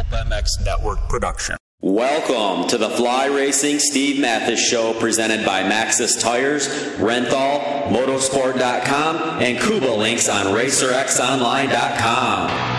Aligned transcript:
Pulp 0.00 0.26
MX 0.26 0.64
Network 0.64 0.98
production. 1.08 1.56
Welcome 1.82 2.68
to 2.68 2.78
the 2.78 2.88
Fly 2.90 3.26
Racing 3.26 3.80
Steve 3.80 4.20
Matthes 4.20 4.60
Show 4.60 4.94
presented 4.94 5.44
by 5.44 5.62
Maxxis 5.62 6.20
Tires, 6.20 6.68
Renthal, 6.96 7.88
Motorsport.com, 7.88 9.42
and 9.42 9.58
Kuba 9.58 9.90
Links 9.90 10.28
on 10.28 10.46
RacerXOnline.com. 10.46 12.78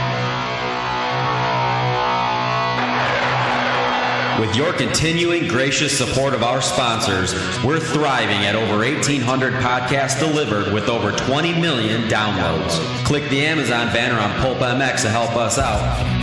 With 4.39 4.55
your 4.55 4.73
continuing 4.73 5.47
gracious 5.47 5.95
support 5.95 6.33
of 6.33 6.41
our 6.41 6.61
sponsors, 6.61 7.33
we're 7.63 7.79
thriving 7.79 8.45
at 8.45 8.55
over 8.55 8.77
1,800 8.77 9.53
podcasts 9.53 10.19
delivered 10.19 10.73
with 10.73 10.89
over 10.89 11.11
20 11.11 11.59
million 11.59 12.09
downloads. 12.09 12.79
Click 13.05 13.29
the 13.29 13.45
Amazon 13.45 13.93
banner 13.93 14.19
on 14.19 14.31
Pulp 14.41 14.57
MX 14.57 15.03
to 15.03 15.09
help 15.09 15.35
us 15.35 15.59
out. 15.59 16.20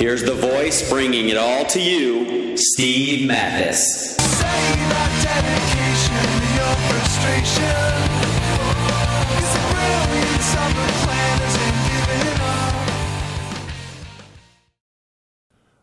Here's 0.00 0.22
the 0.22 0.32
voice 0.32 0.88
bringing 0.88 1.28
it 1.28 1.36
all 1.36 1.66
to 1.66 1.78
you, 1.78 2.56
Steve 2.56 3.28
Matthes. 3.28 4.16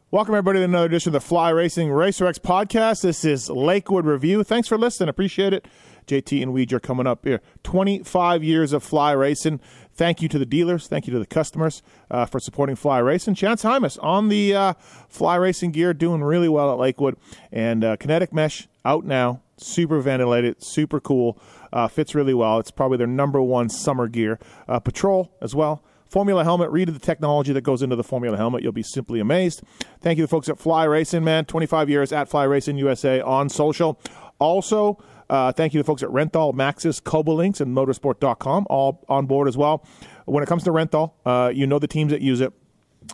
Welcome, 0.10 0.34
everybody, 0.34 0.60
to 0.60 0.66
another 0.66 0.88
edition 0.88 1.10
of 1.10 1.14
the 1.14 1.28
Fly 1.28 1.52
Racing 1.52 1.90
RacerX 1.90 2.40
podcast. 2.40 3.04
This 3.04 3.24
is 3.24 3.52
Lakewood 3.52 4.06
Review. 4.06 4.44
Thanks 4.44 4.68
for 4.68 4.80
listening. 4.80 5.10
Appreciate 5.10 5.54
it. 5.54 5.68
JT 6.08 6.42
and 6.42 6.54
Weege 6.54 6.74
are 6.74 6.80
coming 6.80 7.06
up 7.06 7.26
here. 7.26 7.42
25 7.64 8.44
years 8.44 8.74
of 8.74 8.82
fly 8.82 9.12
racing. 9.12 9.60
Thank 9.98 10.22
you 10.22 10.30
to 10.30 10.38
the 10.38 10.46
dealers. 10.46 10.88
Thank 10.88 11.08
you 11.08 11.14
to 11.14 11.20
the 11.20 11.26
customers 11.26 11.82
uh, 12.12 12.28
for 12.28 12.40
supporting 12.40 12.76
fly 12.76 13.00
racing. 13.00 13.34
Chance 13.34 13.64
Hymas 13.64 13.98
on 14.04 14.30
the 14.30 14.54
uh, 14.54 14.74
fly 15.10 15.36
racing 15.36 15.72
gear, 15.72 15.92
doing 15.92 16.24
really 16.24 16.48
well 16.48 16.72
at 16.72 16.78
Lakewood. 16.78 17.18
And 17.52 17.84
uh, 17.84 17.98
Kinetic 17.98 18.32
Mesh 18.32 18.68
out 18.86 19.06
now, 19.06 19.42
super 19.58 20.00
ventilated, 20.00 20.64
super 20.64 21.00
cool. 21.00 21.40
Uh, 21.74 21.88
fits 21.88 22.14
really 22.14 22.36
well. 22.36 22.60
It's 22.60 22.70
probably 22.70 23.00
their 23.00 23.08
number 23.08 23.42
one 23.42 23.70
summer 23.70 24.08
gear. 24.08 24.40
Uh, 24.68 24.80
Patrol 24.80 25.32
as 25.42 25.56
well. 25.56 25.84
Formula 26.06 26.44
helmet. 26.44 26.70
Read 26.70 26.90
the 26.90 27.00
technology 27.00 27.52
that 27.54 27.62
goes 27.62 27.82
into 27.82 27.96
the 27.96 28.04
Formula 28.04 28.38
helmet. 28.38 28.62
You'll 28.62 28.72
be 28.72 28.84
simply 28.84 29.20
amazed. 29.20 29.64
Thank 30.00 30.20
you 30.20 30.24
to 30.24 30.28
the 30.28 30.32
folks 30.32 30.48
at 30.48 30.60
Fly 30.60 30.84
Racing, 30.84 31.24
man. 31.24 31.46
25 31.46 31.90
years 31.90 32.14
at 32.14 32.30
Fly 32.30 32.44
Racing 32.44 32.78
USA 32.78 33.20
on 33.20 33.50
social. 33.50 34.00
Also, 34.40 35.04
uh, 35.30 35.52
thank 35.52 35.74
you 35.74 35.80
to 35.80 35.84
folks 35.84 36.04
at 36.04 36.10
Renthal, 36.10 36.54
Maxxis, 36.54 37.02
Cobolinks, 37.02 37.62
and 37.62 37.76
Motorsport.com, 37.76 38.68
all 38.70 39.04
on 39.10 39.26
board 39.26 39.48
as 39.48 39.58
well. 39.58 39.86
When 40.26 40.44
it 40.44 40.48
comes 40.48 40.64
to 40.64 40.72
Renthal, 40.72 41.14
uh, 41.26 41.52
you 41.54 41.68
know 41.68 41.80
the 41.80 41.88
teams 41.88 42.12
that 42.12 42.22
use 42.22 42.42
it 42.42 42.54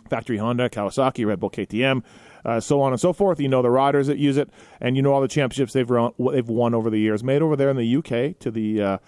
Factory 0.08 0.38
Honda, 0.38 0.68
Kawasaki, 0.68 1.26
Red 1.26 1.40
Bull 1.40 1.50
KTM. 1.50 2.02
Uh, 2.44 2.60
so 2.60 2.80
on 2.82 2.92
and 2.92 3.00
so 3.00 3.12
forth. 3.12 3.40
You 3.40 3.48
know 3.48 3.62
the 3.62 3.70
riders 3.70 4.06
that 4.06 4.18
use 4.18 4.36
it, 4.36 4.50
and 4.80 4.96
you 4.96 5.02
know 5.02 5.12
all 5.12 5.22
the 5.22 5.28
championships 5.28 5.72
they've 5.72 5.88
run, 5.88 6.12
they've 6.18 6.48
won 6.48 6.74
over 6.74 6.90
the 6.90 6.98
years. 6.98 7.24
Made 7.24 7.40
over 7.40 7.56
there 7.56 7.70
in 7.70 7.76
the 7.76 7.96
UK 7.96 8.38
to 8.40 8.50
the 8.50 8.82
uh, 8.82 8.98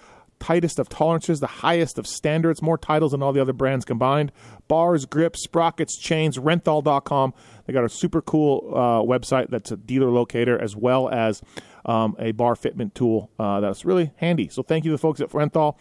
tightest 0.41 0.79
of 0.79 0.89
tolerances, 0.89 1.41
the 1.41 1.47
highest 1.47 1.99
of 1.99 2.07
standards, 2.07 2.63
more 2.63 2.79
titles 2.79 3.13
than 3.13 3.23
all 3.23 3.33
the 3.33 3.41
other 3.41 3.53
brands 3.53 3.85
combined. 3.85 4.33
Bars, 4.69 5.05
grips, 5.05 5.43
sprockets, 5.43 5.99
chains, 5.99 6.39
renthal.com. 6.39 7.35
They 7.67 7.73
got 7.75 7.85
a 7.85 7.89
super 7.91 8.23
cool 8.23 8.73
uh, 8.73 9.03
website 9.03 9.51
that's 9.51 9.71
a 9.71 9.77
dealer 9.77 10.11
locator 10.11 10.59
as 10.59 10.75
well 10.75 11.11
as 11.11 11.43
um, 11.87 12.17
a 12.19 12.33
bar 12.33 12.55
fitment 12.55 12.95
tool 12.95 13.31
uh, 13.39 13.61
that's 13.61 13.85
really 13.85 14.13
handy. 14.17 14.49
So 14.49 14.63
thank 14.63 14.85
you 14.85 14.91
to 14.91 14.95
the 14.97 15.01
folks 15.01 15.21
at 15.21 15.31
Renthal. 15.31 15.77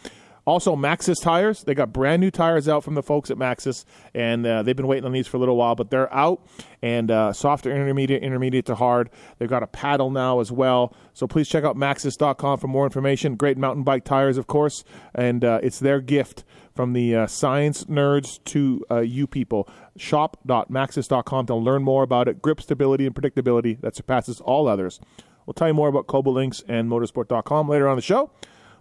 Also, 0.45 0.75
Maxxis 0.75 1.21
tires. 1.21 1.63
They 1.63 1.73
got 1.73 1.91
brand 1.91 2.21
new 2.21 2.29
tires 2.29 2.69
out 2.69 2.83
from 2.83 2.93
the 2.93 3.01
folks 3.01 3.31
at 3.31 3.38
Maxxis, 3.38 3.83
and 4.13 4.45
uh, 4.45 4.61
they've 4.61 4.75
been 4.75 4.85
waiting 4.85 5.05
on 5.05 5.11
these 5.11 5.25
for 5.25 5.38
a 5.38 5.39
little 5.39 5.57
while, 5.57 5.73
but 5.73 5.89
they're 5.89 6.13
out 6.13 6.45
and 6.83 7.09
uh, 7.09 7.33
intermediate, 7.43 8.21
intermediate 8.21 8.66
to 8.67 8.75
hard. 8.75 9.09
They've 9.39 9.49
got 9.49 9.63
a 9.63 9.67
paddle 9.67 10.11
now 10.11 10.39
as 10.39 10.51
well. 10.51 10.95
So 11.13 11.25
please 11.25 11.49
check 11.49 11.63
out 11.63 11.75
Maxxis.com 11.75 12.59
for 12.59 12.67
more 12.67 12.85
information. 12.85 13.35
Great 13.35 13.57
mountain 13.57 13.83
bike 13.83 14.03
tires, 14.03 14.37
of 14.37 14.45
course, 14.45 14.83
and 15.16 15.43
uh, 15.43 15.61
it's 15.63 15.79
their 15.79 15.99
gift 15.99 16.43
from 16.75 16.93
the 16.93 17.16
uh, 17.16 17.27
science 17.27 17.85
nerds 17.85 18.43
to 18.43 18.85
uh, 18.91 18.99
you 18.99 19.25
people. 19.25 19.67
Shop.maxxis.com 19.97 21.47
to 21.47 21.55
learn 21.55 21.81
more 21.81 22.03
about 22.03 22.27
it. 22.27 22.43
Grip 22.43 22.61
stability 22.61 23.07
and 23.07 23.16
predictability 23.16 23.81
that 23.81 23.95
surpasses 23.95 24.41
all 24.41 24.67
others. 24.67 24.99
We'll 25.45 25.53
tell 25.53 25.67
you 25.67 25.73
more 25.73 25.88
about 25.89 26.07
Cobolinks 26.07 26.63
and 26.67 26.89
Motorsport.com 26.89 27.69
later 27.69 27.88
on 27.88 27.95
the 27.95 28.01
show. 28.01 28.31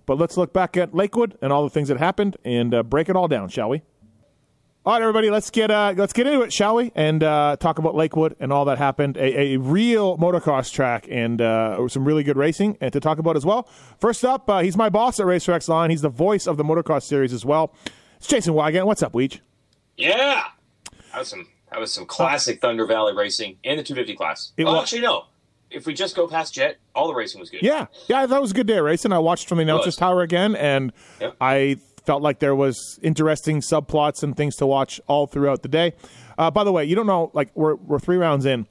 But 0.07 0.19
let's 0.19 0.37
look 0.37 0.53
back 0.53 0.77
at 0.77 0.95
Lakewood 0.95 1.39
and 1.41 1.53
all 1.53 1.63
the 1.65 1.71
things 1.71 1.89
that 1.89 1.99
happened 1.99 2.37
and 2.45 2.75
uh, 2.75 2.83
break 2.83 3.09
it 3.09 3.17
all 3.17 3.29
down, 3.29 3.49
shall 3.49 3.69
we? 3.71 3.83
All 4.87 4.93
right, 4.93 5.01
everybody, 5.01 5.31
let's 5.31 5.49
get 5.49 5.71
uh, 5.71 5.95
let's 5.97 6.13
get 6.13 6.27
into 6.27 6.43
it, 6.43 6.53
shall 6.53 6.75
we? 6.75 6.93
And 6.95 7.23
uh, 7.23 7.57
talk 7.59 7.79
about 7.79 7.95
Lakewood 7.95 8.37
and 8.39 8.53
all 8.53 8.67
that 8.67 8.77
happened. 8.77 9.17
A, 9.17 9.55
a 9.55 9.57
real 9.57 10.19
motocross 10.19 10.71
track 10.71 11.07
and 11.11 11.41
uh, 11.41 11.89
some 11.89 12.05
really 12.05 12.23
good 12.23 12.37
racing 12.37 12.77
and 12.83 12.93
to 12.93 13.01
talk 13.01 13.17
about 13.19 13.35
as 13.35 13.47
well. 13.47 13.67
First 13.99 14.27
up, 14.27 14.49
uh, 14.51 14.59
he's 14.61 14.77
my 14.77 14.91
boss 14.91 15.19
at 15.19 15.25
Racer 15.25 15.53
X 15.53 15.69
Line. 15.71 15.89
He's 15.89 16.03
the 16.03 16.11
voice 16.11 16.47
of 16.47 16.59
the 16.59 16.65
motocross 16.65 17.05
series 17.05 17.33
as 17.33 17.47
well. 17.47 17.75
It's 18.19 18.27
Jason 18.27 18.53
Weigandt. 18.53 18.85
What's 18.85 19.03
up, 19.03 19.15
Weege? 19.15 19.41
Yeah, 19.97 20.45
that 21.13 21.19
was 21.21 21.29
some 21.29 21.47
that 21.71 21.81
was 21.81 21.91
some 21.91 22.05
classic 22.05 22.61
Thunder 22.61 22.85
Valley 22.85 23.15
racing 23.17 23.57
in 23.65 23.79
the 23.79 23.83
250 23.83 24.17
class. 24.19 24.53
It 24.59 24.65
well, 24.65 24.75
was- 24.75 24.83
actually, 24.83 25.01
no. 25.01 25.25
If 25.75 25.87
we 25.87 25.95
just 25.95 26.15
go 26.17 26.27
past 26.27 26.55
Jett, 26.55 26.79
all 26.95 27.09
the 27.09 27.15
racing 27.15 27.41
was 27.41 27.51
good. 27.51 27.63
Yeah, 27.63 27.87
yeah, 28.09 28.27
that 28.27 28.41
was 28.41 28.53
a 28.53 28.55
good 28.55 28.67
day 28.67 28.79
of 28.79 28.85
racing. 28.85 29.13
I 29.13 29.19
watched 29.19 29.49
from 29.49 29.59
the 29.59 29.63
announcers 29.63 29.97
tower 29.97 30.23
again, 30.23 30.55
and. 30.57 30.93
I 31.41 31.77
felt 32.05 32.23
like 32.23 32.39
there 32.39 32.55
was 32.55 32.99
interesting 33.03 33.61
subplots 33.61 34.23
and 34.23 34.37
things 34.37 34.57
to 34.57 34.67
watch 34.67 35.01
all 35.07 35.27
throughout 35.27 35.63
the 35.63 35.69
day. 35.69 35.93
Uh, 36.37 36.51
by 36.51 36.65
the 36.65 36.73
way, 36.73 36.85
you 36.85 36.95
don't 36.95 37.07
know, 37.07 37.31
like 37.35 37.51
we're 37.55 37.75
we're 37.77 37.99
three 37.99 38.17
rounds 38.17 38.45
in, 38.45 38.67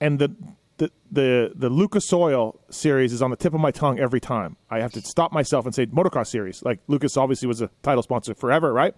and 0.00 0.18
the 0.18 0.34
the 0.78 0.90
the 1.10 1.52
the 1.54 1.68
Lucas 1.68 2.12
Oil 2.12 2.58
series 2.70 3.12
is 3.12 3.22
on 3.22 3.30
the 3.30 3.36
tip 3.36 3.54
of 3.54 3.60
my 3.60 3.70
tongue 3.70 3.98
every 3.98 4.20
time. 4.20 4.56
I 4.70 4.80
have 4.80 4.92
to 4.92 5.00
stop 5.00 5.32
myself 5.32 5.66
and 5.66 5.74
say 5.74 5.86
motocross 5.86 6.28
series. 6.28 6.62
Like 6.62 6.80
Lucas 6.86 7.16
obviously 7.16 7.48
was 7.48 7.60
a 7.60 7.70
title 7.82 8.02
sponsor 8.02 8.34
forever, 8.34 8.72
right? 8.72 8.94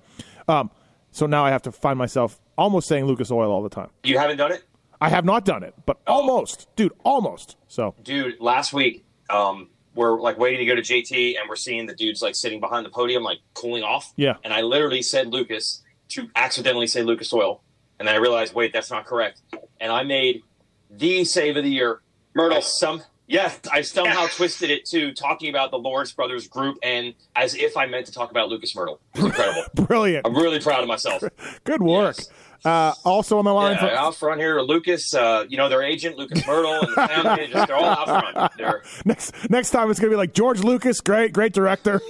Um, 0.46 0.70
so 1.10 1.26
now 1.26 1.44
I 1.44 1.50
have 1.50 1.62
to 1.62 1.72
find 1.72 1.98
myself 1.98 2.40
almost 2.56 2.88
saying 2.88 3.06
Lucas 3.06 3.30
Oil 3.30 3.50
all 3.50 3.62
the 3.62 3.70
time. 3.70 3.88
You 4.04 4.18
haven't 4.18 4.36
done 4.36 4.52
it, 4.52 4.64
I 5.00 5.08
have 5.08 5.24
not 5.24 5.44
done 5.44 5.62
it, 5.62 5.74
but 5.86 6.00
almost, 6.06 6.68
dude, 6.76 6.92
almost. 7.04 7.56
So 7.68 7.94
dude. 8.02 8.40
Last 8.40 8.72
week, 8.72 9.04
um, 9.30 9.68
we're 9.94 10.20
like 10.20 10.38
waiting 10.38 10.60
to 10.60 10.66
go 10.66 10.74
to 10.74 10.82
JT, 10.82 11.38
and 11.38 11.48
we're 11.48 11.56
seeing 11.56 11.86
the 11.86 11.94
dudes 11.94 12.22
like 12.22 12.34
sitting 12.34 12.60
behind 12.60 12.86
the 12.86 12.90
podium, 12.90 13.22
like 13.22 13.38
cooling 13.54 13.82
off. 13.82 14.12
Yeah. 14.16 14.34
And 14.44 14.52
I 14.52 14.62
literally 14.62 15.02
said 15.02 15.28
Lucas 15.28 15.82
to 16.10 16.28
accidentally 16.36 16.86
say 16.86 17.02
Lucas 17.02 17.32
Oil, 17.32 17.62
and 17.98 18.06
then 18.06 18.14
I 18.14 18.18
realized, 18.18 18.54
wait, 18.54 18.72
that's 18.72 18.90
not 18.90 19.06
correct. 19.06 19.40
And 19.80 19.92
I 19.92 20.02
made 20.02 20.42
the 20.90 21.24
save 21.24 21.56
of 21.56 21.64
the 21.64 21.70
year. 21.70 22.00
Mirtl. 22.36 22.62
some. 22.62 23.02
Yes, 23.26 23.60
I 23.70 23.82
somehow 23.82 24.26
twisted 24.28 24.70
it 24.70 24.86
to 24.86 25.12
talking 25.12 25.50
about 25.50 25.70
the 25.70 25.76
Lawrence 25.76 26.12
Brothers 26.12 26.48
group, 26.48 26.78
and 26.82 27.14
as 27.36 27.54
if 27.54 27.76
I 27.76 27.84
meant 27.84 28.06
to 28.06 28.12
talk 28.12 28.30
about 28.30 28.48
Lucas 28.48 28.74
Mirtl. 28.74 28.98
It 29.14 29.22
was 29.22 29.24
incredible. 29.26 29.64
brilliant, 29.86 30.26
I'm 30.26 30.34
really 30.34 30.60
proud 30.60 30.80
of 30.80 30.88
myself. 30.88 31.22
good 31.64 31.82
work. 31.82 32.16
Yes. 32.16 32.30
Uh, 32.64 32.92
also 33.04 33.38
on 33.38 33.44
the 33.44 33.52
line, 33.54 33.74
Yeah, 33.74 33.78
from- 33.80 33.88
out 33.90 34.14
front 34.16 34.40
here, 34.40 34.60
Lucas. 34.60 35.14
Uh, 35.14 35.44
you 35.48 35.56
know 35.56 35.68
their 35.68 35.82
agent, 35.82 36.18
Lucas 36.18 36.40
Mirtl, 36.42 36.80
and 36.82 36.88
the 36.90 36.94
family. 37.08 37.46
just, 37.52 37.66
they're 37.68 37.76
all 37.76 37.84
out 37.84 38.06
front. 38.34 38.52
They're 38.58 38.82
next 39.04 39.48
next 39.50 39.70
time 39.70 39.90
it's 39.90 40.00
gonna 40.00 40.10
be 40.10 40.16
like 40.16 40.34
George 40.34 40.64
Lucas, 40.64 41.00
great, 41.00 41.32
great 41.32 41.52
director, 41.52 42.00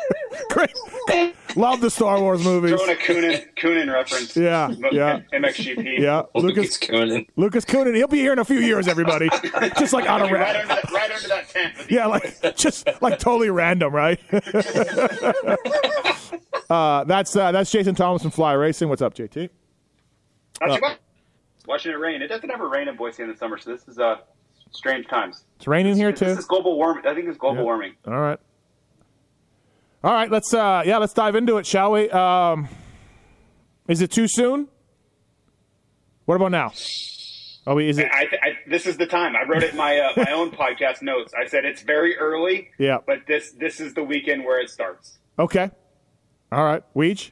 great, 0.50 0.70
love 1.56 1.80
the 1.80 1.88
Star 1.90 2.20
Wars 2.20 2.44
movies. 2.44 2.72
Throwing 2.72 2.90
a 2.90 2.94
Coenen, 3.00 3.46
Coenen 3.56 3.92
reference. 3.92 4.36
Yeah, 4.36 4.68
yeah. 4.92 5.20
MXGP. 5.32 5.98
Yeah, 5.98 6.22
Lucas 6.34 6.56
Lucas 6.56 6.78
Coenen. 6.78 7.26
Lucas 7.36 7.64
Coenen, 7.64 7.96
he'll 7.96 8.06
be 8.06 8.18
here 8.20 8.34
in 8.34 8.38
a 8.38 8.44
few 8.44 8.58
years, 8.60 8.86
everybody. 8.88 9.30
Just 9.78 9.94
like 9.94 10.04
out 10.06 10.20
of 10.20 10.30
Right 10.30 10.54
under 10.54 10.68
that, 10.68 10.90
right 10.92 11.10
under 11.10 11.28
that 11.28 11.48
tent. 11.48 11.74
yeah, 11.90 12.06
like 12.06 12.56
just 12.56 12.86
like 13.00 13.18
totally 13.18 13.48
random, 13.50 13.94
right? 13.94 14.20
uh, 16.70 17.04
that's 17.04 17.34
uh, 17.36 17.52
that's 17.52 17.70
Jason 17.70 17.94
Thomas 17.94 18.22
from 18.22 18.30
Fly 18.30 18.52
Racing. 18.52 18.88
What's 18.88 19.02
up, 19.02 19.14
JT? 19.14 19.48
Not 20.60 20.76
too 20.76 20.80
much. 20.80 20.98
Watching 21.66 21.92
it 21.92 21.98
rain. 21.98 22.22
It 22.22 22.28
doesn't 22.28 22.50
ever 22.50 22.68
rain 22.68 22.88
in 22.88 22.96
Boise 22.96 23.22
in 23.22 23.30
the 23.30 23.36
summer, 23.36 23.56
so 23.58 23.70
this 23.70 23.88
is 23.88 23.98
uh, 23.98 24.16
strange 24.70 25.06
times. 25.08 25.44
It's 25.56 25.66
raining 25.66 25.96
here 25.96 26.12
too. 26.12 26.26
This 26.26 26.34
too. 26.34 26.38
is 26.40 26.46
global 26.46 26.76
warming. 26.76 27.06
I 27.06 27.14
think 27.14 27.28
it's 27.28 27.38
global 27.38 27.64
warming. 27.64 27.94
All 28.06 28.18
right. 28.18 28.38
All 30.02 30.12
right, 30.12 30.30
let's 30.30 30.52
uh 30.52 30.82
yeah, 30.84 30.98
let's 30.98 31.14
dive 31.14 31.34
into 31.34 31.56
it, 31.56 31.66
shall 31.66 31.92
we? 31.92 32.10
Um 32.10 32.68
Is 33.88 34.02
it 34.02 34.10
too 34.10 34.28
soon? 34.28 34.68
What 36.26 36.34
about 36.36 36.50
now? 36.50 36.72
Oh, 37.66 37.78
is 37.78 37.98
it 37.98 38.08
I, 38.12 38.26
th- 38.26 38.42
I 38.42 38.48
this 38.68 38.86
is 38.86 38.98
the 38.98 39.06
time. 39.06 39.34
I 39.34 39.48
wrote 39.48 39.62
it 39.62 39.70
in 39.70 39.76
my 39.78 39.98
uh, 39.98 40.12
my 40.16 40.32
own 40.32 40.50
podcast 40.60 41.00
notes. 41.00 41.32
I 41.32 41.46
said 41.46 41.64
it's 41.64 41.80
very 41.80 42.18
early. 42.18 42.68
Yeah. 42.78 42.98
But 43.06 43.20
this 43.26 43.52
this 43.52 43.80
is 43.80 43.94
the 43.94 44.04
weekend 44.04 44.44
where 44.44 44.60
it 44.60 44.68
starts. 44.68 45.18
Okay. 45.38 45.70
All 46.52 46.64
right. 46.64 46.82
Weege? 46.94 47.30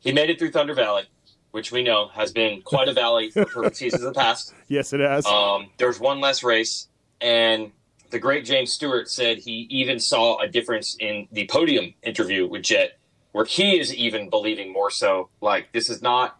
He 0.00 0.12
made 0.12 0.28
it 0.28 0.38
through 0.38 0.50
Thunder 0.50 0.74
Valley, 0.74 1.04
which 1.50 1.72
we 1.72 1.82
know 1.82 2.08
has 2.08 2.32
been 2.32 2.62
quite 2.62 2.88
a 2.88 2.92
valley 2.92 3.30
for 3.30 3.44
perfect 3.44 3.76
seasons 3.76 4.02
in 4.02 4.08
the 4.08 4.14
past. 4.14 4.54
Yes, 4.68 4.92
it 4.92 5.00
has. 5.00 5.26
Um, 5.26 5.70
there's 5.78 5.98
one 5.98 6.20
less 6.20 6.44
race, 6.44 6.88
and 7.20 7.72
the 8.10 8.20
great 8.20 8.44
James 8.44 8.72
Stewart 8.72 9.10
said 9.10 9.38
he 9.38 9.66
even 9.68 9.98
saw 9.98 10.38
a 10.38 10.46
difference 10.46 10.96
in 11.00 11.26
the 11.32 11.48
podium 11.48 11.94
interview 12.04 12.46
with 12.46 12.62
Jett, 12.62 12.98
where 13.32 13.44
he 13.44 13.80
is 13.80 13.92
even 13.92 14.30
believing 14.30 14.72
more 14.72 14.90
so 14.90 15.28
like 15.40 15.72
this 15.72 15.90
is 15.90 16.02
not 16.02 16.38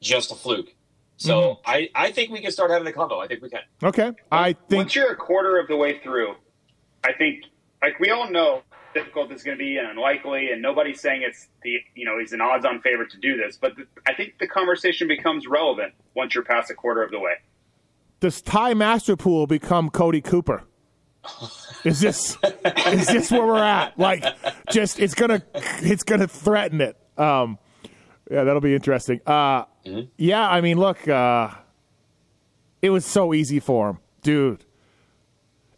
just 0.00 0.32
a 0.32 0.34
fluke. 0.34 0.74
So 1.18 1.60
I, 1.64 1.88
I 1.94 2.10
think 2.10 2.30
we 2.30 2.40
can 2.40 2.50
start 2.50 2.70
having 2.70 2.86
a 2.86 2.92
combo. 2.92 3.20
I 3.20 3.26
think 3.28 3.42
we 3.42 3.48
can. 3.48 3.60
okay. 3.82 4.12
I 4.30 4.52
think. 4.52 4.78
Once 4.78 4.94
you're 4.94 5.12
a 5.12 5.16
quarter 5.16 5.58
of 5.58 5.68
the 5.68 5.76
way 5.76 5.98
through, 6.00 6.34
I 7.04 7.12
think 7.12 7.44
like 7.82 7.98
we 8.00 8.10
all 8.10 8.28
know 8.30 8.62
how 8.70 8.75
difficult 8.96 9.30
it's 9.30 9.42
going 9.42 9.56
to 9.58 9.62
be 9.62 9.76
and 9.76 9.88
unlikely, 9.88 10.50
and 10.52 10.62
nobody's 10.62 11.00
saying 11.00 11.22
it's 11.22 11.48
the 11.62 11.76
you 11.94 12.04
know 12.06 12.18
he's 12.18 12.32
an 12.32 12.40
odds-on 12.40 12.80
favorite 12.80 13.10
to 13.10 13.18
do 13.18 13.36
this. 13.36 13.58
But 13.60 13.76
the, 13.76 13.86
I 14.06 14.14
think 14.14 14.34
the 14.40 14.46
conversation 14.48 15.06
becomes 15.08 15.46
relevant 15.46 15.92
once 16.14 16.34
you're 16.34 16.44
past 16.44 16.70
a 16.70 16.74
quarter 16.74 17.02
of 17.02 17.10
the 17.10 17.18
way. 17.20 17.34
does 18.20 18.40
Ty 18.40 18.74
Masterpool 18.74 19.46
become 19.48 19.90
Cody 19.90 20.20
Cooper? 20.20 20.64
Is 21.84 22.00
this 22.00 22.36
is 22.86 23.06
this 23.08 23.30
where 23.30 23.46
we're 23.46 23.62
at? 23.62 23.98
Like, 23.98 24.24
just 24.70 24.98
it's 25.00 25.14
gonna 25.14 25.42
it's 25.54 26.04
gonna 26.04 26.28
threaten 26.28 26.80
it. 26.80 26.96
Um, 27.18 27.58
yeah, 28.30 28.44
that'll 28.44 28.60
be 28.60 28.74
interesting. 28.74 29.20
Uh, 29.26 29.64
yeah, 30.16 30.48
I 30.48 30.60
mean, 30.60 30.78
look, 30.78 31.06
uh, 31.08 31.50
it 32.82 32.90
was 32.90 33.04
so 33.04 33.34
easy 33.34 33.60
for 33.60 33.90
him, 33.90 33.98
dude. 34.22 34.64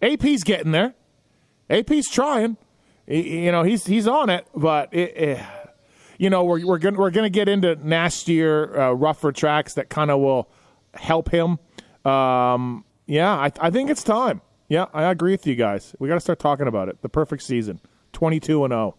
AP's 0.00 0.44
getting 0.44 0.72
there. 0.72 0.94
AP's 1.70 2.08
trying. 2.10 2.56
You 3.10 3.50
know, 3.52 3.62
he's 3.62 3.86
he's 3.86 4.06
on 4.06 4.28
it, 4.28 4.46
but 4.54 4.92
it, 4.92 5.16
it, 5.16 5.40
you 6.18 6.28
know, 6.28 6.44
we're 6.44 6.66
we're 6.66 6.76
gonna 6.78 6.98
we're 6.98 7.10
gonna 7.10 7.30
get 7.30 7.48
into 7.48 7.74
nastier, 7.76 8.78
uh, 8.78 8.92
rougher 8.92 9.32
tracks 9.32 9.74
that 9.74 9.88
kind 9.88 10.10
of 10.10 10.20
will 10.20 10.50
help 10.92 11.30
him. 11.30 11.58
Um, 12.04 12.84
yeah, 13.06 13.32
I, 13.32 13.50
I 13.60 13.70
think 13.70 13.88
it's 13.88 14.02
time. 14.02 14.42
Yeah, 14.68 14.86
I 14.92 15.04
agree 15.04 15.32
with 15.32 15.46
you 15.46 15.54
guys. 15.54 15.96
We 15.98 16.08
got 16.08 16.14
to 16.14 16.20
start 16.20 16.38
talking 16.38 16.66
about 16.66 16.90
it. 16.90 17.00
The 17.00 17.08
perfect 17.08 17.42
season, 17.44 17.80
twenty-two 18.12 18.62
and 18.64 18.72
zero. 18.72 18.96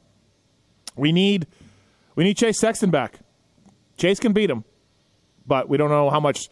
We 0.95 1.12
need 1.12 1.45
we 2.15 2.23
need 2.23 2.35
Chase 2.35 2.59
Sexton 2.59 2.89
back. 2.89 3.19
Chase 3.95 4.19
can 4.19 4.33
beat 4.33 4.50
him, 4.50 4.63
but 5.45 5.69
we 5.69 5.77
don't 5.77 5.91
know 5.91 6.09
how 6.09 6.19
much 6.19 6.50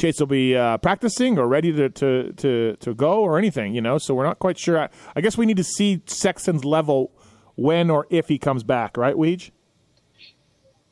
Chase 0.00 0.18
will 0.18 0.26
be 0.26 0.56
uh, 0.56 0.78
practicing 0.78 1.38
or 1.38 1.46
ready 1.46 1.72
to, 1.72 1.90
to 1.90 2.32
to 2.32 2.76
to 2.76 2.94
go 2.94 3.20
or 3.20 3.38
anything. 3.38 3.74
You 3.74 3.82
know, 3.82 3.98
so 3.98 4.14
we're 4.14 4.24
not 4.24 4.38
quite 4.38 4.58
sure. 4.58 4.78
I, 4.78 4.88
I 5.14 5.20
guess 5.20 5.36
we 5.36 5.46
need 5.46 5.58
to 5.58 5.64
see 5.64 6.02
Sexton's 6.06 6.64
level 6.64 7.12
when 7.56 7.90
or 7.90 8.06
if 8.10 8.28
he 8.28 8.38
comes 8.38 8.62
back. 8.62 8.96
Right, 8.96 9.14
Weege? 9.14 9.50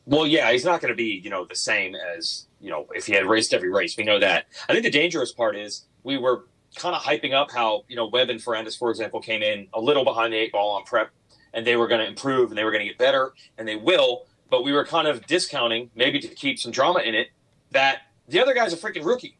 Well, 0.05 0.25
yeah, 0.25 0.51
he's 0.51 0.65
not 0.65 0.81
going 0.81 0.91
to 0.91 0.95
be, 0.97 1.21
you 1.23 1.29
know, 1.29 1.45
the 1.45 1.55
same 1.55 1.93
as, 1.95 2.47
you 2.59 2.71
know, 2.71 2.87
if 2.95 3.05
he 3.05 3.13
had 3.13 3.27
raced 3.27 3.53
every 3.53 3.69
race. 3.69 3.95
We 3.95 4.03
know 4.03 4.19
that. 4.19 4.45
I 4.67 4.73
think 4.73 4.83
the 4.83 4.89
dangerous 4.89 5.31
part 5.31 5.55
is 5.55 5.85
we 6.03 6.17
were 6.17 6.47
kind 6.75 6.95
of 6.95 7.01
hyping 7.03 7.33
up 7.33 7.51
how, 7.51 7.83
you 7.87 7.95
know, 7.95 8.07
Webb 8.07 8.29
and 8.29 8.39
Ferrandis, 8.39 8.75
for 8.75 8.89
example, 8.89 9.21
came 9.21 9.43
in 9.43 9.67
a 9.71 9.79
little 9.79 10.03
behind 10.03 10.33
the 10.33 10.37
eight 10.37 10.51
ball 10.51 10.71
on 10.71 10.83
prep 10.83 11.11
and 11.53 11.65
they 11.65 11.75
were 11.75 11.87
going 11.87 12.01
to 12.01 12.07
improve 12.07 12.49
and 12.49 12.57
they 12.57 12.63
were 12.63 12.71
going 12.71 12.81
to 12.81 12.87
get 12.87 12.97
better 12.97 13.33
and 13.57 13.67
they 13.67 13.75
will. 13.75 14.25
But 14.49 14.63
we 14.63 14.71
were 14.71 14.83
kind 14.85 15.07
of 15.07 15.27
discounting, 15.27 15.91
maybe 15.93 16.19
to 16.19 16.27
keep 16.27 16.57
some 16.57 16.71
drama 16.71 17.01
in 17.01 17.13
it, 17.13 17.27
that 17.71 18.01
the 18.29 18.39
other 18.41 18.53
guy's 18.53 18.73
a 18.73 18.77
freaking 18.77 19.05
rookie. 19.05 19.37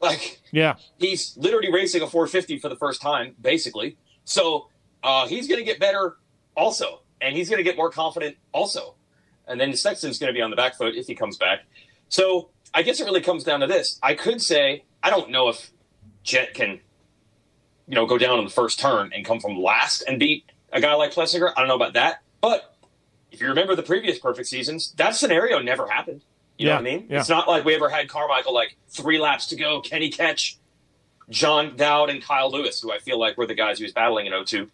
Like, 0.00 0.40
Yeah, 0.50 0.74
he's 0.98 1.36
literally 1.36 1.72
racing 1.72 2.02
a 2.02 2.08
450 2.08 2.58
for 2.58 2.68
the 2.68 2.74
first 2.74 3.00
time, 3.00 3.36
basically. 3.40 3.96
So 4.24 4.68
uh, 5.04 5.28
he's 5.28 5.46
going 5.46 5.60
to 5.60 5.64
get 5.64 5.78
better 5.78 6.16
also, 6.56 7.02
and 7.20 7.36
he's 7.36 7.48
going 7.48 7.58
to 7.58 7.62
get 7.62 7.76
more 7.76 7.88
confident 7.88 8.36
also. 8.50 8.96
And 9.46 9.60
then 9.60 9.74
Sexton's 9.76 10.18
going 10.18 10.32
to 10.32 10.36
be 10.36 10.42
on 10.42 10.50
the 10.50 10.56
back 10.56 10.74
foot 10.74 10.96
if 10.96 11.06
he 11.06 11.14
comes 11.14 11.36
back. 11.36 11.60
So 12.08 12.50
I 12.74 12.82
guess 12.82 13.00
it 13.00 13.04
really 13.04 13.20
comes 13.20 13.44
down 13.44 13.60
to 13.60 13.68
this. 13.68 14.00
I 14.02 14.14
could 14.14 14.42
say 14.42 14.84
I 15.02 15.10
don't 15.10 15.30
know 15.30 15.48
if 15.48 15.70
Jett 16.22 16.54
can, 16.54 16.80
you 17.86 17.94
know, 17.94 18.06
go 18.06 18.18
down 18.18 18.38
on 18.38 18.44
the 18.44 18.50
first 18.50 18.78
turn 18.78 19.12
and 19.14 19.24
come 19.24 19.40
from 19.40 19.56
last 19.56 20.02
and 20.06 20.18
beat 20.18 20.46
a 20.72 20.80
guy 20.80 20.94
like 20.94 21.12
Plessinger. 21.12 21.52
I 21.56 21.60
don't 21.60 21.68
know 21.68 21.76
about 21.76 21.94
that, 21.94 22.22
but 22.40 22.76
if 23.30 23.40
you 23.40 23.48
remember 23.48 23.74
the 23.74 23.82
previous 23.82 24.18
perfect 24.18 24.48
seasons, 24.48 24.92
that 24.96 25.16
scenario 25.16 25.58
never 25.58 25.88
happened. 25.88 26.22
You 26.62 26.68
Yeah, 26.68 26.74
know 26.78 26.82
what 26.82 26.90
I 26.92 26.96
mean? 26.96 27.06
yeah. 27.10 27.20
It's 27.20 27.28
not 27.28 27.48
like 27.48 27.64
we 27.64 27.74
ever 27.74 27.88
had 27.88 28.08
Carmichael 28.08 28.54
like 28.54 28.76
three 28.88 29.18
laps 29.18 29.46
to 29.48 29.56
go, 29.56 29.80
Can 29.80 30.00
he 30.02 30.10
Catch, 30.10 30.58
John 31.30 31.76
Dowd, 31.76 32.10
and 32.10 32.22
Kyle 32.22 32.50
Lewis, 32.50 32.80
who 32.80 32.92
I 32.92 32.98
feel 32.98 33.18
like 33.18 33.36
were 33.38 33.46
the 33.46 33.54
guys 33.54 33.78
he 33.78 33.84
was 33.84 33.92
battling 33.92 34.26
in 34.26 34.44
02. 34.44 34.68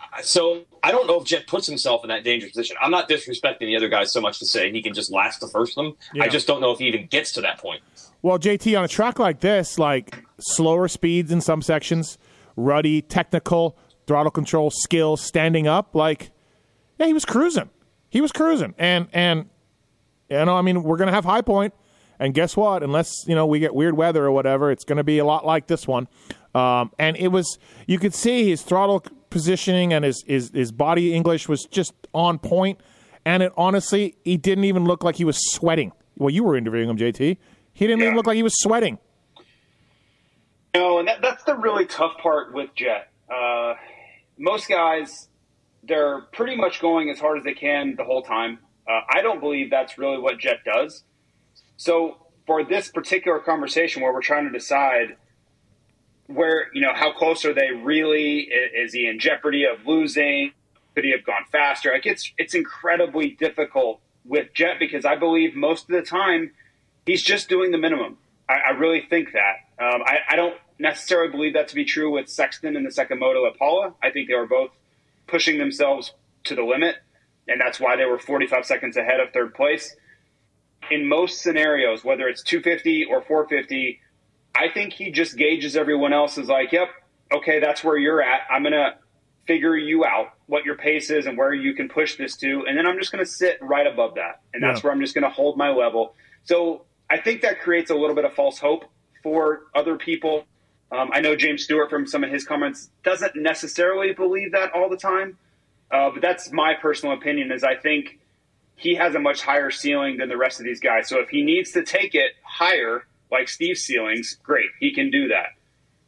Uh, 0.00 0.22
So 0.22 0.62
I 0.82 0.90
don't 0.90 1.06
know 1.06 1.20
if 1.20 1.26
Jett 1.26 1.46
puts 1.46 1.66
himself 1.66 2.02
in 2.04 2.08
that 2.08 2.24
dangerous 2.24 2.52
position. 2.52 2.76
I'm 2.80 2.90
not 2.90 3.08
disrespecting 3.08 3.60
the 3.60 3.76
other 3.76 3.88
guys 3.88 4.12
so 4.12 4.20
much 4.20 4.38
to 4.40 4.46
say 4.46 4.70
he 4.70 4.82
can 4.82 4.94
just 4.94 5.10
last 5.12 5.40
the 5.40 5.48
first 5.48 5.76
of 5.78 5.84
them. 5.84 5.96
Yeah. 6.14 6.24
I 6.24 6.28
just 6.28 6.46
don't 6.46 6.60
know 6.60 6.70
if 6.72 6.78
he 6.78 6.86
even 6.88 7.06
gets 7.06 7.32
to 7.32 7.40
that 7.42 7.58
point. 7.58 7.82
Well, 8.22 8.38
JT, 8.38 8.76
on 8.76 8.84
a 8.84 8.88
track 8.88 9.18
like 9.18 9.40
this, 9.40 9.78
like 9.78 10.24
slower 10.38 10.88
speeds 10.88 11.30
in 11.32 11.40
some 11.40 11.62
sections, 11.62 12.18
ruddy, 12.56 13.00
technical, 13.02 13.76
throttle 14.06 14.30
control, 14.30 14.70
skills, 14.70 15.22
standing 15.22 15.66
up, 15.66 15.94
like, 15.94 16.30
yeah, 16.98 17.06
he 17.06 17.12
was 17.14 17.24
cruising. 17.24 17.70
He 18.10 18.20
was 18.20 18.32
cruising. 18.32 18.74
And, 18.76 19.08
and, 19.12 19.48
you 20.30 20.44
know, 20.44 20.56
I 20.56 20.62
mean, 20.62 20.82
we're 20.82 20.96
going 20.96 21.08
to 21.08 21.12
have 21.12 21.24
high 21.24 21.42
point, 21.42 21.74
And 22.18 22.34
guess 22.34 22.56
what? 22.56 22.82
Unless, 22.82 23.24
you 23.26 23.34
know, 23.34 23.46
we 23.46 23.58
get 23.58 23.74
weird 23.74 23.96
weather 23.96 24.24
or 24.24 24.30
whatever, 24.30 24.70
it's 24.70 24.84
going 24.84 24.98
to 24.98 25.04
be 25.04 25.18
a 25.18 25.24
lot 25.24 25.44
like 25.44 25.66
this 25.66 25.86
one. 25.88 26.08
Um, 26.54 26.92
and 26.98 27.16
it 27.16 27.28
was, 27.28 27.58
you 27.86 27.98
could 27.98 28.14
see 28.14 28.48
his 28.48 28.62
throttle 28.62 29.04
positioning 29.30 29.92
and 29.92 30.04
his, 30.04 30.22
his, 30.26 30.50
his 30.52 30.72
body 30.72 31.14
English 31.14 31.48
was 31.48 31.64
just 31.64 31.94
on 32.12 32.38
point. 32.38 32.80
And 33.24 33.42
it 33.42 33.52
honestly, 33.56 34.16
he 34.24 34.36
didn't 34.36 34.64
even 34.64 34.84
look 34.84 35.04
like 35.04 35.16
he 35.16 35.24
was 35.24 35.38
sweating. 35.52 35.92
Well, 36.16 36.30
you 36.30 36.44
were 36.44 36.56
interviewing 36.56 36.88
him, 36.88 36.96
JT. 36.96 37.36
He 37.72 37.86
didn't 37.86 38.02
even 38.02 38.14
look 38.16 38.26
like 38.26 38.36
he 38.36 38.42
was 38.42 38.54
sweating. 38.58 38.98
No, 40.74 40.98
and 40.98 41.08
that, 41.08 41.20
that's 41.22 41.42
the 41.44 41.56
really 41.56 41.86
tough 41.86 42.16
part 42.18 42.54
with 42.54 42.70
Jett. 42.74 43.08
Uh, 43.28 43.74
most 44.38 44.68
guys, 44.68 45.28
they're 45.82 46.22
pretty 46.32 46.56
much 46.56 46.80
going 46.80 47.10
as 47.10 47.18
hard 47.18 47.38
as 47.38 47.44
they 47.44 47.54
can 47.54 47.94
the 47.96 48.04
whole 48.04 48.22
time. 48.22 48.58
Uh, 48.90 49.02
I 49.08 49.22
don't 49.22 49.40
believe 49.40 49.70
that's 49.70 49.98
really 49.98 50.18
what 50.18 50.38
Jett 50.38 50.64
does. 50.64 51.04
So 51.76 52.26
for 52.46 52.64
this 52.64 52.88
particular 52.88 53.38
conversation, 53.38 54.02
where 54.02 54.12
we're 54.12 54.22
trying 54.22 54.44
to 54.44 54.50
decide 54.50 55.16
where 56.26 56.66
you 56.74 56.80
know 56.80 56.92
how 56.94 57.12
close 57.12 57.44
are 57.44 57.54
they 57.54 57.70
really? 57.70 58.40
Is 58.40 58.92
he 58.92 59.06
in 59.06 59.18
jeopardy 59.18 59.64
of 59.64 59.86
losing? 59.86 60.52
Could 60.94 61.04
he 61.04 61.12
have 61.12 61.24
gone 61.24 61.44
faster? 61.52 61.92
Like 61.92 62.06
it's 62.06 62.32
it's 62.38 62.54
incredibly 62.54 63.30
difficult 63.30 64.00
with 64.24 64.52
Jett 64.54 64.78
because 64.78 65.04
I 65.04 65.16
believe 65.16 65.54
most 65.54 65.88
of 65.88 65.94
the 65.94 66.02
time 66.02 66.52
he's 67.06 67.22
just 67.22 67.48
doing 67.48 67.70
the 67.70 67.78
minimum. 67.78 68.18
I, 68.48 68.54
I 68.68 68.70
really 68.70 69.02
think 69.08 69.32
that. 69.32 69.84
Um, 69.84 70.02
I, 70.04 70.18
I 70.30 70.36
don't 70.36 70.56
necessarily 70.78 71.30
believe 71.30 71.54
that 71.54 71.68
to 71.68 71.74
be 71.74 71.84
true 71.84 72.10
with 72.10 72.28
Sexton 72.28 72.76
and 72.76 72.84
the 72.84 72.90
second 72.90 73.18
moto 73.18 73.46
at 73.46 73.56
Pala. 73.56 73.94
I 74.02 74.10
think 74.10 74.28
they 74.28 74.34
were 74.34 74.46
both 74.46 74.70
pushing 75.26 75.58
themselves 75.58 76.12
to 76.44 76.54
the 76.54 76.62
limit, 76.62 76.96
and 77.50 77.60
that's 77.60 77.78
why 77.80 77.96
they 77.96 78.04
were 78.06 78.18
45 78.18 78.64
seconds 78.64 78.96
ahead 78.96 79.20
of 79.20 79.32
third 79.32 79.54
place. 79.54 79.94
In 80.90 81.08
most 81.08 81.42
scenarios, 81.42 82.04
whether 82.04 82.26
it's 82.28 82.42
250 82.42 83.04
or 83.06 83.22
450, 83.22 84.00
I 84.54 84.68
think 84.68 84.92
he 84.92 85.10
just 85.10 85.36
gauges 85.36 85.76
everyone 85.76 86.12
else 86.12 86.38
as 86.38 86.48
like, 86.48 86.72
yep, 86.72 86.88
okay, 87.32 87.60
that's 87.60 87.84
where 87.84 87.96
you're 87.96 88.22
at. 88.22 88.40
I'm 88.50 88.62
going 88.62 88.72
to 88.72 88.94
figure 89.46 89.76
you 89.76 90.04
out 90.04 90.32
what 90.46 90.64
your 90.64 90.76
pace 90.76 91.10
is 91.10 91.26
and 91.26 91.36
where 91.36 91.52
you 91.52 91.74
can 91.74 91.88
push 91.88 92.16
this 92.16 92.36
to. 92.38 92.64
And 92.66 92.76
then 92.76 92.86
I'm 92.86 92.98
just 92.98 93.12
going 93.12 93.24
to 93.24 93.30
sit 93.30 93.58
right 93.60 93.86
above 93.86 94.14
that. 94.14 94.40
And 94.54 94.62
that's 94.62 94.80
Yeah. 94.80 94.84
where 94.88 94.92
I'm 94.92 95.00
just 95.00 95.14
going 95.14 95.24
to 95.24 95.30
hold 95.30 95.56
my 95.56 95.70
level. 95.70 96.14
So 96.44 96.84
I 97.08 97.18
think 97.18 97.42
that 97.42 97.60
creates 97.60 97.90
a 97.90 97.94
little 97.94 98.14
bit 98.16 98.24
of 98.24 98.32
false 98.34 98.58
hope 98.58 98.84
for 99.22 99.62
other 99.74 99.96
people. 99.96 100.44
Um, 100.92 101.10
I 101.12 101.20
know 101.20 101.36
James 101.36 101.62
Stewart 101.64 101.88
from 101.90 102.06
some 102.06 102.24
of 102.24 102.30
his 102.30 102.44
comments 102.44 102.90
doesn't 103.04 103.36
necessarily 103.36 104.12
believe 104.12 104.52
that 104.52 104.72
all 104.72 104.88
the 104.88 104.96
time. 104.96 105.36
Uh, 105.90 106.10
but 106.10 106.22
that's 106.22 106.52
my 106.52 106.74
personal 106.74 107.14
opinion 107.14 107.50
is 107.52 107.64
I 107.64 107.74
think 107.76 108.18
he 108.76 108.94
has 108.94 109.14
a 109.14 109.18
much 109.18 109.42
higher 109.42 109.70
ceiling 109.70 110.16
than 110.18 110.28
the 110.28 110.36
rest 110.36 110.60
of 110.60 110.64
these 110.64 110.80
guys. 110.80 111.08
So 111.08 111.18
if 111.20 111.28
he 111.28 111.42
needs 111.42 111.72
to 111.72 111.82
take 111.82 112.14
it 112.14 112.32
higher, 112.42 113.06
like 113.30 113.48
Steve's 113.48 113.82
ceilings, 113.82 114.38
great, 114.42 114.70
he 114.78 114.92
can 114.94 115.10
do 115.10 115.28
that. 115.28 115.48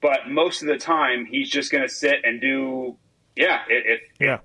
But 0.01 0.29
most 0.31 0.63
of 0.63 0.69
the 0.69 0.79
time, 0.79 1.27
he's 1.27 1.49
just 1.51 1.71
going 1.71 1.83
to 1.83 1.89
sit 1.93 2.17
and 2.25 2.41
do, 2.41 2.97
yeah, 3.37 3.63
if, 3.69 4.01
Yeah. 4.21 4.39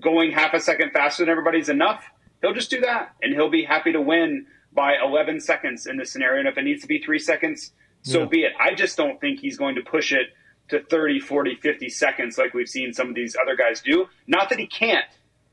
going 0.00 0.32
half 0.32 0.54
a 0.54 0.60
second 0.60 0.90
faster 0.92 1.22
than 1.22 1.30
everybody's 1.30 1.68
enough, 1.68 2.04
he'll 2.40 2.52
just 2.54 2.70
do 2.70 2.80
that. 2.80 3.14
And 3.22 3.32
he'll 3.32 3.50
be 3.50 3.64
happy 3.64 3.92
to 3.92 4.00
win 4.00 4.46
by 4.72 4.94
11 5.02 5.40
seconds 5.40 5.86
in 5.86 5.96
this 5.98 6.10
scenario. 6.12 6.40
And 6.40 6.48
if 6.48 6.58
it 6.58 6.62
needs 6.62 6.82
to 6.82 6.88
be 6.88 6.98
three 6.98 7.18
seconds, 7.18 7.72
so 8.02 8.20
Yeah. 8.20 8.24
be 8.26 8.42
it. 8.44 8.52
I 8.58 8.74
just 8.74 8.96
don't 8.96 9.20
think 9.20 9.38
he's 9.40 9.56
going 9.56 9.76
to 9.76 9.82
push 9.82 10.12
it 10.12 10.28
to 10.72 10.82
30, 10.82 11.20
40, 11.20 11.54
50 11.56 11.88
seconds 11.88 12.36
like 12.38 12.52
we've 12.54 12.68
seen 12.68 12.92
some 12.92 13.08
of 13.08 13.14
these 13.14 13.36
other 13.40 13.56
guys 13.56 13.80
do. 13.80 14.06
Not 14.26 14.48
that 14.50 14.58
he 14.58 14.66
can't. 14.66 15.04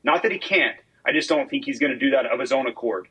Not 0.02 0.22
that 0.24 0.32
he 0.32 0.38
can't. 0.38 0.76
I 1.06 1.12
just 1.12 1.28
don't 1.28 1.48
think 1.48 1.64
he's 1.64 1.78
going 1.78 1.92
to 1.92 1.98
do 1.98 2.10
that 2.10 2.26
of 2.26 2.40
his 2.40 2.52
own 2.52 2.66
accord. 2.66 3.08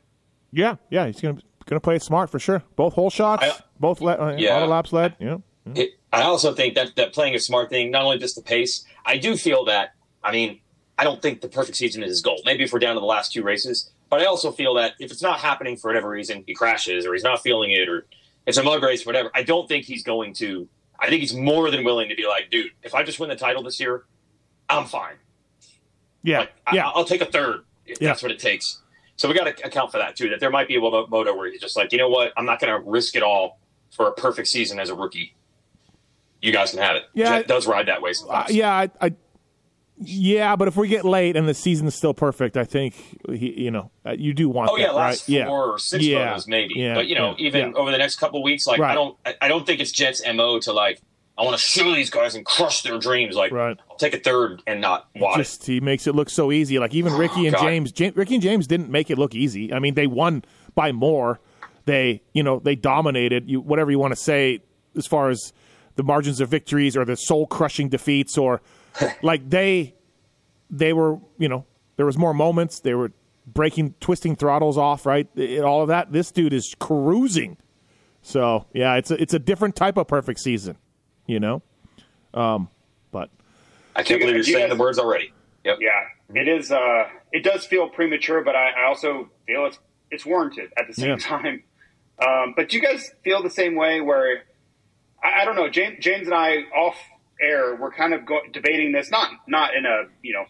Yeah, 0.52 0.76
yeah, 0.90 1.06
he's 1.06 1.20
gonna 1.20 1.38
gonna 1.66 1.80
play 1.80 1.94
it 1.96 2.02
smart 2.02 2.28
for 2.30 2.38
sure. 2.40 2.62
Both 2.76 2.94
hole 2.94 3.10
shots, 3.10 3.44
I- 3.44 3.62
both 3.78 4.00
le- 4.00 4.14
uh, 4.18 4.36
Yeah. 4.36 4.54
all 4.54 4.60
the 4.60 4.66
laps 4.66 4.92
led. 4.92 5.14
Yeah, 5.20 5.38
It, 5.74 5.90
I 6.12 6.22
also 6.22 6.52
think 6.52 6.74
that 6.74 6.96
that 6.96 7.12
playing 7.12 7.34
a 7.36 7.38
smart 7.38 7.70
thing, 7.70 7.90
not 7.92 8.02
only 8.02 8.18
just 8.18 8.34
the 8.34 8.42
pace. 8.42 8.84
I 9.06 9.16
do 9.18 9.36
feel 9.36 9.64
that. 9.66 9.90
I 10.24 10.32
mean, 10.32 10.60
I 10.98 11.04
don't 11.04 11.22
think 11.22 11.40
the 11.40 11.48
perfect 11.48 11.76
season 11.78 12.02
is 12.02 12.10
his 12.10 12.20
goal. 12.22 12.40
Maybe 12.44 12.64
if 12.64 12.72
we're 12.72 12.80
down 12.80 12.94
to 12.94 13.00
the 13.00 13.06
last 13.06 13.32
two 13.32 13.42
races, 13.44 13.90
but 14.08 14.20
I 14.20 14.24
also 14.24 14.50
feel 14.50 14.74
that 14.74 14.94
if 14.98 15.12
it's 15.12 15.22
not 15.22 15.38
happening 15.38 15.76
for 15.76 15.88
whatever 15.88 16.08
reason, 16.08 16.42
he 16.46 16.54
crashes 16.54 17.06
or 17.06 17.12
he's 17.14 17.22
not 17.22 17.40
feeling 17.42 17.70
it 17.70 17.88
or 17.88 18.06
it's 18.46 18.58
a 18.58 18.62
mud 18.64 18.82
race, 18.82 19.06
whatever. 19.06 19.30
I 19.34 19.44
don't 19.44 19.68
think 19.68 19.84
he's 19.84 20.02
going 20.02 20.34
to. 20.34 20.68
I 21.00 21.08
think 21.08 21.20
he's 21.20 21.34
more 21.34 21.70
than 21.70 21.82
willing 21.84 22.08
to 22.10 22.14
be 22.14 22.26
like, 22.26 22.50
dude, 22.50 22.72
if 22.82 22.94
I 22.94 23.02
just 23.02 23.18
win 23.18 23.28
the 23.30 23.36
title 23.36 23.62
this 23.62 23.80
year, 23.80 24.04
I'm 24.68 24.84
fine. 24.84 25.14
yeah, 26.22 26.40
Like, 26.40 26.52
yeah. 26.72 26.88
I, 26.88 26.96
will 26.98 27.04
take 27.04 27.22
a 27.22 27.26
third 27.26 27.64
if 27.86 28.00
Yeah. 28.00 28.08
that's 28.08 28.22
what 28.22 28.30
it 28.30 28.38
takes. 28.38 28.80
So 29.16 29.28
we 29.28 29.34
got 29.34 29.44
to 29.54 29.66
account 29.66 29.90
for 29.92 29.98
that 29.98 30.16
too. 30.16 30.28
That 30.30 30.40
there 30.40 30.50
might 30.50 30.68
be 30.68 30.76
a 30.76 30.80
mo- 30.80 31.06
moto 31.08 31.34
where 31.36 31.50
he's 31.50 31.60
just 31.60 31.76
like, 31.76 31.92
you 31.92 31.98
know 31.98 32.08
what, 32.08 32.32
I'm 32.36 32.44
not 32.44 32.60
going 32.60 32.72
to 32.72 32.88
risk 32.88 33.16
it 33.16 33.22
all 33.22 33.58
for 33.90 34.06
a 34.08 34.12
perfect 34.12 34.48
season 34.48 34.78
as 34.78 34.88
a 34.90 34.94
rookie. 34.94 35.34
You 36.42 36.52
guys 36.52 36.70
can 36.70 36.80
have 36.80 36.96
it. 36.96 37.04
Yeah, 37.14 37.38
Jett 37.38 37.48
does 37.48 37.66
ride 37.66 37.88
that 37.88 38.00
way 38.00 38.10
Uh, 38.10 38.14
sometimes. 38.14 38.54
yeah, 38.54 38.72
I, 38.72 38.90
I, 39.00 39.12
yeah, 40.00 40.56
but 40.56 40.66
if 40.68 40.76
we 40.76 40.88
get 40.88 41.04
late 41.04 41.36
and 41.36 41.48
the 41.48 41.54
season's 41.54 41.94
still 41.94 42.14
perfect, 42.14 42.56
I 42.56 42.64
think 42.64 42.94
he, 43.28 43.62
you 43.64 43.70
know, 43.70 43.90
uh, 44.06 44.12
you 44.12 44.32
do 44.32 44.48
want. 44.48 44.70
Oh 44.72 44.76
yeah, 44.76 44.90
last 44.92 45.28
right? 45.28 45.46
four 45.46 45.74
or 45.74 45.78
six 45.78 46.04
Yeah. 46.04 46.34
motos 46.34 46.48
maybe. 46.48 46.74
Yeah. 46.76 46.94
But 46.94 47.06
you 47.06 47.14
know, 47.14 47.34
Yeah. 47.38 47.46
even 47.46 47.70
Yeah. 47.70 47.76
over 47.76 47.90
the 47.90 47.98
next 47.98 48.16
couple 48.16 48.42
weeks, 48.42 48.66
like 48.66 48.80
Right. 48.80 48.92
I 48.92 48.94
don't, 48.94 49.16
I, 49.42 49.48
don't 49.48 49.66
think 49.66 49.80
it's 49.80 49.92
Jett's 49.92 50.22
mo 50.34 50.58
to 50.60 50.72
like, 50.72 51.00
I 51.36 51.42
want 51.44 51.56
to 51.56 51.62
show 51.62 51.94
these 51.94 52.10
guys 52.10 52.34
and 52.34 52.44
crush 52.44 52.82
their 52.82 52.98
dreams. 52.98 53.34
Like, 53.36 53.52
Right. 53.52 53.76
I'll 53.90 53.96
take 53.96 54.14
a 54.14 54.18
third 54.18 54.62
and 54.66 54.80
not 54.80 55.08
watch. 55.16 55.36
Just 55.38 55.66
he 55.66 55.80
makes 55.80 56.06
it 56.06 56.14
look 56.14 56.30
so 56.30 56.50
easy. 56.50 56.78
Like 56.78 56.94
even 56.94 57.12
Ricky 57.14 57.46
and 57.46 57.54
God. 57.54 57.62
James, 57.64 57.92
James, 57.92 58.16
Ricky 58.16 58.34
and 58.34 58.42
James 58.42 58.66
didn't 58.66 58.90
make 58.90 59.10
it 59.10 59.18
look 59.18 59.34
easy. 59.34 59.72
I 59.72 59.78
mean, 59.78 59.94
they 59.94 60.06
won 60.06 60.44
by 60.74 60.92
more. 60.92 61.40
They, 61.86 62.22
you 62.34 62.42
know, 62.42 62.58
they 62.58 62.74
dominated. 62.74 63.48
You 63.50 63.60
whatever 63.60 63.90
you 63.90 63.98
want 63.98 64.12
to 64.12 64.20
say 64.20 64.60
as 64.96 65.06
far 65.06 65.30
as 65.30 65.52
the 65.96 66.02
margins 66.02 66.40
of 66.40 66.48
victories 66.48 66.96
or 66.96 67.04
the 67.04 67.16
soul 67.16 67.46
crushing 67.46 67.88
defeats 67.88 68.36
or 68.38 68.60
like 69.22 69.48
they, 69.48 69.94
they 70.70 70.92
were, 70.92 71.18
you 71.38 71.48
know, 71.48 71.64
there 71.96 72.06
was 72.06 72.16
more 72.18 72.32
moments. 72.34 72.80
They 72.80 72.94
were 72.94 73.12
breaking, 73.46 73.94
twisting 74.00 74.36
throttles 74.36 74.78
off, 74.78 75.06
right? 75.06 75.28
It- 75.36 75.62
all 75.62 75.82
of 75.82 75.88
that. 75.88 76.12
This 76.12 76.30
dude 76.30 76.52
is 76.52 76.74
cruising. 76.78 77.56
So 78.22 78.66
yeah, 78.72 78.96
it's 78.96 79.10
a, 79.10 79.20
it's 79.20 79.34
a 79.34 79.38
different 79.38 79.76
type 79.76 79.96
of 79.96 80.06
perfect 80.06 80.40
season, 80.40 80.76
you 81.26 81.40
know. 81.40 81.62
Um, 82.34 82.68
but 83.10 83.30
I 83.96 84.02
can't 84.02 84.20
You 84.20 84.26
believe 84.26 84.34
you're 84.34 84.42
guys- 84.42 84.48
you 84.48 84.54
saying 84.54 84.68
the 84.70 84.76
words 84.76 84.98
already. 84.98 85.32
Yep. 85.64 85.78
Yeah, 85.80 86.40
it 86.40 86.48
is. 86.48 86.70
Uh, 86.72 87.04
it 87.32 87.42
does 87.44 87.66
feel 87.66 87.88
premature, 87.88 88.42
but 88.44 88.54
I, 88.56 88.70
I 88.70 88.86
also 88.88 89.28
feel 89.46 89.66
it's 89.66 89.78
it's 90.10 90.24
warranted 90.26 90.70
at 90.76 90.86
the 90.86 90.94
same 90.94 91.10
Yeah. 91.10 91.16
time. 91.16 91.62
Um, 92.18 92.52
but 92.56 92.68
do 92.70 92.76
you 92.76 92.82
guys 92.82 93.10
feel 93.24 93.42
the 93.42 93.50
same 93.50 93.74
way? 93.74 94.00
Where 94.00 94.42
I, 95.22 95.42
I 95.42 95.44
don't 95.44 95.56
know, 95.56 95.68
James, 95.68 95.96
James 96.00 96.26
and 96.26 96.34
I 96.34 96.62
off 96.76 96.96
air, 97.40 97.74
we're 97.76 97.92
kind 97.92 98.14
of 98.14 98.24
go- 98.26 98.42
debating 98.52 98.92
this, 98.92 99.10
not 99.10 99.30
not 99.46 99.74
in 99.74 99.86
a 99.86 100.04
you 100.22 100.32
know 100.32 100.44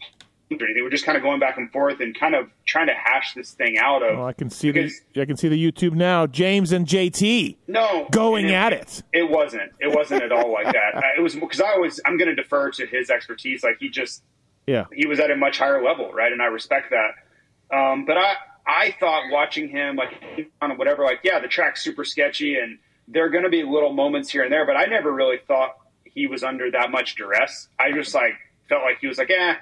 or 0.52 0.64
anything. 0.64 0.82
We're 0.82 0.90
just 0.90 1.04
kind 1.06 1.16
of 1.16 1.22
going 1.22 1.38
back 1.38 1.56
and 1.58 1.70
forth 1.70 2.00
and 2.00 2.18
kind 2.18 2.34
of 2.34 2.50
trying 2.66 2.88
to 2.88 2.92
hash 2.94 3.34
this 3.34 3.52
thing 3.52 3.78
out 3.78 4.02
of. 4.02 4.18
well, 4.18 4.26
I 4.26 4.32
can 4.32 4.50
see 4.50 4.72
the 4.72 4.90
I 5.16 5.24
can 5.24 5.36
see 5.36 5.48
the 5.48 5.72
YouTube 5.72 5.92
now. 5.92 6.26
James 6.26 6.72
and 6.72 6.86
JT 6.86 7.56
no 7.68 8.08
going 8.10 8.46
and 8.46 8.54
at 8.54 8.72
it. 8.72 9.02
It 9.12 9.30
wasn't. 9.30 9.70
It 9.78 9.94
wasn't 9.94 10.22
at 10.22 10.32
all 10.32 10.52
like 10.52 10.72
that. 10.72 11.04
It 11.16 11.20
was 11.20 11.34
because 11.36 11.60
I 11.60 11.76
was. 11.76 12.00
I'm 12.04 12.16
going 12.16 12.28
to 12.28 12.34
defer 12.34 12.70
to 12.72 12.86
his 12.86 13.10
expertise. 13.10 13.62
Like 13.62 13.76
he 13.78 13.88
just 13.88 14.22
Yeah, 14.66 14.86
he 14.92 15.06
was 15.06 15.20
at 15.20 15.30
a 15.30 15.36
much 15.36 15.58
higher 15.58 15.82
level, 15.82 16.12
right? 16.12 16.32
And 16.32 16.42
I 16.42 16.46
respect 16.46 16.90
that. 16.90 17.12
Um, 17.72 18.04
but 18.04 18.18
I, 18.18 18.34
I 18.66 18.96
thought 18.98 19.30
watching 19.30 19.68
him, 19.68 19.94
like 19.94 20.12
on 20.60 20.76
whatever, 20.76 21.04
like 21.04 21.20
yeah, 21.22 21.38
the 21.38 21.46
track's 21.46 21.82
super 21.84 22.04
sketchy, 22.04 22.56
and 22.56 22.78
there 23.06 23.24
are 23.24 23.30
going 23.30 23.44
to 23.44 23.50
be 23.50 23.62
little 23.62 23.92
moments 23.92 24.28
here 24.28 24.42
and 24.42 24.52
there. 24.52 24.66
But 24.66 24.76
I 24.76 24.86
never 24.86 25.12
really 25.12 25.38
thought 25.46 25.76
he 26.14 26.26
was 26.26 26.42
under 26.42 26.70
that 26.70 26.90
much 26.90 27.14
duress. 27.16 27.68
I 27.78 27.92
just 27.92 28.14
like 28.14 28.34
felt 28.68 28.82
like 28.82 28.98
he 29.00 29.06
was 29.06 29.18
like, 29.18 29.30
eh, 29.30 29.54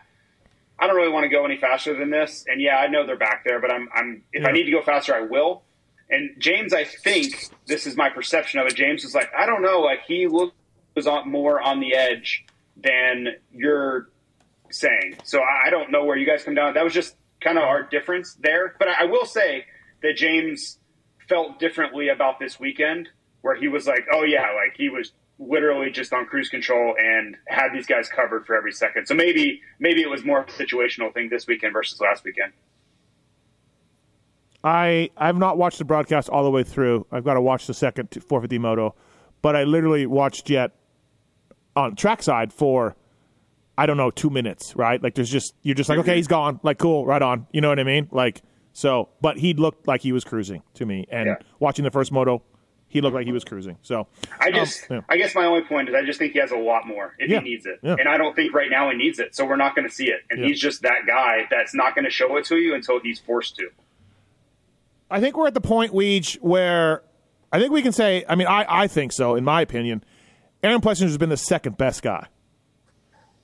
I 0.78 0.86
don't 0.86 0.96
really 0.96 1.12
want 1.12 1.24
to 1.24 1.28
go 1.28 1.44
any 1.44 1.56
faster 1.56 1.96
than 1.98 2.10
this. 2.10 2.44
And 2.46 2.60
yeah, 2.60 2.76
I 2.76 2.86
know 2.86 3.06
they're 3.06 3.16
back 3.16 3.44
there, 3.44 3.60
but 3.60 3.72
I'm, 3.72 3.88
I'm 3.94 4.22
if 4.32 4.42
Yeah. 4.42 4.48
I 4.48 4.52
need 4.52 4.64
to 4.64 4.70
go 4.70 4.82
faster, 4.82 5.14
I 5.14 5.22
will. 5.22 5.62
And 6.10 6.30
James, 6.38 6.72
I 6.72 6.84
think 6.84 7.48
this 7.66 7.86
is 7.86 7.96
my 7.96 8.08
perception 8.08 8.60
of 8.60 8.66
it. 8.66 8.74
James 8.74 9.04
was 9.04 9.14
like, 9.14 9.30
I 9.36 9.44
don't 9.46 9.62
know, 9.62 9.80
like 9.80 10.00
he 10.06 10.26
looked 10.26 10.56
was 10.94 11.06
on 11.06 11.30
more 11.30 11.60
on 11.60 11.80
the 11.80 11.94
edge 11.94 12.44
than 12.76 13.28
you're 13.52 14.08
saying. 14.70 15.16
So 15.24 15.40
I 15.40 15.66
I 15.66 15.70
don't 15.70 15.90
know 15.90 16.04
where 16.04 16.16
you 16.16 16.26
guys 16.26 16.44
come 16.44 16.54
down. 16.54 16.74
That 16.74 16.84
was 16.84 16.94
just 16.94 17.14
kind 17.40 17.56
of 17.58 17.64
our 17.64 17.82
difference 17.82 18.34
there. 18.40 18.74
But 18.78 18.88
I 18.88 19.02
I 19.02 19.04
will 19.04 19.26
say 19.26 19.64
that 20.02 20.16
James 20.16 20.78
felt 21.28 21.58
differently 21.60 22.08
about 22.08 22.38
this 22.38 22.58
weekend, 22.58 23.08
where 23.42 23.54
he 23.54 23.68
was 23.68 23.86
like, 23.86 24.06
"Oh 24.12 24.24
yeah," 24.24 24.46
like 24.54 24.76
he 24.76 24.88
was 24.88 25.12
literally 25.38 25.90
just 25.90 26.12
on 26.12 26.26
cruise 26.26 26.48
control 26.48 26.94
and 26.98 27.36
had 27.46 27.68
these 27.72 27.86
guys 27.86 28.08
covered 28.08 28.44
for 28.46 28.56
every 28.56 28.72
second. 28.72 29.06
So 29.06 29.14
maybe 29.14 29.60
maybe 29.78 30.02
it 30.02 30.10
was 30.10 30.24
more 30.24 30.42
of 30.42 30.48
a 30.48 30.52
situational 30.52 31.12
thing 31.14 31.28
this 31.30 31.46
weekend 31.46 31.72
versus 31.72 32.00
last 32.00 32.24
weekend. 32.24 32.52
I 34.64 35.10
I've 35.16 35.36
not 35.36 35.56
watched 35.58 35.78
the 35.78 35.84
broadcast 35.84 36.28
all 36.28 36.44
the 36.44 36.50
way 36.50 36.64
through. 36.64 37.06
I've 37.12 37.24
got 37.24 37.34
to 37.34 37.40
watch 37.40 37.66
the 37.66 37.74
second 37.74 38.08
450 38.10 38.58
moto, 38.58 38.94
but 39.42 39.54
I 39.54 39.64
literally 39.64 40.06
watched 40.06 40.46
Jett 40.46 40.72
on 41.76 41.94
trackside 41.94 42.52
for 42.52 42.96
I 43.76 43.86
don't 43.86 43.96
know 43.96 44.10
two 44.10 44.30
minutes. 44.30 44.74
Right? 44.74 45.00
Like 45.00 45.14
there's 45.14 45.30
just 45.30 45.54
you're 45.62 45.76
just 45.76 45.88
like 45.88 45.98
okay, 46.00 46.10
mm-hmm. 46.10 46.16
he's 46.16 46.26
gone. 46.26 46.60
Like 46.64 46.78
cool, 46.78 47.06
right 47.06 47.22
on. 47.22 47.46
You 47.52 47.60
know 47.60 47.68
what 47.68 47.78
I 47.78 47.84
mean? 47.84 48.08
Like 48.10 48.42
so, 48.72 49.08
but 49.20 49.38
he 49.38 49.54
looked 49.54 49.86
like 49.86 50.02
he 50.02 50.12
was 50.12 50.24
cruising 50.24 50.62
to 50.74 50.86
me, 50.86 51.06
and 51.10 51.26
Yeah. 51.26 51.34
watching 51.60 51.84
the 51.84 51.90
first 51.90 52.10
moto, 52.12 52.42
he 52.88 53.00
looked 53.02 53.14
like 53.14 53.26
he 53.26 53.32
was 53.32 53.44
cruising. 53.44 53.76
So 53.82 54.06
I 54.40 54.50
just, 54.50 54.90
Um, 54.90 54.96
yeah. 54.96 55.02
I 55.08 55.16
guess 55.18 55.34
my 55.34 55.44
only 55.44 55.62
point 55.62 55.88
is, 55.90 55.94
I 55.94 56.04
just 56.04 56.18
think 56.18 56.32
he 56.32 56.38
has 56.38 56.50
a 56.52 56.56
lot 56.56 56.86
more 56.86 57.14
if 57.18 57.28
Yeah. 57.30 57.40
he 57.40 57.50
needs 57.50 57.66
it, 57.66 57.78
Yeah. 57.82 57.96
and 57.98 58.08
I 58.08 58.16
don't 58.16 58.34
think 58.34 58.54
right 58.54 58.70
now 58.70 58.90
he 58.90 58.96
needs 58.96 59.18
it. 59.18 59.34
So 59.34 59.44
we're 59.44 59.56
not 59.56 59.74
going 59.76 59.86
to 59.88 59.94
see 59.94 60.06
it, 60.10 60.20
and 60.30 60.40
Yeah. 60.40 60.46
he's 60.48 60.58
just 60.60 60.82
that 60.82 61.06
guy 61.06 61.46
that's 61.50 61.74
not 61.74 61.94
going 61.94 62.04
to 62.06 62.10
show 62.10 62.36
it 62.38 62.46
to 62.46 62.56
you 62.56 62.74
until 62.74 62.98
he's 63.00 63.18
forced 63.20 63.56
to. 63.56 63.68
I 65.10 65.20
think 65.20 65.36
we're 65.36 65.46
at 65.46 65.54
the 65.54 65.60
point, 65.60 65.92
Weege, 65.92 66.36
where 66.40 67.02
I 67.52 67.58
think 67.58 67.72
we 67.72 67.82
can 67.82 67.92
say, 67.92 68.24
I 68.28 68.34
mean, 68.34 68.46
I, 68.46 68.64
I 68.68 68.86
think 68.88 69.12
so, 69.12 69.34
in 69.34 69.44
my 69.44 69.60
opinion. 69.62 70.04
Aaron 70.62 70.80
Plessinger 70.80 71.02
has 71.04 71.16
been 71.18 71.28
the 71.30 71.36
second 71.36 71.78
best 71.78 72.02
guy. 72.02 72.26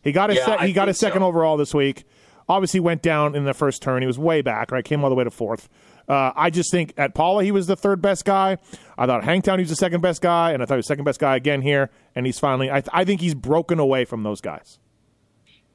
He 0.02 0.12
got 0.12 0.28
his 0.30 0.38
Yeah, 0.40 0.58
se- 0.58 0.66
he 0.66 0.72
got 0.72 0.82
think 0.82 0.88
his 0.88 0.98
second 0.98 1.20
so. 1.20 1.26
overall 1.26 1.56
this 1.56 1.72
week. 1.72 2.04
Obviously, 2.48 2.80
went 2.80 3.00
down 3.00 3.34
in 3.34 3.44
the 3.44 3.54
first 3.54 3.80
turn. 3.82 4.02
He 4.02 4.06
was 4.06 4.18
way 4.18 4.42
back, 4.42 4.70
right? 4.70 4.84
Came 4.84 5.02
all 5.02 5.08
the 5.08 5.16
way 5.16 5.24
to 5.24 5.30
fourth. 5.30 5.68
Uh, 6.08 6.32
I 6.36 6.50
just 6.50 6.70
think 6.70 6.92
at 6.96 7.14
Pala 7.14 7.44
he 7.44 7.50
was 7.52 7.66
the 7.66 7.76
third 7.76 8.02
best 8.02 8.24
guy. 8.24 8.58
I 8.98 9.06
thought 9.06 9.24
Hangtown 9.24 9.58
he 9.58 9.62
was 9.62 9.70
the 9.70 9.76
second 9.76 10.00
best 10.02 10.20
guy, 10.20 10.52
and 10.52 10.62
I 10.62 10.66
thought 10.66 10.74
he 10.74 10.78
was 10.78 10.86
the 10.86 10.92
second 10.92 11.04
best 11.04 11.18
guy 11.20 11.36
again 11.36 11.62
here. 11.62 11.90
And 12.14 12.26
he's 12.26 12.38
finally, 12.38 12.70
I, 12.70 12.82
I 12.92 13.04
think 13.04 13.20
he's 13.20 13.34
broken 13.34 13.78
away 13.78 14.04
from 14.04 14.22
those 14.22 14.40
guys. 14.40 14.78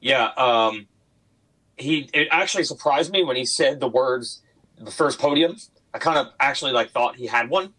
Yeah, 0.00 0.26
um, 0.36 0.86
he 1.76 2.08
it 2.14 2.28
actually 2.30 2.64
surprised 2.64 3.12
me 3.12 3.24
when 3.24 3.36
he 3.36 3.44
said 3.44 3.80
the 3.80 3.88
words 3.88 4.42
the 4.78 4.90
first 4.90 5.18
podium. 5.18 5.56
I 5.92 5.98
kind 5.98 6.18
of 6.18 6.28
actually 6.38 6.72
like 6.72 6.90
thought 6.92 7.16
he 7.16 7.26
had 7.26 7.50
one, 7.50 7.72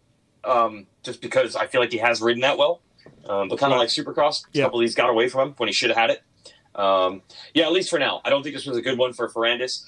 um, 0.44 0.86
just 1.02 1.20
because 1.22 1.56
I 1.56 1.66
feel 1.66 1.80
like 1.80 1.90
he 1.90 1.98
has 1.98 2.20
ridden 2.20 2.42
that 2.42 2.58
well. 2.58 2.80
Um, 3.26 3.48
but 3.48 3.58
kind 3.58 3.72
of 3.72 3.78
like 3.78 3.88
Supercross, 3.88 4.44
a 4.44 4.48
Yeah. 4.52 4.64
couple 4.64 4.78
of 4.78 4.82
these 4.82 4.94
got 4.94 5.08
away 5.10 5.28
from 5.28 5.48
him 5.48 5.54
when 5.56 5.68
he 5.68 5.72
should 5.72 5.90
have 5.90 5.96
had 5.96 6.10
it. 6.10 6.22
Um, 6.74 7.22
yeah, 7.54 7.64
at 7.66 7.72
least 7.72 7.90
for 7.90 7.98
now. 7.98 8.20
I 8.24 8.30
don't 8.30 8.42
think 8.42 8.54
this 8.54 8.66
was 8.66 8.76
a 8.76 8.82
good 8.82 8.98
one 8.98 9.12
for 9.12 9.28
Ferrandis, 9.28 9.82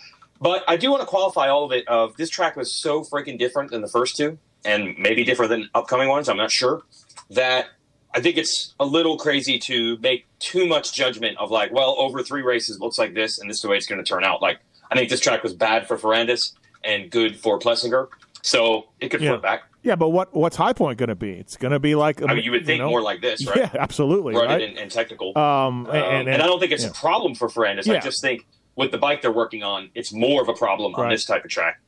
but 0.45 0.63
I 0.69 0.77
do 0.77 0.91
want 0.91 1.01
to 1.01 1.07
qualify 1.07 1.49
all 1.49 1.65
of 1.65 1.73
it. 1.73 1.89
Of 1.89 2.17
this 2.19 2.29
track 2.29 2.55
was 2.55 2.71
so 2.81 3.03
freaking 3.03 3.39
different 3.39 3.71
than 3.71 3.81
the 3.81 3.89
first 3.89 4.15
two, 4.17 4.39
and 4.65 4.95
maybe 4.99 5.25
different 5.25 5.49
than 5.51 5.71
upcoming 5.75 6.09
ones. 6.09 6.29
I'm 6.29 6.37
not 6.37 6.53
sure. 6.53 6.83
That 7.31 7.69
I 8.15 8.21
think 8.21 8.37
it's 8.37 8.75
a 8.79 8.85
little 8.85 9.17
crazy 9.19 9.59
to 9.61 9.97
make 9.99 10.27
too 10.39 10.67
much 10.67 10.93
judgment 10.93 11.39
of 11.39 11.51
like, 11.51 11.73
well, 11.73 11.97
over 11.99 12.23
three 12.23 12.43
races 12.43 12.79
looks 12.79 12.99
like 12.99 13.15
this, 13.15 13.39
and 13.39 13.49
this 13.49 13.57
is 13.57 13.63
the 13.63 13.69
way 13.71 13.79
it's 13.79 13.87
going 13.87 14.05
to 14.05 14.09
turn 14.09 14.23
out. 14.23 14.43
Like, 14.43 14.59
I 14.93 14.95
think 14.95 15.09
this 15.09 15.21
track 15.21 15.43
was 15.43 15.55
bad 15.55 15.89
for 15.89 15.97
Ferrandis 15.97 16.53
and 16.85 17.11
good 17.11 17.41
for 17.41 17.59
Plessinger, 17.59 18.09
so 18.43 18.89
it 19.01 19.09
could 19.09 19.23
Yeah. 19.23 19.31
flip 19.31 19.43
back. 19.43 19.63
Yeah, 19.83 19.97
but 19.97 20.11
what 20.11 20.35
what's 20.35 20.57
High 20.57 20.75
Point 20.75 20.99
going 20.99 21.09
to 21.09 21.15
be? 21.15 21.33
It's 21.33 21.57
going 21.57 21.73
to 21.73 21.79
be 21.81 21.95
like 21.95 22.23
I 22.23 22.35
mean, 22.35 22.45
you 22.45 22.51
would 22.53 22.67
think 22.67 22.81
know? 22.81 22.91
more 22.91 23.03
like 23.03 23.21
this, 23.23 23.47
right? 23.47 23.57
Yeah, 23.65 23.71
absolutely, 23.79 24.35
right? 24.35 24.61
and, 24.63 24.79
and 24.79 24.91
technical. 24.91 25.37
um, 25.37 25.87
Um, 25.87 25.91
and, 25.91 26.29
and, 26.29 26.43
I 26.43 26.47
don't 26.47 26.61
think 26.61 26.73
it's 26.73 26.85
yeah. 26.85 26.91
a 26.91 26.95
problem 26.95 27.35
for 27.35 27.49
Ferrandis. 27.49 27.87
Yeah. 27.87 27.95
I 27.95 28.01
just 28.01 28.21
think 28.23 28.47
with 28.77 28.91
the 28.91 28.99
bike 28.99 29.23
they're 29.23 29.33
working 29.33 29.63
on, 29.63 29.91
it's 29.95 30.13
more 30.13 30.43
of 30.43 30.49
a 30.49 30.55
problem 30.55 30.95
on 30.95 31.03
Right. 31.03 31.11
this 31.11 31.25
type 31.25 31.45
of 31.45 31.51
track. 31.51 31.81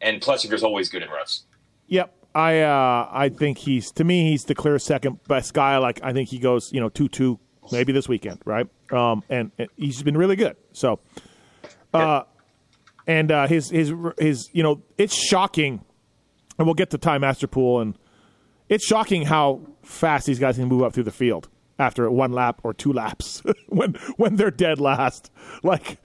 And 0.00 0.20
Plessinger's 0.20 0.62
always 0.62 0.88
good 0.88 1.02
in 1.02 1.08
ruts. 1.10 1.44
Yep. 1.86 2.14
I 2.34 2.60
uh, 2.60 3.08
I 3.12 3.28
think 3.28 3.58
he's 3.58 3.90
to 3.92 4.04
me 4.04 4.30
he's 4.30 4.44
the 4.46 4.54
clear 4.54 4.78
second 4.78 5.22
best 5.28 5.52
guy. 5.54 5.76
Like 5.78 6.00
I 6.02 6.12
think 6.14 6.30
he 6.30 6.38
goes 6.38 6.72
you 6.72 6.80
know 6.80 6.88
two 6.88 7.08
two 7.08 7.38
maybe 7.70 7.92
this 7.92 8.08
weekend, 8.08 8.40
right? 8.44 8.66
Um, 8.90 9.22
and, 9.28 9.52
and 9.58 9.68
he's 9.76 10.02
been 10.02 10.16
really 10.16 10.34
good. 10.36 10.56
So, 10.72 10.98
uh, 11.92 12.22
and 13.06 13.30
uh, 13.30 13.46
his 13.46 13.68
his 13.70 13.92
his 14.18 14.48
you 14.52 14.62
know 14.62 14.82
it's 14.96 15.14
shocking, 15.14 15.84
and 16.58 16.66
we'll 16.66 16.74
get 16.74 16.90
to 16.90 16.98
Ty 16.98 17.18
Masterpool, 17.18 17.82
and 17.82 17.98
it's 18.68 18.86
shocking 18.86 19.26
how 19.26 19.60
fast 19.82 20.26
these 20.26 20.38
guys 20.38 20.56
can 20.56 20.68
move 20.68 20.82
up 20.82 20.94
through 20.94 21.04
the 21.04 21.12
field 21.12 21.48
after 21.78 22.10
one 22.10 22.32
lap 22.32 22.60
or 22.64 22.72
two 22.72 22.92
laps 22.94 23.42
when 23.68 23.92
when 24.16 24.36
they're 24.36 24.50
dead 24.50 24.80
last. 24.80 25.30
Like, 25.62 25.98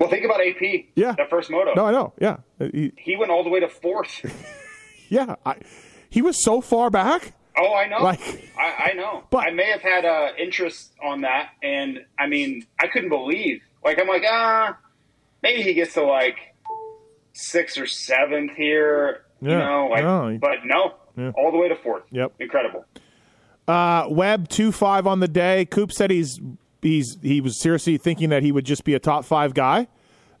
Well, 0.00 0.08
think 0.10 0.24
about 0.24 0.40
AP. 0.44 0.86
Yeah. 0.94 1.12
that 1.16 1.30
first 1.30 1.50
moto. 1.50 1.74
no, 1.74 1.86
I 1.86 1.92
know, 1.92 2.12
yeah, 2.20 2.36
he, 2.58 2.92
He 2.96 3.16
went 3.16 3.30
all 3.30 3.44
the 3.44 3.50
way 3.50 3.60
to 3.60 3.68
fourth. 3.68 4.20
Yeah, 5.10 5.36
I, 5.44 5.56
he 6.10 6.22
was 6.22 6.42
so 6.42 6.60
far 6.62 6.88
back. 6.90 7.34
Oh, 7.56 7.74
I 7.74 7.86
know. 7.86 8.02
Like- 8.02 8.50
I, 8.58 8.90
I 8.90 8.92
know. 8.94 9.22
But- 9.30 9.46
I 9.46 9.50
may 9.50 9.70
have 9.70 9.82
had 9.82 10.04
uh, 10.04 10.28
interest 10.38 10.92
on 11.00 11.20
that, 11.20 11.50
and 11.62 12.04
I 12.18 12.26
mean, 12.26 12.66
I 12.80 12.88
couldn't 12.88 13.10
believe. 13.10 13.60
Like, 13.84 14.00
I'm 14.00 14.08
like, 14.08 14.24
ah, 14.28 14.76
maybe 15.42 15.62
he 15.62 15.74
gets 15.74 15.92
to 15.94 16.02
like 16.02 16.36
sixth 17.34 17.78
or 17.78 17.86
seventh 17.86 18.52
here. 18.56 19.24
You 19.42 19.50
know, 19.50 19.88
like, 19.90 20.02
No, 20.02 20.36
but 20.40 20.64
no, 20.64 20.94
Yeah. 21.18 21.32
all 21.36 21.52
the 21.52 21.58
way 21.58 21.68
to 21.68 21.76
fourth. 21.76 22.04
Yep. 22.10 22.32
Incredible. 22.40 22.86
Uh, 23.68 24.06
Webb 24.08 24.48
two 24.48 24.72
five 24.72 25.06
on 25.06 25.20
the 25.20 25.28
day. 25.28 25.66
Coop 25.66 25.92
said 25.92 26.10
he's 26.10 26.40
he's 26.84 27.18
he 27.22 27.40
was 27.40 27.58
seriously 27.58 27.96
thinking 27.96 28.28
that 28.30 28.42
he 28.42 28.52
would 28.52 28.64
just 28.64 28.84
be 28.84 28.94
a 28.94 29.00
top 29.00 29.24
five 29.24 29.54
guy 29.54 29.88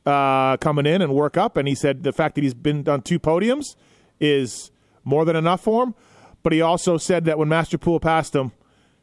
uh, 0.06 0.56
coming 0.58 0.86
in 0.86 1.02
and 1.02 1.12
work 1.14 1.36
up, 1.36 1.56
and 1.56 1.66
he 1.66 1.74
said 1.74 2.02
the 2.02 2.12
fact 2.12 2.34
that 2.36 2.44
he's 2.44 2.54
been 2.54 2.88
on 2.88 3.02
two 3.02 3.18
podiums 3.18 3.74
is 4.20 4.70
more 5.02 5.24
than 5.24 5.34
enough 5.34 5.62
for 5.62 5.84
him. 5.84 5.94
But 6.42 6.52
he 6.52 6.60
also 6.60 6.98
said 6.98 7.24
that 7.24 7.38
when 7.38 7.48
Masterpool 7.48 8.00
passed 8.02 8.34
him, 8.34 8.52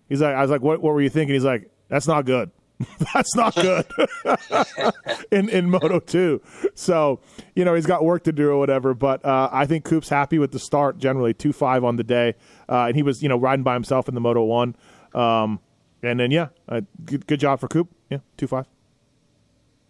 he's 0.08 0.22
like, 0.22 0.36
I 0.36 0.42
was 0.42 0.52
like, 0.52 0.62
what 0.62 0.82
what 0.82 0.94
were 0.94 1.02
you 1.02 1.10
thinking? 1.10 1.34
He's 1.34 1.44
like, 1.44 1.70
that's 1.90 2.08
not 2.08 2.26
good. 2.26 2.52
that's 3.14 3.36
not 3.36 3.54
good 3.56 3.86
in 5.32 5.50
in 5.50 5.70
Moto 5.70 6.00
two. 6.00 6.42
So 6.76 7.20
you 7.56 7.66
know 7.66 7.76
he's 7.76 7.86
got 7.86 8.04
work 8.04 8.24
to 8.24 8.32
do 8.32 8.50
or 8.50 8.58
whatever. 8.58 8.94
But 8.94 9.24
uh, 9.26 9.50
I 9.52 9.66
think 9.66 9.86
Coop's 9.86 10.10
happy 10.10 10.40
with 10.40 10.52
the 10.52 10.60
start. 10.60 10.98
Generally 10.98 11.36
two 11.36 11.54
five 11.54 11.84
on 11.84 11.96
the 11.96 12.04
day, 12.04 12.36
uh, 12.70 12.86
and 12.86 12.96
he 12.96 13.04
was 13.04 13.22
you 13.22 13.30
know 13.30 13.38
riding 13.38 13.64
by 13.64 13.74
himself 13.74 14.08
in 14.08 14.16
the 14.16 14.22
Moto 14.22 14.44
one. 14.44 14.76
Um, 15.14 15.60
and 16.04 16.20
then 16.20 16.32
yeah, 16.32 16.48
uh, 16.70 16.82
good, 17.06 17.26
good 17.28 17.40
job 17.40 17.60
for 17.60 17.68
Coop. 17.68 17.90
Yeah, 18.10 18.20
two 18.38 18.48
five. 18.48 18.66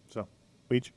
So, 0.10 0.27
Leach. 0.70 0.94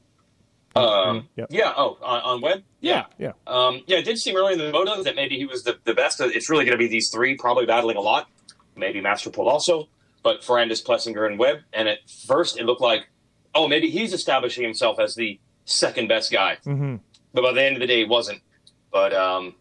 Um, 0.76 1.28
Yep. 1.36 1.48
Yeah. 1.50 1.72
Oh, 1.76 1.98
on, 2.02 2.20
on 2.22 2.40
web. 2.40 2.62
Yeah, 2.80 3.04
yeah, 3.18 3.32
Um, 3.46 3.82
yeah, 3.86 3.98
it 3.98 4.04
did 4.04 4.18
seem 4.18 4.36
early 4.36 4.54
in 4.54 4.58
the 4.58 4.72
motos 4.72 5.04
that 5.04 5.14
maybe 5.14 5.36
he 5.36 5.46
was 5.46 5.62
the, 5.62 5.78
the 5.84 5.94
best. 5.94 6.20
It's 6.20 6.50
really 6.50 6.64
going 6.64 6.76
to 6.76 6.82
be 6.82 6.88
these 6.88 7.10
three 7.10 7.36
probably 7.36 7.64
battling 7.64 7.96
a 7.96 8.00
lot. 8.00 8.28
Maybe 8.76 9.00
Masterpool 9.00 9.46
also, 9.46 9.88
but 10.24 10.40
Ferrandis, 10.42 10.84
Plessinger, 10.84 11.26
and 11.28 11.38
Webb. 11.38 11.60
And 11.72 11.88
at 11.88 11.98
first, 12.26 12.58
it 12.58 12.64
looked 12.64 12.80
like, 12.80 13.08
oh, 13.54 13.68
maybe 13.68 13.88
he's 13.88 14.12
establishing 14.12 14.64
himself 14.64 14.98
as 14.98 15.14
the 15.14 15.38
second 15.64 16.08
best 16.08 16.32
guy. 16.32 16.58
hmm 16.64 16.96
But 17.32 17.42
by 17.42 17.52
the 17.52 17.62
end 17.62 17.76
of 17.76 17.80
the 17.80 17.86
day, 17.86 18.02
it 18.02 18.08
wasn't. 18.08 18.42
But 18.90 19.12
um, 19.14 19.54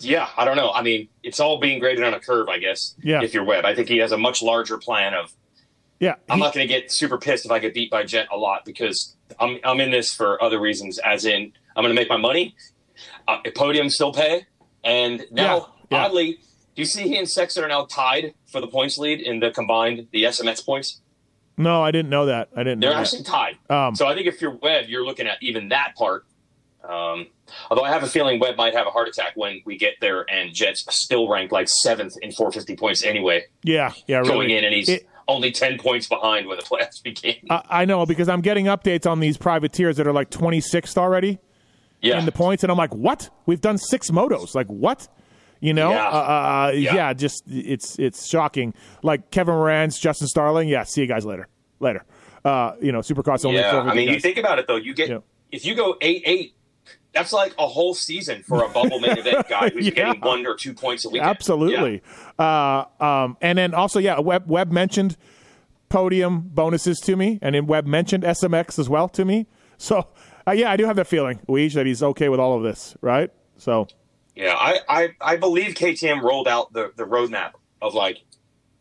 yeah, 0.00 0.28
I 0.36 0.44
don't 0.44 0.56
know. 0.56 0.70
I 0.72 0.82
mean, 0.82 1.08
it's 1.22 1.40
all 1.40 1.58
being 1.58 1.78
graded 1.78 2.04
on 2.04 2.14
a 2.14 2.20
curve, 2.20 2.48
I 2.48 2.58
guess. 2.58 2.94
Yeah. 3.02 3.22
If 3.22 3.32
you're 3.34 3.44
Webb, 3.44 3.64
I 3.64 3.74
think 3.74 3.88
he 3.88 3.98
has 3.98 4.12
a 4.12 4.18
much 4.18 4.42
larger 4.42 4.78
plan 4.78 5.14
of 5.14 5.32
yeah. 6.00 6.14
I'm 6.28 6.38
He- 6.38 6.44
not 6.44 6.52
going 6.54 6.66
to 6.66 6.72
get 6.72 6.90
super 6.90 7.18
pissed 7.18 7.44
if 7.44 7.50
I 7.52 7.58
get 7.58 7.72
beat 7.74 7.90
by 7.90 8.02
Jett 8.04 8.28
a 8.32 8.36
lot 8.36 8.64
because 8.64 9.14
I'm 9.40 9.58
I'm 9.64 9.80
in 9.80 9.90
this 9.90 10.12
for 10.12 10.42
other 10.42 10.60
reasons. 10.60 10.98
As 10.98 11.24
in, 11.24 11.52
I'm 11.76 11.82
going 11.84 11.94
to 11.94 12.00
make 12.00 12.08
my 12.08 12.16
money. 12.16 12.54
Uh, 13.26 13.38
podium 13.54 13.88
still 13.90 14.12
pay, 14.12 14.46
and 14.84 15.24
now 15.30 15.72
Yeah, 15.90 15.98
yeah. 15.98 16.04
oddly, 16.06 16.32
do 16.32 16.82
you 16.82 16.84
see 16.84 17.02
he 17.08 17.16
and 17.18 17.28
Sexton 17.28 17.64
are 17.64 17.68
now 17.68 17.86
tied 17.86 18.34
for 18.46 18.60
the 18.60 18.66
points 18.68 18.98
lead 18.98 19.20
in 19.20 19.40
the 19.40 19.50
combined 19.50 20.06
the 20.12 20.24
SMX 20.24 20.64
points? 20.64 21.00
no, 21.56 21.82
I 21.82 21.90
didn't 21.92 22.10
know 22.10 22.26
that. 22.26 22.48
I 22.56 22.64
didn't. 22.64 22.80
Know. 22.80 22.88
They're 22.88 22.96
know 22.96 23.00
that. 23.04 23.14
actually 23.14 23.22
tied. 23.24 23.56
Um, 23.70 23.94
So 23.94 24.06
I 24.06 24.14
think 24.14 24.26
if 24.26 24.40
you're 24.42 24.56
Webb, 24.56 24.86
you're 24.88 25.04
looking 25.04 25.26
at 25.28 25.38
even 25.42 25.68
that 25.70 25.94
part. 25.96 26.24
Um, 26.88 27.28
although 27.70 27.84
I 27.84 27.90
have 27.90 28.02
a 28.02 28.06
feeling 28.08 28.40
Webb 28.40 28.56
might 28.56 28.74
have 28.74 28.86
a 28.86 28.90
heart 28.90 29.08
attack 29.08 29.32
when 29.36 29.60
we 29.64 29.76
get 29.76 29.94
there, 30.00 30.24
and 30.30 30.52
Jett's 30.54 30.84
still 30.94 31.28
ranked 31.28 31.52
like 31.52 31.68
seventh 31.68 32.12
in 32.22 32.32
450 32.32 32.76
points 32.76 33.04
anyway, 33.04 33.44
yeah, 33.62 33.92
yeah. 34.06 34.18
Really. 34.18 34.28
going 34.30 34.50
in, 34.50 34.64
and 34.64 34.74
he's 34.74 34.88
It- 34.88 35.06
only 35.26 35.50
10 35.50 35.78
points 35.78 36.06
behind 36.06 36.46
when 36.46 36.58
the 36.58 36.62
playoffs 36.62 37.02
begin. 37.02 37.36
I, 37.48 37.62
I 37.70 37.84
know 37.86 38.04
because 38.04 38.28
I'm 38.28 38.42
getting 38.42 38.66
updates 38.66 39.10
on 39.10 39.20
these 39.20 39.38
privateers 39.38 39.96
that 39.96 40.06
are 40.06 40.12
like 40.12 40.30
26th 40.30 40.98
already. 40.98 41.38
yeah, 42.02 42.18
in 42.18 42.26
the 42.26 42.32
points, 42.32 42.62
and 42.62 42.70
I'm 42.70 42.76
like, 42.76 42.94
what? 42.94 43.30
We've 43.46 43.60
done 43.60 43.78
six 43.78 44.10
motos. 44.10 44.54
Like 44.54 44.66
what? 44.66 45.08
You 45.60 45.72
know? 45.72 45.92
Yeah. 45.92 46.08
Uh, 46.08 46.16
uh, 46.18 46.72
yeah. 46.74 46.94
Yeah. 46.94 47.12
Just 47.14 47.42
it's 47.48 47.98
it's 47.98 48.28
shocking. 48.28 48.74
Like 49.02 49.30
Kevin 49.30 49.54
Moran's, 49.54 49.98
Justin 49.98 50.28
Starling. 50.28 50.68
Yeah. 50.68 50.82
See 50.82 51.00
you 51.00 51.06
guys 51.06 51.24
later. 51.24 51.48
Later. 51.80 52.04
Uh, 52.44 52.72
you 52.82 52.92
know, 52.92 52.98
Supercross 52.98 53.46
only. 53.46 53.60
Yeah, 53.60 53.78
I 53.80 53.94
mean, 53.94 54.08
you 54.10 54.20
think 54.20 54.36
about 54.36 54.58
it 54.58 54.66
though. 54.66 54.76
You 54.76 54.92
get 54.92 55.08
Yeah. 55.08 55.18
if 55.50 55.64
you 55.64 55.74
go 55.74 55.96
eight 56.02 56.22
eight, 56.26 56.54
that's 57.14 57.32
like 57.32 57.54
a 57.58 57.66
whole 57.66 57.94
season 57.94 58.42
for 58.42 58.64
a 58.64 58.68
bubble 58.68 58.98
main 58.98 59.16
event 59.16 59.48
guy 59.48 59.70
who's 59.70 59.86
Yeah. 59.86 59.92
getting 59.92 60.20
one 60.20 60.46
or 60.46 60.54
two 60.56 60.74
points 60.74 61.04
a 61.04 61.08
week. 61.10 61.22
Absolutely. 61.22 62.02
Uh, 62.38 62.84
um, 63.00 63.36
and 63.40 63.56
then 63.58 63.72
also, 63.74 63.98
yeah, 64.00 64.18
Webb, 64.18 64.44
Webb 64.48 64.72
mentioned 64.72 65.16
podium 65.88 66.40
bonuses 66.40 67.00
to 67.00 67.16
me, 67.16 67.38
and 67.40 67.54
then 67.54 67.66
Webb 67.66 67.86
mentioned 67.86 68.24
SMX 68.24 68.78
as 68.78 68.88
well 68.88 69.08
to 69.10 69.24
me. 69.24 69.46
So, 69.78 70.08
uh, 70.46 70.52
yeah, 70.52 70.70
I 70.70 70.76
do 70.76 70.86
have 70.86 70.96
that 70.96 71.06
feeling, 71.06 71.40
Weege, 71.48 71.74
that 71.74 71.86
he's 71.86 72.02
okay 72.02 72.28
with 72.28 72.40
all 72.40 72.56
of 72.56 72.62
this, 72.62 72.96
right? 73.00 73.30
So, 73.56 73.86
Yeah, 74.34 74.44
yeah. 74.46 74.54
I, 74.54 74.78
I 74.88 75.08
I 75.20 75.36
believe 75.36 75.74
KTM 75.74 76.20
rolled 76.22 76.48
out 76.48 76.72
the 76.72 76.92
the 76.96 77.04
roadmap 77.04 77.52
of 77.80 77.94
like, 77.94 78.18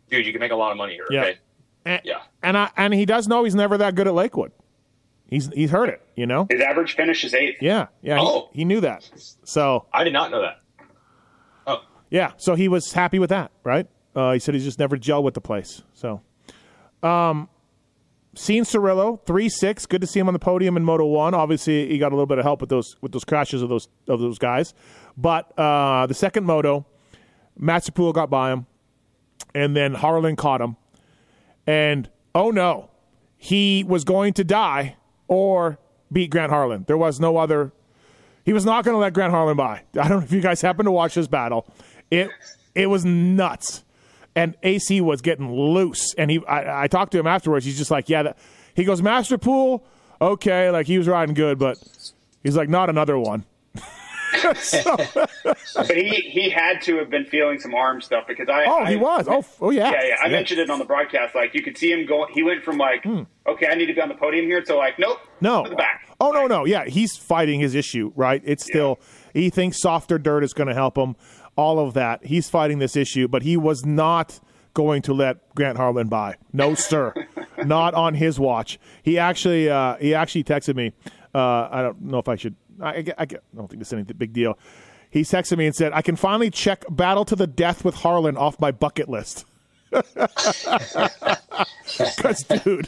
dude, 0.09 0.25
you 0.25 0.31
can 0.31 0.39
make 0.39 0.51
a 0.51 0.55
lot 0.55 0.71
of 0.71 0.77
money 0.77 0.93
here. 0.93 1.05
Yeah. 1.11 1.21
Okay. 1.21 1.37
and, 1.85 2.01
Yeah. 2.03 2.21
and 2.41 2.57
I 2.57 2.69
and 2.77 2.93
he 2.93 3.05
does 3.05 3.27
know 3.27 3.43
he's 3.43 3.53
never 3.55 3.77
that 3.77 3.93
good 3.95 4.07
at 4.07 4.13
Lakewood. 4.15 4.51
He's 5.33 5.47
he's 5.47 5.71
heard 5.71 5.89
it, 5.89 5.99
you 6.15 6.27
know. 6.27 6.45
His 6.51 6.61
average 6.61 6.95
finish 6.95 7.23
is 7.23 7.33
eighth. 7.33 7.59
Yeah, 7.59 7.87
yeah. 8.03 8.19
Oh. 8.21 8.49
He, 8.53 8.65
knew 8.65 8.79
that. 8.81 9.09
So 9.43 9.87
I 9.91 10.03
did 10.03 10.13
not 10.13 10.29
know 10.29 10.43
that. 10.43 10.61
Oh, 11.65 11.81
yeah, 12.11 12.33
so 12.37 12.53
he 12.53 12.67
was 12.67 12.93
happy 12.93 13.17
with 13.17 13.31
that, 13.31 13.49
right? 13.63 13.87
Uh, 14.15 14.33
he 14.33 14.39
said 14.39 14.53
he's 14.53 14.63
just 14.63 14.77
never 14.77 14.95
gelled 14.95 15.23
with 15.23 15.33
the 15.33 15.41
place. 15.41 15.81
So, 15.95 16.21
um, 17.01 17.49
seen 18.35 18.63
Cianciarulo 18.63 19.25
three 19.25 19.49
six. 19.49 19.87
Good 19.87 20.01
to 20.01 20.07
see 20.07 20.19
him 20.19 20.27
on 20.27 20.33
the 20.33 20.39
podium 20.39 20.77
in 20.77 20.83
Moto 20.83 21.07
One. 21.07 21.33
Obviously, 21.33 21.89
he 21.89 21.97
got 21.97 22.11
a 22.11 22.15
little 22.15 22.27
bit 22.27 22.37
of 22.37 22.43
help 22.43 22.61
with 22.61 22.69
those 22.69 22.95
with 23.01 23.11
those 23.11 23.23
crashes 23.23 23.63
of 23.63 23.69
those 23.69 23.87
of 24.07 24.19
those 24.19 24.37
guys. 24.37 24.75
But 25.17 25.51
uh, 25.57 26.05
the 26.05 26.13
second 26.13 26.45
moto, 26.45 26.85
Masterpool 27.59 28.13
got 28.13 28.29
by 28.29 28.51
him, 28.51 28.67
and 29.55 29.75
then 29.75 29.95
Harlan 29.95 30.35
caught 30.35 30.61
him, 30.61 30.77
and 31.65 32.07
oh 32.35 32.51
no, 32.51 32.91
he 33.35 33.83
was 33.83 34.03
going 34.03 34.33
to 34.33 34.43
die 34.43 34.95
or 35.27 35.79
beat 36.11 36.29
Grant 36.29 36.51
Harlan. 36.51 36.83
There 36.87 36.97
was 36.97 37.19
no 37.19 37.37
other 37.37 37.71
he 38.45 38.53
was 38.53 38.65
not 38.65 38.83
going 38.83 38.93
to 38.93 38.99
let 38.99 39.13
Grant 39.13 39.31
Harlan 39.31 39.55
by. 39.55 39.83
I 39.99 40.07
don't 40.07 40.19
know 40.19 40.23
if 40.25 40.31
you 40.31 40.41
guys 40.41 40.61
happened 40.61 40.87
to 40.87 40.91
watch 40.91 41.15
this 41.15 41.27
battle. 41.27 41.65
It 42.11 42.29
it 42.75 42.87
was 42.87 43.05
nuts, 43.05 43.83
and 44.35 44.55
AC 44.63 44.99
was 45.01 45.21
getting 45.21 45.51
loose. 45.51 46.13
And 46.15 46.29
he, 46.29 46.45
I, 46.45 46.83
I 46.83 46.87
talked 46.87 47.11
to 47.13 47.19
him 47.19 47.27
afterwards. 47.27 47.65
He's 47.65 47.77
just 47.77 47.91
like, 47.91 48.09
yeah. 48.09 48.23
That, 48.23 48.37
he 48.75 48.83
goes, 48.83 49.01
Masterpool, 49.01 49.81
okay, 50.19 50.69
like 50.71 50.87
he 50.87 50.97
was 50.97 51.07
riding 51.07 51.35
good, 51.35 51.59
but 51.59 51.77
he's 52.41 52.57
like, 52.57 52.69
not 52.69 52.89
another 52.89 53.17
one. 53.17 53.45
So- 54.55 54.95
But 55.75 55.95
he, 55.97 56.09
he 56.29 56.49
had 56.49 56.81
to 56.83 56.97
have 56.97 57.09
been 57.09 57.25
feeling 57.25 57.59
some 57.59 57.73
arm 57.73 58.01
stuff 58.01 58.25
because 58.27 58.47
I. 58.49 58.65
oh, 58.65 58.85
he 58.85 58.95
was. 58.95 59.27
Oh, 59.29 59.43
oh 59.61 59.69
yeah. 59.71 59.91
Yeah, 59.91 60.03
yeah. 60.09 60.15
I 60.23 60.29
mentioned 60.29 60.59
it 60.59 60.69
on 60.69 60.79
the 60.79 60.85
broadcast. 60.85 61.35
Like 61.35 61.53
you 61.53 61.61
could 61.63 61.77
see 61.77 61.91
him 61.91 62.05
go. 62.05 62.25
He 62.31 62.43
went 62.43 62.63
from 62.63 62.77
like, 62.77 63.05
okay, 63.05 63.67
I 63.67 63.75
need 63.75 63.87
to 63.87 63.93
be 63.93 64.01
on 64.01 64.09
the 64.09 64.15
podium 64.15 64.45
here, 64.45 64.61
to 64.61 64.75
like, 64.75 64.99
nope, 64.99 65.17
Hmm. 65.39 65.45
No. 65.45 65.63
back. 65.75 66.07
Oh 66.19 66.31
no, 66.31 66.47
no, 66.47 66.65
yeah, 66.65 66.85
he's 66.85 67.17
fighting 67.17 67.59
his 67.59 67.75
issue, 67.75 68.11
right? 68.15 68.41
It's 68.45 68.63
still 68.63 68.99
he 69.33 69.49
thinks 69.49 69.79
softer 69.81 70.17
dirt 70.17 70.43
is 70.43 70.53
going 70.53 70.67
to 70.67 70.73
help 70.73 70.97
him. 70.97 71.15
All 71.55 71.79
of 71.79 71.93
that, 71.95 72.25
he's 72.25 72.49
fighting 72.49 72.79
this 72.79 72.95
issue, 72.95 73.27
but 73.27 73.43
he 73.43 73.57
was 73.57 73.85
not 73.85 74.39
going 74.73 75.01
to 75.03 75.13
let 75.13 75.53
Grant 75.53 75.77
Harlan 75.77 76.07
by. 76.07 76.35
No, 76.51 76.73
sir, 76.75 77.13
not 77.65 77.93
on 77.93 78.13
his 78.15 78.39
watch. 78.39 78.79
He 79.03 79.19
actually, 79.19 79.69
uh, 79.69 79.97
he 79.97 80.15
actually 80.15 80.45
texted 80.45 80.75
me. 80.75 80.93
Uh, 81.35 81.67
I 81.71 81.81
don't 81.81 82.01
know 82.01 82.19
if 82.19 82.27
I 82.29 82.35
should. 82.35 82.55
I, 82.81 82.89
I, 82.89 83.03
I 83.17 83.25
don't 83.25 83.67
think 83.67 83.79
this 83.79 83.89
is 83.89 83.93
any 83.93 84.03
big 84.03 84.33
deal. 84.33 84.57
He 85.11 85.21
texted 85.21 85.57
me 85.57 85.67
and 85.67 85.75
said, 85.75 85.93
"I 85.93 86.01
can 86.01 86.15
finally 86.15 86.49
check 86.49 86.83
Battle 86.89 87.25
to 87.25 87.35
the 87.35 87.47
Death 87.47 87.85
with 87.85 87.95
Harlan 87.95 88.35
off 88.37 88.59
my 88.59 88.71
bucket 88.71 89.09
list." 89.09 89.45
Because, 91.95 92.43
dude, 92.43 92.87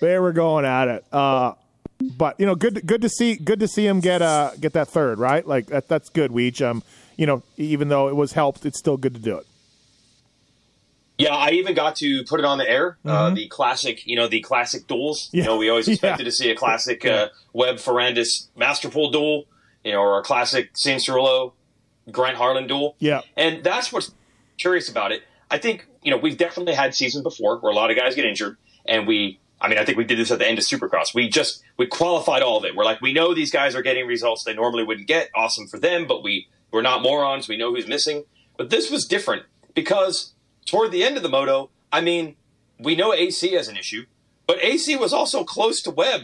they 0.00 0.18
were 0.18 0.32
going 0.32 0.64
at 0.64 0.86
it. 0.86 1.04
Uh, 1.12 1.54
but 2.16 2.38
you 2.38 2.46
know, 2.46 2.54
good 2.54 2.86
good 2.86 3.02
to 3.02 3.08
see 3.08 3.34
good 3.34 3.60
to 3.60 3.68
see 3.68 3.86
him 3.86 4.00
get 4.00 4.22
uh 4.22 4.52
get 4.60 4.72
that 4.74 4.88
third 4.88 5.18
right. 5.18 5.46
Like 5.46 5.66
that 5.66 5.88
that's 5.88 6.08
good. 6.08 6.30
Weege. 6.30 6.62
Um, 6.64 6.82
you 7.16 7.26
know, 7.26 7.42
even 7.56 7.88
though 7.88 8.08
it 8.08 8.16
was 8.16 8.32
helped, 8.32 8.64
it's 8.64 8.78
still 8.78 8.96
good 8.96 9.14
to 9.14 9.20
do 9.20 9.36
it. 9.38 9.46
Yeah, 11.18 11.34
I 11.34 11.50
even 11.50 11.74
got 11.74 11.96
to 11.96 12.24
put 12.24 12.40
it 12.40 12.46
on 12.46 12.58
the 12.58 12.68
air. 12.68 12.98
Uh, 13.04 13.30
the 13.30 13.46
classic, 13.48 14.06
you 14.06 14.16
know, 14.16 14.26
the 14.28 14.40
classic 14.40 14.86
duels. 14.86 15.28
Mm-hmm. 15.28 15.36
Yeah. 15.36 15.42
You 15.42 15.48
know, 15.50 15.56
we 15.58 15.68
always 15.68 15.86
Yeah. 15.88 15.92
expected 15.94 16.24
to 16.24 16.32
see 16.32 16.50
a 16.50 16.54
classic 16.56 17.04
uh, 17.04 17.28
Webb 17.52 17.76
Ferrandis 17.76 18.48
Masterpool 18.58 19.12
duel, 19.12 19.44
you 19.84 19.92
know, 19.92 20.00
or 20.00 20.18
a 20.18 20.22
classic 20.22 20.72
Cianciarulo 20.74 21.52
Grant 22.10 22.36
Harlan 22.36 22.66
duel. 22.66 22.96
Yeah. 22.98 23.20
And 23.36 23.62
that's 23.62 23.92
what's 23.92 24.12
curious 24.58 24.88
about 24.88 25.12
it. 25.12 25.22
I 25.50 25.58
think, 25.58 25.86
you 26.02 26.10
know, 26.10 26.16
we've 26.16 26.38
definitely 26.38 26.74
had 26.74 26.94
seasons 26.94 27.22
before 27.22 27.58
where 27.58 27.70
a 27.70 27.74
lot 27.74 27.90
of 27.90 27.96
guys 27.96 28.14
get 28.14 28.24
injured 28.24 28.56
and 28.86 29.06
we 29.06 29.38
I 29.60 29.68
mean, 29.68 29.78
I 29.78 29.84
think 29.84 29.96
we 29.96 30.02
did 30.02 30.18
this 30.18 30.32
at 30.32 30.40
the 30.40 30.48
end 30.48 30.58
of 30.58 30.64
Supercross. 30.64 31.14
We 31.14 31.28
just 31.28 31.62
we 31.76 31.86
qualified 31.86 32.42
all 32.42 32.56
of 32.56 32.64
it. 32.64 32.74
We're 32.74 32.84
like, 32.84 33.00
we 33.00 33.12
know 33.12 33.32
these 33.32 33.52
guys 33.52 33.76
are 33.76 33.82
getting 33.82 34.08
results 34.08 34.42
they 34.42 34.54
normally 34.54 34.82
wouldn't 34.82 35.06
get. 35.06 35.30
Awesome 35.36 35.68
for 35.68 35.78
them, 35.78 36.06
but 36.08 36.24
we 36.24 36.48
we're 36.72 36.82
not 36.82 37.00
morons. 37.02 37.46
We 37.48 37.56
know 37.56 37.72
who's 37.72 37.86
missing. 37.86 38.24
But 38.56 38.70
this 38.70 38.90
was 38.90 39.04
different 39.04 39.44
because 39.74 40.32
toward 40.66 40.92
the 40.92 41.04
end 41.04 41.16
of 41.16 41.22
the 41.22 41.28
moto, 41.28 41.70
I 41.92 42.00
mean, 42.00 42.36
we 42.78 42.94
know 42.94 43.12
AC 43.12 43.52
has 43.52 43.68
an 43.68 43.76
issue, 43.76 44.06
but 44.46 44.62
AC 44.62 44.96
was 44.96 45.12
also 45.12 45.44
close 45.44 45.82
to 45.82 45.90
Webb 45.90 46.22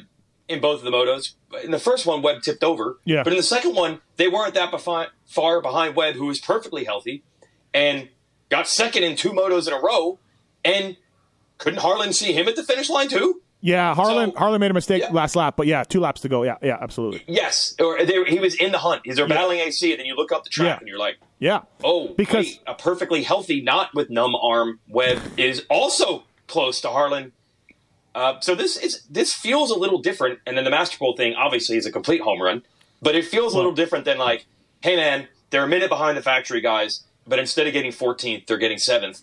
in 0.49 0.61
both 0.61 0.79
of 0.79 0.85
the 0.85 0.91
motos. 0.91 1.35
In 1.63 1.71
the 1.71 1.79
first 1.79 2.07
one, 2.07 2.23
Webb 2.23 2.43
tipped 2.43 2.65
over. 2.65 2.99
Yeah. 3.05 3.23
But 3.23 3.33
in 3.33 3.37
the 3.37 3.43
second 3.43 3.75
one, 3.75 4.01
they 4.17 4.29
weren't 4.29 4.55
that 4.55 4.73
befi- 4.73 5.09
far 5.27 5.61
behind 5.61 5.95
Webb, 5.95 6.15
who 6.15 6.27
was 6.27 6.41
perfectly 6.41 6.85
healthy. 6.85 7.23
And 7.75 8.09
got 8.49 8.67
second 8.67 9.05
in 9.05 9.15
two 9.15 9.31
motos 9.31 9.67
in 9.69 9.75
a 9.75 9.81
row, 9.81 10.19
and 10.65 10.97
couldn't 11.59 11.81
Harlan 11.81 12.13
see 12.13 12.33
him 12.33 12.49
at 12.49 12.57
the 12.57 12.65
finish 12.65 12.89
line 12.89 13.09
too? 13.09 13.43
Yeah, 13.61 13.95
Harlan 13.95 14.33
So- 14.33 14.39
Harlan 14.39 14.61
made 14.61 14.71
a 14.71 14.75
mistake 14.75 15.03
Yeah. 15.03 15.11
last 15.13 15.35
lap, 15.35 15.55
but 15.57 15.67
yeah, 15.67 15.83
two 15.83 15.99
laps 16.01 16.21
to 16.21 16.29
go. 16.29 16.45
Yeah, 16.45 16.57
yeah, 16.63 16.79
absolutely. 16.81 17.25
Yes, 17.27 17.75
or 17.81 18.05
they, 18.05 18.23
he 18.25 18.39
was 18.39 18.55
in 18.55 18.71
the 18.71 18.79
hunt. 18.79 19.03
He's 19.05 19.17
they're 19.17 19.27
battling 19.27 19.59
AC, 19.59 19.91
and 19.91 19.99
then 19.99 20.07
you 20.07 20.15
look 20.15 20.31
up 20.31 20.45
the 20.45 20.51
track, 20.51 20.67
Yeah. 20.69 20.79
and 20.79 20.87
you're 20.89 20.99
like, 20.99 21.17
Yeah. 21.41 21.61
oh, 21.83 22.09
Because- 22.17 22.45
wait, 22.47 22.61
a 22.69 22.75
perfectly 22.75 23.23
healthy, 23.25 23.61
not 23.61 23.91
with 23.95 24.11
numb 24.11 24.35
arm 24.37 24.79
Webb 24.89 25.21
is 25.37 25.65
also 25.69 26.23
close 26.47 26.81
to 26.83 26.89
Harlan. 26.91 27.33
Uh, 28.15 28.39
so 28.41 28.55
this 28.55 28.77
is 28.77 29.03
this 29.11 29.33
feels 29.35 29.71
a 29.71 29.77
little 29.79 29.99
different, 29.99 30.39
and 30.47 30.57
then 30.57 30.65
the 30.65 30.71
Masterpool 30.71 31.17
thing 31.17 31.35
obviously 31.35 31.77
is 31.77 31.85
a 31.87 31.93
complete 31.93 32.21
home 32.21 32.41
run, 32.41 32.63
but 33.03 33.15
it 33.17 33.25
feels 33.25 33.55
a 33.55 33.57
little 33.57 33.73
different 33.73 34.05
than 34.05 34.19
like, 34.19 34.47
hey 34.83 34.97
man, 34.97 35.29
they're 35.51 35.65
a 35.65 35.69
minute 35.69 35.89
behind 35.89 36.17
the 36.17 36.23
factory 36.23 36.61
guys, 36.61 37.03
but 37.27 37.39
instead 37.39 37.67
of 37.67 37.73
getting 37.73 37.91
14th, 37.93 38.47
they're 38.47 38.57
getting 38.57 38.79
seventh. 38.79 39.23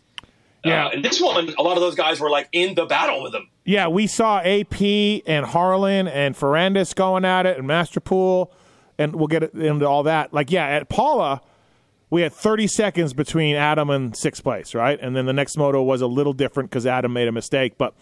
Yeah. 0.64 0.88
Uh, 0.88 0.90
and 0.90 1.06
this 1.06 1.20
one, 1.22 1.54
a 1.58 1.62
lot 1.62 1.78
of 1.78 1.82
those 1.82 1.96
guys 1.96 2.20
were 2.20 2.30
like 2.30 2.48
in 2.52 2.76
the 2.76 2.86
battle 2.86 3.22
with 3.24 3.32
them. 3.32 3.50
Yeah, 3.66 3.88
we 3.88 4.06
saw 4.06 4.40
AP 4.40 4.80
and 5.26 5.44
Harlan 5.46 6.08
and 6.08 6.36
Ferrandis 6.36 6.94
going 6.94 7.26
at 7.26 7.48
it 7.48 7.58
and 7.58 7.68
Masterpool, 7.68 8.52
and 9.00 9.16
we'll 9.16 9.28
get 9.28 9.56
into 9.56 9.88
all 9.88 10.04
that. 10.04 10.32
Like, 10.34 10.52
yeah, 10.52 10.68
at 10.68 10.88
Pala, 10.88 11.42
we 12.12 12.22
had 12.22 12.32
30 12.32 12.68
seconds 12.68 13.14
between 13.14 13.56
Adam 13.56 13.90
and 13.90 14.16
sixth 14.16 14.44
place, 14.44 14.76
right? 14.76 15.00
And 15.02 15.16
then 15.16 15.26
the 15.26 15.34
next 15.34 15.58
moto 15.58 15.82
was 15.82 16.02
a 16.02 16.08
little 16.08 16.34
different 16.34 16.70
because 16.70 16.86
Adam 16.86 17.12
made 17.12 17.28
a 17.28 17.32
mistake. 17.32 17.78
But 17.78 17.96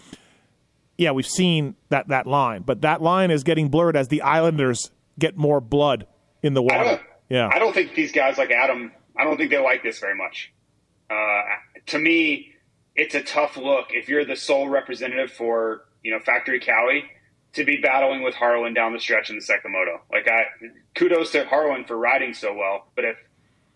yeah, 0.97 1.11
we've 1.11 1.25
seen 1.25 1.75
that, 1.89 2.09
that 2.09 2.27
line. 2.27 2.63
But 2.63 2.81
that 2.81 3.01
line 3.01 3.31
is 3.31 3.43
getting 3.43 3.69
blurred 3.69 3.95
as 3.95 4.09
the 4.09 4.21
Islanders 4.21 4.91
get 5.17 5.37
more 5.37 5.61
blood 5.61 6.05
in 6.41 6.53
the 6.55 6.61
water. 6.61 6.83
don't, 6.83 7.01
Yeah. 7.29 7.49
I 7.51 7.57
don't 7.59 7.73
think 7.73 7.95
these 7.95 8.11
guys 8.11 8.37
like 8.37 8.51
Adam. 8.51 8.91
I 9.17 9.23
don't 9.23 9.37
think 9.37 9.49
they 9.49 9.59
like 9.59 9.81
this 9.81 9.99
very 9.99 10.15
much. 10.15 10.51
Uh, 11.09 11.41
to 11.87 11.99
me, 11.99 12.52
it's 12.95 13.15
a 13.15 13.23
tough 13.23 13.57
look 13.57 13.87
if 13.89 14.07
you're 14.09 14.25
the 14.25 14.35
sole 14.35 14.67
representative 14.69 15.31
for 15.31 15.85
you 16.03 16.11
know 16.11 16.19
Factory 16.19 16.59
Cali 16.59 17.03
to 17.53 17.63
be 17.63 17.77
battling 17.77 18.23
with 18.23 18.33
Harlan 18.35 18.73
down 18.73 18.93
the 18.93 18.99
stretch 18.99 19.29
in 19.29 19.35
the 19.35 19.41
second 19.41 19.71
moto. 19.73 20.01
Like, 20.11 20.27
I 20.27 20.45
kudos 20.95 21.31
to 21.33 21.45
Harlan 21.45 21.85
for 21.85 21.97
riding 21.97 22.33
so 22.33 22.53
well, 22.53 22.87
but 22.95 23.05
if 23.05 23.15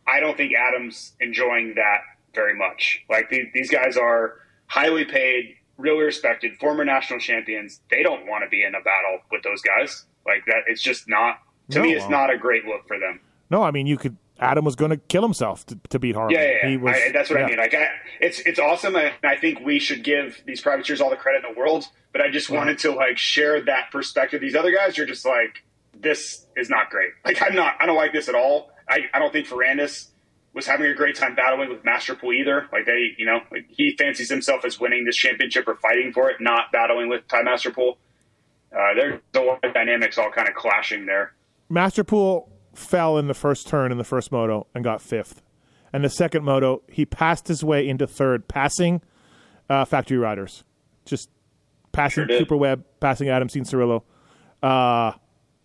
I 0.08 0.19
don't 0.19 0.36
think 0.38 0.53
Adam's 0.56 1.13
enjoying 1.19 1.73
that 1.75 1.99
very 2.34 2.56
much. 2.58 3.03
Like 3.10 3.30
these, 3.30 3.47
these 3.53 3.69
guys 3.69 3.97
are 3.97 4.36
highly 4.67 5.06
paid, 5.06 5.56
really 5.77 6.03
respected, 6.03 6.58
former 6.60 6.86
national 6.86 7.19
champions. 7.19 7.82
They 7.91 8.03
don't 8.03 8.25
want 8.27 8.43
to 8.43 8.49
be 8.49 8.63
in 8.63 8.73
a 8.75 8.80
battle 8.82 9.19
with 9.32 9.43
those 9.43 9.62
guys. 9.62 10.06
Like 10.25 10.45
that, 10.47 10.63
it's 10.67 10.82
just 10.82 11.08
not. 11.08 11.39
To 11.71 11.80
No, 11.80 11.84
me, 11.84 11.93
it's 11.93 12.08
not 12.10 12.32
a 12.34 12.38
great 12.38 12.65
look 12.65 12.88
for 12.88 12.97
them. 12.99 13.19
no, 13.49 13.62
I 13.63 13.71
mean, 13.71 13.88
you 13.88 13.97
could. 13.97 14.15
Adam 14.39 14.65
was 14.65 14.76
going 14.76 14.91
to 14.91 14.97
kill 14.97 15.23
himself 15.23 15.65
to, 15.67 15.80
to 15.89 16.00
beat 16.00 16.15
Harlan. 16.15 16.34
Yeah, 16.34 16.43
yeah, 16.43 16.58
yeah. 16.63 16.69
He 16.69 16.78
was, 16.78 16.95
I, 16.95 17.12
that's 17.12 17.30
what 17.30 17.39
yeah. 17.39 17.45
I 17.45 17.50
mean. 17.50 17.58
Like, 17.58 17.73
I, 17.73 17.88
it's 18.21 18.39
it's 18.41 18.60
awesome, 18.60 18.95
and 18.95 19.13
I 19.23 19.36
think 19.36 19.60
we 19.62 19.80
should 19.80 20.04
give 20.04 20.41
these 20.45 20.62
privateers 20.62 21.02
all 21.02 21.10
the 21.10 21.15
credit 21.15 21.43
in 21.45 21.54
the 21.54 21.60
world. 21.60 21.86
But 22.12 22.21
I 22.21 22.30
just 22.32 22.50
wanted 22.50 22.80
to 22.80 22.91
like 22.91 23.17
share 23.17 23.62
that 23.65 23.91
perspective. 23.91 24.41
These 24.41 24.56
other 24.56 24.71
guys, 24.71 24.97
you're 24.97 25.08
just 25.08 25.26
like, 25.26 25.63
this 26.00 26.45
is 26.56 26.69
not 26.69 26.89
great. 26.89 27.12
Like, 27.26 27.41
I'm 27.41 27.56
not. 27.56 27.76
I 27.80 27.86
don't 27.86 27.97
like 27.97 28.13
this 28.13 28.30
at 28.30 28.36
all. 28.36 28.71
I, 28.89 29.02
I 29.13 29.19
don't 29.19 29.32
think 29.32 29.47
Ferrandis 29.47 30.08
was 30.54 30.65
having 30.65 30.88
a 30.88 30.93
great 30.95 31.15
time 31.15 31.36
battling 31.36 31.69
with 31.69 31.84
Masterpool 31.84 32.34
either. 32.34 32.67
Like 32.71 32.86
they, 32.86 33.13
you 33.17 33.26
know, 33.26 33.41
like 33.52 33.65
he 33.69 33.95
fancies 33.95 34.30
himself 34.30 34.65
as 34.65 34.80
winning 34.80 35.06
this 35.06 35.15
championship 35.15 35.67
or 35.67 35.76
fighting 35.76 36.12
for 36.12 36.32
it, 36.32 36.38
not 36.39 36.71
battling 36.71 37.10
with 37.10 37.28
Ty 37.28 37.43
Masterpool. 37.43 37.97
Uh, 38.71 38.93
there's 38.95 39.21
a 39.36 39.39
lot 39.39 39.63
of 39.63 39.73
dynamics 39.73 40.17
all 40.17 40.32
kind 40.32 40.47
of 40.50 40.56
clashing 40.56 41.06
there. 41.06 41.34
Masterpool 41.71 42.50
fell 42.78 43.18
in 43.18 43.28
the 43.28 43.34
first 43.34 43.68
turn 43.68 43.92
in 43.92 43.98
the 43.98 44.04
first 44.04 44.32
moto 44.32 44.68
and 44.76 44.84
got 44.84 45.02
fifth. 45.02 45.42
And 45.92 46.04
the 46.04 46.10
second 46.10 46.44
moto, 46.44 46.82
he 46.90 47.06
passed 47.06 47.48
his 47.48 47.63
way 47.63 47.88
into 47.88 48.06
third, 48.08 48.48
passing 48.48 49.02
uh, 49.70 49.86
factory 49.86 50.18
riders. 50.18 50.63
Just 51.06 51.30
passing 51.92 52.28
Sure. 52.28 52.40
Cooper 52.40 52.58
Webb, 52.58 52.84
passing 53.00 53.30
Adam 53.30 53.48
Cianciarulo. 53.48 54.04
Uh, 54.62 55.13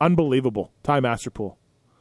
unbelievable. 0.01 0.71
Ty 0.83 1.01
Masterpool. 1.01 1.57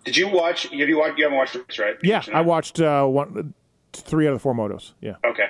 Did 0.05 0.17
you 0.17 0.27
watch? 0.29 0.63
Have 0.63 0.73
you 0.73 0.97
watched? 0.97 1.17
You 1.17 1.25
haven't 1.25 1.37
watched 1.37 1.53
this, 1.53 1.77
right? 1.79 1.95
Yeah, 2.03 2.23
I 2.33 2.41
watched 2.41 2.79
uh, 2.79 3.05
one, 3.05 3.53
three 3.93 4.27
out 4.27 4.33
of 4.33 4.35
the 4.37 4.39
four 4.41 4.53
motos. 4.55 4.93
Yeah. 5.01 5.15
Okay. 5.25 5.45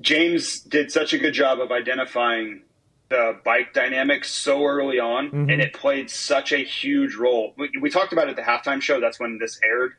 James 0.00 0.60
did 0.60 0.90
such 0.92 1.12
a 1.12 1.18
good 1.18 1.34
job 1.34 1.60
of 1.60 1.72
identifying 1.72 2.62
the 3.08 3.38
bike 3.44 3.72
dynamics 3.72 4.30
so 4.30 4.64
early 4.66 4.98
on, 4.98 5.26
Mm-hmm. 5.28 5.50
and 5.50 5.60
it 5.62 5.72
played 5.72 6.10
such 6.10 6.52
a 6.52 6.58
huge 6.58 7.14
role. 7.14 7.54
We, 7.56 7.70
we 7.80 7.90
talked 7.90 8.12
about 8.12 8.28
it 8.28 8.30
at 8.30 8.36
the 8.36 8.42
halftime 8.42 8.80
show. 8.82 9.00
That's 9.00 9.18
when 9.18 9.38
this 9.38 9.58
aired. 9.64 9.92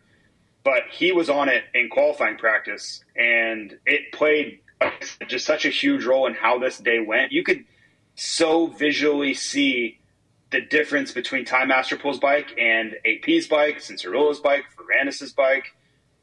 But 0.64 0.84
he 0.92 1.12
was 1.12 1.30
on 1.30 1.50
it 1.50 1.64
in 1.74 1.90
qualifying 1.90 2.38
practice, 2.38 3.04
and 3.16 3.78
it 3.86 4.12
played 4.12 4.60
just 5.28 5.46
such 5.46 5.66
a 5.66 5.70
huge 5.70 6.06
role 6.06 6.28
in 6.28 6.34
how 6.34 6.60
this 6.60 6.78
day 6.78 7.00
went. 7.00 7.32
You 7.32 7.44
could 7.44 7.64
so 8.16 8.68
visually 8.68 9.34
see 9.34 10.00
the 10.52 10.62
difference 10.62 11.12
between 11.12 11.46
Ty 11.46 11.66
Master 11.66 11.96
Masterpool's 11.96 12.20
bike 12.20 12.48
and 12.60 12.96
AP's 13.06 13.48
bike, 13.48 13.78
Cianciarulo's 13.78 14.40
bike, 14.40 14.66
Ferrandis' 14.76 15.34
bike. 15.36 15.66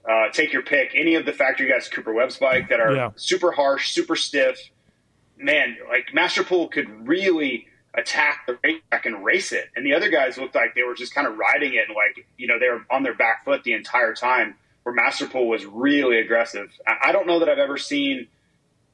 Uh, 0.08 0.28
take 0.32 0.52
your 0.52 0.62
pick. 0.62 0.92
Any 0.94 1.14
of 1.14 1.24
the 1.26 1.32
factory 1.32 1.68
guys, 1.68 1.88
Cooper 1.88 2.12
Webb's 2.12 2.36
bike, 2.36 2.68
that 2.68 2.78
are 2.80 2.94
Yeah. 2.94 3.10
super 3.16 3.52
harsh, 3.52 3.90
super 3.90 4.14
stiff. 4.16 4.58
Man, 5.38 5.76
like 5.88 6.08
Masterpool 6.14 6.70
could 6.70 7.06
really 7.06 7.66
attack 7.94 8.46
the 8.46 8.58
racetrack 8.62 9.06
and 9.06 9.24
race 9.24 9.52
it, 9.52 9.68
and 9.74 9.84
the 9.84 9.94
other 9.94 10.08
guys 10.10 10.36
looked 10.38 10.54
like 10.54 10.74
they 10.74 10.82
were 10.82 10.94
just 10.94 11.14
kind 11.14 11.26
of 11.26 11.36
riding 11.36 11.74
it, 11.74 11.84
and 11.88 11.96
like 11.96 12.26
you 12.36 12.46
know 12.46 12.58
they 12.58 12.68
were 12.68 12.84
on 12.90 13.02
their 13.02 13.14
back 13.14 13.44
foot 13.44 13.64
the 13.64 13.72
entire 13.72 14.14
time. 14.14 14.54
Where 14.82 14.94
Masterpool 14.94 15.48
was 15.48 15.64
really 15.66 16.18
aggressive. 16.20 16.70
I, 16.86 17.08
I 17.08 17.12
don't 17.12 17.26
know 17.26 17.40
that 17.40 17.48
I've 17.48 17.58
ever 17.58 17.76
seen 17.76 18.28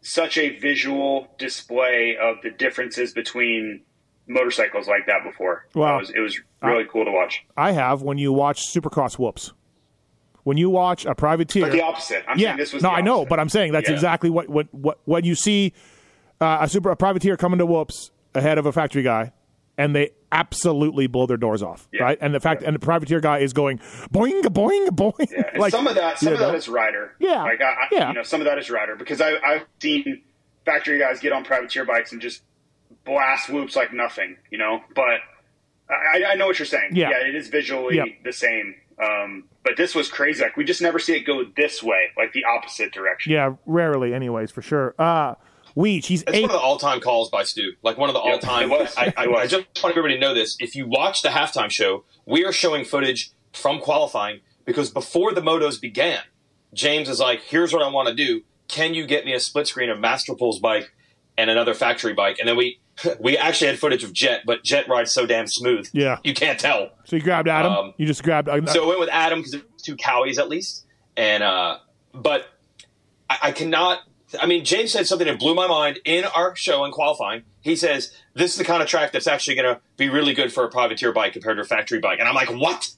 such 0.01 0.39
a 0.39 0.59
visual 0.59 1.29
display 1.39 2.17
of 2.21 2.37
the 2.43 2.51
differences 2.51 3.13
between 3.13 3.83
motorcycles 4.27 4.89
like 4.89 5.07
that 5.07 5.23
before. 5.23 5.67
Wow. 5.75 5.97
it 5.97 6.01
was, 6.01 6.11
it 6.11 6.21
was 6.21 6.41
really 6.63 6.85
cool 6.91 7.05
to 7.05 7.11
watch. 7.11 7.45
I 7.57 7.73
have 7.73 8.03
when 8.03 8.17
you 8.19 8.33
watch 8.33 8.73
Supercross 8.73 9.19
whoops. 9.19 9.53
When 10.45 10.57
you 10.57 10.71
watch 10.71 11.05
a 11.05 11.15
privateer. 11.15 11.67
But 11.67 11.73
the 11.73 11.83
opposite. 11.83 12.25
I'm 12.27 12.39
yeah, 12.39 12.49
saying 12.49 12.57
this 12.59 12.73
was 12.73 12.83
no, 12.83 12.89
I 12.91 13.01
know, 13.01 13.25
but 13.25 13.39
I'm 13.39 13.49
saying 13.49 13.73
that's 13.73 13.89
Yeah. 13.89 13.95
exactly 13.95 14.29
what 14.31 14.49
what 14.49 14.73
what 14.73 14.99
when 15.05 15.25
you 15.25 15.35
see 15.37 15.73
uh, 16.43 16.59
a 16.61 16.69
super 16.69 16.91
a 16.91 16.97
privateer 16.97 17.37
coming 17.37 17.59
to 17.59 17.67
whoops 17.67 18.11
ahead 18.35 18.59
of 18.59 18.67
a 18.67 18.73
factory 18.73 19.03
guy, 19.03 19.33
and 19.79 19.95
they 19.95 20.11
absolutely 20.31 21.07
blow 21.07 21.27
their 21.27 21.37
doors 21.37 21.63
off, 21.63 21.89
Yeah. 21.93 22.03
right? 22.05 22.19
And 22.21 22.35
the 22.35 22.41
fact 22.41 22.63
and 22.63 22.75
the 22.75 22.79
privateer 22.81 23.21
guy 23.21 23.39
is 23.39 23.53
going 23.53 23.79
boing 24.13 24.43
boing 24.43 24.89
boing. 24.91 25.31
Yeah, 25.31 25.59
like, 25.59 25.71
some 25.71 25.87
of 25.87 25.95
that, 25.95 26.19
some 26.19 26.33
of 26.33 26.39
that 26.41 26.49
know? 26.53 26.55
is 26.55 26.69
rider. 26.69 27.15
Yeah, 27.19 27.43
like 27.45 27.61
I, 27.61 27.65
I, 27.65 27.89
yeah. 27.93 28.09
you 28.09 28.15
know, 28.15 28.23
some 28.23 28.41
of 28.41 28.47
that 28.47 28.59
is 28.59 28.71
rider 28.71 28.97
because 28.97 29.21
I, 29.21 29.35
I've 29.45 29.65
seen 29.81 30.23
factory 30.65 30.99
guys 30.99 31.21
get 31.21 31.33
on 31.33 31.45
privateer 31.45 31.85
bikes 31.85 32.13
and 32.13 32.21
just 32.21 32.43
blast 33.05 33.49
whoops 33.51 33.77
like 33.77 33.93
nothing, 33.93 34.37
you 34.51 34.59
know. 34.59 34.81
But 34.95 35.21
I, 35.91 36.25
I 36.29 36.35
know 36.37 36.47
what 36.47 36.59
you're 36.59 36.67
saying. 36.67 36.91
Yeah. 36.95 37.11
it 37.11 37.35
is 37.35 37.49
visually 37.49 37.97
Yeah. 37.97 38.05
the 38.25 38.33
same. 38.33 38.75
Um, 39.03 39.45
but 39.65 39.77
this 39.77 39.95
was 39.95 40.09
crazy. 40.09 40.43
Like 40.43 40.57
we 40.57 40.65
just 40.65 40.81
never 40.81 40.99
see 40.99 41.15
it 41.15 41.21
go 41.27 41.43
this 41.57 41.83
way, 41.83 42.11
like 42.17 42.33
the 42.33 42.45
opposite 42.45 42.93
direction. 42.93 43.33
Yeah, 43.33 43.55
rarely, 43.67 44.15
anyways, 44.15 44.51
for 44.51 44.63
sure. 44.63 44.95
Uh, 44.99 45.35
Weege, 45.77 46.05
he's 46.07 46.23
That's 46.25 46.37
eight. 46.37 46.43
one 46.43 46.51
of 46.51 46.57
the 46.57 46.61
all-time 46.61 47.01
calls 47.01 47.31
by 47.31 47.45
Stu. 47.45 47.73
Like 47.83 47.97
one 47.99 48.09
of 48.09 48.15
the 48.15 48.23
Yeah, 48.23 48.33
all-time. 48.33 48.71
it. 48.73 48.93
I, 48.99 49.13
I, 49.17 49.27
I 49.27 49.47
just 49.47 49.65
want 49.83 49.97
everybody 49.97 50.15
to 50.15 50.21
know 50.21 50.35
this. 50.35 50.57
If 50.61 50.75
you 50.75 50.87
watch 50.87 51.23
the 51.23 51.29
halftime 51.31 51.71
show, 51.71 52.05
we 52.27 52.45
are 52.45 52.53
showing 52.53 52.85
footage 52.85 53.31
from 53.53 53.81
qualifying 53.81 54.41
because 54.65 54.91
before 54.91 55.33
the 55.33 55.41
motos 55.41 55.81
began, 55.81 56.21
James 56.75 57.09
is 57.09 57.21
like, 57.21 57.43
"Here's 57.43 57.73
what 57.73 57.83
I 57.83 57.89
want 57.89 58.09
to 58.09 58.15
do. 58.15 58.43
Can 58.69 58.95
you 58.95 59.07
get 59.07 59.25
me 59.25 59.35
a 59.35 59.41
split 59.41 59.67
screen 59.67 59.91
of 59.91 59.99
Masterpool's 59.99 60.59
bike 60.59 60.93
and 61.37 61.51
another 61.51 61.75
factory 61.75 62.13
bike?" 62.15 62.39
And 62.39 62.49
then 62.49 62.57
we 62.57 62.79
we 63.21 63.37
actually 63.37 63.67
had 63.69 63.79
footage 63.79 64.05
of 64.05 64.13
Jett, 64.13 64.43
but 64.47 64.63
Jett 64.65 64.89
rides 64.89 65.13
so 65.13 65.27
damn 65.27 65.47
smooth. 65.47 65.89
Yeah. 65.93 66.19
you 66.25 66.33
can't 66.35 66.59
tell. 66.59 66.91
so 67.05 67.17
you 67.17 67.23
grabbed 67.23 67.49
Adam. 67.49 67.73
Um, 67.73 67.95
you 67.99 68.07
just 68.07 68.23
grabbed. 68.23 68.49
Uh, 68.49 68.65
So 68.67 68.85
it 68.85 68.87
went 68.87 69.01
with 69.01 69.09
Adam 69.11 69.41
because 69.41 69.55
it 69.55 69.65
was 69.73 69.83
two 69.83 69.97
cowies 69.97 70.39
at 70.39 70.49
least. 70.49 70.85
And 71.17 71.43
uh, 71.43 71.79
but 72.15 72.47
I, 73.29 73.39
I 73.45 73.53
cannot. 73.53 74.01
I 74.41 74.47
mean, 74.47 74.65
James 74.65 74.93
said 74.93 75.07
something 75.07 75.27
that 75.27 75.39
blew 75.39 75.55
my 75.55 75.67
mind 75.67 76.01
in 76.05 76.25
our 76.25 76.57
show 76.57 76.85
in 76.85 76.93
qualifying. 76.93 77.43
He 77.61 77.77
says 77.77 78.13
this 78.35 78.53
is 78.53 78.59
the 78.59 78.65
kind 78.65 78.83
of 78.83 78.89
track 78.89 79.13
that's 79.13 79.27
actually 79.27 79.57
going 79.57 79.75
to 79.75 79.81
be 79.97 80.09
really 80.09 80.35
good 80.35 80.53
for 80.53 80.65
a 80.65 80.71
privateer 80.71 81.13
bike 81.13 81.33
compared 81.33 81.57
to 81.57 81.63
a 81.63 81.67
factory 81.67 82.01
bike. 82.01 82.19
And 82.19 82.29
I'm 82.29 82.35
like, 82.35 82.51
what? 82.51 82.91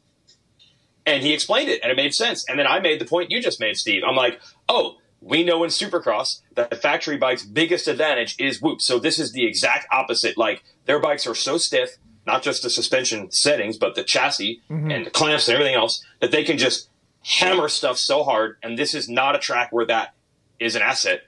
And 1.07 1.23
he 1.23 1.35
explained 1.35 1.69
it, 1.69 1.81
and 1.83 1.93
it 1.93 1.97
made 1.97 2.15
sense. 2.15 2.45
And 2.49 2.59
then 2.59 2.67
I 2.67 2.81
made 2.81 3.01
the 3.01 3.05
point 3.05 3.31
you 3.31 3.43
just 3.43 3.61
made, 3.61 3.77
Steve. 3.77 4.03
I'm 4.09 4.17
like, 4.17 4.41
oh, 4.69 4.97
we 5.21 5.45
know 5.45 5.65
in 5.65 5.71
Supercross 5.71 6.41
that 6.55 6.71
the 6.71 6.77
factory 6.77 7.17
bike's 7.17 7.45
biggest 7.45 7.89
advantage 7.89 8.37
is 8.39 8.61
whoop. 8.61 8.81
So 8.81 8.99
this 8.99 9.19
is 9.19 9.33
the 9.33 9.47
exact 9.47 9.87
opposite. 9.93 10.37
Like 10.37 10.63
their 10.87 10.99
bikes 10.99 11.27
are 11.27 11.35
so 11.35 11.59
stiff, 11.59 11.97
not 12.27 12.43
just 12.43 12.63
the 12.63 12.71
suspension 12.71 13.31
settings, 13.31 13.77
but 13.77 13.95
the 13.95 14.05
chassis 14.05 14.63
mm-hmm. 14.71 14.91
and 14.91 15.07
the 15.07 15.11
clamps 15.11 15.49
and 15.49 15.55
everything 15.55 15.75
else, 15.75 16.05
that 16.21 16.31
they 16.31 16.45
can 16.45 16.59
just 16.59 16.89
hammer 17.23 17.69
stuff 17.69 17.99
so 17.99 18.23
hard. 18.23 18.57
And 18.63 18.79
this 18.79 18.95
is 18.95 19.09
not 19.09 19.35
a 19.35 19.39
track 19.39 19.73
where 19.73 19.87
that 19.87 20.14
is 20.61 20.75
an 20.77 20.83
asset. 20.83 21.23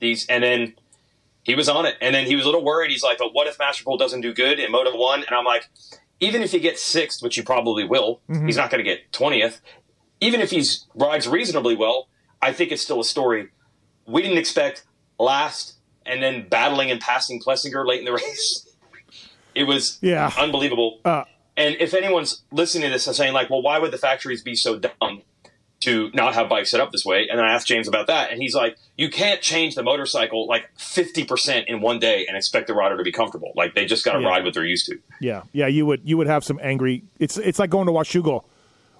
These 0.00 0.26
and 0.28 0.42
then 0.44 0.74
he 1.42 1.54
was 1.54 1.68
on 1.68 1.86
it, 1.86 1.94
and 2.00 2.14
then 2.14 2.26
he 2.26 2.34
was 2.36 2.44
a 2.44 2.48
little 2.48 2.64
worried. 2.64 2.90
He's 2.90 3.02
like, 3.02 3.18
"But 3.18 3.32
what 3.32 3.46
if 3.46 3.56
Masterpool 3.58 3.98
doesn't 3.98 4.20
do 4.20 4.34
good 4.34 4.58
in 4.58 4.70
Moto 4.72 4.96
One?" 4.96 5.20
And 5.24 5.34
I'm 5.34 5.44
like, 5.44 5.68
"Even 6.20 6.42
if 6.42 6.52
he 6.52 6.58
gets 6.58 6.82
sixth, 6.82 7.22
which 7.22 7.36
he 7.36 7.42
probably 7.42 7.84
will, 7.84 8.20
he's 8.44 8.56
not 8.56 8.70
going 8.70 8.84
to 8.84 8.88
get 8.90 9.12
twentieth. 9.12 9.60
Even 10.20 10.40
if 10.40 10.50
he's 10.50 10.86
rides 10.94 11.26
reasonably 11.28 11.76
well, 11.76 12.08
I 12.42 12.52
think 12.52 12.72
it's 12.72 12.82
still 12.82 13.00
a 13.00 13.04
story. 13.04 13.48
We 14.06 14.22
didn't 14.22 14.38
expect 14.38 14.84
last 15.18 15.74
and 16.04 16.22
then 16.22 16.48
battling 16.48 16.90
and 16.90 17.00
passing 17.00 17.40
Plessinger 17.40 17.86
late 17.86 17.98
in 18.00 18.04
the 18.04 18.12
race. 18.22 18.66
It 19.54 19.64
was 19.64 19.98
Yeah. 20.02 20.30
unbelievable. 20.38 21.00
Uh, 21.04 21.24
and 21.56 21.74
if 21.80 21.94
anyone's 21.94 22.42
listening 22.52 22.84
to 22.84 22.90
this 22.90 23.06
and 23.06 23.16
saying 23.16 23.32
like, 23.32 23.48
well, 23.50 23.62
why 23.62 23.78
would 23.78 23.90
the 23.90 23.98
factories 23.98 24.42
be 24.42 24.54
so 24.54 24.78
dumb 24.78 25.22
to 25.80 26.10
not 26.14 26.34
have 26.34 26.48
bikes 26.48 26.70
set 26.70 26.80
up 26.80 26.90
this 26.92 27.04
way? 27.04 27.26
And 27.28 27.38
then 27.38 27.44
I 27.46 27.52
asked 27.52 27.66
James 27.66 27.86
about 27.88 28.06
that, 28.06 28.30
and 28.30 28.40
he's 28.40 28.54
like, 28.54 28.76
you 28.96 29.10
can't 29.10 29.40
change 29.40 29.74
the 29.74 29.82
motorcycle 29.82 30.46
like 30.46 30.70
50% 30.78 31.64
in 31.66 31.80
one 31.80 31.98
day 31.98 32.24
and 32.26 32.36
expect 32.36 32.66
the 32.66 32.74
rider 32.74 32.96
to 32.96 33.02
be 33.02 33.12
comfortable. 33.12 33.52
Like 33.54 33.74
they 33.74 33.84
just 33.86 34.04
got 34.04 34.14
to 34.14 34.20
Yeah. 34.20 34.28
ride 34.28 34.44
what 34.44 34.54
they're 34.54 34.64
used 34.64 34.86
to. 34.86 34.98
Yeah, 35.20 35.42
yeah, 35.52 35.66
you 35.66 35.86
would 35.86 36.00
you 36.04 36.16
would 36.16 36.26
have 36.26 36.44
some 36.44 36.58
angry. 36.62 37.04
It's 37.18 37.36
it's 37.36 37.58
like 37.58 37.70
going 37.70 37.86
to 37.86 37.92
Washougal, 37.92 38.44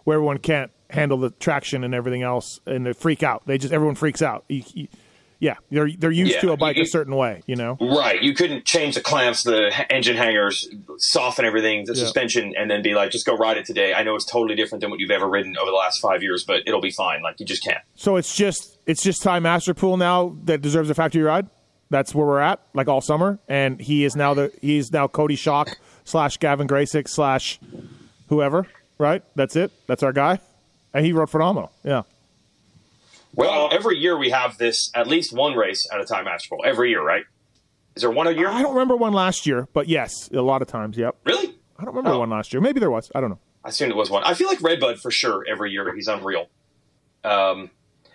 where 0.04 0.16
everyone 0.16 0.38
can't 0.38 0.70
handle 0.90 1.18
the 1.18 1.30
traction 1.30 1.82
and 1.82 1.94
everything 1.94 2.22
else, 2.22 2.60
and 2.66 2.86
they 2.86 2.92
freak 2.92 3.22
out. 3.22 3.46
They 3.46 3.58
just 3.58 3.72
everyone 3.72 3.94
freaks 3.96 4.22
out. 4.22 4.44
You- 4.48 4.62
you- 4.74 4.88
yeah, 5.38 5.54
they're 5.70 5.90
they're 5.98 6.10
used 6.10 6.32
Yeah, 6.34 6.40
to 6.42 6.52
a 6.52 6.56
bike 6.56 6.76
you- 6.76 6.82
a 6.82 6.86
certain 6.86 7.14
way, 7.16 7.42
you 7.46 7.56
know. 7.56 7.76
Right. 7.80 8.22
You 8.22 8.34
couldn't 8.34 8.64
change 8.64 8.94
the 8.94 9.00
clamps, 9.00 9.42
the 9.42 9.70
engine 9.92 10.16
hangers, 10.16 10.68
soften 10.98 11.44
everything, 11.44 11.84
the 11.84 11.94
Yeah. 11.94 12.00
suspension, 12.04 12.54
and 12.58 12.70
then 12.70 12.82
be 12.82 12.94
like, 12.94 13.10
just 13.10 13.26
go 13.26 13.36
ride 13.36 13.56
it 13.58 13.66
today. 13.66 13.92
I 13.94 14.02
know 14.02 14.14
it's 14.14 14.24
totally 14.24 14.54
different 14.54 14.80
than 14.80 14.90
what 14.90 15.00
you've 15.00 15.10
ever 15.10 15.28
ridden 15.28 15.56
over 15.58 15.70
the 15.70 15.76
last 15.76 16.00
five 16.00 16.22
years, 16.22 16.44
but 16.44 16.62
it'll 16.66 16.80
be 16.80 16.90
fine. 16.90 17.22
Like 17.22 17.38
you 17.40 17.46
just 17.46 17.62
can't. 17.62 17.82
So 17.94 18.16
it's 18.16 18.34
just 18.34 18.78
it's 18.86 19.02
just 19.02 19.22
Ty 19.22 19.40
Masterpool 19.40 19.98
now 19.98 20.36
that 20.44 20.62
deserves 20.62 20.88
a 20.90 20.94
factory 20.94 21.22
ride. 21.22 21.48
That's 21.90 22.14
where 22.14 22.26
we're 22.26 22.40
at, 22.40 22.60
like 22.74 22.88
all 22.88 23.00
summer, 23.00 23.38
and 23.48 23.80
he 23.80 24.04
is 24.04 24.16
now 24.16 24.34
the 24.34 24.50
he 24.60 24.76
is 24.78 24.90
now 24.92 25.06
Cody 25.06 25.36
Shock 25.36 25.78
slash 26.04 26.36
Gavin 26.38 26.66
Graysick 26.66 27.08
slash 27.08 27.60
whoever. 28.28 28.66
Right, 28.98 29.22
that's 29.34 29.56
it. 29.56 29.70
That's 29.86 30.02
our 30.02 30.12
guy, 30.12 30.38
and 30.94 31.04
he 31.04 31.12
rode 31.12 31.30
phenomenal. 31.30 31.70
Yeah. 31.84 32.02
Well, 33.36 33.68
every 33.70 33.98
year 33.98 34.16
we 34.18 34.30
have 34.30 34.58
this 34.58 34.90
at 34.94 35.06
least 35.06 35.32
one 35.32 35.54
race 35.54 35.86
at 35.92 36.00
a 36.00 36.04
Ty 36.04 36.24
Masterpool. 36.24 36.64
Every 36.64 36.90
year, 36.90 37.02
right? 37.02 37.24
Is 37.94 38.00
there 38.02 38.10
one 38.10 38.26
a 38.26 38.30
year? 38.32 38.48
I 38.48 38.62
don't 38.62 38.72
remember 38.74 38.96
one 38.96 39.12
last 39.12 39.46
year, 39.46 39.68
but 39.72 39.88
yes, 39.88 40.28
a 40.32 40.40
lot 40.42 40.62
of 40.62 40.68
times. 40.68 40.96
Yep. 40.98 41.16
Really? 41.24 41.54
I 41.78 41.84
don't 41.84 41.94
remember 41.94 42.16
Oh. 42.16 42.20
one 42.20 42.30
last 42.30 42.52
year. 42.52 42.60
Maybe 42.60 42.80
there 42.80 42.90
was. 42.90 43.10
I 43.14 43.20
don't 43.20 43.30
know. 43.30 43.38
I 43.64 43.68
assumed 43.68 43.90
it 43.92 43.96
was 43.96 44.10
one. 44.10 44.22
I 44.24 44.34
feel 44.34 44.48
like 44.48 44.62
Redbud 44.62 44.98
for 45.00 45.10
sure 45.10 45.44
every 45.48 45.70
year. 45.70 45.94
He's 45.94 46.08
unreal. 46.08 46.48
Um, 47.24 47.70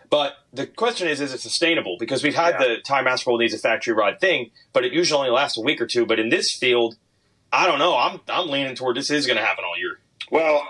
but 0.10 0.34
the 0.54 0.66
question 0.68 1.08
is, 1.08 1.22
is 1.22 1.34
it 1.34 1.40
sustainable? 1.40 1.98
Because 2.00 2.24
we've 2.24 2.36
had 2.36 2.56
Yeah. 2.60 2.68
the 2.68 2.78
Ty 2.82 3.04
Masterpool 3.04 3.38
needs 3.40 3.54
a 3.54 3.58
factory 3.60 3.94
ride 3.94 4.20
thing, 4.20 4.52
but 4.74 4.84
it 4.86 4.92
usually 4.94 5.20
only 5.20 5.32
lasts 5.32 5.58
a 5.58 5.62
week 5.62 5.80
or 5.82 5.88
two. 5.88 6.06
But 6.06 6.20
in 6.20 6.30
this 6.30 6.56
field, 6.56 6.96
I 7.54 7.68
don't 7.68 7.80
know. 7.80 7.96
I'm 7.96 8.20
I'm 8.28 8.50
leaning 8.50 8.76
toward 8.76 8.98
this 8.98 9.12
is 9.12 9.28
going 9.28 9.38
to 9.38 9.46
happen 9.46 9.64
all 9.66 9.78
year. 9.78 10.00
Well, 10.32 10.64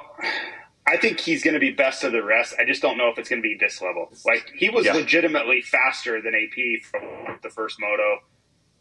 I 0.87 0.97
think 0.97 1.19
he's 1.19 1.43
going 1.43 1.53
to 1.53 1.59
be 1.59 1.71
best 1.71 2.03
of 2.03 2.11
the 2.11 2.23
rest. 2.23 2.55
I 2.59 2.65
just 2.65 2.81
don't 2.81 2.97
know 2.97 3.09
if 3.09 3.17
it's 3.17 3.29
going 3.29 3.41
to 3.41 3.47
be 3.47 3.55
this 3.59 3.81
level. 3.81 4.11
Like 4.25 4.51
he 4.55 4.69
was 4.69 4.85
Yeah. 4.85 4.93
legitimately 4.93 5.61
faster 5.61 6.21
than 6.21 6.33
AP 6.35 6.81
from 6.83 7.37
the 7.43 7.49
first 7.49 7.79
moto, 7.79 8.19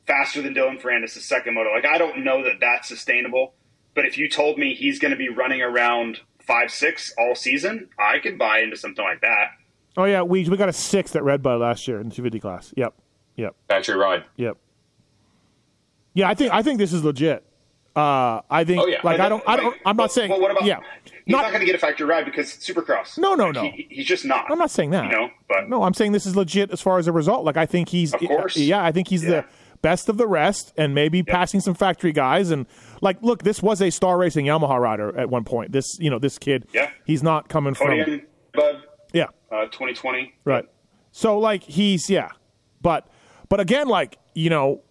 faster 0.07 0.41
than 0.43 0.55
Dylan 0.55 0.81
Ferrandis 0.81 1.15
the 1.15 1.21
second 1.21 1.55
moto. 1.55 1.71
Like 1.71 1.85
I 1.87 1.99
don't 1.99 2.25
know 2.25 2.43
that 2.45 2.55
that's 2.61 2.89
sustainable. 2.89 3.55
But 3.95 4.07
if 4.07 4.17
you 4.17 4.29
told 4.29 4.57
me 4.59 4.75
he's 4.75 4.99
going 4.99 5.11
to 5.11 5.17
be 5.17 5.29
running 5.29 5.61
around 5.63 6.21
five 6.47 6.71
six 6.71 7.13
all 7.19 7.35
season, 7.35 7.89
I 7.99 8.19
could 8.19 8.39
buy 8.39 8.61
into 8.61 8.77
something 8.77 9.05
like 9.05 9.21
that. 9.21 9.49
Oh 9.97 10.05
yeah, 10.05 10.23
we 10.23 10.49
we 10.49 10.57
got 10.57 10.69
a 10.69 10.73
sixth 10.73 11.15
at 11.17 11.23
Red 11.25 11.43
Bud 11.43 11.61
last 11.61 11.87
year 11.89 12.01
in 12.01 12.09
the 12.09 12.15
250 12.15 12.41
class. 12.41 12.73
Yep, 12.77 12.95
yep, 13.37 13.55
Factory 13.69 13.97
ride. 13.97 14.25
yep. 14.37 14.57
Yeah, 16.15 16.29
I 16.29 16.35
think 16.35 16.53
I 16.53 16.63
think 16.63 16.79
this 16.79 16.93
is 16.93 17.05
legit. 17.05 17.45
Uh, 17.95 18.41
I 18.49 18.63
think 18.65 18.81
Oh, 18.83 18.87
yeah. 18.87 19.01
like 19.03 19.19
I 19.21 19.29
don't 19.29 19.43
I 19.47 19.57
don't 19.57 19.73
Like, 19.73 19.81
I'm 19.85 19.97
not 19.97 20.03
well- 20.05 20.09
saying 20.09 20.31
Well, 20.31 20.41
what 20.41 20.51
about? 20.53 20.65
yeah. 20.65 20.79
He's 21.31 21.37
not, 21.37 21.43
Not, 21.43 21.49
going 21.53 21.61
to 21.61 21.67
get 21.67 21.75
a 21.75 21.79
factory 21.79 22.07
ride 22.07 22.25
because 22.25 22.55
it's 22.57 22.69
Supercross. 22.69 23.17
No, 23.17 23.35
no, 23.35 23.47
Like, 23.47 23.55
no. 23.55 23.63
He, 23.63 23.87
he's 23.91 24.07
just 24.07 24.25
not. 24.25 24.51
I'm 24.51 24.59
not 24.59 24.71
saying 24.71 24.91
that. 24.91 25.05
You 25.05 25.11
know, 25.13 25.29
but 25.49 25.69
no, 25.69 25.85
I'm 25.85 25.95
saying 25.95 26.13
this 26.13 26.27
is 26.27 26.35
legit 26.35 26.71
as 26.73 26.81
far 26.81 26.99
as 26.99 27.07
a 27.07 27.13
result. 27.13 27.45
Like 27.45 27.57
I 27.57 27.67
think 27.67 27.89
he's 27.91 28.13
Of 28.13 28.21
course. 28.21 28.57
yeah, 28.57 28.83
I 28.85 28.91
think 28.91 29.09
he's 29.09 29.23
Yeah. 29.23 29.31
the 29.31 29.45
best 29.83 30.09
of 30.09 30.17
the 30.17 30.27
rest 30.27 30.73
and 30.77 30.95
maybe 30.95 31.23
passing 31.23 31.61
some 31.61 31.75
factory 31.75 32.13
guys 32.13 32.51
and 32.51 32.67
like 33.01 33.23
look, 33.23 33.45
this 33.45 33.63
was 33.63 33.81
a 33.81 33.91
star 33.91 34.19
racing 34.19 34.47
Yamaha 34.47 34.79
rider 34.81 35.17
at 35.17 35.31
one 35.31 35.45
point. 35.45 35.73
This, 35.73 35.87
you 36.01 36.11
know, 36.11 36.19
this 36.19 36.37
kid, 36.39 36.67
Yeah. 36.75 36.91
he's 37.05 37.23
not 37.23 37.49
coming 37.49 37.75
from 37.75 37.89
podium, 37.97 38.23
Bud, 38.53 38.83
yeah. 39.13 39.27
uh, 39.53 39.67
2020. 39.67 40.35
Right. 40.45 40.65
So 41.13 41.39
like 41.39 41.63
he's 41.63 42.11
yeah. 42.11 42.31
But 42.83 43.07
but 43.49 43.61
again 43.61 43.87
like, 43.89 44.19
you 44.35 44.51
know, 44.51 44.83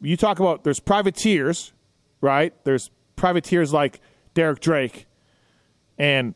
you 0.00 0.16
talk 0.16 0.40
about 0.40 0.64
there's 0.64 0.80
privateers, 0.80 1.72
right? 2.20 2.52
There's 2.64 2.90
privateers 3.16 3.72
like 3.72 4.00
Derek 4.34 4.60
Drake 4.60 5.06
and 5.98 6.34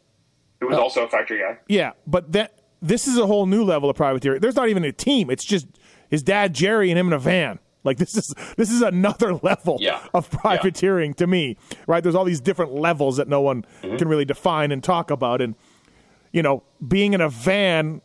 Who 0.61 0.69
was 0.69 0.79
also 0.79 1.05
a 1.05 1.09
factory 1.09 1.38
guy. 1.38 1.59
yeah, 1.69 1.92
but 2.07 2.33
that 2.33 2.61
this 2.83 3.07
is 3.09 3.16
a 3.19 3.27
whole 3.27 3.47
new 3.47 3.64
level 3.64 3.88
of 3.90 3.97
privateer. 3.97 4.38
There's 4.38 4.57
not 4.57 4.69
even 4.69 4.85
a 4.85 4.92
team. 4.92 5.31
It's 5.31 5.45
just 5.45 5.66
his 6.11 6.23
dad 6.23 6.55
Jerry 6.55 6.90
and 6.90 6.99
him 6.99 7.07
in 7.09 7.12
a 7.12 7.19
van. 7.19 7.59
Like 7.85 7.99
this 7.99 8.16
is 8.16 8.35
this 8.57 8.71
is 8.71 8.83
another 8.83 9.35
level 9.42 9.79
Yeah. 9.81 10.01
of 10.12 10.31
privateering 10.31 11.14
to 11.14 11.27
me, 11.27 11.57
right? 11.87 12.03
There's 12.03 12.14
all 12.16 12.25
these 12.25 12.40
different 12.40 12.73
levels 12.73 13.16
that 13.16 13.29
no 13.29 13.40
one 13.40 13.64
Mm-hmm. 13.83 13.97
can 13.97 14.09
really 14.09 14.25
define 14.25 14.73
and 14.73 14.83
talk 14.83 15.11
about, 15.11 15.40
and 15.40 15.55
you 16.33 16.42
know, 16.42 16.62
being 16.87 17.12
in 17.14 17.21
a 17.21 17.29
van. 17.29 18.03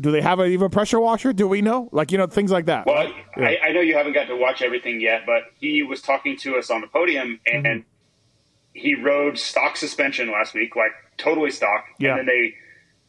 Do 0.00 0.10
they 0.10 0.20
have 0.20 0.40
a, 0.40 0.46
even 0.46 0.66
a 0.66 0.70
pressure 0.70 0.98
washer? 0.98 1.32
Do 1.32 1.46
we 1.46 1.62
know? 1.62 1.88
Like 1.92 2.10
you 2.10 2.18
know 2.18 2.26
things 2.26 2.50
like 2.50 2.66
that. 2.66 2.84
Well, 2.86 3.12
I, 3.36 3.58
I 3.68 3.72
know 3.72 3.80
you 3.80 3.94
haven't 3.96 4.12
got 4.14 4.26
to 4.26 4.34
watch 4.36 4.60
everything 4.60 5.00
yet, 5.00 5.22
but 5.24 5.44
he 5.60 5.84
was 5.84 6.02
talking 6.02 6.36
to 6.38 6.56
us 6.56 6.68
on 6.68 6.80
the 6.80 6.88
podium, 6.88 7.38
and 7.46 7.64
Mm-hmm. 7.64 7.80
He 8.74 8.94
rode 8.94 9.38
stock 9.38 9.76
suspension 9.76 10.30
last 10.30 10.52
week, 10.52 10.76
like 10.76 10.90
totally 11.16 11.50
stock, 11.50 11.84
Yeah. 11.98 12.10
and 12.10 12.18
then 12.20 12.26
they 12.26 12.54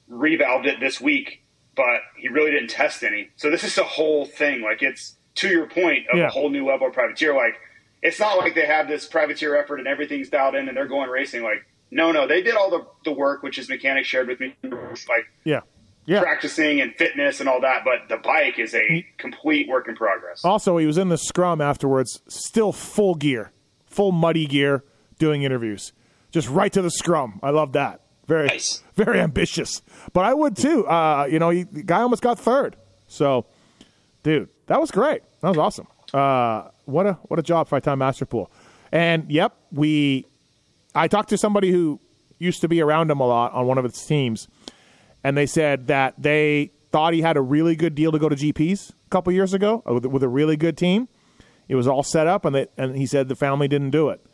revalved 0.09 0.65
it 0.67 0.79
this 0.79 1.01
week, 1.01 1.41
but 1.75 2.01
he 2.17 2.29
really 2.29 2.51
didn't 2.51 2.69
test 2.69 3.03
any. 3.03 3.29
So 3.35 3.49
this 3.49 3.63
is 3.63 3.77
a 3.77 3.83
whole 3.83 4.25
thing. 4.25 4.61
Like 4.61 4.81
it's 4.81 5.15
to 5.35 5.49
your 5.49 5.67
point 5.67 6.05
of 6.11 6.17
Yeah. 6.17 6.27
a 6.27 6.29
whole 6.29 6.49
new 6.49 6.65
level 6.65 6.87
of 6.87 6.93
privateer. 6.93 7.33
Like 7.35 7.55
it's 8.01 8.19
not 8.19 8.37
like 8.37 8.55
they 8.55 8.65
have 8.67 8.87
this 8.87 9.07
privateer 9.07 9.55
effort 9.55 9.77
and 9.79 9.87
everything's 9.87 10.29
dialed 10.29 10.55
in 10.55 10.67
and 10.67 10.77
they're 10.77 10.87
going 10.87 11.09
racing. 11.09 11.43
Like 11.43 11.65
no, 11.91 12.11
no, 12.11 12.27
they 12.27 12.41
did 12.41 12.55
all 12.55 12.69
the 12.69 12.85
the 13.03 13.11
work, 13.11 13.41
which 13.43 13.55
his 13.57 13.67
mechanic 13.69 14.05
shared 14.05 14.27
with 14.27 14.39
me, 14.39 14.55
like 14.63 15.25
yeah, 15.43 15.61
yeah. 16.05 16.21
practicing 16.21 16.81
and 16.81 16.93
fitness 16.95 17.39
and 17.39 17.49
all 17.49 17.61
that. 17.61 17.83
But 17.83 18.09
the 18.09 18.17
bike 18.17 18.59
is 18.59 18.73
a 18.75 19.05
complete 19.17 19.67
work 19.67 19.87
in 19.87 19.95
progress. 19.95 20.43
Also, 20.45 20.77
he 20.77 20.85
was 20.85 20.97
in 20.97 21.09
the 21.09 21.17
scrum 21.17 21.61
afterwards, 21.61 22.21
still 22.27 22.71
full 22.71 23.15
gear, 23.15 23.51
full 23.87 24.11
muddy 24.11 24.45
gear, 24.47 24.83
doing 25.19 25.43
interviews, 25.43 25.93
just 26.31 26.49
right 26.49 26.71
to 26.73 26.81
the 26.81 26.91
scrum. 26.91 27.39
I 27.43 27.49
love 27.51 27.73
that. 27.73 28.01
Very, 28.27 28.47
Nice. 28.47 28.81
very 28.95 29.19
ambitious. 29.19 29.81
But 30.13 30.25
I 30.25 30.33
would 30.33 30.57
too. 30.57 30.87
Uh, 30.87 31.27
you 31.29 31.37
know, 31.39 31.49
he, 31.51 31.63
the 31.63 31.83
guy 31.83 32.01
almost 32.01 32.21
got 32.23 32.39
third. 32.39 32.75
So, 33.07 33.45
dude, 34.23 34.49
that 34.67 34.79
was 34.81 34.89
great. 34.91 35.21
That 35.41 35.49
was 35.49 35.57
awesome. 35.57 35.87
Uh, 36.13 36.69
what 36.85 37.05
a 37.05 37.13
what 37.23 37.39
a 37.39 37.43
job 37.43 37.69
by 37.69 37.79
Ty 37.79 37.95
Masterpool. 37.95 38.47
And 38.91 39.29
yep, 39.31 39.55
we. 39.71 40.25
I 40.95 41.07
talked 41.07 41.29
to 41.29 41.37
somebody 41.37 41.71
who 41.71 41.99
used 42.39 42.61
to 42.61 42.67
be 42.67 42.81
around 42.81 43.11
him 43.11 43.19
a 43.19 43.27
lot 43.27 43.53
on 43.53 43.67
one 43.67 43.77
of 43.77 43.83
his 43.83 44.03
teams, 44.05 44.47
and 45.23 45.37
they 45.37 45.45
said 45.45 45.87
that 45.87 46.15
they 46.17 46.71
thought 46.91 47.13
he 47.13 47.21
had 47.21 47.37
a 47.37 47.41
really 47.41 47.75
good 47.75 47.93
deal 47.95 48.11
to 48.11 48.17
go 48.19 48.29
to 48.29 48.35
GPs 48.35 48.89
a 48.91 48.93
couple 49.09 49.31
years 49.33 49.53
ago 49.53 49.83
uh, 49.87 49.93
with, 49.93 50.05
with 50.05 50.23
a 50.23 50.29
really 50.29 50.55
good 50.55 50.77
team. 50.77 51.09
It 51.67 51.75
was 51.75 51.87
all 51.87 52.03
set 52.03 52.27
up, 52.27 52.45
and 52.45 52.55
they, 52.55 52.67
and 52.77 52.95
he 52.95 53.05
said 53.05 53.27
the 53.27 53.35
family 53.35 53.67
didn't 53.67 53.89
do 53.91 54.09
it. 54.09 54.25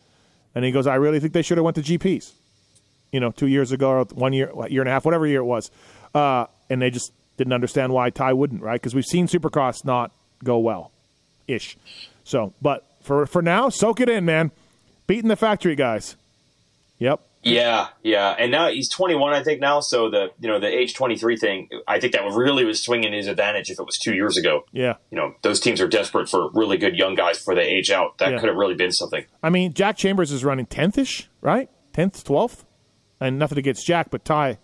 And 0.53 0.65
he 0.65 0.71
goes, 0.71 0.87
I 0.87 0.95
really 0.95 1.19
think 1.19 1.33
they 1.33 1.41
should 1.41 1.57
have 1.57 1.65
went 1.65 1.75
to 1.75 1.81
GPs. 1.81 2.33
You 3.11 3.19
know, 3.19 3.31
two 3.31 3.47
years 3.47 3.71
ago, 3.71 3.89
or 3.89 4.05
one 4.13 4.33
year, 4.33 4.51
year 4.69 4.81
and 4.81 4.87
a 4.87 4.91
half, 4.91 5.03
whatever 5.03 5.27
year 5.27 5.39
it 5.41 5.45
was, 5.45 5.69
uh, 6.13 6.45
and 6.69 6.81
they 6.81 6.89
just 6.89 7.11
didn't 7.37 7.53
understand 7.53 7.91
why 7.91 8.09
Ty 8.09 8.33
wouldn't, 8.33 8.61
right? 8.61 8.79
Because 8.79 8.95
we've 8.95 9.05
seen 9.05 9.27
Supercross 9.27 9.83
not 9.83 10.11
go 10.43 10.59
well, 10.59 10.91
ish. 11.47 11.77
So, 12.23 12.53
but 12.61 12.87
for 13.01 13.25
for 13.25 13.41
now, 13.41 13.67
soak 13.69 13.99
it 13.99 14.07
in, 14.07 14.23
man. 14.23 14.51
Beating 15.07 15.27
the 15.27 15.35
factory 15.35 15.75
guys. 15.75 16.15
Yep. 16.99 17.19
Yeah, 17.43 17.88
yeah, 18.04 18.36
and 18.38 18.51
now 18.51 18.69
he's 18.69 18.88
21, 18.89 19.34
I 19.34 19.41
think 19.43 19.60
now. 19.62 19.80
So 19.80 20.10
the 20.12 20.32
you 20.39 20.47
know 20.47 20.60
the 20.60 20.67
age 20.67 20.93
23 20.93 21.38
thing, 21.38 21.69
I 21.88 21.99
think 21.99 22.13
that 22.13 22.23
really 22.25 22.65
was 22.65 22.82
swinging 22.84 23.13
his 23.13 23.25
advantage 23.27 23.69
if 23.71 23.80
it 23.80 23.86
was 23.86 23.97
two 23.97 24.13
years 24.13 24.38
ago. 24.38 24.63
Yeah. 24.71 24.95
You 25.10 25.17
know, 25.17 25.34
those 25.41 25.60
teams 25.60 25.82
are 25.82 25.88
desperate 25.88 26.30
for 26.30 26.51
really 26.51 26.77
good 26.77 26.95
young 26.95 27.15
guys 27.15 27.38
before 27.39 27.56
they 27.56 27.63
age 27.67 27.89
out. 27.89 28.17
That 28.19 28.32
Yeah. 28.34 28.39
could 28.39 28.49
have 28.49 28.58
really 28.58 28.75
been 28.75 28.91
something. 28.91 29.25
I 29.41 29.49
mean, 29.49 29.73
Jack 29.73 29.97
Chambers 29.97 30.32
is 30.32 30.45
running 30.45 30.67
tenth 30.67 30.97
ish, 30.99 31.30
right? 31.41 31.67
Tenth, 31.93 32.23
twelfth, 32.23 32.63
and 33.19 33.39
nothing 33.39 33.58
against 33.58 33.88
Jack, 33.88 34.12
but 34.12 34.23
Ty. 34.23 34.60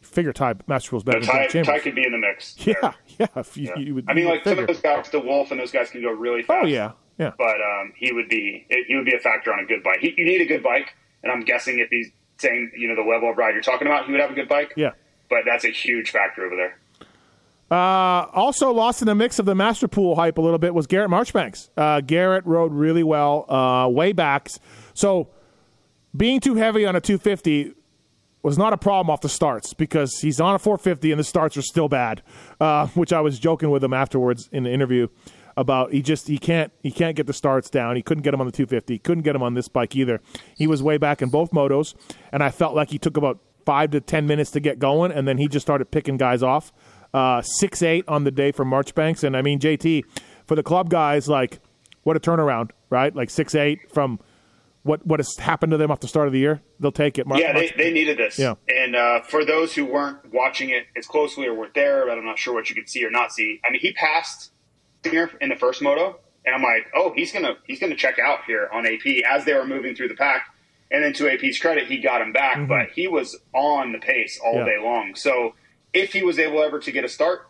Figure 0.00 0.32
Ty 0.32 0.54
Masterpool's 0.68 1.04
better 1.04 1.18
But 1.20 1.26
than 1.26 1.34
Ty, 1.36 1.42
Jack 1.42 1.50
Chambers. 1.50 1.66
Ty 1.74 1.78
could 1.80 1.94
be 1.94 2.06
in 2.06 2.12
the 2.12 2.18
mix. 2.18 2.54
there. 2.54 2.74
yeah, 2.82 2.92
yeah. 3.18 3.26
If 3.36 3.56
you, 3.56 3.64
Yeah. 3.68 3.78
you 3.82 3.94
would, 3.96 4.04
I 4.08 4.14
mean, 4.14 4.24
you 4.24 4.30
would 4.30 4.34
like 4.36 4.44
some 4.44 4.58
of 4.58 4.66
those 4.66 4.80
guys, 4.80 5.10
the 5.10 5.20
Wolf 5.20 5.50
and 5.50 5.60
those 5.60 5.70
guys 5.72 5.90
can 5.90 6.00
go 6.02 6.10
really 6.10 6.42
fast. 6.42 6.64
Oh 6.64 6.66
yeah, 6.66 6.92
yeah. 7.18 7.32
But 7.36 7.60
um, 7.60 7.92
he 7.96 8.10
would 8.12 8.28
be 8.28 8.66
he 8.88 8.96
would 8.96 9.04
be 9.04 9.14
a 9.14 9.18
factor 9.18 9.52
on 9.52 9.60
a 9.60 9.66
good 9.66 9.82
bike. 9.82 9.98
He, 10.00 10.14
you 10.16 10.24
need 10.24 10.40
a 10.40 10.46
good 10.46 10.62
bike, 10.62 10.94
and 11.22 11.32
I'm 11.32 11.40
guessing 11.40 11.78
if 11.78 11.88
he's 11.90 12.10
saying 12.38 12.72
you 12.76 12.88
know 12.88 12.96
the 12.96 13.08
level 13.08 13.30
of 13.30 13.36
ride 13.36 13.54
you're 13.54 13.62
talking 13.62 13.86
about, 13.86 14.06
he 14.06 14.12
would 14.12 14.20
have 14.20 14.30
a 14.30 14.34
good 14.34 14.48
bike. 14.48 14.72
Yeah. 14.76 14.92
But 15.28 15.40
that's 15.46 15.64
a 15.64 15.70
huge 15.70 16.10
factor 16.10 16.44
over 16.44 16.56
there. 16.56 16.76
Uh, 17.70 18.26
also 18.32 18.72
lost 18.72 19.00
in 19.00 19.06
the 19.06 19.14
mix 19.14 19.38
of 19.38 19.46
the 19.46 19.54
Masterpool 19.54 20.16
hype 20.16 20.38
a 20.38 20.40
little 20.40 20.58
bit 20.58 20.74
was 20.74 20.88
Garrett 20.88 21.10
Marchbanks. 21.10 21.70
Uh, 21.76 22.00
Garrett 22.00 22.44
rode 22.44 22.72
really 22.72 23.04
well 23.04 23.48
uh, 23.48 23.88
way 23.88 24.12
backs. 24.12 24.58
So 24.92 25.28
being 26.16 26.40
too 26.40 26.56
heavy 26.56 26.84
on 26.84 26.96
a 26.96 27.00
250 27.00 27.74
was 28.42 28.58
not 28.58 28.72
a 28.72 28.76
problem 28.76 29.08
off 29.08 29.20
the 29.20 29.28
starts 29.28 29.72
because 29.74 30.18
he's 30.18 30.40
on 30.40 30.56
a 30.56 30.58
450 30.58 31.12
and 31.12 31.20
the 31.20 31.24
starts 31.24 31.56
are 31.56 31.62
still 31.62 31.88
bad, 31.88 32.22
uh, 32.60 32.88
which 32.88 33.12
I 33.12 33.20
was 33.20 33.38
joking 33.38 33.70
with 33.70 33.84
him 33.84 33.92
afterwards 33.92 34.48
in 34.50 34.64
the 34.64 34.72
interview 34.72 35.06
about 35.60 35.92
he 35.92 36.00
just 36.00 36.26
he 36.26 36.38
can't 36.38 36.72
he 36.82 36.90
can't 36.90 37.14
get 37.14 37.26
the 37.26 37.34
starts 37.34 37.68
down. 37.68 37.94
He 37.94 38.02
couldn't 38.02 38.22
get 38.22 38.32
him 38.32 38.40
on 38.40 38.46
the 38.46 38.52
250. 38.52 38.94
He 38.94 38.98
couldn't 38.98 39.24
get 39.24 39.36
him 39.36 39.42
on 39.42 39.52
this 39.52 39.68
bike 39.68 39.94
either. 39.94 40.22
He 40.56 40.66
was 40.66 40.82
way 40.82 40.96
back 40.96 41.20
in 41.20 41.28
both 41.28 41.50
motos, 41.50 41.94
and 42.32 42.42
I 42.42 42.50
felt 42.50 42.74
like 42.74 42.88
he 42.88 42.98
took 42.98 43.18
about 43.18 43.38
five 43.66 43.90
to 43.90 44.00
ten 44.00 44.26
minutes 44.26 44.50
to 44.52 44.60
get 44.60 44.78
going, 44.78 45.12
and 45.12 45.28
then 45.28 45.36
he 45.36 45.48
just 45.48 45.64
started 45.64 45.90
picking 45.90 46.16
guys 46.16 46.42
off. 46.42 46.72
Uh, 47.12 47.42
six 47.42 47.82
eight 47.82 48.06
on 48.08 48.24
the 48.24 48.30
day 48.30 48.52
for 48.52 48.64
Marchbanks, 48.64 49.22
and 49.22 49.36
I 49.36 49.42
mean 49.42 49.58
JT 49.58 50.04
for 50.46 50.54
the 50.54 50.62
club 50.62 50.88
guys 50.88 51.28
like 51.28 51.60
what 52.04 52.16
a 52.16 52.20
turnaround, 52.20 52.70
right? 52.88 53.14
Like 53.14 53.28
six 53.28 53.54
eight 53.54 53.92
from 53.92 54.18
what 54.82 55.06
what 55.06 55.20
has 55.20 55.36
happened 55.36 55.72
to 55.72 55.76
them 55.76 55.90
off 55.90 56.00
the 56.00 56.08
start 56.08 56.26
of 56.26 56.32
the 56.32 56.38
year. 56.38 56.62
They'll 56.78 56.90
take 56.90 57.18
it. 57.18 57.26
Mark, 57.26 57.38
yeah, 57.38 57.52
they, 57.52 57.70
they 57.76 57.92
needed 57.92 58.16
this. 58.16 58.38
Yeah. 58.38 58.54
And 58.66 58.96
uh, 58.96 59.20
for 59.20 59.44
those 59.44 59.74
who 59.74 59.84
weren't 59.84 60.32
watching 60.32 60.70
it 60.70 60.86
as 60.96 61.06
closely 61.06 61.46
or 61.46 61.52
weren't 61.52 61.74
there, 61.74 62.06
but 62.06 62.16
I'm 62.16 62.24
not 62.24 62.38
sure 62.38 62.54
what 62.54 62.70
you 62.70 62.74
could 62.74 62.88
see 62.88 63.04
or 63.04 63.10
not 63.10 63.30
see. 63.32 63.60
I 63.62 63.70
mean, 63.70 63.80
he 63.82 63.92
passed 63.92 64.52
Singer 65.04 65.30
in 65.40 65.48
the 65.48 65.56
first 65.56 65.82
moto, 65.82 66.18
and 66.44 66.54
I'm 66.54 66.62
like, 66.62 66.86
oh, 66.94 67.12
he's 67.14 67.32
gonna 67.32 67.54
he's 67.64 67.80
gonna 67.80 67.96
check 67.96 68.18
out 68.18 68.44
here 68.46 68.68
on 68.72 68.86
AP 68.86 69.24
as 69.28 69.44
they 69.44 69.54
were 69.54 69.66
moving 69.66 69.94
through 69.94 70.08
the 70.08 70.14
pack. 70.14 70.46
And 70.92 71.04
then 71.04 71.12
to 71.14 71.30
AP's 71.30 71.58
credit, 71.58 71.86
he 71.86 71.98
got 71.98 72.20
him 72.20 72.32
back, 72.32 72.56
mm-hmm. 72.56 72.66
but 72.66 72.90
he 72.90 73.06
was 73.06 73.36
on 73.54 73.92
the 73.92 73.98
pace 73.98 74.40
all 74.44 74.54
yeah. 74.54 74.64
day 74.64 74.78
long. 74.82 75.14
So 75.14 75.54
if 75.92 76.12
he 76.12 76.22
was 76.22 76.38
able 76.38 76.62
ever 76.62 76.80
to 76.80 76.90
get 76.90 77.04
a 77.04 77.08
start, 77.08 77.46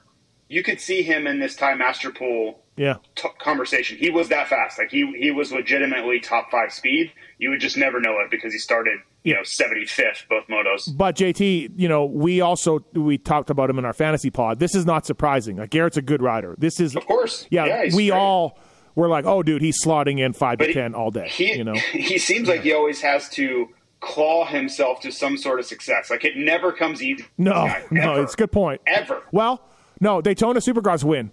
you 0.49 0.63
could 0.63 0.81
see 0.81 1.03
him 1.03 1.27
in 1.27 1.41
this 1.41 1.57
Ty 1.57 1.75
Masterpool 1.75 2.57
yeah. 2.77 2.97
T- 3.15 3.29
conversation. 3.39 3.99
He 3.99 4.11
was 4.11 4.29
that 4.29 4.49
fast. 4.49 4.79
Like 4.79 4.91
he 4.91 5.13
he 5.19 5.31
was 5.31 5.53
legitimately 5.53 6.21
top 6.21 6.51
five 6.51 6.73
speed. 6.73 7.13
You 7.39 7.51
would 7.51 7.61
just 7.61 7.77
never 7.77 8.01
know 8.01 8.19
it 8.21 8.31
because 8.31 8.53
he 8.53 8.59
started 8.59 9.01
you 9.25 9.35
know 9.35 9.41
75th 9.41 10.29
both 10.29 10.47
motos. 10.47 10.97
But 10.97 11.17
JT, 11.17 11.73
you 11.77 11.89
know, 11.89 12.05
we 12.05 12.41
also 12.41 12.85
we 12.93 13.19
talked 13.19 13.51
about 13.51 13.71
him 13.71 13.79
in 13.79 13.85
our 13.85 13.93
fantasy 13.93 14.31
pod. 14.31 14.59
This 14.59 14.75
is 14.75 14.87
not 14.87 15.07
surprising. 15.07 15.57
Like 15.57 15.71
Garrett's 15.71 15.97
a 15.97 16.03
good 16.03 16.23
rider. 16.23 16.55
This 16.59 16.81
is 16.81 16.97
of 16.97 17.07
course. 17.07 17.47
Yeah, 17.51 17.67
yeah 17.67 17.83
we 17.95 18.09
great. 18.09 18.13
all 18.13 18.59
were 18.95 19.09
like, 19.09 19.25
oh, 19.25 19.43
dude, 19.43 19.63
he's 19.63 19.83
slotting 19.83 20.19
in 20.19 20.33
five 20.33 20.59
but 20.59 20.67
to 20.67 20.71
he, 20.71 20.75
ten 20.75 20.95
all 20.95 21.11
day. 21.11 21.29
He, 21.29 21.57
you 21.57 21.65
know, 21.65 21.75
he 21.93 22.19
seems 22.19 22.49
like 22.49 22.63
he 22.63 22.73
always 22.73 23.01
has 23.03 23.29
to 23.31 23.69
claw 24.01 24.47
himself 24.47 25.01
to 25.01 25.13
some 25.13 25.37
sort 25.37 25.61
of 25.61 25.67
success. 25.67 26.11
Like 26.11 26.25
it 26.25 26.37
never 26.37 26.73
comes 26.73 27.03
easy. 27.03 27.27
No, 27.39 27.53
guy, 27.53 27.85
no, 27.91 28.23
it's 28.23 28.35
a 28.35 28.37
good 28.37 28.53
point. 28.53 28.81
Ever. 28.87 29.23
Well, 29.33 29.63
no, 30.01 30.21
Daytona 30.21 30.61
Supercross 30.61 31.05
win. 31.05 31.31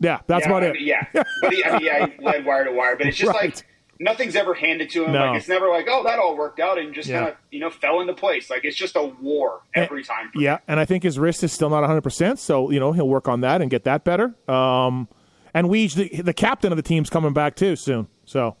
Yeah, 0.00 0.20
that's 0.26 0.46
yeah, 0.46 0.52
about 0.52 0.62
I 0.62 0.66
it. 0.66 0.80
Yeah, 0.80 1.06
but 1.12 1.26
he, 1.52 1.64
I 1.64 1.72
mean, 1.72 1.84
yeah, 1.84 2.06
he 2.06 2.12
led 2.24 2.44
wire 2.44 2.64
to 2.64 2.72
wire, 2.72 2.96
but 2.96 3.06
it's 3.06 3.16
just 3.16 3.32
right. 3.32 3.46
like 3.54 3.66
nothing's 4.00 4.36
ever 4.36 4.54
handed 4.54 4.90
to 4.90 5.04
him. 5.04 5.12
No. 5.12 5.26
Like 5.26 5.38
it's 5.38 5.48
never 5.48 5.68
like, 5.68 5.86
oh, 5.88 6.04
that 6.04 6.18
all 6.18 6.36
worked 6.36 6.60
out 6.60 6.78
and 6.78 6.94
just 6.94 7.08
yeah. 7.08 7.18
kind 7.18 7.30
of 7.30 7.36
you 7.50 7.60
know 7.60 7.70
fell 7.70 8.00
into 8.00 8.14
place. 8.14 8.50
Like 8.50 8.64
it's 8.64 8.76
just 8.76 8.96
a 8.96 9.02
war 9.02 9.62
every 9.74 9.98
and, 9.98 10.06
time. 10.06 10.30
yeah, 10.34 10.56
him. 10.56 10.62
and 10.68 10.80
I 10.80 10.84
think 10.84 11.02
his 11.02 11.18
wrist 11.18 11.42
is 11.42 11.52
still 11.52 11.70
not 11.70 11.80
100, 11.80 12.02
percent 12.02 12.38
so 12.38 12.70
you 12.70 12.80
know 12.80 12.92
he'll 12.92 13.08
work 13.08 13.28
on 13.28 13.40
that 13.42 13.60
and 13.60 13.70
get 13.70 13.84
that 13.84 14.04
better. 14.04 14.34
Um, 14.48 15.08
and 15.54 15.68
Weege, 15.68 15.94
the, 15.94 16.22
the 16.22 16.34
captain 16.34 16.72
of 16.72 16.76
the 16.76 16.82
team's 16.82 17.10
coming 17.10 17.32
back 17.32 17.56
too 17.56 17.76
soon. 17.76 18.08
So 18.24 18.56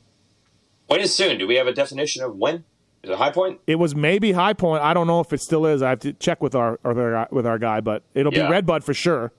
when 0.86 1.00
is 1.00 1.14
soon? 1.14 1.38
Do 1.38 1.46
we 1.46 1.56
have 1.56 1.66
a 1.66 1.72
definition 1.72 2.22
of 2.22 2.36
when? 2.36 2.64
Is 3.04 3.10
it 3.10 3.16
High 3.16 3.30
Point? 3.30 3.60
It 3.66 3.76
was 3.76 3.94
maybe 3.94 4.32
High 4.32 4.54
Point. 4.54 4.82
I 4.82 4.92
don't 4.92 5.06
know 5.06 5.20
if 5.20 5.32
it 5.32 5.40
still 5.40 5.66
is. 5.66 5.82
I 5.82 5.90
have 5.90 6.00
to 6.00 6.12
check 6.14 6.42
with 6.42 6.54
our, 6.54 6.80
our 6.84 7.28
with 7.30 7.46
our 7.46 7.58
guy, 7.58 7.80
but 7.80 8.02
it'll 8.14 8.34
yeah. 8.34 8.46
be 8.46 8.52
Redbud 8.52 8.82
for 8.82 8.94
sure. 8.94 9.32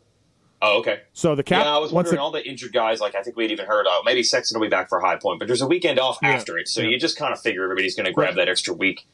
Oh, 0.62 0.80
okay. 0.80 1.02
So 1.14 1.36
the 1.36 1.44
cap. 1.44 1.66
Yeah, 1.66 1.76
I 1.76 1.78
was 1.78 1.92
wondering 1.92 2.18
the, 2.18 2.22
all 2.22 2.32
the 2.32 2.46
injured 2.46 2.74
guys. 2.74 3.00
Like 3.00 3.16
I 3.16 3.24
think 3.24 3.38
we'd 3.38 3.52
even 3.52 3.66
heard 3.66 3.88
of 3.88 4.04
maybe 4.04 4.24
Sexton 4.24 4.60
will 4.60 4.68
be 4.68 4.70
back 4.70 4.90
for 4.90 5.00
High 5.00 5.16
Point, 5.16 5.40
but 5.40 5.48
there's 5.48 5.62
a 5.62 5.68
weekend 5.68 6.00
off 6.00 6.18
yeah, 6.22 6.30
after 6.30 6.58
it, 6.58 6.68
so 6.68 6.82
yeah. 6.82 6.90
you 6.90 7.00
just 7.00 7.18
kind 7.18 7.32
of 7.32 7.40
figure 7.40 7.64
everybody's 7.64 7.96
going 7.96 8.06
to 8.06 8.12
grab 8.12 8.36
that 8.36 8.50
extra 8.50 8.74
week 8.74 9.08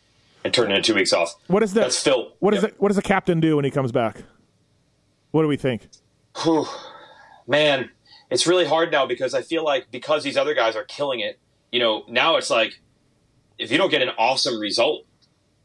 and 0.44 0.54
turn 0.54 0.72
it 0.72 0.76
into 0.76 0.94
two 0.94 0.96
weeks 0.96 1.14
off. 1.14 1.36
What 1.48 1.64
is 1.64 1.74
that? 1.74 1.82
That's 1.82 2.02
Phil. 2.02 2.34
What 2.40 2.54
yep. 2.54 2.62
the, 2.64 2.74
What 2.78 2.90
does 2.90 2.96
the 2.96 3.04
captain 3.04 3.40
do 3.40 3.56
when 3.58 3.66
he 3.66 3.72
comes 3.72 3.92
back? 3.92 4.24
What 5.32 5.42
do 5.42 5.48
we 5.48 5.58
think? 5.58 5.88
Whew. 6.44 6.66
Man, 7.48 7.90
it's 8.30 8.48
really 8.48 8.66
hard 8.66 8.92
now 8.92 9.06
because 9.06 9.34
I 9.34 9.42
feel 9.42 9.64
like 9.64 9.92
because 9.92 10.24
these 10.24 10.38
other 10.38 10.54
guys 10.54 10.76
are 10.76 10.84
killing 10.84 11.20
it. 11.20 11.40
You 11.72 11.80
know, 11.80 12.06
now 12.08 12.38
it's 12.38 12.50
like 12.50 12.80
if 13.58 13.72
you 13.72 13.78
don't 13.78 13.92
get 13.92 14.02
an 14.02 14.10
awesome 14.18 14.60
result, 14.60 15.06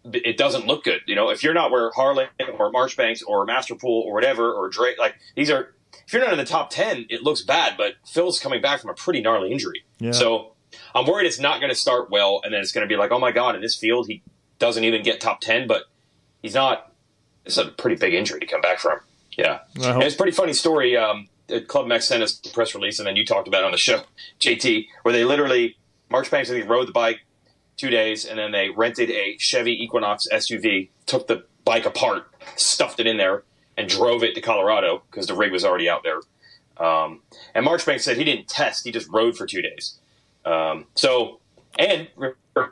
it 0.04 0.36
doesn't 0.36 0.66
look 0.66 0.84
good. 0.84 1.00
You 1.06 1.14
know, 1.14 1.30
if 1.30 1.42
you're 1.42 1.54
not 1.54 1.70
where 1.70 1.90
Harlan 1.90 2.28
or 2.58 2.70
Marchbanks 2.70 3.22
or 3.22 3.46
Masterpool 3.46 3.84
or 3.84 4.14
whatever 4.14 4.52
or 4.52 4.68
Drake, 4.68 4.98
like 4.98 5.16
these 5.36 5.50
are, 5.50 5.74
if 6.06 6.12
you're 6.12 6.22
not 6.22 6.32
in 6.32 6.38
the 6.38 6.44
top 6.44 6.70
10, 6.70 7.06
it 7.10 7.22
looks 7.22 7.42
bad, 7.42 7.74
but 7.76 7.94
Phil's 8.06 8.40
coming 8.40 8.60
back 8.60 8.80
from 8.80 8.90
a 8.90 8.94
pretty 8.94 9.20
gnarly 9.20 9.52
injury. 9.52 9.84
Yeah. 9.98 10.12
So 10.12 10.52
I'm 10.94 11.06
worried 11.06 11.26
it's 11.26 11.38
not 11.38 11.60
going 11.60 11.70
to 11.70 11.78
start 11.78 12.10
well. 12.10 12.40
And 12.42 12.52
then 12.52 12.60
it's 12.60 12.72
going 12.72 12.86
to 12.86 12.92
be 12.92 12.96
like, 12.96 13.10
oh 13.10 13.18
my 13.18 13.32
God, 13.32 13.54
in 13.54 13.60
this 13.60 13.76
field, 13.76 14.06
he 14.08 14.22
doesn't 14.58 14.84
even 14.84 15.02
get 15.02 15.20
top 15.20 15.40
10, 15.40 15.66
but 15.66 15.84
he's 16.42 16.54
not, 16.54 16.92
it's 17.44 17.58
a 17.58 17.66
pretty 17.66 17.96
big 17.96 18.14
injury 18.14 18.40
to 18.40 18.46
come 18.46 18.60
back 18.60 18.78
from. 18.78 19.00
Yeah. 19.36 19.60
It's 19.74 20.14
a 20.14 20.18
pretty 20.18 20.32
funny 20.32 20.52
story. 20.52 20.96
Um, 20.96 21.28
ClubMX 21.48 22.04
sent 22.04 22.22
us 22.22 22.40
a 22.46 22.50
press 22.50 22.74
release, 22.74 22.98
and 22.98 23.06
then 23.06 23.16
you 23.16 23.24
talked 23.24 23.48
about 23.48 23.62
it 23.62 23.66
on 23.66 23.72
the 23.72 23.78
show, 23.78 24.02
JT, 24.40 24.86
where 25.02 25.12
they 25.12 25.24
literally, 25.24 25.76
Marchbanks, 26.10 26.50
I 26.50 26.54
think, 26.54 26.68
rode 26.68 26.88
the 26.88 26.92
bike 26.92 27.20
two 27.80 27.90
days, 27.90 28.24
and 28.26 28.38
then 28.38 28.52
they 28.52 28.68
rented 28.68 29.10
a 29.10 29.36
Chevy 29.38 29.72
Equinox 29.82 30.26
SUV, 30.30 30.90
took 31.06 31.26
the 31.26 31.44
bike 31.64 31.86
apart, 31.86 32.30
stuffed 32.56 33.00
it 33.00 33.06
in 33.06 33.16
there, 33.16 33.44
and 33.76 33.88
drove 33.88 34.22
it 34.22 34.34
to 34.34 34.40
Colorado 34.40 35.02
because 35.10 35.26
the 35.26 35.34
rig 35.34 35.50
was 35.50 35.64
already 35.64 35.88
out 35.88 36.02
there. 36.02 36.20
Um, 36.84 37.22
and 37.54 37.66
Marchbank 37.66 38.00
said 38.00 38.16
he 38.16 38.24
didn't 38.24 38.48
test; 38.48 38.84
he 38.84 38.92
just 38.92 39.08
rode 39.10 39.36
for 39.36 39.46
two 39.46 39.62
days. 39.62 39.98
Um, 40.44 40.86
so, 40.94 41.40
and 41.78 42.08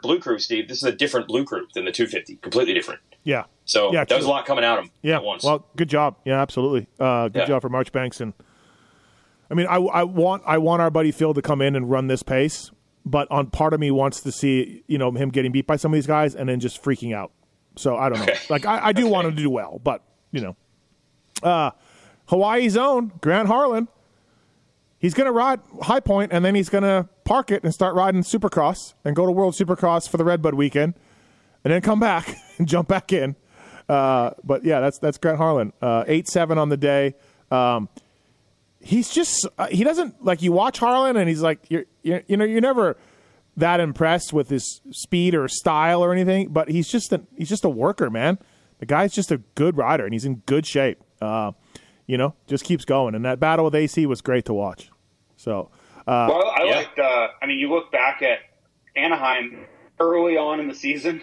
Blue 0.02 0.20
Crew, 0.20 0.38
Steve, 0.38 0.68
this 0.68 0.78
is 0.78 0.84
a 0.84 0.92
different 0.92 1.28
Blue 1.28 1.44
Crew 1.44 1.66
than 1.74 1.84
the 1.84 1.92
250, 1.92 2.36
completely 2.36 2.74
different. 2.74 3.00
Yeah. 3.24 3.44
So 3.64 3.92
yeah, 3.92 4.04
that 4.04 4.16
was 4.16 4.24
a 4.24 4.28
lot 4.28 4.46
coming 4.46 4.64
at 4.64 4.78
him. 4.78 4.90
Yeah. 5.02 5.18
once. 5.20 5.44
Well, 5.44 5.66
good 5.76 5.88
job. 5.88 6.16
Yeah, 6.24 6.40
absolutely. 6.40 6.86
Uh, 6.98 7.28
good 7.28 7.40
yeah. 7.40 7.46
job 7.46 7.62
for 7.62 7.68
Marchbanks 7.68 8.20
and. 8.20 8.34
I 9.50 9.54
mean, 9.54 9.66
I, 9.66 9.76
I 9.76 10.02
want 10.02 10.42
I 10.44 10.58
want 10.58 10.82
our 10.82 10.90
buddy 10.90 11.10
Phil 11.10 11.32
to 11.32 11.40
come 11.40 11.62
in 11.62 11.74
and 11.74 11.88
run 11.88 12.06
this 12.06 12.22
pace, 12.22 12.70
but 13.10 13.30
on 13.30 13.50
part 13.50 13.72
of 13.72 13.80
me 13.80 13.90
wants 13.90 14.20
to 14.20 14.32
see 14.32 14.82
you 14.86 14.98
know 14.98 15.10
him 15.12 15.30
getting 15.30 15.52
beat 15.52 15.66
by 15.66 15.76
some 15.76 15.92
of 15.92 15.96
these 15.96 16.06
guys 16.06 16.34
and 16.34 16.48
then 16.48 16.60
just 16.60 16.82
freaking 16.82 17.14
out. 17.14 17.32
So 17.76 17.96
I 17.96 18.08
don't 18.08 18.18
know. 18.18 18.24
Okay. 18.24 18.38
Like 18.50 18.66
I, 18.66 18.86
I 18.86 18.92
do 18.92 19.02
okay. 19.02 19.10
want 19.10 19.26
him 19.26 19.36
to 19.36 19.42
do 19.42 19.50
well, 19.50 19.80
but 19.82 20.02
you 20.32 20.40
know, 20.40 20.56
uh, 21.42 21.70
Hawaii's 22.26 22.76
own 22.76 23.12
Grant 23.20 23.48
Harlan. 23.48 23.88
He's 24.98 25.14
going 25.14 25.26
to 25.26 25.32
ride 25.32 25.60
High 25.82 26.00
Point 26.00 26.32
and 26.32 26.44
then 26.44 26.56
he's 26.56 26.68
going 26.68 26.82
to 26.82 27.08
park 27.24 27.52
it 27.52 27.62
and 27.62 27.72
start 27.72 27.94
riding 27.94 28.22
Supercross 28.22 28.94
and 29.04 29.14
go 29.14 29.26
to 29.26 29.32
World 29.32 29.54
Supercross 29.54 30.08
for 30.08 30.16
the 30.16 30.24
Redbud 30.24 30.54
weekend, 30.54 30.94
and 31.62 31.72
then 31.72 31.80
come 31.82 32.00
back 32.00 32.34
and 32.58 32.66
jump 32.66 32.88
back 32.88 33.12
in. 33.12 33.36
Uh, 33.88 34.32
but 34.44 34.64
yeah, 34.64 34.80
that's 34.80 34.98
that's 34.98 35.18
Grant 35.18 35.38
Harlan. 35.38 35.72
Uh, 35.80 36.04
eight 36.06 36.28
seven 36.28 36.58
on 36.58 36.68
the 36.68 36.76
day. 36.76 37.14
Um, 37.50 37.88
he's 38.80 39.10
just 39.10 39.46
uh, 39.58 39.66
he 39.68 39.84
doesn't 39.84 40.24
like 40.24 40.42
you 40.42 40.52
watch 40.52 40.78
Harlan 40.78 41.16
and 41.16 41.28
he's 41.28 41.42
like 41.42 41.66
you're, 41.68 41.84
you're 42.02 42.22
you 42.26 42.36
know 42.36 42.44
you're 42.44 42.60
never 42.60 42.96
that 43.56 43.80
impressed 43.80 44.32
with 44.32 44.48
his 44.48 44.80
speed 44.92 45.34
or 45.34 45.48
style 45.48 46.02
or 46.02 46.12
anything, 46.12 46.48
but 46.48 46.68
he's 46.68 46.88
just 46.88 47.12
a 47.12 47.22
he's 47.36 47.48
just 47.48 47.64
a 47.64 47.68
worker, 47.68 48.08
man. 48.08 48.38
The 48.78 48.86
guy's 48.86 49.12
just 49.12 49.32
a 49.32 49.38
good 49.56 49.76
rider 49.76 50.04
and 50.04 50.12
he's 50.12 50.24
in 50.24 50.36
good 50.46 50.64
shape. 50.64 51.00
Uh, 51.20 51.52
you 52.06 52.16
know, 52.16 52.34
just 52.46 52.64
keeps 52.64 52.84
going. 52.84 53.14
And 53.14 53.24
that 53.24 53.40
battle 53.40 53.64
with 53.64 53.74
AC 53.74 54.06
was 54.06 54.20
great 54.20 54.44
to 54.46 54.54
watch. 54.54 54.90
So, 55.36 55.70
uh, 56.06 56.28
well, 56.30 56.46
I 56.46 56.64
yeah. 56.64 56.76
liked. 56.76 56.98
Uh, 56.98 57.28
I 57.42 57.46
mean, 57.46 57.58
you 57.58 57.68
look 57.68 57.92
back 57.92 58.22
at 58.22 58.38
Anaheim 58.96 59.66
early 60.00 60.36
on 60.36 60.60
in 60.60 60.68
the 60.68 60.74
season. 60.74 61.22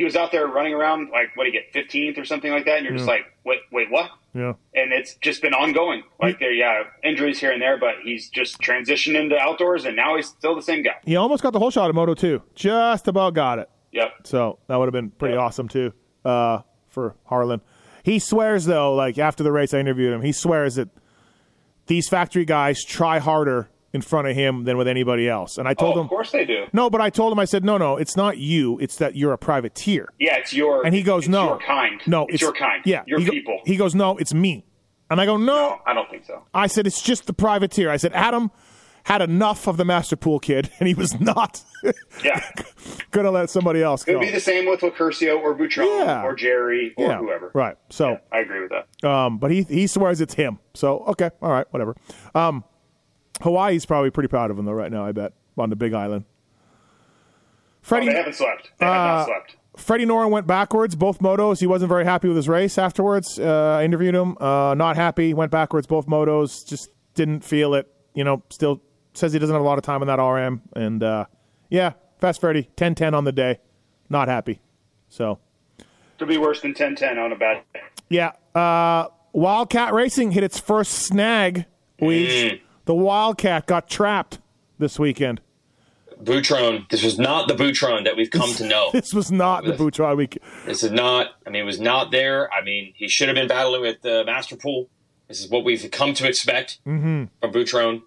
He 0.00 0.04
was 0.04 0.16
out 0.16 0.32
there 0.32 0.46
running 0.46 0.72
around 0.72 1.10
like 1.10 1.36
what 1.36 1.44
do 1.44 1.50
you 1.50 1.52
get, 1.52 1.74
fifteenth 1.74 2.16
or 2.16 2.24
something 2.24 2.50
like 2.50 2.64
that, 2.64 2.78
and 2.78 2.84
you're 2.84 2.94
yeah. 2.94 3.00
just 3.00 3.08
like, 3.08 3.26
wait, 3.44 3.58
wait, 3.70 3.90
what? 3.90 4.08
Yeah. 4.32 4.54
And 4.74 4.94
it's 4.94 5.16
just 5.16 5.42
been 5.42 5.52
ongoing. 5.52 6.04
Like 6.18 6.38
there, 6.38 6.54
yeah, 6.54 6.84
injuries 7.04 7.38
here 7.38 7.52
and 7.52 7.60
there, 7.60 7.78
but 7.78 7.96
he's 8.02 8.30
just 8.30 8.58
transitioned 8.62 9.14
into 9.14 9.36
outdoors, 9.36 9.84
and 9.84 9.94
now 9.94 10.16
he's 10.16 10.28
still 10.28 10.56
the 10.56 10.62
same 10.62 10.82
guy. 10.82 10.92
He 11.04 11.16
almost 11.16 11.42
got 11.42 11.52
the 11.52 11.58
whole 11.58 11.70
shot 11.70 11.90
at 11.90 11.94
Moto 11.94 12.14
two, 12.14 12.42
just 12.54 13.08
about 13.08 13.34
got 13.34 13.58
it. 13.58 13.68
Yep. 13.92 14.10
So 14.24 14.58
that 14.68 14.76
would 14.76 14.86
have 14.86 14.94
been 14.94 15.10
pretty 15.10 15.34
yep. 15.34 15.42
awesome 15.42 15.68
too 15.68 15.92
uh, 16.24 16.60
for 16.88 17.14
Harlan. 17.26 17.60
He 18.02 18.20
swears 18.20 18.64
though, 18.64 18.94
like 18.94 19.18
after 19.18 19.42
the 19.42 19.52
race, 19.52 19.74
I 19.74 19.80
interviewed 19.80 20.14
him. 20.14 20.22
He 20.22 20.32
swears 20.32 20.76
that 20.76 20.88
these 21.88 22.08
factory 22.08 22.46
guys 22.46 22.82
try 22.82 23.18
harder 23.18 23.68
in 23.92 24.00
front 24.00 24.28
of 24.28 24.36
him 24.36 24.64
than 24.64 24.76
with 24.76 24.86
anybody 24.86 25.28
else. 25.28 25.58
And 25.58 25.66
I 25.66 25.74
told 25.74 25.96
oh, 25.96 26.00
him, 26.00 26.04
of 26.04 26.10
course 26.10 26.30
they 26.30 26.44
do. 26.44 26.66
No, 26.72 26.88
but 26.90 27.00
I 27.00 27.10
told 27.10 27.32
him, 27.32 27.38
I 27.38 27.44
said, 27.44 27.64
no, 27.64 27.76
no, 27.76 27.96
it's 27.96 28.16
not 28.16 28.38
you. 28.38 28.78
It's 28.78 28.96
that 28.96 29.16
you're 29.16 29.32
a 29.32 29.38
privateer. 29.38 30.08
Yeah, 30.18 30.36
it's 30.36 30.52
your. 30.52 30.84
And 30.86 30.94
he 30.94 31.02
goes, 31.02 31.28
no, 31.28 31.54
it's 31.54 31.64
your 31.64 31.68
kind. 31.68 32.00
No, 32.06 32.22
it's, 32.24 32.34
it's, 32.34 32.42
your 32.42 32.52
kind. 32.52 32.82
Yeah, 32.84 33.02
your 33.06 33.20
he 33.20 33.30
people. 33.30 33.56
Go, 33.56 33.62
he 33.66 33.76
goes, 33.76 33.94
no, 33.94 34.16
it's 34.16 34.32
me. 34.32 34.64
And 35.10 35.20
I 35.20 35.26
go, 35.26 35.36
no, 35.36 35.44
no, 35.54 35.78
I 35.86 35.92
don't 35.92 36.08
think 36.08 36.24
so. 36.24 36.44
I 36.54 36.68
said, 36.68 36.86
it's 36.86 37.02
just 37.02 37.26
the 37.26 37.32
privateer. 37.32 37.90
I 37.90 37.96
said, 37.96 38.12
Adam 38.12 38.52
had 39.04 39.22
enough 39.22 39.66
of 39.66 39.76
the 39.76 39.84
Masterpool 39.84 40.40
kid, 40.40 40.70
and 40.78 40.86
he 40.86 40.94
was 40.94 41.18
not. 41.20 41.62
yeah, 42.24 42.44
gonna 43.10 43.30
let 43.30 43.50
somebody 43.50 43.82
else 43.82 44.04
go. 44.04 44.12
It'd 44.12 44.22
be 44.22 44.30
the 44.30 44.40
same 44.40 44.68
with 44.68 44.80
Locurcio 44.80 45.40
or 45.40 45.54
Butron 45.54 45.86
yeah. 45.86 46.22
or 46.22 46.34
Jerry 46.34 46.94
or 46.96 47.06
yeah. 47.06 47.18
whoever. 47.18 47.50
Right. 47.54 47.76
So 47.88 48.10
yeah, 48.10 48.18
I 48.30 48.38
agree 48.40 48.60
with 48.60 48.70
that. 48.70 49.08
Um, 49.08 49.38
but 49.38 49.50
he 49.50 49.62
he 49.62 49.86
swears 49.86 50.20
it's 50.20 50.34
him. 50.34 50.58
So 50.74 51.00
okay, 51.08 51.30
all 51.40 51.50
right, 51.50 51.66
whatever. 51.70 51.96
Um, 52.34 52.64
Hawaii's 53.42 53.86
probably 53.86 54.10
pretty 54.10 54.28
proud 54.28 54.50
of 54.50 54.58
him 54.58 54.64
though 54.64 54.72
right 54.72 54.90
now. 54.90 55.04
I 55.04 55.12
bet 55.12 55.32
on 55.58 55.70
the 55.70 55.76
Big 55.76 55.92
Island. 55.94 56.24
Freddie, 57.82 58.08
oh, 58.08 58.12
they 58.12 58.16
haven't 58.18 58.34
slept. 58.34 58.70
They 58.78 58.86
have 58.86 58.94
uh, 58.94 59.04
not 59.18 59.26
slept. 59.26 59.56
Freddie 59.76 60.04
Noren 60.04 60.30
went 60.30 60.46
backwards, 60.46 60.94
both 60.94 61.20
motos. 61.20 61.60
He 61.60 61.66
wasn't 61.66 61.88
very 61.88 62.04
happy 62.04 62.28
with 62.28 62.36
his 62.36 62.48
race 62.48 62.76
afterwards. 62.76 63.38
Uh, 63.38 63.78
I 63.80 63.84
interviewed 63.84 64.14
him. 64.14 64.36
Uh, 64.38 64.74
not 64.74 64.96
happy. 64.96 65.32
Went 65.32 65.50
backwards, 65.50 65.86
both 65.86 66.06
motos. 66.06 66.66
Just 66.66 66.90
didn't 67.14 67.42
feel 67.44 67.74
it. 67.74 67.90
You 68.14 68.24
know, 68.24 68.42
still 68.50 68.82
says 69.14 69.32
he 69.32 69.38
doesn't 69.38 69.54
have 69.54 69.62
a 69.62 69.64
lot 69.64 69.78
of 69.78 69.84
time 69.84 70.02
on 70.02 70.08
that 70.08 70.22
RM. 70.22 70.62
And 70.76 71.02
uh, 71.02 71.24
yeah, 71.70 71.92
Fast 72.18 72.40
Freddie, 72.40 72.68
10 72.76 72.94
10 72.96 73.14
on 73.14 73.24
the 73.24 73.32
day. 73.32 73.60
Not 74.10 74.28
happy. 74.28 74.60
So, 75.08 75.38
To 76.18 76.26
be 76.26 76.36
worse 76.36 76.60
than 76.60 76.74
10-10 76.74 77.16
on 77.18 77.32
a 77.32 77.36
bad 77.36 77.62
day. 77.72 77.80
yeah. 78.08 78.32
Uh, 78.54 79.08
Wildcat 79.32 79.94
Racing 79.94 80.32
hit 80.32 80.42
its 80.44 80.58
first 80.58 80.92
snag. 80.92 81.64
We, 82.00 82.62
The 82.90 82.94
Wildcat 82.96 83.66
got 83.66 83.88
trapped 83.88 84.40
this 84.80 84.98
weekend. 84.98 85.40
Butron. 86.20 86.88
This 86.90 87.04
was 87.04 87.20
not 87.20 87.46
the 87.46 87.54
Butron 87.54 88.02
that 88.02 88.16
we've 88.16 88.32
come 88.32 88.52
to 88.54 88.66
know. 88.66 88.90
This 88.92 89.14
was 89.14 89.30
not 89.30 89.62
the 89.62 89.74
Butron 89.74 90.16
week. 90.16 90.38
This 90.66 90.82
is 90.82 90.90
not. 90.90 91.28
I 91.46 91.50
mean, 91.50 91.62
it 91.62 91.66
was 91.66 91.78
not 91.78 92.10
there. 92.10 92.52
I 92.52 92.64
mean, 92.64 92.92
he 92.96 93.06
should 93.06 93.28
have 93.28 93.36
been 93.36 93.46
battling 93.46 93.82
with 93.82 94.02
the 94.02 94.22
uh, 94.22 94.24
Masterpool. 94.24 94.88
This 95.28 95.40
is 95.40 95.48
what 95.48 95.62
we've 95.64 95.88
come 95.92 96.14
to 96.14 96.26
expect 96.26 96.80
Mm-hmm. 96.84 97.26
from 97.40 97.52
Butron. 97.52 98.02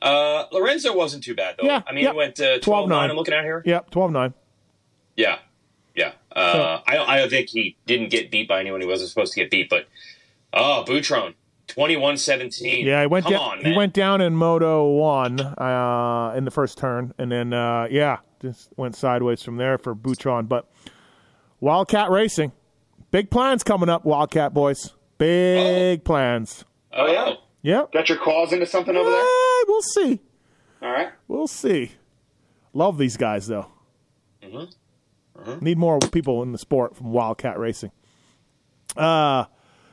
Uh, 0.00 0.46
Lorenzo 0.50 0.96
wasn't 0.96 1.24
too 1.24 1.34
bad 1.34 1.56
though. 1.60 1.66
Yeah, 1.66 1.82
I 1.86 1.92
mean, 1.92 2.04
yeah. 2.04 2.12
he 2.12 2.16
went 2.16 2.40
uh, 2.40 2.58
12-9. 2.60 2.88
12-9. 2.88 2.92
I'm 3.10 3.16
looking 3.16 3.34
at 3.34 3.44
here. 3.44 3.62
Yep, 3.66 3.90
12 3.90 4.12
9. 4.12 4.34
Yeah, 5.18 5.38
yeah. 5.94 6.12
Uh, 6.34 6.80
I 6.86 6.94
don't. 6.94 7.06
I 7.10 7.18
don't 7.18 7.28
think 7.28 7.50
he 7.50 7.76
didn't 7.84 8.08
get 8.08 8.30
beat 8.30 8.48
by 8.48 8.60
anyone 8.60 8.80
he 8.80 8.86
wasn't 8.86 9.10
supposed 9.10 9.34
to 9.34 9.40
get 9.40 9.50
beat. 9.50 9.68
But 9.68 9.88
oh, 10.54 10.84
Butron, 11.76 12.16
21-17. 12.16 12.84
Yeah, 12.84 13.00
he 13.02 13.06
went 13.06 13.24
Come 13.24 13.32
down. 13.32 13.40
on, 13.58 13.64
he 13.64 13.76
went 13.76 13.92
down 13.92 14.20
in 14.20 14.34
Moto 14.34 14.88
One 14.90 15.40
uh, 15.40 16.34
in 16.36 16.44
the 16.44 16.50
first 16.50 16.78
turn, 16.78 17.12
and 17.18 17.30
then 17.30 17.52
uh, 17.52 17.88
yeah, 17.90 18.18
just 18.40 18.70
went 18.76 18.96
sideways 18.96 19.42
from 19.42 19.56
there 19.56 19.78
for 19.78 19.94
Butron. 19.94 20.48
But 20.48 20.70
Wildcat 21.60 22.10
Racing, 22.10 22.52
big 23.10 23.30
plans 23.30 23.62
coming 23.62 23.88
up, 23.88 24.04
Wildcat 24.04 24.52
boys. 24.54 24.92
Big 25.18 26.04
plans. 26.04 26.64
Oh, 26.92 27.06
yeah? 27.06 27.34
Yep. 27.62 27.92
Got 27.92 28.08
your 28.08 28.18
claws 28.18 28.52
into 28.52 28.66
something 28.66 28.96
over 28.96 29.08
there? 29.08 29.24
We'll 29.68 29.82
see. 29.82 30.20
All 30.82 30.90
right. 30.90 31.10
We'll 31.28 31.46
see. 31.46 31.92
Love 32.72 32.98
these 32.98 33.16
guys 33.16 33.46
though. 33.46 33.68
Mm-hmm. 34.42 35.64
Need 35.64 35.78
more 35.78 35.98
people 36.00 36.42
in 36.42 36.50
the 36.52 36.58
sport 36.58 36.96
from 36.96 37.12
Wildcat 37.12 37.58
Racing. 37.58 37.92
Uh, 38.96 39.44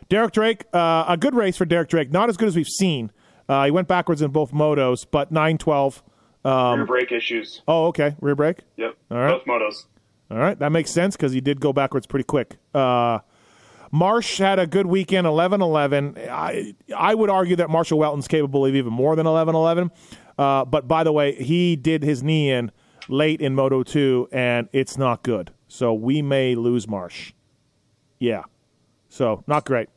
Derek 0.10 0.32
Drake, 0.32 0.66
uh, 0.74 1.05
a 1.07 1.18
good 1.18 1.36
race 1.36 1.55
for 1.55 1.66
Derek 1.66 1.89
Drake. 1.89 2.12
Not 2.12 2.30
as 2.30 2.38
good 2.38 2.47
as 2.47 2.55
we've 2.55 2.68
seen. 2.68 3.12
Uh, 3.47 3.66
he 3.66 3.72
went 3.72 3.88
backwards 3.88 4.22
in 4.22 4.32
both 4.32 4.51
motos, 4.51 5.05
but 5.10 5.32
nine 5.32 5.57
twelve. 5.57 6.03
Rear 6.43 6.86
brake 6.86 7.12
issues. 7.12 7.62
Oh, 7.68 7.88
okay. 7.88 8.16
Rear 8.22 8.36
brake. 8.36 8.60
Yep. 8.78 8.95
All 9.12 9.18
right. 9.18 9.32
Both 9.32 9.45
motos. 9.45 9.86
All 10.32 10.38
right, 10.38 10.57
that 10.60 10.72
makes 10.72 10.91
sense 10.91 11.16
because 11.16 11.32
he 11.32 11.41
did 11.41 11.60
go 11.60 11.74
backwards 11.74 12.05
pretty 12.05 12.24
quick. 12.24 12.57
Uh, 12.74 13.20
Marsh 13.91 14.38
had 14.38 14.60
a 14.60 14.68
good 14.68 14.86
weekend, 14.86 15.26
11-11. 15.26 16.30
I 16.30 16.76
I 16.95 17.16
would 17.16 17.32
argue 17.32 17.55
that 17.55 17.70
Marshal 17.72 17.97
Weltin's 17.97 18.28
capable 18.28 18.64
of 18.66 18.76
even 18.76 18.93
more 18.93 19.16
than 19.16 19.26
11-11. 19.26 19.89
Uh, 20.38 20.66
but 20.66 20.88
by 20.88 21.03
the 21.03 21.12
way, 21.12 21.34
he 21.34 21.76
did 21.76 22.03
his 22.03 22.22
knee 22.22 22.51
in 22.51 22.72
late 23.07 23.41
in 23.41 23.55
Moto 23.55 23.82
2, 23.82 24.30
and 24.32 24.70
it's 24.72 24.97
not 24.97 25.24
good. 25.24 25.51
So 25.68 25.93
we 25.93 26.22
may 26.22 26.53
lose 26.53 26.88
Marsh. 26.88 27.34
Yeah. 28.20 28.43
So 29.10 29.43
not 29.47 29.66
great. 29.66 29.89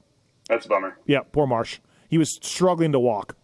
That's 0.49 0.66
a 0.66 0.68
bummer. 0.68 0.99
Yeah, 1.07 1.20
poor 1.30 1.47
Marsh. 1.47 1.78
He 2.09 2.18
was 2.18 2.38
struggling 2.43 2.93
to 2.93 3.01
walk. 3.01 3.36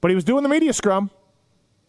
But 0.00 0.10
he 0.10 0.14
was 0.14 0.24
doing 0.24 0.42
the 0.42 0.48
media 0.48 0.72
scrum. 0.72 1.10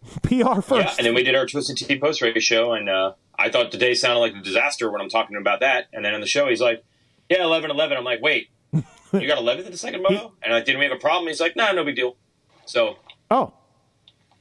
PR 0.22 0.62
first. 0.62 0.72
Yeah, 0.72 0.94
and 0.98 1.08
then 1.08 1.16
we 1.16 1.24
did 1.24 1.36
our 1.36 1.46
Twisted 1.46 1.78
Tea 1.78 2.00
post 2.00 2.22
race 2.22 2.44
show, 2.44 2.74
and 2.74 2.90
uh, 2.90 3.14
I 3.38 3.50
thought 3.50 3.72
the 3.72 3.78
day 3.78 3.94
sounded 3.94 4.20
like 4.20 4.36
a 4.36 4.42
disaster 4.42 4.92
when 4.92 5.02
I'm 5.02 5.10
talking 5.10 5.36
about 5.38 5.62
that. 5.62 5.88
And 5.94 6.06
then 6.06 6.14
in 6.14 6.22
the 6.22 6.28
show, 6.28 6.48
he's 6.48 6.62
like, 6.62 6.84
"Yeah, 7.30 7.44
11 7.44 7.72
11. 7.72 7.98
I'm 7.98 8.04
like, 8.04 8.22
"Wait, 8.22 8.50
you 8.74 8.82
got 9.28 9.40
11th 9.40 9.66
in 9.66 9.72
the 9.72 9.78
second 9.78 10.04
moto?" 10.04 10.34
And 10.44 10.54
I 10.54 10.62
didn't 10.62 10.80
we 10.80 10.86
have 10.86 10.94
a 10.96 11.00
problem? 11.00 11.28
He's 11.28 11.42
like, 11.42 11.56
"No, 11.56 11.72
no 11.74 11.84
big 11.84 11.96
deal." 11.96 12.16
So 12.66 12.98
oh. 13.32 13.54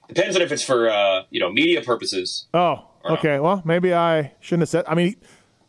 depends 0.09 0.37
on 0.37 0.43
if 0.43 0.53
it's 0.53 0.63
for 0.63 0.89
uh, 0.91 1.23
you 1.31 1.41
know 1.41 1.51
media 1.51 1.81
purposes. 1.83 2.47
Oh, 2.53 2.87
Or 3.03 3.11
not. 3.11 3.19
okay. 3.21 3.41
Well, 3.41 3.63
maybe 3.65 3.95
I 3.95 4.35
shouldn't 4.41 4.63
have 4.63 4.69
said. 4.69 4.85
I 4.87 4.95
mean, 4.95 5.17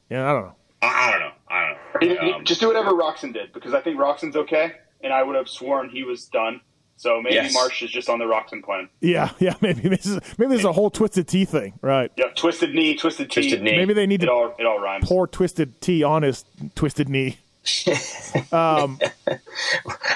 yeah, 0.09 0.29
I 0.29 0.33
don't 0.33 0.45
know. 0.45 0.55
I, 0.81 0.87
I 0.87 1.11
don't 1.11 1.19
know. 1.21 1.31
I 1.47 1.61
don't 1.61 1.71
know. 1.71 1.79
You- 2.01 2.17
Um, 2.19 2.43
Just 2.45 2.61
do 2.61 2.67
whatever 2.67 2.91
Roczen 2.91 3.33
did 3.33 3.53
because 3.53 3.73
I 3.73 3.81
think 3.81 3.97
Roczen's 3.97 4.35
okay, 4.35 4.73
and 5.03 5.13
I 5.13 5.23
would 5.23 5.35
have 5.35 5.47
sworn 5.49 5.89
he 5.89 6.03
was 6.03 6.25
done. 6.25 6.61
So 6.97 7.21
maybe 7.21 7.35
Yes. 7.35 7.53
Marsh 7.53 7.81
is 7.83 7.91
just 7.91 8.09
on 8.09 8.19
the 8.19 8.25
Roczen 8.25 8.63
plan. 8.63 8.87
Yeah, 9.01 9.31
yeah. 9.39 9.55
Maybe 9.61 9.89
this 9.89 10.05
is 10.05 10.19
maybe 10.37 10.51
this 10.51 10.59
is 10.59 10.65
a 10.65 10.71
whole 10.71 10.89
Twisted 10.89 11.27
Tea 11.27 11.43
thing, 11.45 11.73
right? 11.81 12.09
Yeah, 12.15 12.27
twisted 12.35 12.73
knee, 12.73 12.95
Twisted 12.95 13.29
Tea. 13.29 13.41
Twisted 13.41 13.61
knee. 13.63 13.75
Maybe 13.75 13.93
they 13.93 14.05
need 14.07 14.23
It 14.23 14.27
to 14.27 14.31
all 14.31 14.55
it 14.57 14.65
all 14.65 14.79
rhymes. 14.79 15.05
pour 15.07 15.27
Twisted 15.27 15.81
Tea 15.81 16.03
on 16.03 16.23
his 16.23 16.45
twisted 16.75 17.09
knee. 17.09 17.37
um, 18.51 18.99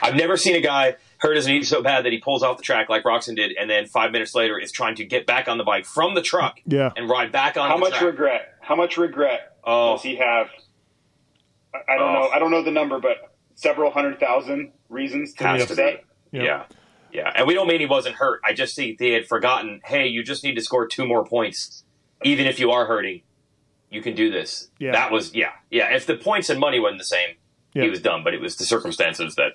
I've 0.01 0.15
never 0.15 0.37
seen 0.37 0.55
a 0.55 0.61
guy 0.61 0.95
hurt 1.17 1.35
his 1.35 1.47
knee 1.47 1.63
so 1.63 1.81
bad 1.81 2.05
that 2.05 2.11
he 2.13 2.19
pulls 2.19 2.43
off 2.43 2.57
the 2.57 2.63
track 2.63 2.89
like 2.89 3.03
Roczen 3.03 3.35
did, 3.35 3.51
and 3.59 3.69
then 3.69 3.85
five 3.87 4.11
minutes 4.11 4.33
later 4.35 4.57
is 4.57 4.71
trying 4.71 4.95
to 4.95 5.05
get 5.05 5.25
back 5.25 5.47
on 5.47 5.57
the 5.57 5.63
bike 5.63 5.85
from 5.85 6.13
the 6.13 6.21
truck 6.21 6.59
Yeah. 6.65 6.91
and 6.95 7.09
ride 7.09 7.31
back 7.31 7.57
on 7.57 7.67
How 7.69 7.75
the 7.75 7.81
much 7.81 7.89
track. 7.93 8.03
regret? 8.03 8.53
How 8.61 8.75
much 8.75 8.97
regret 8.97 9.57
Oh. 9.63 9.93
does 9.93 10.03
he 10.03 10.15
have? 10.15 10.49
I, 11.73 11.93
I 11.93 11.97
don't 11.97 12.09
Oh. 12.09 12.13
know. 12.13 12.29
I 12.29 12.39
don't 12.39 12.51
know 12.51 12.63
the 12.63 12.71
number, 12.71 12.99
but 12.99 13.17
several 13.55 13.91
hundred 13.91 14.19
thousand 14.19 14.71
reasons 14.89 15.33
to 15.35 15.43
Has 15.43 15.61
be 15.61 15.65
to 15.67 15.71
upset. 15.73 16.03
Yeah. 16.31 16.43
Yeah. 16.43 16.63
Yeah. 17.11 17.31
And 17.35 17.47
we 17.47 17.53
don't 17.53 17.67
mean 17.67 17.79
he 17.79 17.85
wasn't 17.85 18.15
hurt. 18.15 18.41
I 18.45 18.53
just 18.53 18.75
think 18.75 18.99
they 18.99 19.11
had 19.11 19.27
forgotten, 19.27 19.81
hey, 19.85 20.07
you 20.07 20.23
just 20.23 20.43
need 20.43 20.55
to 20.55 20.61
score 20.61 20.87
two 20.87 21.05
more 21.07 21.25
points. 21.25 21.83
Even 22.23 22.45
if 22.45 22.59
you 22.59 22.71
are 22.71 22.85
hurting, 22.85 23.21
you 23.89 24.01
can 24.01 24.13
do 24.15 24.29
this. 24.31 24.69
Yeah. 24.79 24.91
That 24.91 25.11
was, 25.11 25.33
yeah. 25.33 25.51
Yeah. 25.71 25.95
If 25.95 26.05
the 26.05 26.15
points 26.15 26.49
and 26.49 26.59
money 26.59 26.79
wasn't 26.79 26.99
the 26.99 27.05
same, 27.05 27.35
Yeah. 27.73 27.83
he 27.83 27.89
was 27.89 28.01
done, 28.01 28.23
but 28.23 28.33
it 28.33 28.41
was 28.41 28.55
the 28.57 28.65
circumstances 28.65 29.35
that 29.35 29.53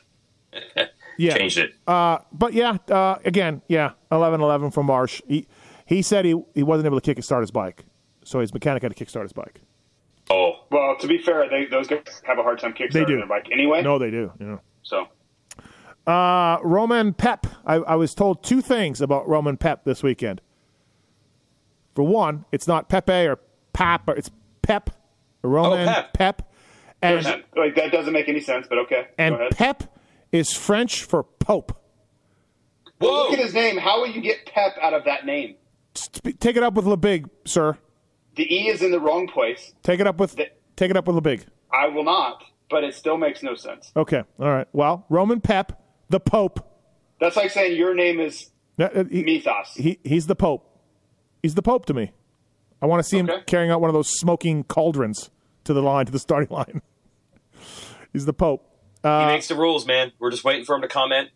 Yeah. 1.18 1.36
changed 1.36 1.58
it. 1.58 1.74
Uh, 1.86 2.18
but 2.32 2.54
yeah, 2.54 2.76
uh, 2.90 3.16
again, 3.24 3.62
yeah, 3.68 3.92
11-11 4.10 4.72
from 4.72 4.86
Marsh. 4.86 5.20
He 5.28 5.46
he 5.86 6.00
said 6.02 6.24
he 6.24 6.34
he 6.54 6.62
wasn't 6.62 6.86
able 6.86 6.98
to 7.00 7.14
kickstart 7.14 7.42
his 7.42 7.50
bike, 7.50 7.84
so 8.24 8.40
his 8.40 8.52
mechanic 8.54 8.82
had 8.82 8.96
to 8.96 9.04
kickstart 9.04 9.22
his 9.22 9.32
bike. 9.32 9.60
Oh. 10.30 10.52
Well, 10.70 10.96
to 11.00 11.06
be 11.06 11.18
fair, 11.18 11.48
they, 11.48 11.66
those 11.66 11.86
guys 11.88 12.22
have 12.24 12.38
a 12.38 12.42
hard 12.42 12.58
time 12.58 12.72
kickstarting 12.72 12.92
They 12.92 13.04
do. 13.04 13.16
their 13.16 13.26
bike 13.26 13.48
anyway. 13.52 13.82
No, 13.82 13.98
they 13.98 14.10
do. 14.10 14.32
Yeah. 14.40 14.58
So 14.82 15.06
Uh, 16.06 16.58
Roman 16.62 17.12
Pep. 17.14 17.46
I, 17.66 17.76
I 17.76 17.94
was 17.96 18.14
told 18.14 18.42
two 18.42 18.60
things 18.60 19.00
about 19.00 19.26
Roman 19.28 19.56
Pep 19.56 19.84
this 19.84 20.02
weekend. 20.02 20.40
For 21.94 22.02
one, 22.04 22.44
it's 22.52 22.66
not 22.66 22.88
Pepe 22.88 23.12
or 23.26 23.38
Pap, 23.72 24.08
or 24.08 24.16
it's 24.16 24.30
Pep. 24.62 24.90
Roman 25.42 25.88
Oh, 25.88 26.02
Pep. 26.14 26.50
And, 27.02 27.24
like 27.54 27.74
that 27.76 27.92
doesn't 27.92 28.12
make 28.14 28.28
any 28.30 28.40
sense, 28.40 28.66
but 28.68 28.78
okay. 28.78 29.08
and 29.18 29.36
Pep 29.50 29.82
is 30.32 30.52
French 30.54 31.04
for 31.04 31.22
Pope. 31.22 31.78
Whoa. 32.98 33.24
Look 33.24 33.32
at 33.34 33.38
his 33.40 33.52
name. 33.52 33.76
How 33.76 34.00
will 34.00 34.08
you 34.08 34.22
get 34.22 34.46
Pep 34.46 34.76
out 34.80 34.94
of 34.94 35.04
that 35.04 35.26
name? 35.26 35.56
Take 36.40 36.56
it 36.56 36.62
up 36.62 36.72
with 36.74 36.86
LeBig, 36.86 37.28
sir. 37.44 37.76
The 38.36 38.52
E 38.54 38.68
is 38.68 38.82
in 38.82 38.90
the 38.90 39.00
wrong 39.00 39.26
place. 39.28 39.72
Take 39.82 40.00
it 40.00 40.06
up 40.06 40.18
with 40.18 40.36
The- 40.36 40.50
take 40.76 40.90
it 40.90 40.96
up 40.96 41.06
with 41.06 41.16
LeBig. 41.16 41.44
I 41.72 41.88
will 41.88 42.04
not, 42.04 42.42
but 42.70 42.84
it 42.84 42.94
still 42.94 43.16
makes 43.16 43.42
no 43.42 43.54
sense. 43.54 43.92
Okay, 43.96 44.22
all 44.38 44.48
right. 44.50 44.66
Well, 44.72 45.04
Roman 45.08 45.40
Pep, 45.40 45.80
the 46.08 46.20
Pope. 46.20 46.60
That's 47.20 47.36
like 47.36 47.50
saying 47.50 47.76
your 47.76 47.94
name 47.94 48.20
is 48.20 48.50
Uh, 48.78 48.84
uh, 48.84 49.04
he- 49.10 49.22
Mythos. 49.24 49.74
he 49.74 49.98
he's 50.04 50.26
the 50.26 50.34
Pope. 50.36 50.68
He's 51.42 51.54
the 51.54 51.62
Pope 51.62 51.86
to 51.86 51.94
me. 51.94 52.12
I 52.82 52.86
want 52.86 53.00
to 53.02 53.08
see 53.08 53.18
him 53.18 53.30
carrying 53.46 53.70
out 53.70 53.80
one 53.80 53.88
of 53.88 53.94
those 53.94 54.10
smoking 54.18 54.64
cauldrons 54.64 55.30
to 55.64 55.72
the 55.72 55.82
line 55.82 56.06
to 56.06 56.12
the 56.12 56.18
starting 56.18 56.48
line. 56.54 56.82
he's 58.12 58.26
the 58.26 58.32
Pope. 58.32 58.68
he 59.02 59.08
Uh, 59.08 59.26
makes 59.26 59.48
the 59.48 59.54
rules, 59.54 59.86
man. 59.86 60.12
We're 60.18 60.30
just 60.30 60.44
waiting 60.44 60.64
for 60.64 60.74
him 60.74 60.82
to 60.82 60.88
comment. 60.88 61.30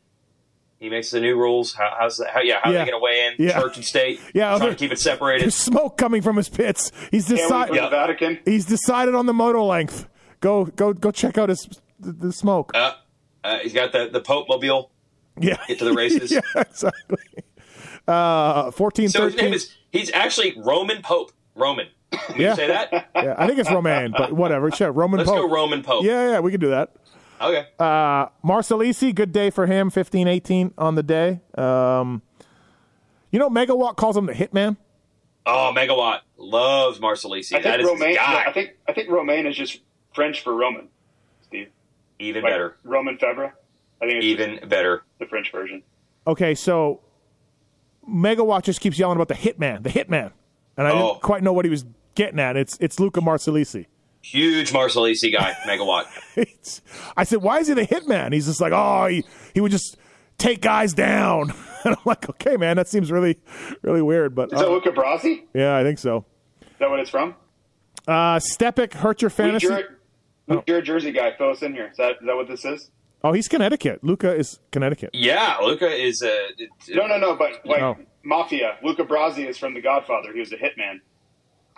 He 0.78 0.88
makes 0.88 1.10
the 1.10 1.20
new 1.20 1.36
rules. 1.36 1.74
How, 1.74 1.92
how's 1.98 2.18
that? 2.18 2.30
How, 2.30 2.40
yeah, 2.40 2.60
how 2.62 2.70
Yeah. 2.70 2.82
are 2.82 2.84
they 2.84 2.90
going 2.92 3.00
to 3.00 3.04
weigh 3.04 3.26
in? 3.36 3.46
Yeah. 3.48 3.60
Church 3.60 3.76
and 3.76 3.84
state. 3.84 4.20
Yeah, 4.34 4.56
trying 4.58 4.70
to 4.70 4.76
keep 4.76 4.92
it 4.92 5.00
separated. 5.00 5.42
There's 5.44 5.56
smoke 5.56 5.96
coming 5.98 6.22
from 6.22 6.36
his 6.36 6.48
pits. 6.48 6.92
He's 7.10 7.26
decided. 7.26 7.74
Yeah. 7.74 7.88
Vatican. 7.90 8.38
He's 8.44 8.64
decided 8.64 9.14
on 9.16 9.26
the 9.26 9.32
moto 9.34 9.64
length. 9.64 10.08
Go 10.40 10.66
go 10.66 10.92
go 10.92 11.10
check 11.10 11.36
out 11.36 11.48
his 11.48 11.68
the, 11.98 12.12
the 12.12 12.32
smoke. 12.32 12.70
Uh, 12.74 12.92
uh, 13.42 13.58
he's 13.58 13.72
got 13.72 13.90
the 13.92 14.08
the 14.12 14.20
Pope 14.20 14.46
mobile. 14.48 14.92
yeah, 15.40 15.56
Get 15.66 15.80
to 15.80 15.84
the 15.84 15.92
races. 15.94 16.30
yeah, 16.32 16.40
exactly. 16.54 17.18
Uh, 18.06 18.70
14, 18.70 19.08
So 19.10 19.24
his 19.26 19.36
name 19.36 19.52
is 19.52 19.74
he's 19.90 20.10
actually 20.12 20.54
Roman 20.58 21.02
Pope. 21.02 21.32
Roman. 21.54 21.88
Can 22.12 22.40
Yeah. 22.40 22.50
you 22.50 22.56
say 22.56 22.66
that? 22.68 22.90
yeah, 23.16 23.34
I 23.36 23.46
think 23.46 23.58
it's 23.58 23.70
Roman, 23.70 24.12
but 24.16 24.32
whatever. 24.32 24.70
Sure, 24.70 24.92
Roman 24.92 25.18
Let's 25.18 25.28
Pope. 25.30 25.40
go 25.40 25.54
Roman 25.54 25.82
Pope. 25.82 26.04
Yeah, 26.04 26.30
yeah, 26.32 26.40
we 26.40 26.50
can 26.52 26.60
do 26.60 26.70
that. 26.70 26.92
Okay. 27.40 27.66
Uh, 27.78 28.26
Marsalisi, 28.44 29.14
good 29.14 29.32
day 29.32 29.50
for 29.50 29.66
him. 29.66 29.90
15-18 29.90 30.72
on 30.78 30.94
the 30.94 31.02
day. 31.02 31.40
Um, 31.56 32.22
you 33.30 33.38
know, 33.38 33.48
Megawatt 33.50 33.96
calls 33.96 34.16
him 34.16 34.26
the 34.26 34.32
Hitman. 34.32 34.76
oh, 35.46 35.72
Megawatt 35.76 36.20
loves 36.36 36.98
Marsalisi. 36.98 37.54
I 37.56 37.62
That 37.62 37.78
think 37.78 37.82
is 37.82 37.86
Romaine. 37.88 38.08
his 38.10 38.16
guy. 38.18 38.44
I 38.46 38.52
think 38.52 38.70
I 38.88 38.92
think 38.92 39.10
Romaine 39.10 39.46
is 39.46 39.56
just 39.56 39.80
French 40.14 40.42
for 40.42 40.54
Roman. 40.54 40.88
Steve, 41.46 41.68
Even 42.18 42.42
like 42.42 42.52
better. 42.52 42.76
Roman 42.84 43.16
Febvre. 43.18 43.52
I 44.00 44.06
think 44.06 44.16
it's 44.18 44.26
Even 44.26 44.60
better. 44.68 45.02
the 45.18 45.26
French 45.26 45.50
version. 45.52 45.82
Okay, 46.26 46.54
so 46.54 47.00
Megawatt 48.08 48.62
just 48.62 48.80
keeps 48.80 48.98
yelling 48.98 49.16
about 49.16 49.28
the 49.28 49.34
Hitman, 49.34 49.82
the 49.82 49.90
Hitman, 49.90 50.32
and 50.76 50.86
I 50.86 50.90
Oh. 50.92 51.08
didn't 51.14 51.22
quite 51.22 51.42
know 51.42 51.52
what 51.52 51.64
he 51.64 51.70
was 51.70 51.84
getting 52.14 52.40
at. 52.40 52.56
It's 52.56 52.76
it's 52.80 52.98
Luca 53.00 53.20
Marsalisi. 53.20 53.86
Huge 54.22 54.72
Marsalisi 54.72 55.32
guy, 55.32 55.54
megawatt. 55.66 56.04
I 57.16 57.24
said, 57.24 57.40
why 57.42 57.58
is 57.60 57.68
he 57.68 57.74
the 57.74 57.86
hitman? 57.86 58.32
He's 58.32 58.46
just 58.46 58.60
like, 58.60 58.72
oh, 58.74 59.06
he, 59.06 59.24
he 59.54 59.60
would 59.60 59.70
just 59.72 59.96
take 60.38 60.60
guys 60.60 60.92
down. 60.94 61.52
And 61.84 61.94
I'm 61.94 62.02
like, 62.04 62.28
okay, 62.28 62.56
man, 62.56 62.76
that 62.76 62.88
seems 62.88 63.12
really, 63.12 63.38
really 63.82 64.02
weird. 64.02 64.34
But 64.34 64.52
Is 64.52 64.58
that 64.58 64.66
uh, 64.66 64.72
Luca 64.72 64.90
Brasi? 64.90 65.44
Yeah, 65.54 65.76
I 65.76 65.84
think 65.84 66.00
so. 66.00 66.24
Is 66.60 66.66
that 66.80 66.90
what 66.90 66.98
it's 66.98 67.08
from? 67.08 67.36
Uh, 68.06 68.40
Stepik 68.40 68.94
hurt 68.94 69.22
your 69.22 69.28
Who's 69.28 69.36
fantasy. 69.36 69.66
your, 69.68 69.82
who's 70.48 70.62
your 70.66 70.82
Jersey 70.82 71.12
guy? 71.12 71.34
Fill 71.38 71.50
us 71.50 71.62
in 71.62 71.72
here. 71.74 71.86
Is 71.86 71.96
that, 71.98 72.16
is 72.20 72.26
that 72.26 72.34
what 72.34 72.48
this 72.48 72.64
is? 72.64 72.90
Oh, 73.22 73.32
he's 73.32 73.46
Connecticut. 73.46 74.02
Luca 74.02 74.34
is 74.34 74.58
Connecticut. 74.72 75.10
yeah, 75.12 75.58
Luca 75.62 75.88
is 75.88 76.20
a. 76.22 76.48
No, 76.88 77.06
no, 77.06 77.16
no. 77.16 77.36
But 77.36 77.64
like 77.64 77.80
No. 77.80 77.96
Mafia, 78.24 78.76
Luca 78.82 79.04
Brasi 79.04 79.48
is 79.48 79.56
from 79.56 79.72
The 79.72 79.80
Godfather. 79.80 80.32
He 80.32 80.40
was 80.40 80.52
a 80.52 80.56
hitman. 80.56 81.00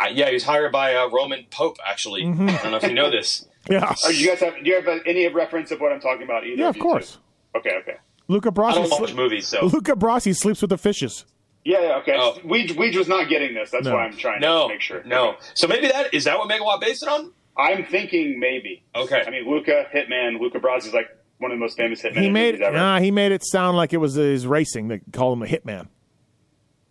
I- 0.00 0.08
yeah, 0.08 0.28
he 0.28 0.34
was 0.34 0.44
hired 0.44 0.72
by 0.72 0.94
uh, 0.94 1.08
Roman 1.10 1.44
Pope. 1.50 1.76
Actually, 1.86 2.22
Mm-hmm. 2.24 2.48
I 2.48 2.56
don't 2.62 2.70
know 2.72 2.76
if 2.78 2.82
you 2.84 2.94
know 2.94 3.10
this. 3.10 3.46
Yeah, 3.68 3.94
Oh, 4.04 4.10
do 4.10 4.16
you 4.16 4.26
guys 4.26 4.40
have? 4.40 4.54
Do 4.54 4.68
you 4.70 4.74
have 4.76 4.88
uh, 4.88 4.98
any 5.04 5.28
reference 5.28 5.70
of 5.70 5.80
what 5.80 5.92
I'm 5.92 6.00
talking 6.00 6.22
about? 6.22 6.46
Either 6.46 6.62
yeah, 6.62 6.68
of 6.70 6.76
you 6.76 6.82
course. 6.82 7.18
two? 7.52 7.58
Okay, 7.58 7.76
okay. 7.82 7.96
Luca 8.26 8.50
Brasi. 8.50 8.70
I 8.70 8.74
don't 8.76 8.90
watch 8.90 9.10
sli- 9.10 9.14
movies, 9.16 9.46
so 9.46 9.66
Luca 9.66 9.92
Brasi 9.92 10.34
sleeps 10.34 10.62
with 10.62 10.70
the 10.70 10.78
fishes. 10.78 11.26
Yeah, 11.62 11.80
yeah, 11.82 11.96
okay. 11.98 12.14
Oh. 12.18 12.38
Weege, 12.42 12.70
Weege 12.70 12.96
was 12.96 13.06
not 13.06 13.28
getting 13.28 13.52
this. 13.54 13.70
That's 13.70 13.84
No. 13.84 13.94
why 13.96 14.04
I'm 14.06 14.16
trying 14.16 14.40
no, 14.40 14.62
to 14.68 14.68
make 14.74 14.80
sure. 14.80 15.04
no. 15.04 15.32
Okay. 15.32 15.38
So 15.52 15.68
maybe 15.68 15.88
that 15.88 16.14
is 16.14 16.24
that 16.24 16.38
what 16.38 16.48
Megawatt 16.48 16.80
based 16.80 17.02
it 17.02 17.10
on? 17.10 17.32
I'm 17.58 17.84
thinking 17.84 18.40
maybe. 18.40 18.82
Okay. 18.96 19.22
I 19.26 19.30
mean, 19.30 19.48
Luca 19.48 19.84
Hitman. 19.94 20.40
Luca 20.40 20.58
Brasi 20.58 20.86
is 20.86 20.94
like 20.94 21.08
one 21.36 21.50
of 21.52 21.56
the 21.58 21.60
most 21.60 21.76
famous 21.76 22.00
hitmen 22.00 22.22
He 22.22 22.30
made 22.30 22.52
movies 22.54 22.66
ever. 22.66 22.76
nah, 22.78 22.98
he 22.98 23.10
made 23.10 23.30
it 23.32 23.44
sound 23.44 23.76
like 23.76 23.92
it 23.92 23.98
was 23.98 24.14
his 24.14 24.46
racing. 24.46 24.88
They 24.88 25.00
call 25.12 25.34
him 25.34 25.42
a 25.42 25.46
hitman. 25.46 25.88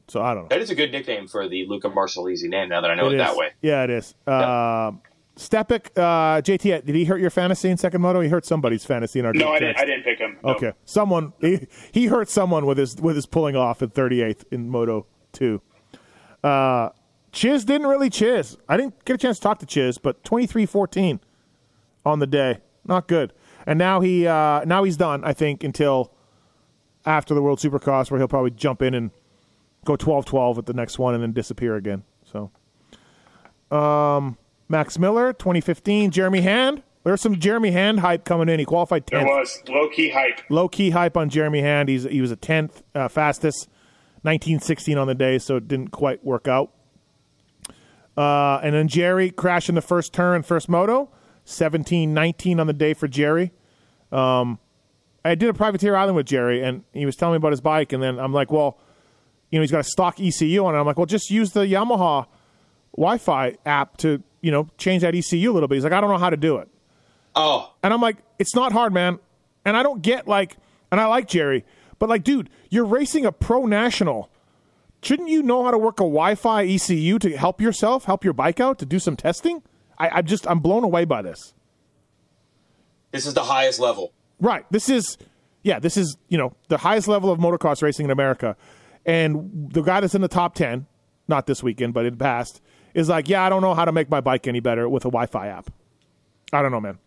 So 0.09 0.21
I 0.21 0.33
don't 0.33 0.43
know. 0.43 0.49
That 0.49 0.61
is 0.61 0.69
a 0.69 0.75
good 0.75 0.91
nickname 0.91 1.27
for 1.27 1.47
the 1.47 1.65
Luca 1.67 1.89
Marsalisi 1.89 2.49
name. 2.49 2.69
Now 2.69 2.81
that 2.81 2.91
I 2.91 2.95
know 2.95 3.09
it 3.09 3.17
that 3.17 3.35
way. 3.35 3.51
Yeah, 3.61 3.83
it 3.83 3.89
is. 3.89 4.15
Uh, 4.25 4.91
Stepik, 5.35 5.91
uh, 5.95 6.41
JT, 6.41 6.85
did 6.85 6.95
he 6.95 7.05
hurt 7.05 7.21
your 7.21 7.29
fantasy 7.29 7.69
in 7.69 7.77
second 7.77 8.01
moto? 8.01 8.19
He 8.19 8.27
hurt 8.27 8.45
somebody's 8.45 8.83
fantasy 8.83 9.19
in 9.19 9.25
our 9.25 9.31
no, 9.31 9.51
I 9.51 9.59
didn't. 9.59 9.77
I 9.77 9.85
didn't 9.85 10.03
pick 10.03 10.19
him. 10.19 10.37
No. 10.43 10.49
Okay, 10.55 10.73
someone 10.83 11.31
he, 11.39 11.67
he 11.93 12.07
hurt 12.07 12.27
someone 12.29 12.65
with 12.65 12.77
his 12.77 12.97
with 12.97 13.15
his 13.15 13.25
pulling 13.25 13.55
off 13.55 13.81
at 13.81 13.93
38th 13.93 14.43
in 14.51 14.69
Moto 14.69 15.05
Two. 15.31 15.61
Uh, 16.43 16.89
Chiz 17.31 17.63
didn't 17.63 17.87
really 17.87 18.09
chiz. 18.09 18.57
I 18.67 18.75
didn't 18.75 19.05
get 19.05 19.13
a 19.13 19.17
chance 19.17 19.37
to 19.37 19.43
talk 19.43 19.59
to 19.59 19.65
Chiz, 19.65 19.97
but 19.97 20.23
23-14 20.23 21.19
on 22.05 22.19
the 22.19 22.27
day, 22.27 22.59
not 22.85 23.07
good. 23.07 23.33
And 23.65 23.77
now 23.77 24.01
he 24.01 24.25
uh, 24.25 24.65
now 24.65 24.83
he's 24.83 24.97
done. 24.97 25.23
I 25.23 25.33
think 25.33 25.63
until 25.63 26.13
after 27.05 27.33
the 27.33 27.41
World 27.41 27.59
Supercross, 27.59 28.09
where 28.09 28.19
he'll 28.19 28.27
probably 28.27 28.51
jump 28.51 28.81
in 28.81 28.93
and 28.93 29.11
go 29.85 29.95
12-12 29.95 30.57
at 30.59 30.65
the 30.65 30.73
next 30.73 30.99
one, 30.99 31.13
and 31.13 31.23
then 31.23 31.31
disappear 31.33 31.75
again. 31.75 32.03
So, 32.31 32.51
um, 33.75 34.37
Max 34.67 34.99
Miller, 34.99 35.33
2015, 35.33 36.11
Jeremy 36.11 36.41
Hand. 36.41 36.83
There's 37.03 37.21
some 37.21 37.39
Jeremy 37.39 37.71
Hand 37.71 38.01
hype 38.01 38.25
coming 38.25 38.49
in. 38.49 38.59
He 38.59 38.65
qualified 38.65 39.05
10th 39.07 39.11
There 39.11 39.25
was 39.25 39.63
low 39.67 39.89
key 39.89 40.09
hype. 40.09 40.41
low 40.49 40.67
key 40.67 40.89
hype 40.91 41.15
on 41.17 41.29
Jeremy 41.29 41.61
Hand. 41.61 41.89
He's 41.89 42.03
he 42.03 42.19
was 42.21 42.29
a 42.29 42.35
tenth 42.35 42.83
uh, 42.93 43.07
fastest, 43.07 43.67
nineteen 44.23 44.59
sixteen 44.59 44.97
on 44.97 45.07
the 45.07 45.15
day, 45.15 45.39
so 45.39 45.55
it 45.55 45.67
didn't 45.67 45.87
quite 45.89 46.23
work 46.25 46.47
out. 46.47 46.71
Uh, 48.17 48.59
and 48.61 48.75
then 48.75 48.87
Jerry 48.89 49.31
crashing 49.31 49.75
the 49.75 49.81
first 49.81 50.11
turn, 50.11 50.43
first 50.43 50.67
moto, 50.67 51.09
17-19 51.45 52.59
on 52.59 52.67
the 52.67 52.73
day 52.73 52.93
for 52.93 53.07
Jerry. 53.07 53.53
Um, 54.11 54.59
I 55.23 55.35
did 55.35 55.47
a 55.49 55.53
privateer 55.53 55.95
island 55.95 56.17
with 56.17 56.25
Jerry, 56.25 56.61
and 56.61 56.83
he 56.91 57.05
was 57.05 57.15
telling 57.15 57.33
me 57.33 57.37
about 57.37 57.51
his 57.53 57.61
bike, 57.61 57.93
and 57.93 58.03
then 58.03 58.19
I'm 58.19 58.33
like, 58.33 58.51
well, 58.51 58.77
you 59.51 59.59
know, 59.59 59.61
he's 59.61 59.71
got 59.71 59.79
a 59.79 59.83
stock 59.83 60.19
ECU 60.19 60.63
on 60.65 60.75
it. 60.75 60.79
I'm 60.79 60.85
like, 60.85 60.97
well, 60.97 61.05
just 61.05 61.29
use 61.29 61.51
the 61.51 61.61
Yamaha 61.61 62.25
Wi-Fi 62.95 63.57
app 63.65 63.97
to 63.97 64.21
you 64.41 64.51
know 64.51 64.67
change 64.77 65.01
that 65.01 65.15
ECU 65.15 65.51
a 65.51 65.53
little 65.53 65.67
bit. 65.67 65.75
He's 65.75 65.83
like, 65.83 65.93
I 65.93 66.01
don't 66.01 66.09
know 66.09 66.17
how 66.17 66.29
to 66.29 66.37
do 66.37 66.57
it. 66.57 66.67
Oh, 67.35 67.73
And 67.83 67.93
I'm 67.93 68.01
like, 68.01 68.17
it's 68.39 68.55
not 68.55 68.71
hard, 68.73 68.93
man. 68.93 69.19
And 69.63 69.77
I 69.77 69.83
don't 69.83 70.01
get 70.01 70.27
like, 70.27 70.57
and 70.91 70.99
I 70.99 71.05
like 71.05 71.27
Jerry, 71.27 71.63
but 71.99 72.09
like, 72.09 72.23
dude, 72.23 72.49
you're 72.69 72.85
racing 72.85 73.25
a 73.25 73.31
pro 73.31 73.65
national. 73.65 74.29
Shouldn't 75.03 75.29
you 75.29 75.43
know 75.43 75.63
how 75.63 75.71
to 75.71 75.77
work 75.77 75.99
a 75.99 76.03
Wi-Fi 76.03 76.65
ECU 76.65 77.19
to 77.19 77.37
help 77.37 77.61
yourself, 77.61 78.05
help 78.05 78.23
your 78.25 78.33
bike 78.33 78.59
out, 78.59 78.79
to 78.79 78.85
do 78.85 78.99
some 78.99 79.15
testing? 79.15 79.61
I, 79.97 80.09
I'm 80.09 80.25
just, 80.25 80.47
I'm 80.47 80.59
blown 80.59 80.83
away 80.83 81.05
by 81.05 81.21
this. 81.21 81.53
this 83.11 83.25
is 83.25 83.33
the 83.33 83.43
highest 83.43 83.79
level. 83.79 84.11
Right. 84.41 84.65
This 84.71 84.89
is, 84.89 85.17
yeah, 85.63 85.79
this 85.79 85.95
is, 85.97 86.17
you 86.29 86.37
know, 86.37 86.53
the 86.67 86.77
highest 86.79 87.07
level 87.07 87.31
of 87.31 87.39
motocross 87.39 87.81
racing 87.81 88.05
in 88.05 88.11
America. 88.11 88.57
And 89.09 89.71
the 89.73 89.81
guy 89.81 90.01
that's 90.01 90.13
in 90.13 90.21
the 90.21 90.27
top 90.27 90.53
10, 90.53 90.85
not 91.27 91.47
this 91.47 91.63
weekend, 91.63 91.95
but 91.95 92.05
in 92.05 92.13
the 92.13 92.23
past, 92.23 92.61
is 92.93 93.09
like, 93.09 93.27
yeah, 93.27 93.43
I 93.43 93.49
don't 93.49 93.63
know 93.63 93.73
how 93.73 93.85
to 93.85 93.91
make 93.91 94.07
my 94.07 94.21
bike 94.21 94.45
any 94.47 94.59
better 94.59 94.87
with 94.87 95.03
a 95.03 95.09
Wi 95.09 95.25
Fi 95.25 95.47
app. 95.47 95.71
I 96.53 96.61
don't 96.61 96.71
know, 96.71 96.79
man. 96.79 96.99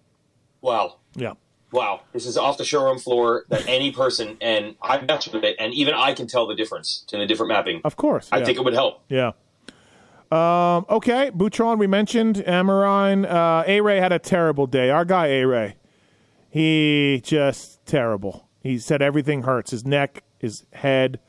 Wow. 0.61 0.97
Yeah. 1.15 1.35
Wow, 1.71 2.03
this 2.13 2.27
is 2.27 2.37
off 2.37 2.59
the 2.59 2.65
showroom 2.65 2.99
floor 2.99 3.47
that 3.51 3.67
any 3.69 3.93
person, 3.93 4.37
and 4.41 4.75
I've 4.83 5.07
messed 5.07 5.33
with 5.33 5.45
it, 5.45 5.57
and 5.59 5.73
even 5.73 5.95
I 5.95 6.13
can 6.13 6.27
tell 6.27 6.47
the 6.47 6.55
difference 6.57 7.07
in 7.13 7.21
the 7.21 7.25
different 7.25 7.49
mapping. 7.49 7.81
Of 7.85 7.97
course. 7.97 8.29
I 8.31 8.39
yeah. 8.39 8.45
think 8.45 8.59
it 8.59 8.65
would 8.65 8.75
help. 8.75 9.05
Yeah. 9.09 9.33
Um, 10.31 10.85
okay, 10.91 11.31
Butron, 11.31 11.79
we 11.79 11.87
mentioned 11.87 12.43
Amarine. 12.47 13.25
Uh, 13.25 13.65
A 13.67 13.81
Ray 13.81 14.01
had 14.01 14.13
a 14.13 14.19
terrible 14.19 14.67
day. 14.67 14.91
Our 14.91 15.07
guy 15.07 15.29
A 15.29 15.47
Ray, 15.47 15.77
he 16.51 17.23
just 17.25 17.87
terrible. 17.87 18.49
He 18.61 18.79
said 18.79 19.01
everything 19.01 19.45
hurts. 19.45 19.71
His 19.71 19.87
neck, 19.87 20.25
his 20.39 20.67
head, 20.75 21.21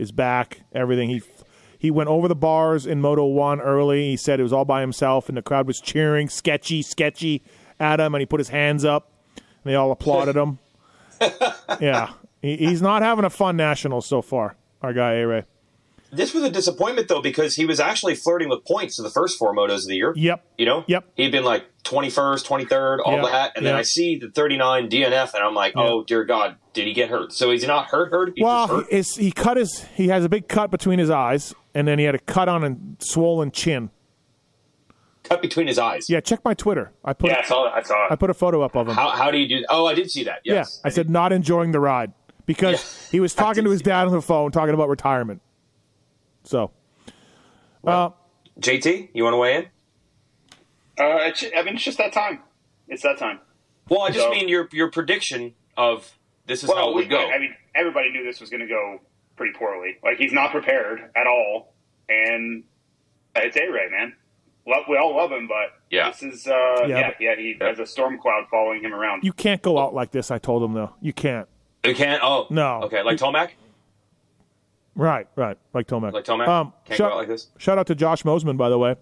his 0.00 0.10
back, 0.12 0.62
everything. 0.72 1.10
He 1.10 1.22
he 1.78 1.90
went 1.90 2.08
over 2.08 2.26
the 2.28 2.34
bars 2.34 2.86
in 2.86 3.00
Moto 3.00 3.24
One 3.26 3.60
early. 3.60 4.10
He 4.10 4.16
said 4.16 4.40
it 4.40 4.42
was 4.42 4.52
all 4.52 4.64
by 4.64 4.80
himself, 4.80 5.28
and 5.28 5.38
the 5.38 5.42
crowd 5.42 5.66
was 5.66 5.80
cheering, 5.80 6.28
sketchy, 6.28 6.82
sketchy 6.82 7.42
at 7.78 8.00
him, 8.00 8.14
and 8.14 8.20
he 8.20 8.26
put 8.26 8.40
his 8.40 8.48
hands 8.50 8.84
up. 8.84 9.12
And 9.36 9.44
they 9.70 9.74
all 9.76 9.92
applauded 9.92 10.36
him. 10.36 10.58
yeah, 11.80 12.12
he, 12.42 12.56
he's 12.56 12.82
not 12.82 13.02
having 13.02 13.24
a 13.24 13.30
fun 13.30 13.56
national 13.56 14.00
so 14.00 14.22
far. 14.22 14.56
Our 14.82 14.92
guy 14.92 15.14
A 15.14 15.26
Ray. 15.26 15.44
This 16.12 16.34
was 16.34 16.42
a 16.42 16.50
disappointment 16.50 17.06
though 17.08 17.22
because 17.22 17.54
he 17.54 17.66
was 17.66 17.78
actually 17.78 18.16
flirting 18.16 18.48
with 18.48 18.64
points 18.64 18.98
in 18.98 19.04
the 19.04 19.10
first 19.10 19.38
four 19.38 19.54
motos 19.54 19.82
of 19.82 19.86
the 19.86 19.94
year. 19.96 20.12
Yep. 20.16 20.44
You 20.58 20.66
know, 20.66 20.84
Yep. 20.88 21.04
He'd 21.14 21.30
been 21.30 21.44
like 21.44 21.66
twenty 21.84 22.10
first, 22.10 22.46
twenty 22.46 22.64
third, 22.64 23.00
all 23.00 23.16
Yeah. 23.16 23.22
that, 23.30 23.52
and 23.56 23.64
then 23.64 23.74
I 23.76 23.82
see 23.82 24.16
the 24.18 24.28
thirty 24.30 24.56
nine 24.56 24.88
DNF, 24.88 25.34
and 25.34 25.44
I'm 25.44 25.54
like, 25.54 25.74
oh 25.76 26.02
dear 26.04 26.24
God, 26.24 26.56
did 26.72 26.86
he 26.86 26.92
get 26.92 27.10
hurt? 27.10 27.32
So 27.32 27.50
he's 27.50 27.66
not 27.66 27.86
hurt, 27.86 28.10
hurt. 28.10 28.32
He's 28.36 28.44
Well, 28.44 28.66
hurt. 28.68 28.86
he, 28.90 28.96
is, 28.98 29.16
he 29.16 29.32
cut 29.32 29.56
his. 29.56 29.84
He 29.94 30.08
has 30.08 30.24
a 30.24 30.28
big 30.28 30.48
cut 30.48 30.70
between 30.70 30.98
his 30.98 31.10
eyes, 31.10 31.54
and 31.74 31.86
then 31.88 31.98
he 31.98 32.04
had 32.04 32.14
a 32.14 32.18
cut 32.20 32.48
on 32.48 32.64
a 32.64 32.76
swollen 33.04 33.50
chin. 33.50 33.90
cut 35.24 35.42
between 35.42 35.66
his 35.66 35.78
eyes. 35.78 36.08
Yeah, 36.08 36.20
check 36.20 36.40
my 36.44 36.54
Twitter. 36.54 36.92
I 37.04 37.12
put 37.12 37.30
Yeah, 37.30 37.40
I 37.40 37.44
saw 37.46 37.66
it. 37.66 37.72
I 37.74 37.82
saw 37.82 38.06
It. 38.06 38.12
I 38.12 38.16
put 38.16 38.30
a 38.30 38.34
photo 38.34 38.62
up 38.62 38.74
of 38.76 38.88
him. 38.88 38.94
How 38.94 39.10
how 39.10 39.30
do 39.30 39.38
you 39.38 39.48
do? 39.48 39.64
Oh, 39.68 39.86
I 39.86 39.94
did 39.94 40.10
see 40.10 40.24
that. 40.24 40.40
yeah, 40.44 40.54
Yes, 40.54 40.80
I 40.84 40.88
said 40.88 41.10
not 41.10 41.32
enjoying 41.32 41.72
the 41.72 41.80
ride 41.80 42.12
because 42.46 42.74
Yeah. 43.06 43.10
he 43.12 43.20
was 43.20 43.34
talking 43.34 43.64
to 43.64 43.70
his 43.70 43.80
see 43.80 43.84
dad 43.84 44.06
on 44.06 44.12
the 44.12 44.22
phone, 44.22 44.50
talking 44.52 44.74
about 44.74 44.88
retirement. 44.88 45.40
So, 46.44 46.70
uh, 47.86 48.10
JT, 48.58 49.10
you 49.14 49.24
want 49.24 49.34
to 49.34 49.38
weigh 49.38 49.56
in? 49.56 49.62
Uh, 50.98 51.18
it's, 51.28 51.44
I 51.56 51.62
mean, 51.62 51.74
it's 51.74 51.84
just 51.84 51.98
that 51.98 52.12
time. 52.12 52.40
It's 52.88 53.02
that 53.02 53.18
time. 53.18 53.40
Well, 53.88 54.02
I 54.02 54.10
just 54.10 54.24
So- 54.26 54.30
mean 54.30 54.48
your 54.48 54.68
your 54.72 54.90
prediction 54.90 55.54
of 55.76 56.12
this 56.50 56.62
is 56.64 56.68
how 56.70 56.76
Well, 56.76 56.88
it 56.90 56.94
we, 56.96 57.02
would 57.02 57.10
go. 57.10 57.30
I 57.30 57.38
mean, 57.38 57.54
everybody 57.74 58.10
knew 58.10 58.24
this 58.24 58.40
was 58.40 58.50
going 58.50 58.60
to 58.60 58.66
go 58.66 59.00
pretty 59.36 59.54
poorly. 59.56 59.96
Like 60.04 60.18
he's 60.18 60.32
not 60.32 60.50
prepared 60.50 61.00
at 61.16 61.26
all, 61.26 61.72
and 62.08 62.64
it's 63.36 63.56
A 63.56 63.68
Ray, 63.70 63.88
man. 63.90 64.14
Love, 64.66 64.84
we 64.88 64.96
all 64.98 65.16
love 65.16 65.32
him, 65.32 65.48
but 65.48 65.78
Yeah. 65.90 66.10
this 66.10 66.22
is 66.22 66.46
uh, 66.46 66.84
Yeah, 66.86 66.98
yeah, 66.98 67.12
yeah, 67.18 67.36
He 67.36 67.56
has 67.60 67.78
a 67.78 67.86
storm 67.86 68.18
cloud 68.18 68.44
following 68.50 68.82
him 68.82 68.92
around. 68.92 69.24
you 69.24 69.32
can't 69.32 69.62
go 69.62 69.78
out 69.78 69.94
like 69.94 70.10
this. 70.10 70.30
I 70.30 70.38
told 70.38 70.62
him 70.62 70.74
though. 70.74 70.92
You 71.00 71.12
can't. 71.14 71.48
you 71.84 71.94
can't. 71.94 72.22
Oh, 72.22 72.46
No. 72.50 72.82
Okay, 72.84 73.02
like 73.02 73.16
Tomac. 73.18 73.50
Right, 74.94 75.26
right. 75.36 75.56
Like 75.72 75.86
Tomac. 75.86 76.12
Like 76.12 76.24
Tomac? 76.24 76.46
Um, 76.48 76.72
Can't 76.84 76.98
shout, 76.98 77.10
go 77.10 77.14
out 77.14 77.18
like 77.18 77.28
this? 77.28 77.48
shout 77.58 77.78
out 77.78 77.86
to 77.86 77.94
Josh 77.94 78.22
Mosiman, 78.24 78.56
by 78.56 78.68
the 78.68 78.78
way. 78.78 78.96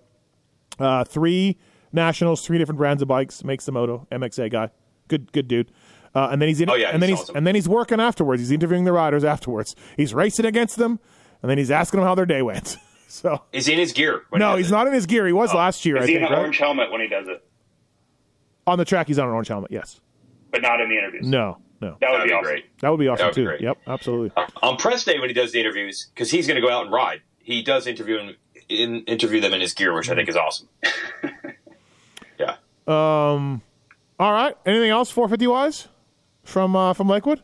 Uh, 0.78 1.02
three 1.02 1.56
nationals, 1.92 2.44
three 2.46 2.58
different 2.58 2.78
brands 2.78 3.02
of 3.02 3.08
bikes. 3.08 3.42
Makes 3.42 3.64
the 3.66 3.72
moto 3.72 4.06
MXA 4.12 4.50
guy. 4.52 4.70
Good, 5.08 5.32
good 5.32 5.48
dude. 5.48 5.72
Uh, 6.14 6.28
and 6.32 6.40
then 6.40 6.48
he's 6.48 6.60
in, 6.60 6.70
Oh, 6.70 6.74
yeah, 6.74 6.88
and 6.88 7.02
then 7.02 7.08
he's 7.10 7.18
he's 7.18 7.24
awesome. 7.24 7.36
and 7.36 7.46
then 7.46 7.54
he's 7.54 7.68
working 7.68 8.00
afterwards. 8.00 8.40
He's 8.40 8.50
interviewing 8.50 8.84
the 8.84 8.92
riders 8.92 9.24
afterwards. 9.24 9.74
He's 9.96 10.14
racing 10.14 10.46
against 10.46 10.76
them, 10.76 11.00
and 11.42 11.50
then 11.50 11.58
he's 11.58 11.70
asking 11.70 12.00
them 12.00 12.06
how 12.08 12.14
their 12.14 12.26
day 12.26 12.42
went. 12.42 12.76
so 13.08 13.42
Is 13.52 13.66
he 13.66 13.74
in 13.74 13.78
his 13.78 13.92
gear? 13.92 14.22
when 14.30 14.40
he 14.40 14.46
no, 14.46 14.52
does 14.56 14.58
he's 14.66 14.68
it? 14.72 14.74
not 14.74 14.86
in 14.86 14.92
his 14.94 15.06
gear. 15.06 15.26
He 15.26 15.32
was 15.32 15.52
last 15.54 15.84
year, 15.84 15.96
Is 15.98 16.04
I 16.04 16.06
he 16.06 16.12
think. 16.14 16.18
in 16.22 16.26
an 16.26 16.32
right? 16.32 16.38
orange 16.40 16.58
helmet 16.58 16.90
when 16.90 17.00
he 17.00 17.08
does 17.08 17.28
it, 17.28 17.44
On 18.66 18.78
the 18.78 18.84
track, 18.84 19.06
he's 19.06 19.18
on 19.18 19.26
an 19.28 19.32
orange 19.34 19.48
helmet. 19.48 19.70
Yes. 19.70 20.00
but 20.50 20.62
not 20.62 20.80
in 20.80 20.88
the 20.88 20.96
interviews? 20.96 21.26
No, 21.26 21.58
no. 21.80 21.96
that 22.00 22.10
would 22.10 22.20
That'd 22.20 22.22
be 22.24 22.28
be 22.28 22.34
awesome. 22.34 22.44
great. 22.44 22.78
That 22.80 22.88
would 22.90 23.00
be 23.00 23.08
awesome 23.08 23.26
would 23.26 23.34
be 23.34 23.40
too. 23.42 23.46
great. 23.46 23.60
Yep, 23.60 23.78
absolutely. 23.86 24.32
on 24.62 24.76
press 24.78 25.04
day 25.04 25.18
when 25.20 25.28
he 25.28 25.34
does 25.34 25.52
the 25.52 25.60
interviews 25.60 26.08
because 26.14 26.30
he's 26.30 26.46
going 26.46 26.60
to 26.60 26.66
go 26.66 26.72
out 26.72 26.84
and 26.84 26.92
ride. 26.92 27.20
He 27.38 27.62
does 27.62 27.86
interview 27.86 28.18
in, 28.18 28.34
in, 28.68 29.04
interview 29.04 29.40
them 29.40 29.52
in 29.54 29.60
his 29.60 29.72
gear, 29.74 29.94
which 29.94 30.10
I 30.10 30.14
think 30.14 30.28
is 30.28 30.36
awesome. 30.36 30.68
yeah. 32.38 32.56
Um. 32.86 33.62
All 34.20 34.32
right. 34.32 34.54
Anything 34.66 34.90
else 34.90 35.10
450 35.10 35.46
wise 35.46 35.88
from 36.48 36.74
uh, 36.74 36.92
from 36.94 37.08
Lakewood? 37.08 37.42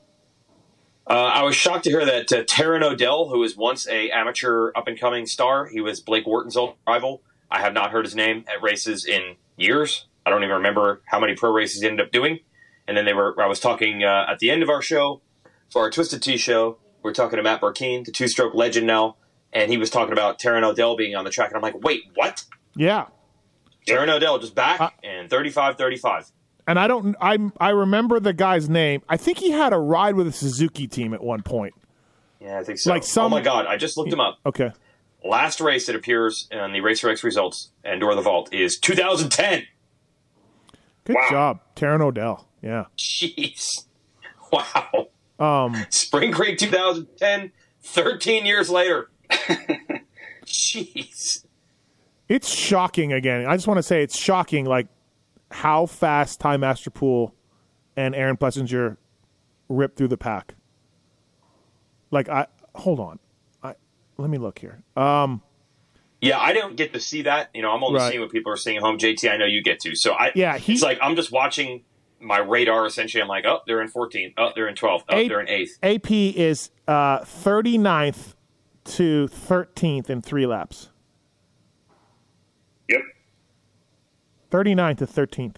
Uh, 1.06 1.12
I 1.34 1.42
was 1.42 1.54
shocked 1.54 1.84
to 1.84 1.90
hear 1.90 2.04
that 2.04 2.32
uh, 2.32 2.44
Taryn 2.44 2.82
Odell, 2.82 3.28
who 3.28 3.40
was 3.40 3.56
once 3.56 3.86
a 3.86 4.10
amateur 4.10 4.70
up 4.74 4.88
and 4.88 4.98
coming 4.98 5.26
star, 5.26 5.66
he 5.66 5.80
was 5.82 6.00
Blake 6.00 6.26
Wharton's 6.26 6.56
old 6.56 6.76
rival. 6.86 7.22
I 7.50 7.60
have 7.60 7.74
not 7.74 7.90
heard 7.90 8.06
his 8.06 8.14
name 8.14 8.44
at 8.48 8.62
races 8.62 9.04
in 9.04 9.36
years. 9.56 10.06
I 10.24 10.30
don't 10.30 10.42
even 10.42 10.56
remember 10.56 11.02
how 11.06 11.20
many 11.20 11.34
pro 11.34 11.50
races 11.52 11.82
he 11.82 11.86
ended 11.88 12.06
up 12.06 12.10
doing. 12.12 12.38
And 12.88 12.96
then 12.96 13.04
they 13.04 13.12
were. 13.12 13.38
I 13.40 13.46
was 13.46 13.60
talking 13.60 14.02
uh, 14.02 14.26
at 14.28 14.38
the 14.38 14.50
end 14.50 14.62
of 14.62 14.70
our 14.70 14.80
show 14.82 15.20
for 15.70 15.82
our 15.82 15.90
Twisted 15.90 16.22
Tea 16.22 16.38
show. 16.38 16.78
We 17.02 17.10
are 17.10 17.14
talking 17.14 17.36
to 17.36 17.42
Matt 17.42 17.60
Burkeen, 17.60 18.04
the 18.06 18.12
two-stroke 18.12 18.54
legend 18.54 18.86
now, 18.86 19.16
and 19.52 19.70
he 19.70 19.76
was 19.76 19.90
talking 19.90 20.12
about 20.14 20.38
Taryn 20.38 20.64
Odell 20.64 20.96
being 20.96 21.14
on 21.14 21.24
the 21.24 21.30
track, 21.30 21.48
and 21.50 21.56
I'm 21.56 21.62
like, 21.62 21.78
wait, 21.84 22.04
what? 22.14 22.44
Yeah. 22.74 23.06
Taryn 23.86 24.08
Odell 24.08 24.38
just 24.38 24.54
back 24.54 24.80
Uh, 24.80 24.88
and 25.02 25.28
35-35. 25.28 26.32
And 26.66 26.78
I 26.78 26.86
don't. 26.88 27.14
I 27.20 27.38
I 27.60 27.70
remember 27.70 28.18
the 28.20 28.32
guy's 28.32 28.68
name. 28.68 29.02
I 29.08 29.16
think 29.18 29.38
he 29.38 29.50
had 29.50 29.72
a 29.72 29.78
ride 29.78 30.14
with 30.14 30.26
a 30.26 30.32
Suzuki 30.32 30.86
team 30.86 31.12
at 31.12 31.22
one 31.22 31.42
point. 31.42 31.74
Yeah, 32.40 32.58
I 32.58 32.64
think 32.64 32.78
so. 32.78 32.90
Like 32.90 33.02
some- 33.04 33.26
oh 33.26 33.28
my 33.28 33.42
god, 33.42 33.66
I 33.66 33.76
just 33.76 33.96
looked 33.96 34.12
him 34.12 34.20
up. 34.20 34.38
Okay. 34.46 34.70
Last 35.22 35.60
race 35.60 35.86
that 35.86 35.96
appears 35.96 36.48
in 36.50 36.72
the 36.72 36.80
Racer 36.80 37.08
X 37.08 37.22
results 37.24 37.70
and 37.82 38.00
Door 38.00 38.10
of 38.10 38.16
the 38.16 38.22
Vault 38.22 38.52
is 38.52 38.78
2010. 38.78 39.64
Good 41.04 41.16
Wow. 41.16 41.26
job, 41.30 41.60
Taryn 41.76 42.02
Odell. 42.02 42.46
Yeah. 42.62 42.84
Jeez. 42.98 43.86
Wow. 44.52 45.08
Um. 45.40 45.84
Spring 45.90 46.30
Creek 46.30 46.58
2010, 46.58 47.50
13 47.82 48.46
years 48.46 48.70
later. 48.70 49.10
Jeez. 50.46 51.44
It's 52.28 52.48
shocking 52.48 53.12
again. 53.12 53.46
I 53.46 53.56
just 53.56 53.66
want 53.66 53.78
to 53.78 53.82
say 53.82 54.02
it's 54.02 54.16
shocking, 54.18 54.64
like 54.64 54.86
how 55.54 55.86
fast 55.86 56.40
Ty 56.40 56.56
Masterpool 56.56 57.30
and 57.96 58.12
Aaron 58.14 58.36
Plessinger 58.36 58.96
ripped 59.68 59.96
through 59.96 60.08
the 60.08 60.16
pack. 60.16 60.56
Like 62.10 62.28
I 62.28 62.48
hold 62.74 62.98
on, 62.98 63.20
I 63.62 63.74
let 64.18 64.30
me 64.30 64.38
look 64.38 64.58
here. 64.58 64.82
Um, 64.96 65.42
Yeah, 66.20 66.38
I 66.40 66.52
don't 66.52 66.74
get 66.76 66.92
to 66.94 67.00
see 67.00 67.22
that. 67.22 67.50
You 67.54 67.62
know, 67.62 67.70
I'm 67.70 67.84
only 67.84 68.00
Right. 68.00 68.08
seeing 68.10 68.20
what 68.20 68.30
people 68.32 68.50
are 68.52 68.56
seeing 68.56 68.78
at 68.78 68.82
home. 68.82 68.98
JT, 68.98 69.30
I 69.30 69.36
know 69.36 69.44
you 69.46 69.62
get 69.62 69.78
to. 69.80 69.94
So 69.94 70.12
I, 70.14 70.32
Yeah, 70.34 70.58
he- 70.58 70.72
it's 70.72 70.82
like 70.82 70.98
I'm 71.00 71.14
just 71.14 71.30
watching 71.30 71.84
my 72.20 72.38
radar. 72.38 72.84
Essentially, 72.86 73.22
I'm 73.22 73.28
like, 73.28 73.44
oh, 73.44 73.60
they're 73.66 73.80
in 73.82 73.88
14. 73.88 74.34
Oh, 74.36 74.50
they're 74.56 74.66
in 74.68 74.74
12. 74.74 75.04
Oh, 75.08 75.16
A- 75.16 75.28
they're 75.28 75.40
in 75.40 75.48
eighth. 75.48 75.78
AP 75.84 76.10
is 76.10 76.70
uh, 76.88 77.20
39th 77.20 78.34
to 78.84 79.28
13th 79.28 80.10
in 80.10 80.20
three 80.20 80.46
laps. 80.46 80.90
Yep. 82.88 83.02
39th 84.54 84.98
to 84.98 85.06
13th. 85.06 85.56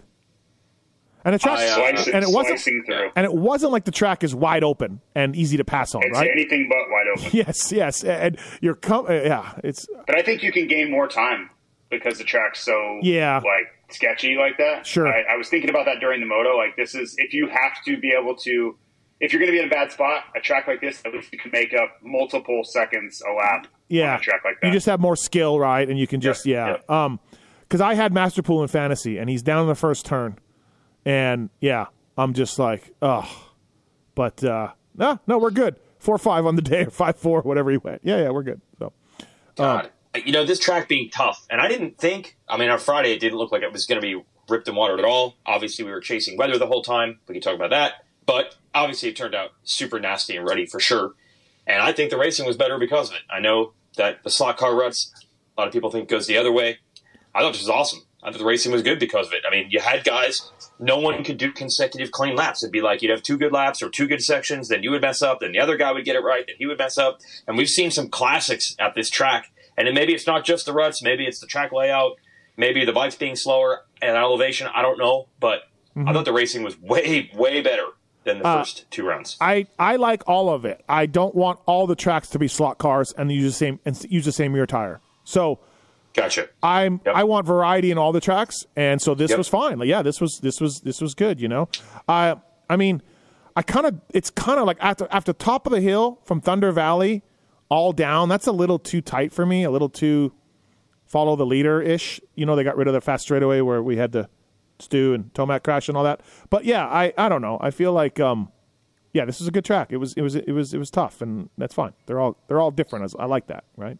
And 1.23 1.33
the 1.33 1.39
track, 1.39 1.59
I, 1.59 1.67
uh, 1.67 1.75
Slicing, 1.75 2.13
and 2.13 2.23
it 2.23 2.29
wasn't, 2.29 2.67
and 3.15 3.25
it 3.25 3.33
wasn't 3.33 3.73
like 3.73 3.83
the 3.83 3.91
track 3.91 4.23
is 4.23 4.33
wide 4.33 4.63
open 4.63 5.01
and 5.13 5.35
easy 5.35 5.57
to 5.57 5.65
pass 5.65 5.93
on, 5.93 6.01
It's 6.05 6.17
right? 6.17 6.29
anything 6.31 6.69
but 6.69 6.89
wide 6.89 7.07
open. 7.13 7.29
Yes, 7.33 7.71
yes, 7.71 8.03
and 8.03 8.37
you're 8.61 8.75
com- 8.75 9.07
uh, 9.07 9.13
yeah, 9.13 9.53
it's 9.63 9.87
But 10.05 10.17
I 10.17 10.21
think 10.21 10.41
you 10.41 10.53
can 10.53 10.67
gain 10.67 10.89
more 10.89 11.07
time 11.07 11.49
because 11.89 12.17
the 12.17 12.23
track's 12.23 12.61
so 12.63 12.99
Yeah. 13.03 13.37
like 13.37 13.67
sketchy 13.89 14.35
like 14.35 14.57
that. 14.57 14.87
Sure. 14.87 15.07
I, 15.07 15.33
I 15.33 15.35
was 15.35 15.49
thinking 15.49 15.69
about 15.69 15.85
that 15.85 15.99
during 15.99 16.21
the 16.21 16.25
moto. 16.27 16.55
Like 16.55 16.75
this 16.77 16.95
is 16.95 17.13
if 17.17 17.33
you 17.33 17.47
have 17.49 17.83
to 17.85 17.97
be 17.97 18.13
able 18.17 18.35
to 18.37 18.77
if 19.19 19.33
you're 19.33 19.39
going 19.39 19.51
to 19.51 19.55
be 19.55 19.59
in 19.59 19.65
a 19.65 19.69
bad 19.69 19.91
spot, 19.91 20.25
a 20.35 20.39
track 20.39 20.67
like 20.67 20.79
this, 20.79 21.01
at 21.03 21.11
least 21.11 21.33
you 21.33 21.39
can 21.39 21.51
make 21.51 21.73
up 21.73 21.97
multiple 22.03 22.63
seconds 22.63 23.21
a 23.27 23.33
lap 23.33 23.67
yeah. 23.87 24.13
on 24.13 24.19
a 24.19 24.21
track 24.21 24.41
like 24.45 24.61
that. 24.61 24.67
You 24.67 24.73
just 24.73 24.85
have 24.85 24.99
more 24.99 25.15
skill, 25.15 25.59
right? 25.59 25.89
And 25.89 25.97
you 25.97 26.05
can 26.07 26.21
just 26.21 26.45
yeah. 26.45 26.77
yeah. 26.87 27.05
Um, 27.05 27.19
because 27.67 27.81
I 27.81 27.95
had 27.95 28.13
Masterpool 28.13 28.61
in 28.61 28.67
fantasy, 28.67 29.17
and 29.17 29.29
he's 29.29 29.41
down 29.41 29.61
in 29.61 29.67
the 29.67 29.75
first 29.75 30.05
turn, 30.05 30.39
and 31.05 31.49
yeah, 31.59 31.87
I'm 32.17 32.33
just 32.33 32.59
like, 32.59 32.93
oh, 33.01 33.49
but 34.15 34.43
uh, 34.43 34.71
no, 34.95 35.19
no, 35.27 35.37
we're 35.37 35.51
good. 35.51 35.75
Four 35.99 36.17
five 36.17 36.45
on 36.45 36.55
the 36.55 36.61
day, 36.61 36.85
or 36.85 36.89
five 36.89 37.17
four, 37.17 37.41
whatever 37.41 37.71
he 37.71 37.77
went. 37.77 38.01
Yeah, 38.03 38.21
yeah, 38.21 38.29
we're 38.29 38.43
good. 38.43 38.61
So 38.79 38.93
God. 39.55 39.89
you 40.25 40.31
know, 40.31 40.45
this 40.45 40.59
track 40.59 40.87
being 40.87 41.09
tough, 41.09 41.45
and 41.49 41.59
I 41.59 41.67
didn't 41.67 41.97
think, 41.97 42.37
I 42.47 42.57
mean, 42.57 42.69
on 42.69 42.79
Friday, 42.79 43.13
it 43.13 43.19
didn't 43.19 43.37
look 43.37 43.51
like 43.51 43.63
it 43.63 43.71
was 43.71 43.85
going 43.85 44.01
to 44.01 44.07
be 44.07 44.23
ripped 44.49 44.67
and 44.67 44.77
watered 44.77 44.99
at 44.99 45.05
all. 45.05 45.35
Obviously, 45.45 45.83
we 45.83 45.91
were 45.91 45.99
chasing 45.99 46.37
weather 46.37 46.57
the 46.57 46.67
whole 46.67 46.81
time. 46.81 47.19
We 47.27 47.33
can 47.33 47.41
talk 47.41 47.55
about 47.55 47.71
that. 47.71 48.05
But 48.25 48.55
obviously, 48.73 49.09
it 49.09 49.15
turned 49.15 49.35
out 49.35 49.51
super 49.63 49.99
nasty 49.99 50.35
and 50.35 50.47
ruddy 50.47 50.65
for 50.65 50.79
sure. 50.79 51.13
And 51.65 51.81
I 51.81 51.91
think 51.91 52.11
the 52.11 52.17
racing 52.17 52.45
was 52.45 52.55
better 52.55 52.77
because 52.77 53.09
of 53.09 53.15
it. 53.15 53.21
I 53.29 53.39
know 53.39 53.73
that 53.97 54.23
the 54.23 54.29
slot 54.29 54.57
car 54.57 54.75
ruts, 54.75 55.11
a 55.57 55.61
lot 55.61 55.67
of 55.67 55.73
people 55.73 55.91
think 55.91 56.07
goes 56.07 56.27
the 56.27 56.37
other 56.37 56.51
way. 56.51 56.79
I 57.37 57.41
thought 57.41 57.53
this 57.53 57.61
was 57.61 57.69
awesome. 57.69 58.01
I 58.23 58.31
thought 58.31 58.39
the 58.39 58.45
racing 58.45 58.71
was 58.71 58.81
good 58.81 58.99
because 58.99 59.27
of 59.27 59.33
it. 59.33 59.43
I 59.47 59.51
mean, 59.51 59.67
you 59.69 59.79
had 59.79 60.03
guys, 60.03 60.51
no 60.79 60.97
one 60.97 61.23
could 61.23 61.37
do 61.37 61.51
consecutive 61.51 62.11
clean 62.11 62.35
laps. 62.35 62.63
It'd 62.63 62.73
be 62.73 62.81
like 62.81 63.01
you'd 63.01 63.11
have 63.11 63.21
two 63.21 63.37
good 63.37 63.51
laps 63.53 63.81
or 63.81 63.89
two 63.89 64.07
good 64.07 64.23
sections, 64.23 64.69
then 64.69 64.81
you 64.81 64.89
would 64.91 65.01
mess 65.01 65.21
up, 65.21 65.39
then 65.39 65.51
the 65.51 65.59
other 65.59 65.77
guy 65.77 65.91
would 65.91 66.03
get 66.03 66.15
it 66.15 66.23
right, 66.23 66.43
then 66.47 66.55
he 66.57 66.65
would 66.65 66.79
mess 66.79 66.97
up. 66.97 67.19
And 67.47 67.55
we've 67.55 67.69
seen 67.69 67.91
some 67.91 68.09
classics 68.09 68.75
at 68.79 68.95
this 68.95 69.09
track. 69.09 69.51
And 69.77 69.87
then 69.87 69.93
maybe 69.93 70.13
it's 70.13 70.25
not 70.25 70.43
just 70.43 70.65
the 70.65 70.73
ruts, 70.73 71.03
maybe 71.03 71.25
it's 71.27 71.39
the 71.39 71.45
track 71.45 71.71
layout, 71.71 72.13
maybe 72.57 72.83
the 72.85 72.91
bikes 72.91 73.15
being 73.15 73.35
slower 73.35 73.81
at 74.01 74.15
elevation. 74.15 74.67
I 74.73 74.81
don't 74.81 74.97
know. 74.97 75.27
But 75.39 75.59
I 75.95 76.11
thought 76.13 76.25
the 76.25 76.33
racing 76.33 76.63
was 76.63 76.79
way, 76.81 77.29
way 77.35 77.61
better 77.61 77.85
than 78.23 78.39
the 78.39 78.47
Uh, 78.47 78.57
first 78.59 78.89
two 78.89 79.05
rounds. 79.05 79.37
I 79.39 79.67
I 79.79 79.95
like 79.95 80.23
all 80.27 80.49
of 80.49 80.65
it. 80.65 80.83
I 80.89 81.05
don't 81.05 81.33
want 81.35 81.59
all 81.67 81.85
the 81.87 81.95
tracks 81.95 82.29
to 82.29 82.39
be 82.39 82.47
slot 82.47 82.77
cars 82.79 83.13
and 83.17 83.31
use 83.31 83.53
the 83.53 83.57
same 83.57 83.79
and 83.85 84.05
use 84.09 84.25
the 84.25 84.31
same 84.31 84.53
rear 84.53 84.65
tire. 84.65 84.99
So 85.23 85.59
Gotcha. 86.13 86.49
I'm 86.63 86.99
Yep. 87.05 87.15
I 87.15 87.23
want 87.23 87.45
variety 87.45 87.91
in 87.91 87.97
all 87.97 88.11
the 88.11 88.21
tracks, 88.21 88.65
and 88.75 89.01
so 89.01 89.13
this 89.13 89.29
Yep. 89.31 89.37
was 89.37 89.47
fine. 89.47 89.77
Like, 89.79 89.87
yeah, 89.89 90.01
this 90.01 90.19
was 90.19 90.39
this 90.41 90.59
was 90.59 90.81
this 90.81 90.99
was 91.01 91.13
good. 91.13 91.39
You 91.39 91.47
know, 91.47 91.69
I 92.07 92.35
I 92.69 92.75
mean, 92.75 93.01
I 93.55 93.61
kind 93.61 93.85
of 93.85 94.01
it's 94.13 94.29
kind 94.31 94.59
of 94.59 94.65
like 94.65 94.77
after 94.79 95.07
after 95.11 95.31
top 95.33 95.67
of 95.67 95.71
the 95.73 95.81
hill 95.81 96.19
from 96.23 96.41
Thunder 96.41 96.71
Valley, 96.71 97.21
all 97.69 97.91
down. 97.93 98.29
That's 98.29 98.47
a 98.47 98.51
little 98.51 98.79
too 98.79 99.01
tight 99.01 99.31
for 99.31 99.45
me. 99.45 99.63
A 99.63 99.69
little 99.69 99.89
too 99.89 100.33
follow 101.05 101.35
the 101.35 101.45
leader 101.45 101.81
ish. 101.81 102.19
You 102.35 102.45
know, 102.45 102.55
they 102.55 102.63
got 102.63 102.77
rid 102.77 102.87
of 102.87 102.93
the 102.93 103.01
fast 103.01 103.23
straightaway 103.23 103.61
where 103.61 103.83
we 103.83 103.97
had 103.97 104.11
the 104.11 104.27
Stu 104.79 105.13
and 105.13 105.31
Tomac 105.33 105.63
crash 105.63 105.87
and 105.87 105.95
all 105.97 106.03
that. 106.03 106.21
But 106.49 106.65
yeah, 106.65 106.85
I 106.87 107.13
I 107.17 107.29
don't 107.29 107.41
know. 107.41 107.57
I 107.61 107.69
feel 107.71 107.93
like 107.93 108.19
um. 108.19 108.51
Yeah, 109.13 109.25
this 109.25 109.41
is 109.41 109.47
a 109.47 109.51
good 109.51 109.65
track. 109.65 109.91
It 109.91 109.97
was, 109.97 110.13
it 110.13 110.21
was, 110.21 110.35
it 110.35 110.51
was, 110.51 110.75
it 110.75 110.77
was 110.77 110.91
tough, 110.91 111.21
and 111.21 111.49
that's 111.57 111.73
fine. 111.73 111.93
They're 112.05 112.19
all, 112.19 112.37
they're 112.47 112.59
all 112.59 112.69
different. 112.69 113.11
I 113.17 113.25
like 113.25 113.47
that, 113.47 113.63
right? 113.75 113.97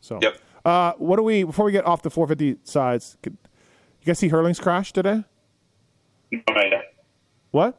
So, 0.00 0.18
Yep. 0.20 0.36
Uh, 0.64 0.92
what 0.98 1.16
do 1.16 1.22
we 1.22 1.44
before 1.44 1.64
we 1.66 1.72
get 1.72 1.86
off 1.86 2.02
the 2.02 2.10
450 2.10 2.60
sides? 2.68 3.16
Could, 3.22 3.36
you 4.00 4.06
guys 4.06 4.18
see 4.18 4.28
Herlings' 4.28 4.60
crash 4.60 4.92
today? 4.92 5.24
No, 6.32 6.40
not 6.48 6.70
yet. 6.70 6.94
What? 7.50 7.78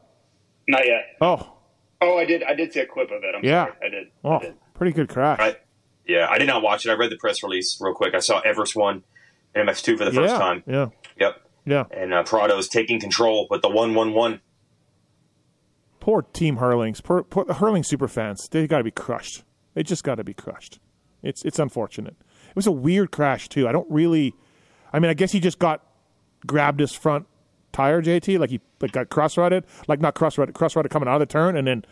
Not 0.68 0.86
yet. 0.86 1.06
Oh, 1.22 1.52
Oh, 2.02 2.18
I 2.18 2.26
did. 2.26 2.44
I 2.44 2.54
did 2.54 2.72
see 2.74 2.82
a 2.82 2.86
clip 2.86 3.10
of 3.10 3.24
it. 3.24 3.34
I'm 3.36 3.44
Yeah. 3.44 3.66
sorry. 3.66 3.76
I 3.84 3.90
did. 3.90 4.08
oh, 4.24 4.36
I 4.36 4.40
did. 4.40 4.56
pretty 4.74 4.92
good 4.92 5.10
crash. 5.10 5.40
I, 5.40 5.56
yeah, 6.08 6.28
I 6.30 6.38
did 6.38 6.46
not 6.48 6.62
watch 6.62 6.86
it. 6.86 6.90
I 6.92 6.94
read 6.94 7.10
the 7.10 7.18
press 7.18 7.42
release 7.42 7.78
real 7.82 7.94
quick. 7.96 8.14
I 8.14 8.20
saw 8.20 8.42
Everts 8.42 8.76
one 8.76 9.04
and 9.56 9.68
MX2 9.68 9.98
for 9.98 10.06
the 10.06 10.12
first 10.12 10.34
yeah, 10.34 10.38
time. 10.38 10.64
yeah, 10.68 10.88
Yep. 11.20 11.42
yeah. 11.66 11.84
And 11.92 12.14
uh, 12.14 12.24
Prado's 12.24 12.68
taking 12.68 13.00
control 13.00 13.48
with 13.50 13.62
the 13.62 13.70
111. 13.70 14.42
Poor 16.00 16.22
Team 16.22 16.58
Herlings, 16.58 17.02
poor, 17.02 17.24
poor 17.24 17.46
the 17.46 17.56
Hurling 17.56 17.84
super 17.84 18.08
fans. 18.08 18.48
They 18.48 18.68
got 18.68 18.78
to 18.80 18.84
be 18.84 18.92
crushed. 18.92 19.44
They 19.74 19.82
just 19.82 20.04
got 20.04 20.16
to 20.16 20.24
be 20.24 20.34
crushed. 20.36 20.80
It's 21.24 21.44
it's 21.44 21.58
unfortunate. 21.58 22.16
It 22.56 22.60
was 22.60 22.68
a 22.68 22.72
weird 22.72 23.12
crash 23.12 23.50
too. 23.50 23.68
I 23.68 23.72
don't 23.72 23.90
really. 23.92 24.34
I 24.94 25.00
mean, 25.00 25.10
I 25.12 25.14
guess 25.14 25.32
he 25.34 25.40
just 25.42 25.60
got 25.60 25.84
grabbed 26.48 26.80
his 26.80 26.94
front 26.94 27.26
tire, 27.74 28.02
JT, 28.02 28.40
like 28.40 28.50
he 28.50 28.62
like 28.80 28.94
got 28.94 29.10
cross-rutted, 29.10 29.66
like 29.90 30.00
not 30.00 30.16
cross-rutted, 30.16 30.56
cross-rutted 30.56 30.90
coming 30.92 31.10
out 31.10 31.16
of 31.16 31.20
the 31.20 31.26
turn, 31.26 31.58
and 31.58 31.68
then 31.68 31.84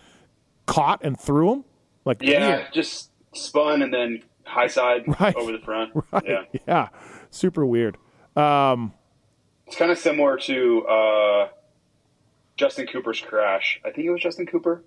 caught 0.66 1.04
and 1.04 1.20
threw 1.20 1.52
him. 1.52 1.64
Like 2.06 2.22
Yeah, 2.22 2.58
weird. 2.58 2.68
just 2.74 3.10
spun 3.34 3.82
and 3.82 3.94
then 3.94 4.24
high 4.46 4.68
side 4.68 5.04
Right. 5.20 5.36
over 5.36 5.52
the 5.52 5.60
front. 5.60 5.92
Right. 6.12 6.24
Yeah. 6.26 6.44
yeah, 6.68 6.88
super 7.30 7.66
weird. 7.66 7.98
It's 8.38 9.76
kind 9.78 9.92
of 9.92 9.98
similar 9.98 10.38
to 10.38 10.86
uh, 10.88 11.48
Justin 12.58 12.88
Cooper's 12.88 13.20
crash. 13.22 13.82
I 13.86 13.90
think 13.90 14.08
it 14.08 14.12
was 14.12 14.22
Justin 14.22 14.46
Cooper, 14.46 14.84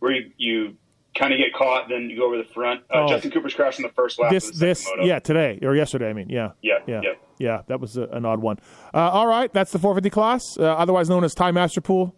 where 0.00 0.12
you, 0.12 0.30
you 0.36 0.76
kind 1.14 1.32
of 1.32 1.38
get 1.38 1.52
caught, 1.52 1.88
then 1.88 2.08
you 2.10 2.16
go 2.16 2.26
over 2.26 2.36
the 2.36 2.44
front. 2.44 2.80
Uh, 2.90 3.02
Oh. 3.04 3.08
Justin 3.08 3.30
Cooper's 3.30 3.54
crash 3.54 3.78
in 3.78 3.82
the 3.82 3.88
first 3.90 4.18
lap. 4.18 4.30
this 4.30 4.48
of 4.48 4.58
the 4.58 4.66
this 4.66 4.86
moto. 4.86 5.04
yeah 5.04 5.18
today 5.18 5.58
or 5.62 5.74
yesterday. 5.74 6.08
I 6.10 6.12
mean, 6.12 6.28
yeah, 6.28 6.50
Yeah, 6.62 6.78
yeah, 6.86 7.00
yeah. 7.02 7.12
yeah. 7.38 7.62
That 7.68 7.80
was 7.80 7.96
a, 7.96 8.04
an 8.04 8.24
odd 8.24 8.40
one. 8.40 8.58
Uh, 8.94 8.98
all 9.10 9.26
right, 9.26 9.52
that's 9.52 9.72
the 9.72 9.78
450 9.78 10.10
class, 10.10 10.42
uh, 10.58 10.62
otherwise 10.62 11.08
known 11.08 11.24
as 11.24 11.34
Ty 11.34 11.52
Masterpool 11.52 12.12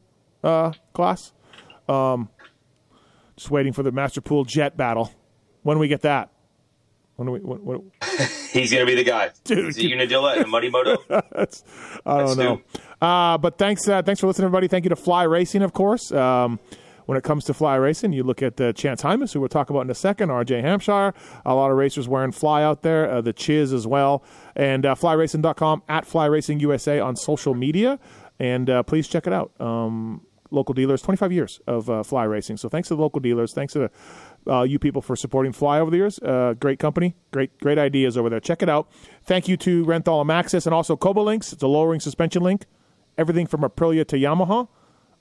uh, 0.45 0.73
class. 0.93 1.33
Um, 1.89 2.29
just 3.37 3.51
waiting 3.51 3.73
for 3.73 3.83
the 3.83 3.91
Masterpool 3.93 4.47
Jett 4.47 4.77
battle. 4.77 5.13
When 5.63 5.77
do 5.77 5.81
we 5.81 5.89
get 5.89 6.03
that? 6.03 6.31
When 7.17 7.27
do 7.27 7.33
we? 7.33 7.41
When, 7.41 7.65
when, 7.65 7.91
He's 8.53 8.71
going 8.73 8.85
to 8.85 8.87
be 8.87 8.95
the 8.95 9.05
guy. 9.05 9.31
Dude, 9.45 9.69
Is 9.69 9.79
it 9.79 9.91
Unadilla 9.93 10.35
and 10.37 10.51
Muddy 10.51 10.71
Moto? 10.71 10.97
that's, 11.33 11.65
I 12.05 12.19
don't 12.19 12.27
That's 12.27 12.37
know. 12.37 12.61
Uh, 13.01 13.39
but 13.39 13.59
thanks, 13.59 13.89
uh, 13.89 14.03
thanks 14.03 14.21
for 14.21 14.27
listening, 14.27 14.47
everybody. 14.47 14.69
Thank 14.69 14.85
you 14.85 14.91
to 14.91 14.97
Fly 14.97 15.23
Racing, 15.25 15.63
of 15.63 15.73
course. 15.73 16.13
Um, 16.13 16.59
when 17.13 17.19
it 17.19 17.25
comes 17.25 17.45
to 17.45 17.53
fly 17.53 17.75
racing, 17.75 18.15
you 18.15 18.23
look 18.23 18.41
at 18.41 18.59
uh, 18.59 18.73
Chance 18.73 19.03
Hymas, 19.03 19.35
who 19.35 19.41
we'll 19.41 19.51
talk 19.51 19.69
about 19.69 19.81
in 19.81 19.91
a 19.91 19.95
second, 19.95 20.31
RJ 20.31 20.63
Hampshire. 20.63 21.13
A 21.45 21.55
lot 21.55 21.71
of 21.71 21.77
racers 21.77 22.09
wearing 22.09 22.33
fly 22.33 22.63
out 22.63 22.81
there, 22.81 23.11
uh, 23.11 23.21
the 23.21 23.35
Chiz 23.35 23.71
as 23.71 23.87
well. 23.87 24.25
And 24.57 24.87
uh, 24.87 24.95
flyracing.com, 24.95 25.83
at 25.91 26.07
Fly 26.07 26.25
Racing 26.25 26.61
USA 26.61 27.01
on 27.01 27.17
social 27.17 27.53
media. 27.53 27.99
And 28.39 28.71
uh, 28.71 28.83
please 28.83 29.09
check 29.09 29.27
it 29.27 29.35
out. 29.35 29.53
Um, 29.61 30.23
local 30.51 30.73
dealers. 30.73 31.03
25 31.03 31.33
years 31.33 31.61
of 31.67 31.91
uh, 31.91 32.03
fly 32.03 32.25
racing. 32.25 32.57
So 32.57 32.71
thanks 32.71 32.89
to 32.89 32.95
the 32.95 33.03
local 33.03 33.21
dealers. 33.21 33.53
Thanks 33.53 33.75
to 33.75 33.91
the, 34.47 34.51
uh, 34.51 34.63
you 34.63 34.79
people 34.79 35.03
for 35.03 35.15
supporting 35.15 35.53
Fly 35.53 35.81
over 35.81 35.91
the 35.91 35.99
years. 35.99 36.19
Uh, 36.19 36.55
great 36.59 36.79
company. 36.79 37.15
Great 37.31 37.59
great 37.61 37.77
ideas 37.77 38.17
over 38.17 38.31
there. 38.31 38.41
Check 38.41 38.63
it 38.63 38.71
out. 38.71 38.91
Thank 39.23 39.49
you 39.49 39.59
to 39.59 39.85
Renthal 39.85 40.23
and 40.23 40.31
Maxxis 40.31 40.65
and 40.65 40.75
also 40.75 40.97
Kouba 40.97 41.23
Links. 41.23 41.53
It's 41.53 41.63
a 41.63 41.69
lowering 41.69 42.01
suspension 42.01 42.43
link. 42.43 42.65
Everything 43.19 43.47
from 43.47 43.61
Aprilia 43.61 44.09
to 44.09 44.17
Yamaha. 44.17 44.69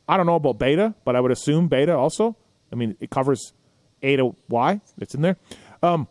I 0.07 0.17
don't 0.17 0.25
know 0.25 0.35
about 0.35 0.59
Beta, 0.59 0.95
but 1.05 1.15
I 1.15 1.19
would 1.19 1.31
assume 1.31 1.67
Beta 1.67 1.95
also. 1.95 2.35
I 2.71 2.75
mean, 2.75 2.95
it 2.99 3.09
covers 3.09 3.53
A 4.01 4.15
to 4.17 4.35
Y. 4.49 4.81
It's 4.97 5.15
in 5.15 5.21
there. 5.21 5.37
Um, 5.83 6.07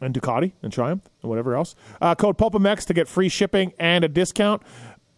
and 0.00 0.14
Ducati 0.14 0.52
and 0.62 0.72
Triumph 0.72 1.08
and 1.22 1.30
whatever 1.30 1.54
else. 1.54 1.74
Uh, 2.00 2.14
code 2.14 2.36
PulpMX 2.36 2.84
to 2.86 2.94
get 2.94 3.08
free 3.08 3.28
shipping 3.28 3.72
and 3.78 4.04
a 4.04 4.08
discount. 4.08 4.62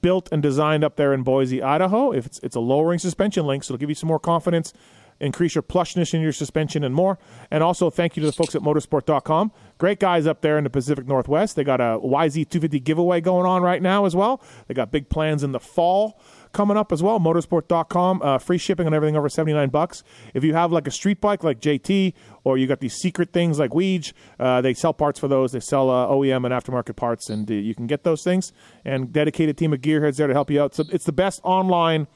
Built 0.03 0.29
and 0.31 0.43
designed 0.43 0.85
up 0.85 0.97
there 0.97 1.13
in 1.13 1.23
Boise, 1.23 1.63
Idaho. 1.63 2.13
If 2.13 2.27
it's, 2.27 2.39
it's 2.41 2.55
a 2.55 2.61
lowering 2.61 2.99
suspension 2.99 3.47
link, 3.47 3.65
so 3.65 3.75
it'll 3.75 3.81
give 3.81 3.89
you 3.89 3.95
some 3.95 4.07
more 4.09 4.21
confidence, 4.21 4.73
increase 5.19 5.55
your 5.55 5.63
plushness 5.63 6.15
in 6.15 6.21
your 6.21 6.33
suspension, 6.33 6.85
and 6.85 6.95
more. 6.95 7.19
And 7.51 7.63
also, 7.63 7.91
thank 7.91 8.17
you 8.17 8.21
to 8.21 8.27
the 8.27 8.33
folks 8.33 8.55
at 8.55 8.61
MotoSport.com. 8.61 9.53
Great 9.79 9.99
guys 9.99 10.27
up 10.27 10.43
there 10.43 10.59
in 10.59 10.65
the 10.65 10.71
Pacific 10.71 11.07
Northwest. 11.07 11.57
They 11.57 11.65
got 11.65 11.81
a 11.81 11.99
YZ250 11.99 12.85
giveaway 12.85 13.21
going 13.21 13.47
on 13.47 13.63
right 13.63 13.83
now 13.83 14.05
as 14.05 14.15
well. 14.15 14.41
They 14.69 14.75
got 14.75 14.93
big 14.93 15.09
plans 15.09 15.43
in 15.43 15.53
the 15.53 15.61
fall 15.61 16.21
coming 16.57 16.79
up 16.79 16.91
as 16.91 17.03
well. 17.03 17.21
MotoSport.com, 17.21 18.23
uh, 18.23 18.39
free 18.39 18.57
shipping 18.57 18.87
on 18.87 18.95
everything 18.95 19.15
over 19.15 19.29
79 19.29 19.69
bucks. 19.69 20.03
If 20.33 20.43
you 20.43 20.55
have 20.55 20.73
like 20.73 20.87
a 20.87 20.91
street 20.91 21.21
bike 21.21 21.45
like 21.45 21.61
JT, 21.61 22.15
or 22.45 22.57
you 22.57 22.67
got 22.67 22.81
these 22.81 22.95
secret 22.95 23.31
things 23.31 23.59
like 23.59 23.73
Weege, 23.73 24.15
uh, 24.41 24.63
they 24.63 24.73
sell 24.73 24.95
parts 24.95 25.21
for 25.21 25.29
those. 25.29 25.53
They 25.53 25.61
sell 25.61 25.91
uh, 25.91 26.07
OEM 26.07 26.47
and 26.47 26.55
aftermarket 26.55 26.97
parts, 26.97 27.29
and 27.29 27.49
uh, 27.51 27.55
you 27.55 27.75
can 27.75 27.87
get 27.87 28.05
those 28.05 28.25
things. 28.25 28.55
And 28.87 29.13
dedicated 29.13 29.59
team 29.59 29.75
of 29.75 29.83
gearheads 29.83 30.17
there 30.17 30.27
to 30.27 30.33
help 30.33 30.51
you 30.51 30.63
out. 30.63 30.75
So 30.75 30.85
it's 30.91 31.05
the 31.05 31.13
best 31.13 31.43
online 31.45 32.07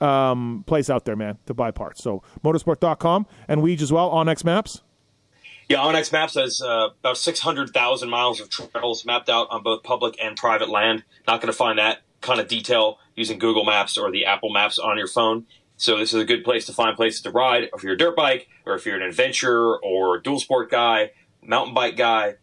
um, 0.00 0.64
place 0.66 0.90
out 0.90 1.04
there, 1.04 1.14
man, 1.14 1.38
to 1.46 1.54
buy 1.54 1.70
parts. 1.70 2.02
So 2.02 2.24
motosport.com 2.44 3.26
and 3.46 3.62
Weege 3.62 3.80
as 3.80 3.92
well, 3.92 4.10
onX 4.10 4.44
Maps. 4.44 4.82
Yeah, 5.68 5.78
onX 5.78 6.12
Maps 6.12 6.34
has 6.34 6.60
uh, 6.60 6.88
about 7.00 7.16
600,000 7.16 8.10
miles 8.10 8.40
of 8.40 8.50
trails 8.50 9.06
mapped 9.06 9.30
out 9.30 9.46
on 9.50 9.62
both 9.62 9.82
public 9.84 10.16
and 10.20 10.36
private 10.36 10.68
land. 10.68 11.04
Not 11.28 11.40
going 11.40 11.52
to 11.52 11.56
find 11.56 11.78
that 11.78 12.00
kind 12.24 12.40
of 12.40 12.48
detail 12.48 12.98
using 13.14 13.38
Google 13.38 13.64
Maps 13.64 13.96
or 13.96 14.10
the 14.10 14.24
Apple 14.24 14.52
Maps 14.52 14.78
on 14.78 14.98
your 14.98 15.06
phone. 15.06 15.46
So 15.76 15.98
this 15.98 16.12
is 16.14 16.20
a 16.20 16.24
good 16.24 16.42
place 16.44 16.66
to 16.66 16.72
find 16.72 16.96
places 16.96 17.20
to 17.22 17.30
ride 17.30 17.68
if 17.74 17.82
you're 17.84 17.94
a 17.94 17.96
dirt 17.98 18.16
bike 18.16 18.48
or 18.66 18.74
if 18.74 18.84
you're 18.86 18.96
an 18.96 19.02
adventure 19.02 19.76
or 19.76 20.18
dual 20.20 20.40
sport 20.40 20.70
guy, 20.70 21.10
mountain 21.42 21.74
bike 21.74 21.96
guy, 21.96 22.34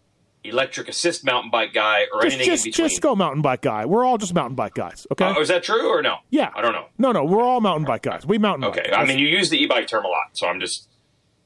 electric 0.44 0.90
assist 0.90 1.24
mountain 1.26 1.50
bike 1.52 1.72
guy, 1.74 2.06
or 2.14 2.22
Just, 2.24 2.36
anything 2.36 2.52
just, 2.54 2.66
in 2.66 2.72
between. 2.72 2.90
just 2.90 3.02
go 3.02 3.16
mountain 3.16 3.42
bike 3.42 3.62
guy. 3.62 3.86
We're 3.86 4.04
all 4.04 4.18
just 4.18 4.34
mountain 4.34 4.56
bike 4.56 4.74
guys, 4.74 5.06
okay? 5.12 5.34
Oh, 5.36 5.40
is 5.42 5.48
that 5.50 5.64
true 5.64 5.88
or 5.90 6.02
no? 6.02 6.18
yeah. 6.30 6.50
I 6.56 6.62
don't 6.62 6.74
know. 6.74 6.88
No, 6.98 7.12
no, 7.12 7.24
we're 7.24 7.44
all 7.44 7.62
mountain 7.62 7.86
bike 7.86 8.02
guys. 8.02 8.26
We 8.26 8.38
mountain 8.38 8.70
bike. 8.70 8.80
Okay, 8.80 8.92
I 8.94 9.06
mean 9.06 9.18
you 9.20 9.28
use 9.28 9.50
the 9.50 9.62
e-bike 9.62 9.88
term 9.88 10.04
a 10.04 10.10
lot, 10.10 10.30
so 10.34 10.48
I'm 10.48 10.60
just 10.60 10.90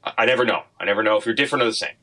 I 0.02 0.12
I 0.18 0.26
never 0.26 0.44
know. 0.44 0.62
I 0.80 0.84
never 0.86 1.02
know 1.02 1.16
if 1.18 1.24
you're 1.26 1.34
different 1.34 1.62
or 1.62 1.66
the 1.66 1.74
same. 1.74 1.96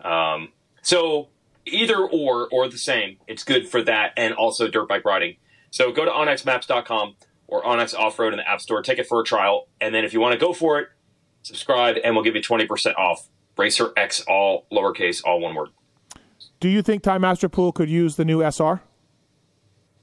Um, 0.00 0.52
so 0.82 1.28
either 1.64 1.96
or 1.98 2.48
or 2.52 2.68
the 2.68 2.78
same, 2.78 3.16
it's 3.26 3.42
good 3.42 3.68
for 3.68 3.82
that 3.82 4.12
and 4.16 4.34
also 4.34 4.68
dirt 4.68 4.88
bike 4.88 5.04
riding. 5.04 5.36
So 5.76 5.92
go 5.92 6.06
to 6.06 6.10
onxmaps.com 6.10 7.16
or 7.48 7.62
onX 7.62 7.94
Offroad 7.94 8.30
in 8.30 8.38
the 8.38 8.48
App 8.48 8.62
Store, 8.62 8.80
take 8.80 8.98
it 8.98 9.06
for 9.06 9.20
a 9.20 9.24
trial, 9.24 9.68
and 9.78 9.94
then 9.94 10.06
if 10.06 10.14
you 10.14 10.20
want 10.20 10.32
to 10.32 10.38
go 10.38 10.54
for 10.54 10.80
it, 10.80 10.88
subscribe 11.42 11.96
and 12.02 12.14
we'll 12.14 12.24
give 12.24 12.34
you 12.34 12.40
20% 12.40 12.96
off. 12.96 13.28
Racer 13.58 13.92
X 13.94 14.24
all 14.26 14.64
lowercase, 14.72 15.20
all 15.22 15.38
one 15.38 15.54
word. 15.54 15.68
Do 16.60 16.70
you 16.70 16.80
think 16.80 17.02
Ty 17.02 17.18
Masterpool 17.18 17.74
could 17.74 17.90
use 17.90 18.16
the 18.16 18.24
new 18.24 18.40
SR? 18.40 18.80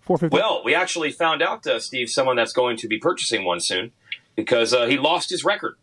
450? 0.02 0.28
Well, 0.36 0.62
we 0.64 0.76
actually 0.76 1.10
found 1.10 1.42
out, 1.42 1.66
uh, 1.66 1.80
Steve, 1.80 2.08
someone 2.08 2.36
that's 2.36 2.54
going 2.54 2.78
to 2.78 2.88
be 2.88 3.00
purchasing 3.00 3.44
one 3.44 3.60
soon 3.60 3.94
because 4.36 4.76
uh, 4.76 4.86
he 4.86 5.00
lost 5.00 5.32
his 5.32 5.44
record. 5.44 5.74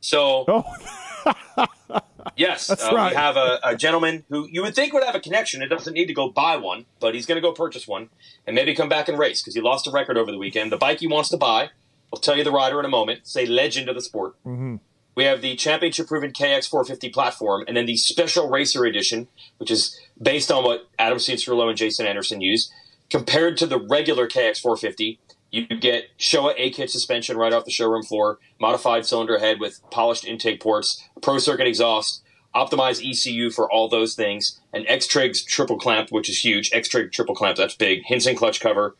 So 0.00 0.44
oh, 0.48 1.66
Yes, 2.36 2.70
uh, 2.70 2.90
right. 2.92 3.12
we 3.12 3.16
have 3.16 3.36
a, 3.36 3.60
a 3.62 3.76
gentleman 3.76 4.24
who 4.28 4.48
you 4.50 4.62
would 4.62 4.74
think 4.74 4.92
would 4.92 5.04
have 5.04 5.14
a 5.14 5.20
connection. 5.20 5.62
It 5.62 5.68
doesn't 5.68 5.92
need 5.92 6.06
to 6.06 6.14
go 6.14 6.28
buy 6.28 6.56
one, 6.56 6.86
but 6.98 7.14
he's 7.14 7.26
going 7.26 7.36
to 7.36 7.42
go 7.42 7.52
purchase 7.52 7.86
one 7.86 8.08
and 8.46 8.54
maybe 8.54 8.74
come 8.74 8.88
back 8.88 9.08
and 9.08 9.18
race 9.18 9.42
because 9.42 9.54
he 9.54 9.60
lost 9.60 9.86
a 9.86 9.90
record 9.90 10.16
over 10.16 10.30
the 10.30 10.38
weekend. 10.38 10.72
The 10.72 10.76
bike 10.76 11.00
he 11.00 11.06
wants 11.06 11.28
to 11.30 11.36
buy, 11.36 11.70
I'll 12.12 12.20
tell 12.20 12.36
you 12.36 12.44
the 12.44 12.52
rider 12.52 12.78
in 12.78 12.86
a 12.86 12.90
moment. 12.90 13.20
It's 13.20 13.36
a 13.36 13.46
legend 13.46 13.88
of 13.88 13.94
the 13.94 14.00
sport. 14.00 14.36
Mm-hmm. 14.44 14.76
We 15.16 15.24
have 15.24 15.42
the 15.42 15.56
championship-proven 15.56 16.32
KX450 16.32 17.12
platform, 17.12 17.64
and 17.66 17.76
then 17.76 17.84
the 17.84 17.96
special 17.96 18.48
racer 18.48 18.84
edition, 18.84 19.28
which 19.58 19.70
is 19.70 19.98
based 20.20 20.50
on 20.50 20.64
what 20.64 20.88
Adam 20.98 21.18
Cianciarulo 21.18 21.68
and 21.68 21.76
Jason 21.76 22.06
Anderson 22.06 22.40
use. 22.40 22.72
Compared 23.10 23.56
to 23.56 23.66
the 23.66 23.78
regular 23.78 24.28
KX450, 24.28 25.18
you 25.50 25.66
get 25.66 26.16
Showa 26.18 26.54
A-kit 26.56 26.90
suspension 26.90 27.36
right 27.36 27.52
off 27.52 27.64
the 27.64 27.70
showroom 27.70 28.02
floor, 28.02 28.38
modified 28.60 29.06
cylinder 29.06 29.38
head 29.38 29.60
with 29.60 29.80
polished 29.90 30.24
intake 30.24 30.60
ports, 30.60 31.02
pro 31.22 31.38
circuit 31.38 31.66
exhaust, 31.66 32.22
optimized 32.54 33.04
ECU 33.08 33.50
for 33.50 33.70
all 33.70 33.88
those 33.88 34.14
things, 34.14 34.60
an 34.72 34.84
X-Trig's 34.86 35.44
triple 35.44 35.78
clamp, 35.78 36.10
which 36.10 36.28
is 36.28 36.38
huge. 36.38 36.70
X-Trig 36.72 37.12
triple 37.12 37.34
clamp, 37.34 37.56
that's 37.56 37.74
big. 37.74 38.02
Hinson 38.04 38.36
clutch 38.36 38.60
cover, 38.60 38.96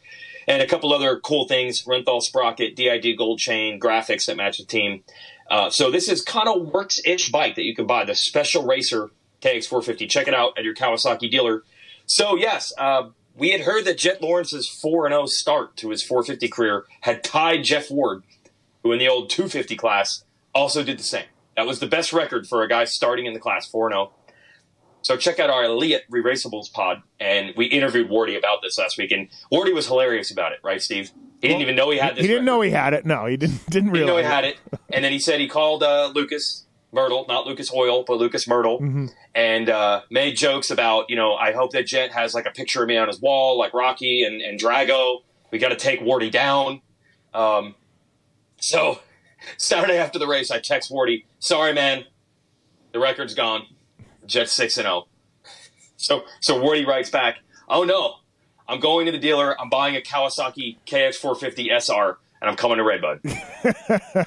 and 0.46 0.62
a 0.62 0.66
couple 0.66 0.92
other 0.92 1.18
cool 1.20 1.46
things: 1.46 1.84
Renthal 1.84 2.22
sprocket, 2.22 2.76
DID 2.76 3.16
gold 3.16 3.38
chain, 3.38 3.78
graphics 3.80 4.26
that 4.26 4.36
match 4.36 4.59
the 4.59 4.64
team. 4.64 5.05
Uh, 5.51 5.68
so 5.68 5.90
this 5.90 6.09
is 6.09 6.22
kind 6.22 6.48
of 6.48 6.68
works-ish 6.72 7.30
bike 7.30 7.57
that 7.57 7.64
you 7.64 7.74
can 7.74 7.86
buy, 7.86 8.05
the 8.05 8.14
Special 8.14 8.64
Racer 8.64 9.11
KX450. 9.42 10.09
Check 10.09 10.28
it 10.28 10.34
out 10.34 10.57
at 10.57 10.64
your 10.64 10.74
Kawasaki 10.74 11.30
dealer. 11.30 11.64
So 12.07 12.36
yes, 12.36 12.72
uh, 12.78 13.09
we 13.37 13.51
had 13.51 13.62
heard 13.62 13.85
that 13.85 13.99
Jett 13.99 14.22
Lawrence's 14.22 14.68
4 14.68 15.09
0 15.09 15.26
start 15.26 15.76
to 15.78 15.91
his 15.91 16.03
450 16.03 16.49
career 16.49 16.85
had 17.03 17.24
tied 17.24 17.64
Jeff 17.64 17.91
Ward, 17.91 18.22
who 18.83 18.93
in 18.93 18.99
the 18.99 19.09
old 19.09 19.31
250 19.31 19.76
class 19.76 20.24
also 20.55 20.83
did 20.83 20.99
the 20.99 21.05
same. 21.05 21.26
That 21.57 21.66
was 21.66 21.81
the 21.81 21.87
best 21.87 22.12
record 22.12 22.47
for 22.47 22.62
a 22.62 22.68
guy 22.68 22.85
starting 22.85 23.26
in 23.26 23.33
the 23.33 23.41
class 23.41 23.66
4 23.68 23.91
0. 23.91 24.12
So 25.03 25.16
check 25.16 25.41
out 25.41 25.49
our 25.49 25.64
Elliott 25.64 26.05
Re-Raceables 26.11 26.72
pod, 26.72 27.03
and 27.18 27.55
we 27.57 27.66
interviewed 27.66 28.11
Wardy 28.11 28.37
about 28.37 28.59
this 28.62 28.78
last 28.78 28.99
week, 28.99 29.11
and 29.11 29.28
Wardy 29.51 29.74
was 29.74 29.87
hilarious 29.87 30.31
about 30.31 30.53
it, 30.53 30.59
right, 30.62 30.83
Steve? 30.83 31.11
He 31.41 31.49
didn't 31.49 31.62
even 31.62 31.74
know 31.74 31.89
he 31.91 31.99
had 31.99 32.16
this. 32.16 32.22
he 32.22 32.28
didn't 32.28 32.45
record 32.45 32.47
know 32.47 32.61
he 32.61 32.70
had 32.70 32.93
it. 32.93 33.07
No, 33.07 33.24
he 33.24 33.39
didn't. 33.39 33.64
Didn't 33.70 33.89
he 33.89 33.95
didn't 33.95 34.09
know 34.09 34.18
he 34.18 34.24
had 34.24 34.45
it. 34.45 34.59
And 34.93 35.03
then 35.03 35.11
he 35.11 35.18
said 35.18 35.41
he 35.41 35.49
called 35.49 35.83
uh, 35.83 36.12
Lucas 36.14 36.66
Mirtl, 36.93 37.26
not 37.28 37.47
Lucas 37.47 37.72
Oil, 37.72 38.05
but 38.07 38.16
Lucas 38.18 38.47
Mirtl, 38.47 38.80
Mm-hmm. 38.80 39.07
and 39.34 39.68
uh, 39.70 40.01
made 40.11 40.36
jokes 40.36 40.70
about, 40.70 41.09
you 41.09 41.16
know, 41.16 41.34
I 41.34 41.53
hope 41.53 41.70
that 41.72 41.86
Jett 41.86 42.12
has 42.12 42.34
like 42.34 42.47
a 42.47 42.51
picture 42.51 42.82
of 42.82 42.88
me 42.88 42.97
on 42.97 43.07
his 43.09 43.20
wall, 43.20 43.59
like 43.59 43.72
Rocky 43.74 44.24
and, 44.24 44.41
and 44.41 44.59
Drago. 44.61 45.18
We 45.53 45.59
got 45.59 45.68
to 45.70 45.76
take 45.76 46.01
Wardy 46.01 46.30
down. 46.30 46.80
Um, 47.32 47.74
so 48.61 49.01
Saturday 49.57 49.99
after 49.99 50.18
the 50.18 50.26
race, 50.26 50.51
I 50.51 50.59
text 50.61 50.91
Wardy, 50.91 51.24
sorry, 51.38 51.72
man, 51.72 52.05
the 52.93 52.99
record's 52.99 53.34
gone. 53.34 53.62
Jett 54.26 54.49
6 54.49 54.76
and 54.78 54.84
0. 54.86 55.07
So, 55.97 56.22
so 56.41 56.59
Wardy 56.59 56.86
writes 56.86 57.11
back, 57.11 57.36
oh 57.68 57.84
no, 57.84 58.14
I'm 58.66 58.80
going 58.80 59.05
to 59.05 59.12
the 59.12 59.18
dealer. 59.18 59.61
I'm 59.61 59.68
buying 59.68 59.97
a 59.97 60.01
Kawasaki 60.01 60.78
KX450 60.86 61.68
SR, 61.78 62.16
and 62.41 62.51
I'm 62.51 62.57
coming 62.57 62.78
to 62.78 62.84
Redbud. 62.84 63.20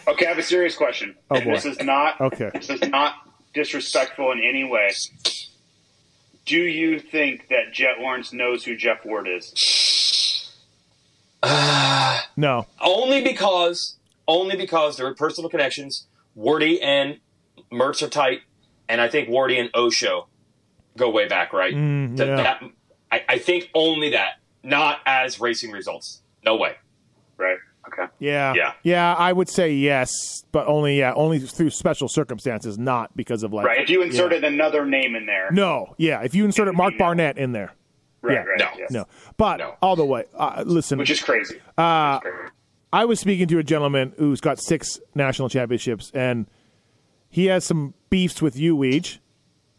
Okay, 0.07 0.25
I 0.25 0.29
have 0.29 0.37
a 0.37 0.43
serious 0.43 0.75
question. 0.75 1.15
Oh, 1.31 1.35
and 1.35 1.45
boy. 1.45 1.53
this 1.55 1.65
is 1.65 1.81
not 1.81 2.19
Okay. 2.21 2.51
this 2.53 2.69
is 2.69 2.81
not 2.89 3.15
disrespectful 3.53 4.31
in 4.31 4.39
any 4.43 4.63
way. 4.63 4.91
Do 6.45 6.57
you 6.61 6.99
think 6.99 7.47
that 7.49 7.71
Jett 7.73 7.99
Lawrence 7.99 8.31
knows 8.33 8.63
who 8.65 8.75
Jeff 8.75 9.03
Ward 9.05 9.27
is? 9.27 10.51
No. 12.35 12.65
only 12.81 13.21
because 13.23 13.97
only 14.27 14.55
because 14.55 14.97
there 14.97 15.05
are 15.07 15.13
personal 15.15 15.49
connections. 15.49 16.07
Wardy 16.37 16.79
and 16.81 17.19
Mertz 17.71 18.01
are 18.01 18.09
tight, 18.09 18.39
and 18.89 18.99
I 19.01 19.07
think 19.09 19.29
Wardy 19.29 19.59
and 19.59 19.69
Osho 19.75 20.27
go 20.97 21.09
way 21.09 21.27
back, 21.27 21.53
right? 21.53 21.73
Mm, 21.73 22.17
That- 22.17 22.27
yeah. 22.27 22.35
that- 22.37 22.63
I, 23.11 23.23
I 23.29 23.37
think 23.37 23.69
only 23.75 24.09
that, 24.11 24.39
not 24.63 24.99
as 25.05 25.39
racing 25.39 25.71
results. 25.71 26.21
No 26.43 26.55
way. 26.55 26.75
Right. 27.37 27.57
Okay. 27.87 28.05
Yeah. 28.19 28.53
Yeah. 28.55 28.73
Yeah. 28.83 29.13
I 29.13 29.33
would 29.33 29.49
say 29.49 29.73
yes, 29.73 30.09
but 30.51 30.67
only 30.67 30.99
yeah, 30.99 31.13
only 31.15 31.39
through 31.39 31.69
special 31.71 32.07
circumstances, 32.07 32.77
not 32.77 33.15
because 33.15 33.43
of 33.43 33.51
like. 33.53 33.65
Right. 33.65 33.81
If 33.81 33.89
you 33.89 34.01
inserted 34.01 34.43
another 34.43 34.85
name 34.85 35.15
in 35.15 35.25
there. 35.25 35.51
No. 35.51 35.93
Yeah. 35.97 36.21
If 36.21 36.33
you 36.33 36.45
inserted 36.45 36.75
Mark 36.75 36.97
Barnett 36.97 37.37
in 37.37 37.51
there. 37.51 37.73
Right. 38.21 38.35
yeah. 38.35 38.43
Right. 38.43 38.59
No. 38.59 38.67
yes. 38.77 38.91
No. 38.91 39.05
But 39.37 39.57
No. 39.57 39.75
all 39.81 39.95
the 39.97 40.05
way. 40.05 40.23
Uh, 40.33 40.63
listen. 40.65 40.97
Which 40.97 41.09
is 41.09 41.21
crazy. 41.21 41.59
Uh, 41.77 42.19
Which 42.23 42.31
is 42.33 42.37
crazy. 42.39 42.51
I 42.93 43.05
was 43.05 43.19
speaking 43.19 43.47
to 43.47 43.57
a 43.59 43.63
gentleman 43.63 44.13
who's 44.17 44.39
got 44.39 44.59
six 44.59 44.99
national 45.15 45.49
championships, 45.49 46.11
and 46.13 46.45
he 47.29 47.47
has 47.47 47.65
some 47.65 47.95
beefs 48.11 48.39
with 48.41 48.55
you, 48.55 48.77
Weege, 48.77 49.17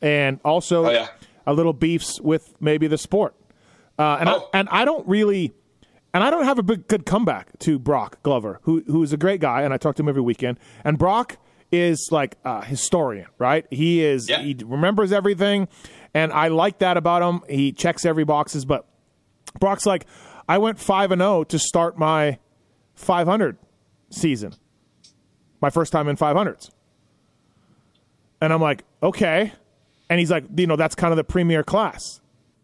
and 0.03 0.41
also 0.45 0.87
Oh, 0.87 0.91
yeah. 0.91 1.09
a 1.47 1.55
little 1.55 1.73
beefs 1.73 2.21
with 2.21 2.53
maybe 2.61 2.87
the 2.89 2.99
sport. 2.99 3.35
Uh, 3.99 4.17
and 4.21 4.29
Oh. 4.29 4.51
I, 4.53 4.59
and 4.59 4.69
I 4.71 4.85
don't 4.85 5.07
really, 5.07 5.55
and 6.15 6.25
I 6.25 6.31
don't 6.31 6.45
have 6.45 6.59
a 6.59 6.63
big, 6.63 6.89
good 6.89 7.05
comeback 7.05 7.59
to 7.61 7.79
Brock 7.79 8.23
Glover, 8.23 8.61
who 8.63 8.83
who 8.87 9.03
is 9.03 9.13
a 9.13 9.17
great 9.19 9.41
guy, 9.41 9.63
and 9.63 9.75
I 9.75 9.77
talk 9.77 9.97
to 9.97 10.03
him 10.03 10.09
every 10.09 10.23
weekend. 10.23 10.59
And 10.85 10.97
Brock 10.97 11.37
is 11.73 12.09
like 12.13 12.37
a 12.45 12.65
historian, 12.65 13.27
right? 13.39 13.67
He 13.71 14.03
is 14.05 14.29
Yeah. 14.31 14.41
he 14.41 14.57
remembers 14.65 15.13
everything, 15.13 15.69
and 16.15 16.33
I 16.33 16.49
like 16.49 16.79
that 16.79 16.97
about 16.97 17.23
him. 17.23 17.41
He 17.49 17.73
checks 17.73 18.07
every 18.07 18.25
boxes, 18.25 18.65
but 18.65 18.87
Brock's 19.61 19.85
like, 19.87 20.07
I 20.49 20.59
went 20.59 20.79
five 20.79 21.11
and 21.11 21.21
zero 21.21 21.45
to 21.45 21.59
start 21.59 21.99
my 21.99 22.39
500 22.95 23.57
season. 24.11 24.55
My 25.61 25.71
first 25.71 25.93
time 25.93 26.09
in 26.09 26.17
500s. 26.17 26.71
And 28.41 28.53
I'm 28.53 28.61
like, 28.61 28.85
okay. 29.03 29.53
And 30.11 30.21
he's 30.21 30.31
like, 30.31 30.45
you 30.57 30.67
know, 30.67 30.77
that's 30.77 30.95
kind 30.95 31.13
of 31.13 31.17
the 31.17 31.25
premier 31.25 31.63
class. 31.65 32.21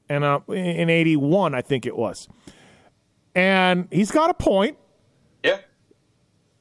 And 0.08 0.22
uh, 0.24 0.40
in 0.48 0.90
81, 0.90 1.54
I 1.54 1.62
think 1.62 1.86
it 1.86 1.96
was. 1.96 2.28
And 3.34 3.86
he's 3.90 4.10
got 4.10 4.30
a 4.30 4.34
point, 4.34 4.76
Yeah. 5.44 5.58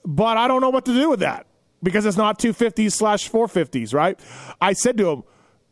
but 0.05 0.37
I 0.37 0.47
don't 0.47 0.61
know 0.61 0.69
what 0.69 0.85
to 0.85 0.93
do 0.93 1.09
with 1.09 1.19
that 1.21 1.47
because 1.81 2.05
it's 2.05 2.17
not 2.17 2.39
250s 2.39 2.91
slash 2.93 3.29
450s, 3.29 3.93
right? 3.93 4.19
I 4.61 4.73
said 4.73 4.97
to 4.97 5.09
him, 5.09 5.23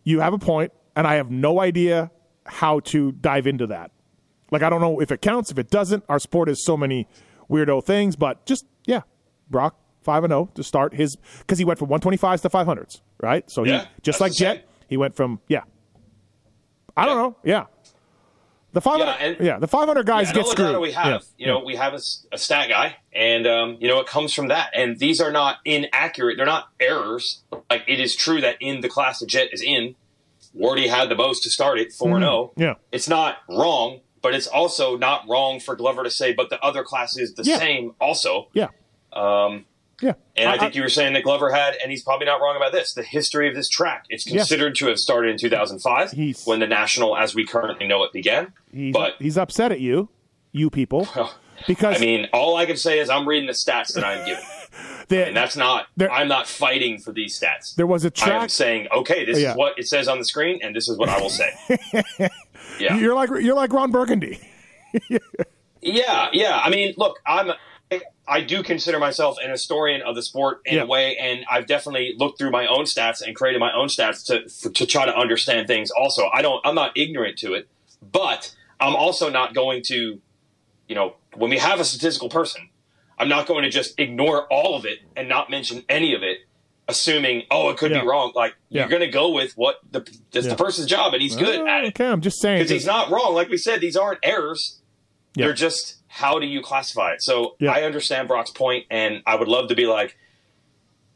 you 0.04 0.20
have 0.22 0.34
a 0.34 0.40
point, 0.40 0.72
and 0.96 1.06
I 1.06 1.16
have 1.16 1.30
no 1.30 1.60
idea 1.60 2.12
how 2.46 2.80
to 2.80 3.12
dive 3.12 3.46
into 3.46 3.68
that. 3.68 3.92
Like, 4.52 4.64
I 4.64 4.70
don't 4.70 4.80
know 4.82 5.02
if 5.02 5.12
it 5.12 5.22
counts, 5.22 5.52
if 5.52 5.60
it 5.60 5.70
doesn't. 5.70 6.04
Our 6.08 6.20
sport 6.20 6.48
is 6.50 6.64
so 6.64 6.78
many 6.78 7.08
weirdo 7.50 7.84
things, 7.84 8.16
but 8.16 8.46
just, 8.46 8.66
yeah, 8.86 9.02
Brock, 9.50 9.76
5 10.04 10.24
and 10.24 10.32
0 10.32 10.50
to 10.56 10.64
start 10.64 10.94
his, 10.94 11.18
because 11.40 11.58
he 11.60 11.66
went 11.66 11.78
from 11.78 11.90
125s 11.90 12.42
to 12.42 12.50
500s, 12.50 13.02
right? 13.22 13.50
So 13.52 13.64
he, 13.64 13.72
Yeah, 13.72 13.86
just 14.02 14.22
like. 14.22 14.34
Jett, 14.34 14.66
he 14.88 14.96
went 14.98 15.16
from, 15.16 15.42
yeah. 15.50 15.64
I 16.96 17.06
don't 17.06 17.18
know, 17.18 17.36
yeah. 17.44 17.66
The 18.78 18.82
500, 18.82 19.38
Yeah, 19.40 19.46
yeah, 19.54 19.58
the 19.60 19.68
500 19.68 20.06
guys 20.06 20.28
Yeah, 20.28 20.34
get 20.36 20.40
and 20.42 20.52
screwed. 20.52 20.80
we 20.80 20.92
have, 20.92 21.08
Yeah, 21.08 21.20
you 21.40 21.48
know, 21.48 21.64
we 21.66 21.76
have 21.78 21.96
a 21.96 22.38
stat 22.38 22.70
guy, 22.70 22.98
and 23.12 23.48
um, 23.48 23.78
you 23.80 23.88
know, 23.88 24.00
it 24.00 24.06
comes 24.06 24.34
from 24.36 24.50
that. 24.50 24.70
And 24.76 25.00
these 25.00 25.20
are 25.20 25.32
not 25.32 25.58
inaccurate; 25.66 26.38
they're 26.38 26.46
not 26.46 26.68
errors. 26.80 27.42
Like 27.72 27.86
it 27.88 28.00
is 28.00 28.16
true 28.16 28.40
that 28.42 28.58
in 28.60 28.82
the 28.82 28.88
class 28.88 29.18
the 29.18 29.26
Jett 29.26 29.52
is 29.52 29.64
in, 29.64 29.96
Wardy 30.56 30.88
had 30.90 31.10
the 31.10 31.16
most 31.16 31.42
to 31.44 31.50
start 31.50 31.80
it, 31.80 31.92
four 31.92 32.18
and 32.18 32.24
zero. 32.24 32.52
Mm-hmm. 32.52 32.62
Yeah. 32.62 32.74
it's 32.92 33.10
not 33.10 33.38
wrong, 33.50 34.02
but 34.22 34.36
it's 34.36 34.46
also 34.46 34.96
not 34.96 35.28
wrong 35.28 35.60
for 35.60 35.76
Glover 35.76 36.04
to 36.04 36.12
say, 36.12 36.32
but 36.34 36.52
the 36.52 36.64
other 36.64 36.84
class 36.84 37.18
is 37.18 37.34
the 37.34 37.46
same, 37.46 37.96
also. 38.00 38.50
Yeah. 38.54 38.68
Um, 39.12 39.66
Yeah. 40.02 40.14
and 40.36 40.48
I, 40.48 40.58
think 40.60 40.76
you 40.76 40.84
were 40.84 40.90
saying 40.90 41.14
that 41.14 41.24
Glover 41.24 41.50
had, 41.52 41.76
and 41.82 41.90
he's 41.90 42.04
probably 42.04 42.26
not 42.28 42.40
wrong 42.40 42.56
about 42.56 42.72
this, 42.72 42.94
the 42.94 43.02
history 43.02 43.50
of 43.50 43.56
this 43.56 43.68
track. 43.68 44.06
It's 44.10 44.28
Yeah. 44.28 44.38
considered 44.38 44.76
to 44.76 44.88
have 44.88 45.00
started 45.00 45.32
in 45.32 45.38
2005 45.40 46.12
He's- 46.12 46.46
when 46.46 46.60
the 46.60 46.68
national, 46.68 47.18
as 47.18 47.34
we 47.34 47.46
currently 47.48 47.88
know 47.88 48.04
it, 48.04 48.14
began. 48.14 48.54
he's, 48.72 48.94
but 48.94 49.16
he's 49.20 49.38
upset 49.40 49.72
at 49.72 49.80
you, 49.80 50.10
you 50.52 50.70
people, 50.70 51.08
because 51.68 51.98
I 51.98 52.00
mean, 52.00 52.28
all 52.32 52.56
I 52.58 52.66
can 52.68 52.78
say 52.78 53.00
is 53.00 53.10
I'm 53.10 53.28
reading 53.28 53.48
the 53.48 53.54
stats 53.54 53.94
that 53.96 54.04
I'm 54.04 54.24
given, 54.26 54.44
the- 55.08 55.26
and 55.30 55.36
that's 55.36 55.56
not. 55.58 55.88
There- 55.98 56.12
I'm 56.12 56.28
not 56.28 56.48
fighting 56.48 57.00
for 57.00 57.12
these 57.12 57.40
stats. 57.40 57.74
there 57.74 57.88
was 57.88 58.06
a 58.06 58.10
I 58.10 58.10
track. 58.12 58.50
saying, 58.52 58.88
okay, 58.96 59.26
this 59.26 59.40
Yeah. 59.40 59.52
is 59.52 59.58
what 59.58 59.80
it 59.80 59.88
says 59.88 60.08
on 60.08 60.20
the 60.20 60.26
screen, 60.26 60.60
and 60.62 60.76
this 60.76 60.88
is 60.88 60.96
what 61.00 61.10
I 61.10 61.20
will 61.20 61.32
say. 61.32 61.50
yeah, 62.80 62.98
You're 62.98 63.16
like 63.16 63.30
you're 63.42 63.56
like 63.56 63.74
Ron 63.74 63.90
Burgundy. 63.92 64.40
yeah, 65.82 66.28
yeah. 66.34 66.60
I 66.64 66.70
mean, 66.70 66.94
look, 66.98 67.18
I'm. 67.26 67.52
I 68.30 68.42
do 68.42 68.62
consider 68.62 69.00
myself 69.00 69.38
an 69.44 69.50
historian 69.50 70.02
of 70.02 70.16
the 70.16 70.22
sport 70.22 70.62
in 70.66 70.76
Yeah. 70.76 70.84
a 70.84 70.86
way, 70.86 71.16
and 71.18 71.46
I've 71.50 71.66
definitely 71.66 72.14
looked 72.18 72.38
through 72.38 72.52
my 72.52 72.68
own 72.68 72.84
stats 72.86 73.22
and 73.22 73.36
created 73.36 73.60
my 73.60 73.72
own 73.74 73.88
stats 73.88 74.26
to 74.26 74.70
to 74.72 74.86
try 74.86 75.06
to 75.06 75.16
understand 75.16 75.68
things. 75.68 75.92
Also, 75.92 76.28
I 76.34 76.42
don't. 76.42 76.60
I'm 76.66 76.76
not 76.76 76.92
ignorant 76.98 77.38
to 77.40 77.54
it, 77.54 77.68
but 78.02 78.54
I'm 78.80 78.96
also 78.96 79.30
not 79.30 79.54
going 79.56 79.82
to, 79.88 80.20
you 80.88 80.96
know, 80.96 81.16
when 81.36 81.50
we 81.50 81.58
have 81.58 81.80
a 81.80 81.86
statistical 81.86 82.30
person, 82.30 82.70
I'm 83.18 83.30
not 83.30 83.48
going 83.48 83.64
to 83.64 83.70
just 83.70 84.00
ignore 84.00 84.46
all 84.52 84.76
of 84.76 84.86
it 84.86 85.00
and 85.16 85.28
not 85.30 85.50
mention 85.50 85.84
any 85.90 86.14
of 86.14 86.22
it, 86.22 86.40
assuming 86.88 87.44
oh 87.50 87.70
it 87.70 87.78
could 87.78 87.92
Yeah. 87.92 88.02
be 88.02 88.08
wrong. 88.08 88.34
Like 88.36 88.56
Yeah. 88.70 88.82
you're 88.82 88.90
going 88.90 89.02
to 89.02 89.08
go 89.10 89.30
with 89.30 89.54
what 89.56 89.78
the 89.92 90.02
that's 90.32 90.48
the 90.48 90.56
person's 90.56 90.88
job, 90.88 91.14
and 91.14 91.22
he's 91.22 91.36
good 91.36 91.60
Oh, 91.62 91.68
at 91.68 91.84
uh, 91.84 91.86
it 91.86 91.88
Okay, 91.90 92.08
I'm 92.08 92.22
just 92.22 92.42
saying. 92.42 92.58
because 92.60 92.72
he's 92.72 92.86
not 92.86 93.10
wrong. 93.10 93.34
Like 93.34 93.50
we 93.50 93.58
said, 93.58 93.80
these 93.82 93.96
aren't 93.96 94.20
errors. 94.24 94.82
They're 95.34 95.54
just 95.54 95.97
how 96.18 96.40
do 96.40 96.46
you 96.46 96.62
classify 96.62 97.14
it? 97.14 97.22
So 97.24 97.56
Yeah. 97.60 97.72
I 97.72 97.84
understand 97.84 98.28
Brock's 98.28 98.52
point, 98.52 98.86
and 98.90 99.22
I 99.26 99.36
would 99.36 99.48
love 99.48 99.70
to 99.70 99.76
be 99.76 99.86
like, 99.86 100.18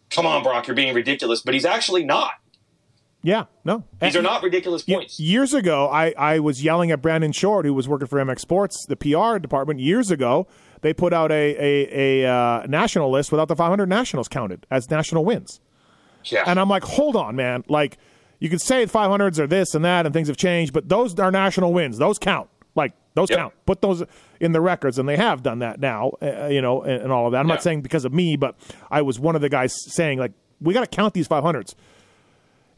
"Come 0.10 0.26
on, 0.26 0.44
Brock, 0.44 0.68
you're 0.68 0.76
being 0.76 0.94
ridiculous," 0.94 1.42
but 1.42 1.54
he's 1.54 1.66
actually 1.66 2.04
not. 2.04 2.32
Yeah, 3.24 3.46
no. 3.64 3.84
These 4.02 4.16
are 4.16 4.22
not 4.24 4.42
ridiculous 4.42 4.82
points. 4.82 5.20
Years 5.20 5.54
ago, 5.54 5.88
I, 5.90 6.12
I 6.18 6.40
was 6.40 6.64
yelling 6.64 6.90
at 6.90 7.04
Brandon 7.04 7.32
Short, 7.32 7.66
who 7.66 7.74
was 7.74 7.88
working 7.88 8.08
for 8.08 8.20
MX 8.20 8.40
Sports, 8.40 8.86
the 8.88 8.96
PR 8.96 9.38
department. 9.38 9.80
Years 9.80 10.10
ago, 10.10 10.48
they 10.82 10.92
put 10.92 11.14
out 11.14 11.32
a 11.32 11.56
a, 11.60 12.24
a 12.26 12.32
uh, 12.32 12.66
national 12.68 13.12
list 13.12 13.32
without 13.32 13.48
the 13.48 13.56
500 13.56 13.88
nationals 13.88 14.28
counted 14.28 14.66
as 14.72 14.90
national 14.90 15.24
wins. 15.24 15.60
Yeah, 16.26 16.44
And 16.48 16.60
I'm 16.60 16.70
like, 16.70 16.84
hold 16.84 17.16
on, 17.16 17.36
man. 17.36 17.64
Like, 17.68 17.98
you 18.40 18.50
could 18.50 18.62
say 18.62 18.86
500s 18.86 19.38
are 19.40 19.48
this 19.48 19.74
and 19.76 19.84
that, 19.86 20.06
and 20.06 20.14
things 20.14 20.28
have 20.28 20.38
changed, 20.38 20.72
but 20.74 20.88
those 20.90 21.18
are 21.20 21.32
national 21.32 21.74
wins. 21.74 21.98
Those 22.00 22.18
count. 22.20 22.48
Like, 22.76 22.94
those 23.16 23.30
Yep. 23.30 23.40
count. 23.40 23.54
Put 23.66 23.82
those 23.82 24.04
in 24.42 24.52
the 24.52 24.60
records, 24.60 25.00
and 25.00 25.08
they 25.08 25.16
have 25.16 25.42
done 25.44 25.60
that 25.60 25.80
now, 25.80 26.12
uh, 26.22 26.48
you 26.48 26.62
know, 26.62 26.82
and, 26.82 27.04
and 27.04 27.12
all 27.12 27.28
of 27.28 27.32
that. 27.32 27.40
I'm 27.40 27.48
Yeah. 27.48 27.54
not 27.56 27.64
saying 27.64 27.82
because 27.82 28.04
of 28.06 28.14
me, 28.14 28.36
but 28.36 28.56
I 28.90 29.02
was 29.04 29.20
one 29.20 29.36
of 29.36 29.42
the 29.42 29.50
guys 29.50 29.74
saying, 29.94 30.18
like, 30.20 30.32
we 30.60 30.74
got 30.74 30.82
to 30.82 30.88
count 30.88 31.14
these 31.14 31.28
500s. 31.28 31.76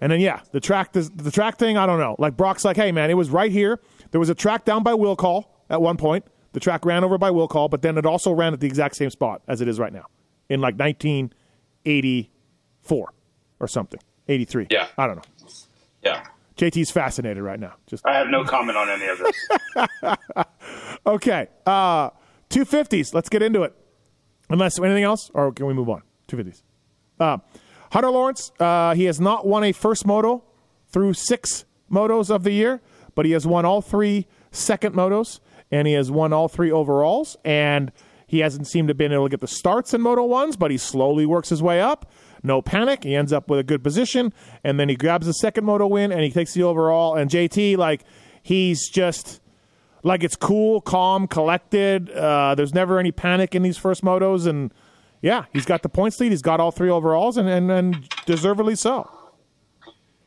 And 0.01 0.11
then, 0.11 0.19
yeah, 0.19 0.41
the 0.51 0.59
track, 0.59 0.91
the, 0.91 1.01
the 1.15 1.31
track 1.31 1.57
thing, 1.57 1.77
I 1.77 1.85
don't 1.85 1.99
know. 1.99 2.15
Like, 2.19 2.35
Brock's 2.37 2.65
like, 2.65 2.75
hey, 2.75 2.91
man, 2.91 3.09
it 3.09 3.13
was 3.15 3.29
right 3.29 3.51
here. 3.51 3.79
There 4.11 4.19
was 4.19 4.29
a 4.29 4.35
track 4.35 4.65
down 4.65 4.83
by 4.83 4.93
Will 4.93 5.15
Call 5.15 5.49
at 5.69 5.81
one 5.81 5.95
point. 5.97 6.25
The 6.51 6.59
track 6.59 6.85
ran 6.85 7.03
over 7.03 7.17
by 7.17 7.31
Will 7.31 7.47
Call, 7.47 7.69
but 7.69 7.81
then 7.81 7.97
it 7.97 8.05
also 8.05 8.31
ran 8.33 8.53
at 8.53 8.59
the 8.59 8.67
exact 8.67 8.95
same 8.97 9.09
spot 9.09 9.41
as 9.47 9.61
it 9.61 9.67
is 9.67 9.79
right 9.79 9.91
now 9.93 10.05
in 10.49 10.59
like 10.61 10.77
1984 10.77 13.13
or 13.59 13.67
something. 13.67 13.99
83. 14.27 14.67
Yeah. 14.69 14.87
I 14.97 15.07
don't 15.07 15.15
know. 15.17 15.23
yeah. 16.03 16.23
JT's 16.57 16.91
fascinated 16.91 17.41
right 17.41 17.59
now. 17.59 17.73
Just 17.87 18.05
I 18.05 18.17
have 18.17 18.27
no 18.27 18.43
comment 18.43 18.77
on 18.77 18.89
any 18.89 19.07
of 19.07 19.17
this. 19.17 20.45
okay. 21.05 21.47
Uh, 21.65 22.09
250s. 22.49 23.13
Let's 23.13 23.29
get 23.29 23.41
into 23.41 23.63
it. 23.63 23.73
Unless 24.49 24.79
anything 24.79 25.03
else, 25.03 25.31
or 25.33 25.51
can 25.51 25.65
we 25.65 25.73
move 25.73 25.89
on? 25.89 26.03
250s. 26.27 26.61
Uh, 27.19 27.37
Hunter 27.91 28.11
Lawrence. 28.11 28.51
Uh, 28.59 28.93
he 28.93 29.05
has 29.05 29.19
not 29.19 29.47
won 29.47 29.63
a 29.63 29.71
first 29.71 30.05
moto 30.05 30.43
through 30.89 31.13
six 31.13 31.65
motos 31.91 32.29
of 32.29 32.43
the 32.43 32.51
year, 32.51 32.81
but 33.15 33.25
he 33.25 33.31
has 33.31 33.47
won 33.47 33.65
all 33.65 33.81
three 33.81 34.27
second 34.51 34.95
motos, 34.95 35.39
and 35.71 35.87
he 35.87 35.93
has 35.93 36.11
won 36.11 36.33
all 36.33 36.47
three 36.47 36.71
overalls. 36.71 37.35
And 37.43 37.91
he 38.27 38.39
hasn't 38.39 38.67
seemed 38.67 38.87
to 38.87 38.91
have 38.91 38.97
been 38.97 39.11
able 39.11 39.25
to 39.25 39.29
get 39.29 39.41
the 39.41 39.47
starts 39.47 39.93
in 39.93 40.01
Moto 40.01 40.23
ones, 40.23 40.55
but 40.55 40.71
he 40.71 40.77
slowly 40.77 41.25
works 41.25 41.49
his 41.49 41.61
way 41.61 41.79
up. 41.81 42.11
No 42.43 42.61
panic. 42.61 43.03
He 43.03 43.15
ends 43.15 43.31
up 43.31 43.49
with 43.49 43.59
a 43.59 43.63
good 43.63 43.83
position, 43.83 44.33
and 44.63 44.79
then 44.79 44.89
he 44.89 44.95
grabs 44.95 45.25
the 45.25 45.33
second 45.33 45.63
moto 45.63 45.87
win, 45.87 46.11
and 46.11 46.21
he 46.21 46.29
takes 46.29 46.53
the 46.53 46.63
overall. 46.63 47.15
And 47.15 47.31
JT, 47.31 47.77
like, 47.77 48.03
he's 48.41 48.89
just 48.89 49.39
like 50.03 50.23
it's 50.23 50.35
cool, 50.35 50.81
calm, 50.81 51.27
collected. 51.27 52.11
Uh, 52.11 52.53
there's 52.55 52.73
never 52.73 52.99
any 52.99 53.11
panic 53.11 53.55
in 53.55 53.63
these 53.63 53.77
first 53.77 54.03
motos, 54.03 54.45
and 54.45 54.73
yeah, 55.21 55.45
he's 55.53 55.65
got 55.65 55.81
the 55.81 55.89
points 55.89 56.19
lead. 56.19 56.31
He's 56.31 56.41
got 56.41 56.59
all 56.59 56.71
three 56.71 56.89
overalls, 56.89 57.37
and 57.37 57.47
and, 57.49 57.71
and 57.71 58.09
deservedly 58.25 58.75
so. 58.75 59.09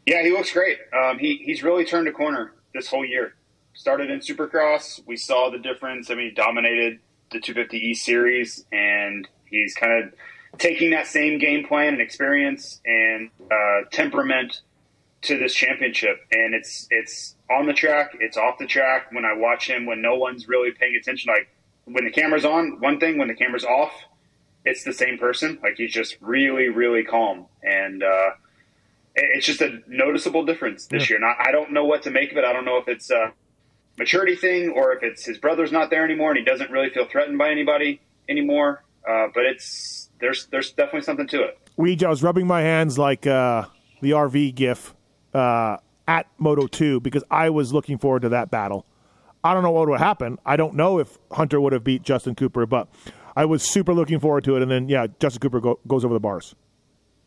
Yeah, 0.07 0.23
he 0.23 0.31
looks 0.31 0.53
great. 0.53 0.79
Um, 0.99 1.19
he 1.19 1.43
he's 1.45 1.63
really 1.63 1.85
turned 1.85 2.09
a 2.09 2.13
corner 2.13 2.55
this 2.75 2.89
whole 2.89 3.05
year. 3.05 3.35
Started 3.75 4.11
in 4.11 4.21
Supercross, 4.21 5.03
we 5.07 5.17
saw 5.17 5.51
the 5.51 5.59
difference. 5.59 6.11
I 6.11 6.15
mean, 6.15 6.31
he 6.31 6.35
dominated 6.35 6.99
the 7.31 7.41
250E 7.41 7.95
series, 7.95 8.65
and 8.73 9.29
he's 9.45 9.75
kind 9.75 10.03
of 10.05 10.15
taking 10.59 10.91
that 10.91 11.07
same 11.07 11.39
game 11.39 11.67
plan 11.67 11.95
and 11.95 12.01
experience 12.03 12.81
and 12.85 13.31
uh, 13.51 13.89
temperament 13.93 14.61
to 15.23 15.39
this 15.39 15.55
championship. 15.55 16.19
And 16.33 16.55
it's 16.55 16.87
it's 16.91 17.35
on 17.51 17.67
the 17.67 17.73
track, 17.75 18.17
it's 18.21 18.37
off 18.37 18.59
the 18.59 18.67
track. 18.67 19.13
When 19.13 19.25
I 19.25 19.35
watch 19.35 19.69
him, 19.69 19.87
when 19.87 20.03
no 20.03 20.17
one's 20.17 20.49
really 20.49 20.71
paying 20.73 20.97
attention, 21.01 21.33
like 21.33 21.49
when 21.85 22.05
the 22.05 22.11
camera's 22.11 22.45
on, 22.45 22.81
one 22.81 23.01
thing. 23.01 23.19
When 23.19 23.29
the 23.29 23.35
camera's 23.35 23.65
off, 23.65 23.93
it's 24.65 24.85
the 24.85 24.93
same 24.93 25.19
person. 25.19 25.59
Like 25.63 25.77
he's 25.77 25.93
just 25.93 26.17
really, 26.21 26.69
really 26.69 27.05
calm 27.05 27.47
and. 27.63 28.03
uh 28.03 28.31
it's 29.19 29.47
just 29.47 29.63
a 29.63 29.81
noticeable 29.87 30.45
difference 30.45 30.87
this 30.89 31.09
year. 31.09 31.17
And 31.17 31.25
I, 31.25 31.47
I 31.49 31.51
don't 31.51 31.73
know 31.73 31.87
what 31.87 32.03
to 32.03 32.11
make 32.11 32.33
of 32.33 32.37
it. 32.37 32.45
I 32.45 32.53
don't 32.53 32.67
know 32.67 32.77
if 32.77 32.87
it's 32.87 33.11
a 33.11 33.33
maturity 33.99 34.37
thing 34.37 34.69
or 34.69 34.93
if 34.93 35.03
it's 35.03 35.25
his 35.25 35.39
brother's 35.39 35.73
not 35.73 35.89
there 35.89 36.05
anymore 36.05 36.33
and 36.33 36.39
he 36.39 36.45
doesn't 36.45 36.71
really 36.71 36.91
feel 36.91 37.07
threatened 37.07 37.39
by 37.39 37.51
anybody 37.51 38.03
anymore. 38.29 38.85
Uh, 39.09 39.29
but 39.35 39.47
it's 39.47 39.96
there's 40.21 40.47
there's 40.47 40.73
definitely 40.73 41.03
something 41.03 41.27
to 41.29 41.43
it. 41.43 41.59
Weege, 41.79 42.03
I 42.03 42.09
was 42.09 42.23
rubbing 42.23 42.47
my 42.47 42.63
hands 42.63 42.99
like 42.99 43.27
uh, 43.27 43.67
the 44.01 44.13
RV 44.13 44.55
GIF 44.55 44.95
uh, 45.35 45.77
at 46.09 46.27
Moto 46.39 46.67
2 46.67 47.01
because 47.01 47.23
I 47.31 47.51
was 47.51 47.73
looking 47.73 47.99
forward 47.99 48.23
to 48.23 48.31
that 48.31 48.51
battle. 48.51 48.87
I 49.45 49.55
don't 49.55 49.63
know 49.63 49.71
what 49.71 49.89
would 49.89 50.01
happen. 50.01 50.39
I 50.45 50.57
don't 50.57 50.75
know 50.75 50.99
if 50.99 51.19
Hunter 51.31 51.61
would 51.61 51.73
have 51.73 51.85
beat 51.85 52.03
Justin 52.03 52.35
Cooper, 52.35 52.67
but 52.67 52.89
I 53.37 53.45
was 53.45 53.63
super 53.63 53.95
looking 53.95 54.19
forward 54.19 54.45
to 54.45 54.57
it. 54.57 54.63
And 54.63 54.71
then, 54.71 54.89
yeah, 54.89 55.07
Justin 55.21 55.41
Cooper 55.41 55.61
go, 55.61 55.79
goes 55.87 56.05
over 56.05 56.15
the 56.15 56.21
bars. 56.21 56.55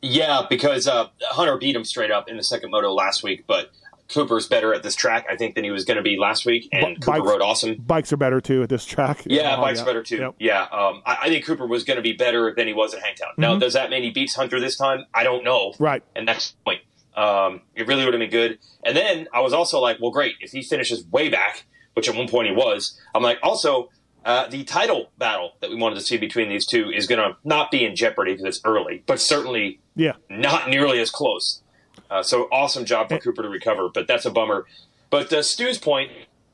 Yeah, 0.01 0.45
because 0.49 0.87
uh, 0.87 1.07
Hunter 1.21 1.57
beat 1.57 1.75
him 1.75 1.85
straight 1.85 2.11
up 2.11 2.27
in 2.27 2.37
the 2.37 2.43
second 2.43 2.71
moto 2.71 2.91
last 2.91 3.21
week, 3.23 3.45
but 3.47 3.71
Cooper's 4.13 4.47
better 4.47 4.73
at 4.73 4.81
this 4.83 4.95
track, 4.95 5.25
I 5.29 5.35
think, 5.35 5.55
than 5.55 5.63
he 5.63 5.71
was 5.71 5.85
going 5.85 5.97
to 5.97 6.03
be 6.03 6.17
last 6.17 6.45
week, 6.45 6.67
and 6.71 6.95
B- 6.95 7.01
Cooper 7.01 7.19
bikes- 7.19 7.29
rode 7.31 7.41
awesome. 7.41 7.75
Bikes 7.75 8.11
are 8.11 8.17
better 8.17 8.41
too 8.41 8.63
at 8.63 8.69
this 8.69 8.85
track. 8.85 9.21
Yeah, 9.25 9.55
Oh, 9.57 9.61
bike's 9.61 9.81
better 9.81 10.01
too. 10.03 10.17
Yep. 10.17 10.35
Yeah, 10.39 10.63
um, 10.63 11.01
I, 11.05 11.17
I 11.23 11.29
think 11.29 11.45
Cooper 11.45 11.67
was 11.67 11.83
going 11.83 11.97
to 11.97 12.01
be 12.03 12.13
better 12.13 12.53
than 12.55 12.67
he 12.67 12.73
was 12.73 12.93
at 12.93 13.01
Hangtown. 13.01 13.29
Now, 13.37 13.51
Mm-hmm. 13.51 13.59
does 13.59 13.73
that 13.73 13.89
mean 13.89 14.03
he 14.03 14.09
beats 14.09 14.35
Hunter 14.35 14.59
this 14.59 14.75
time? 14.77 15.05
I 15.13 15.23
don't 15.23 15.43
know. 15.43 15.73
Right. 15.79 16.03
And 16.15 16.27
that's 16.27 16.51
the 16.51 16.57
point. 16.65 16.81
Um, 17.15 17.61
it 17.75 17.87
really 17.87 18.05
would 18.05 18.13
have 18.13 18.19
been 18.19 18.29
good. 18.29 18.59
And 18.85 18.95
then 18.95 19.27
I 19.33 19.41
was 19.41 19.53
also 19.53 19.79
like, 19.79 19.97
well, 20.01 20.11
great 20.11 20.35
if 20.41 20.51
he 20.51 20.61
finishes 20.63 21.05
way 21.07 21.29
back, 21.29 21.65
which 21.93 22.07
at 22.09 22.15
one 22.15 22.27
point 22.27 22.47
he 22.47 22.53
was. 22.55 22.99
I'm 23.13 23.23
like, 23.23 23.39
also, 23.43 23.89
Uh, 24.25 24.47
the 24.49 24.63
title 24.65 25.11
battle 25.17 25.53
that 25.61 25.69
we 25.69 25.77
wanted 25.77 25.95
to 25.95 26.01
see 26.01 26.17
between 26.17 26.49
these 26.49 26.65
two 26.65 26.91
is 26.91 27.07
going 27.07 27.19
to 27.21 27.37
not 27.45 27.71
be 27.71 27.85
in 27.85 27.95
jeopardy 27.95 28.33
because 28.33 28.45
it's 28.45 28.61
early, 28.65 29.01
but 29.07 29.17
certainly 29.19 29.79
Yeah. 29.95 30.13
not 30.29 30.69
nearly 30.69 30.99
as 30.99 31.09
close. 31.09 31.61
Uh, 32.09 32.23
so 32.23 32.47
awesome 32.51 32.85
job 32.85 33.09
for 33.09 33.19
Cooper 33.19 33.43
to 33.43 33.49
recover, 33.49 33.89
but 33.89 34.07
that's 34.07 34.25
a 34.25 34.31
bummer. 34.31 34.65
But 35.09 35.31
uh, 35.33 35.41
Stu's 35.41 35.77
point, 35.77 36.11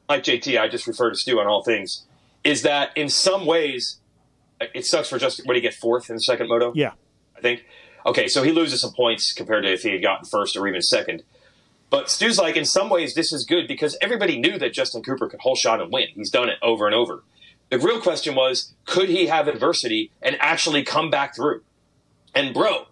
like 0.07 0.23
JT, 0.23 0.59
I 0.59 0.67
just 0.67 0.87
refer 0.87 1.09
to 1.09 1.15
Stu 1.15 1.39
on 1.39 1.47
all 1.47 1.63
things, 1.63 2.03
is 2.43 2.61
that 2.61 2.95
in 2.95 3.09
some 3.09 3.45
ways 3.45 3.99
it 4.59 4.85
sucks 4.85 5.09
for 5.09 5.17
Justin. 5.17 5.45
What 5.45 5.53
did 5.53 5.63
he 5.63 5.69
get 5.69 5.73
fourth 5.73 6.09
in 6.09 6.15
the 6.15 6.21
second 6.21 6.47
moto? 6.47 6.71
Yeah. 6.75 6.91
I 7.35 7.41
think. 7.41 7.65
Okay, 8.05 8.27
so 8.27 8.43
he 8.43 8.51
loses 8.51 8.81
some 8.81 8.93
points 8.93 9.33
compared 9.33 9.63
to 9.63 9.73
if 9.73 9.81
he 9.81 9.91
had 9.91 10.01
gotten 10.01 10.25
first 10.25 10.55
or 10.55 10.67
even 10.67 10.81
second. 10.81 11.23
But 11.89 12.09
Stu's 12.09 12.37
like, 12.37 12.55
in 12.55 12.65
some 12.65 12.89
ways, 12.89 13.15
this 13.15 13.31
is 13.31 13.45
good 13.45 13.67
because 13.67 13.97
everybody 14.01 14.37
knew 14.39 14.57
that 14.59 14.73
Justin 14.73 15.01
Cooper 15.01 15.27
could 15.27 15.39
whole 15.39 15.55
shot 15.55 15.81
and 15.81 15.91
win. 15.91 16.07
He's 16.13 16.29
done 16.29 16.49
it 16.49 16.57
over 16.61 16.85
and 16.85 16.95
over. 16.95 17.23
The 17.69 17.79
real 17.79 17.99
question 17.99 18.35
was, 18.35 18.73
could 18.85 19.09
he 19.09 19.27
have 19.27 19.47
adversity 19.47 20.11
and 20.21 20.37
actually 20.39 20.83
come 20.83 21.09
back 21.09 21.35
through? 21.35 21.61
And 22.33 22.53
bro, 22.53 22.87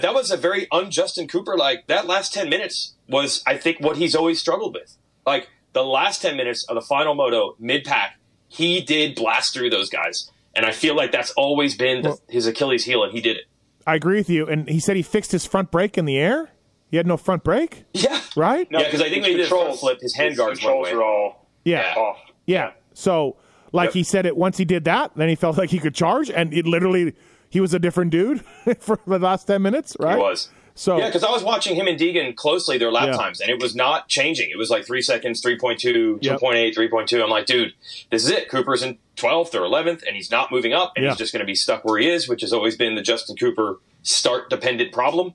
that 0.00 0.14
was 0.14 0.30
a 0.30 0.36
very 0.36 0.66
un-Justin 0.70 1.28
Cooper. 1.28 1.56
Like 1.56 1.86
that 1.86 2.06
last 2.06 2.32
ten 2.32 2.48
minutes 2.48 2.94
was, 3.08 3.42
I 3.46 3.56
think, 3.56 3.80
what 3.80 3.96
he's 3.96 4.14
always 4.14 4.40
struggled 4.40 4.74
with. 4.74 4.96
Like 5.26 5.48
the 5.72 5.84
last 5.84 6.22
ten 6.22 6.36
minutes 6.36 6.64
of 6.64 6.74
the 6.74 6.80
final 6.82 7.14
moto 7.14 7.56
mid 7.58 7.84
pack, 7.84 8.18
he 8.48 8.80
did 8.80 9.14
blast 9.14 9.54
through 9.54 9.70
those 9.70 9.88
guys, 9.90 10.30
and 10.54 10.66
I 10.66 10.72
feel 10.72 10.94
like 10.94 11.12
that's 11.12 11.30
always 11.32 11.76
been 11.76 12.02
the, 12.02 12.08
Well- 12.10 12.20
his 12.28 12.46
Achilles 12.46 12.84
heel, 12.84 13.02
and 13.04 13.12
he 13.12 13.20
did 13.20 13.36
it. 13.36 13.44
I 13.86 13.96
agree 13.96 14.16
with 14.18 14.30
you. 14.30 14.46
And 14.46 14.68
he 14.68 14.78
said 14.78 14.94
he 14.96 15.02
fixed 15.02 15.32
his 15.32 15.44
front 15.44 15.70
brake 15.72 15.98
in 15.98 16.04
the 16.04 16.16
air. 16.16 16.50
He 16.90 16.96
had 16.98 17.06
no 17.06 17.16
front 17.16 17.42
brake, 17.42 17.84
Yeah, 17.94 18.20
right? 18.36 18.70
No, 18.70 18.78
Yeah, 18.78 18.90
'cause 18.90 19.00
I 19.00 19.04
think 19.08 19.14
his 19.16 19.22
when 19.22 19.30
he 19.30 19.36
did 19.36 19.40
his 19.40 19.48
front 19.48 19.78
flip, 19.80 19.98
his 20.00 20.14
hand 20.14 20.36
guards 20.36 20.62
went 20.62 20.76
away. 20.76 20.92
are 20.92 21.02
all 21.02 21.46
Yeah. 21.64 21.94
off. 21.96 22.18
Yeah. 22.46 22.72
So, 22.94 23.36
like 23.72 23.88
Yep. 23.88 23.94
he 23.94 24.02
said 24.04 24.26
it 24.26 24.36
once 24.36 24.58
he 24.58 24.64
did 24.66 24.84
that, 24.84 25.10
then 25.16 25.28
he 25.30 25.34
felt 25.34 25.56
like 25.58 25.70
he 25.70 25.78
could 25.78 25.94
charge, 25.94 26.30
and 26.30 26.52
it 26.54 26.66
literally 26.66 27.14
he 27.52 27.60
was 27.60 27.74
a 27.74 27.78
different 27.78 28.10
dude 28.10 28.40
for 28.80 28.98
the 29.06 29.18
last 29.18 29.44
ten 29.46 29.60
minutes, 29.60 29.94
right? 30.00 30.16
He 30.16 30.22
was. 30.22 30.48
So 30.74 30.96
Yeah, 30.96 31.08
because 31.08 31.22
I 31.22 31.30
was 31.30 31.44
watching 31.44 31.76
him 31.76 31.86
and 31.86 31.98
Deegan 32.00 32.34
closely 32.34 32.78
their 32.78 32.90
lap 32.90 33.08
Yeah. 33.08 33.12
times, 33.18 33.42
and 33.42 33.50
it 33.50 33.60
was 33.60 33.76
not 33.76 34.08
changing. 34.08 34.48
It 34.50 34.56
was 34.56 34.70
like 34.70 34.86
three 34.86 35.02
seconds, 35.02 35.42
3.2, 35.42 36.18
Yep. 36.22 36.40
2.8, 36.40 36.74
3.2. 36.74 37.22
I'm 37.22 37.28
like, 37.28 37.44
dude, 37.44 37.74
this 38.10 38.24
is 38.24 38.30
it. 38.30 38.48
Cooper's 38.48 38.82
in 38.82 38.96
12th 39.16 39.54
or 39.54 39.60
11th, 39.60 40.02
and 40.06 40.16
he's 40.16 40.30
not 40.30 40.50
moving 40.50 40.72
up, 40.72 40.92
and 40.96 41.04
Yeah. 41.04 41.10
he's 41.10 41.18
just 41.18 41.32
going 41.34 41.40
to 41.40 41.46
be 41.46 41.54
stuck 41.54 41.84
where 41.84 41.98
he 41.98 42.08
is, 42.08 42.26
which 42.26 42.40
has 42.40 42.54
always 42.54 42.74
been 42.74 42.94
the 42.94 43.02
Justin 43.02 43.36
Cooper 43.36 43.80
start 44.02 44.48
dependent 44.48 44.92
problem. 44.92 45.34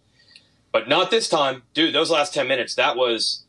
But 0.72 0.89
not 0.89 1.11
this 1.11 1.30
time. 1.30 1.61
Dude, 1.76 1.93
those 1.93 2.09
last 2.09 2.34
10 2.34 2.47
minutes, 2.47 2.74
that 2.74 2.95
was. 2.97 3.43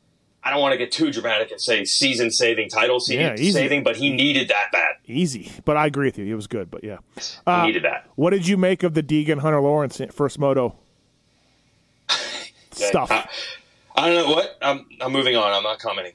I 0.45 0.51
don't 0.51 0.61
want 0.61 0.73
to 0.73 0.79
get 0.79 0.93
too 0.93 1.11
dramatic 1.13 1.51
and 1.51 1.61
say 1.61 1.85
season 1.85 2.31
saving, 2.31 2.69
title 2.71 2.97
Yeah, 3.09 3.35
season 3.35 3.35
easy. 3.39 3.53
saving, 3.53 3.83
but 3.83 3.97
he 3.97 4.09
needed 4.11 4.49
that 4.49 4.71
bad. 4.73 4.97
easy, 5.07 5.51
but 5.65 5.77
I 5.77 5.87
agree 5.87 6.07
with 6.09 6.19
you. 6.19 6.25
It 6.27 6.35
was 6.37 6.47
good, 6.47 6.71
but 6.71 6.83
yeah. 6.85 6.99
He 7.17 7.23
Uh, 7.47 7.67
needed 7.67 7.85
that. 7.85 8.07
What 8.15 8.31
did 8.31 8.47
you 8.47 8.57
make 8.57 8.83
of 8.83 8.95
the 8.95 9.03
Deegan 9.03 9.41
Hunter 9.41 9.61
Lawrence 9.61 10.01
first 10.13 10.39
moto 10.39 10.77
stuff? 12.73 13.11
I, 13.11 13.29
I 13.97 14.09
don't 14.09 14.29
know 14.29 14.35
what. 14.35 14.57
I'm, 14.63 14.87
I'm 15.01 15.13
moving 15.13 15.37
on. 15.37 15.53
I'm 15.53 15.63
not 15.63 15.79
commenting. 15.81 16.13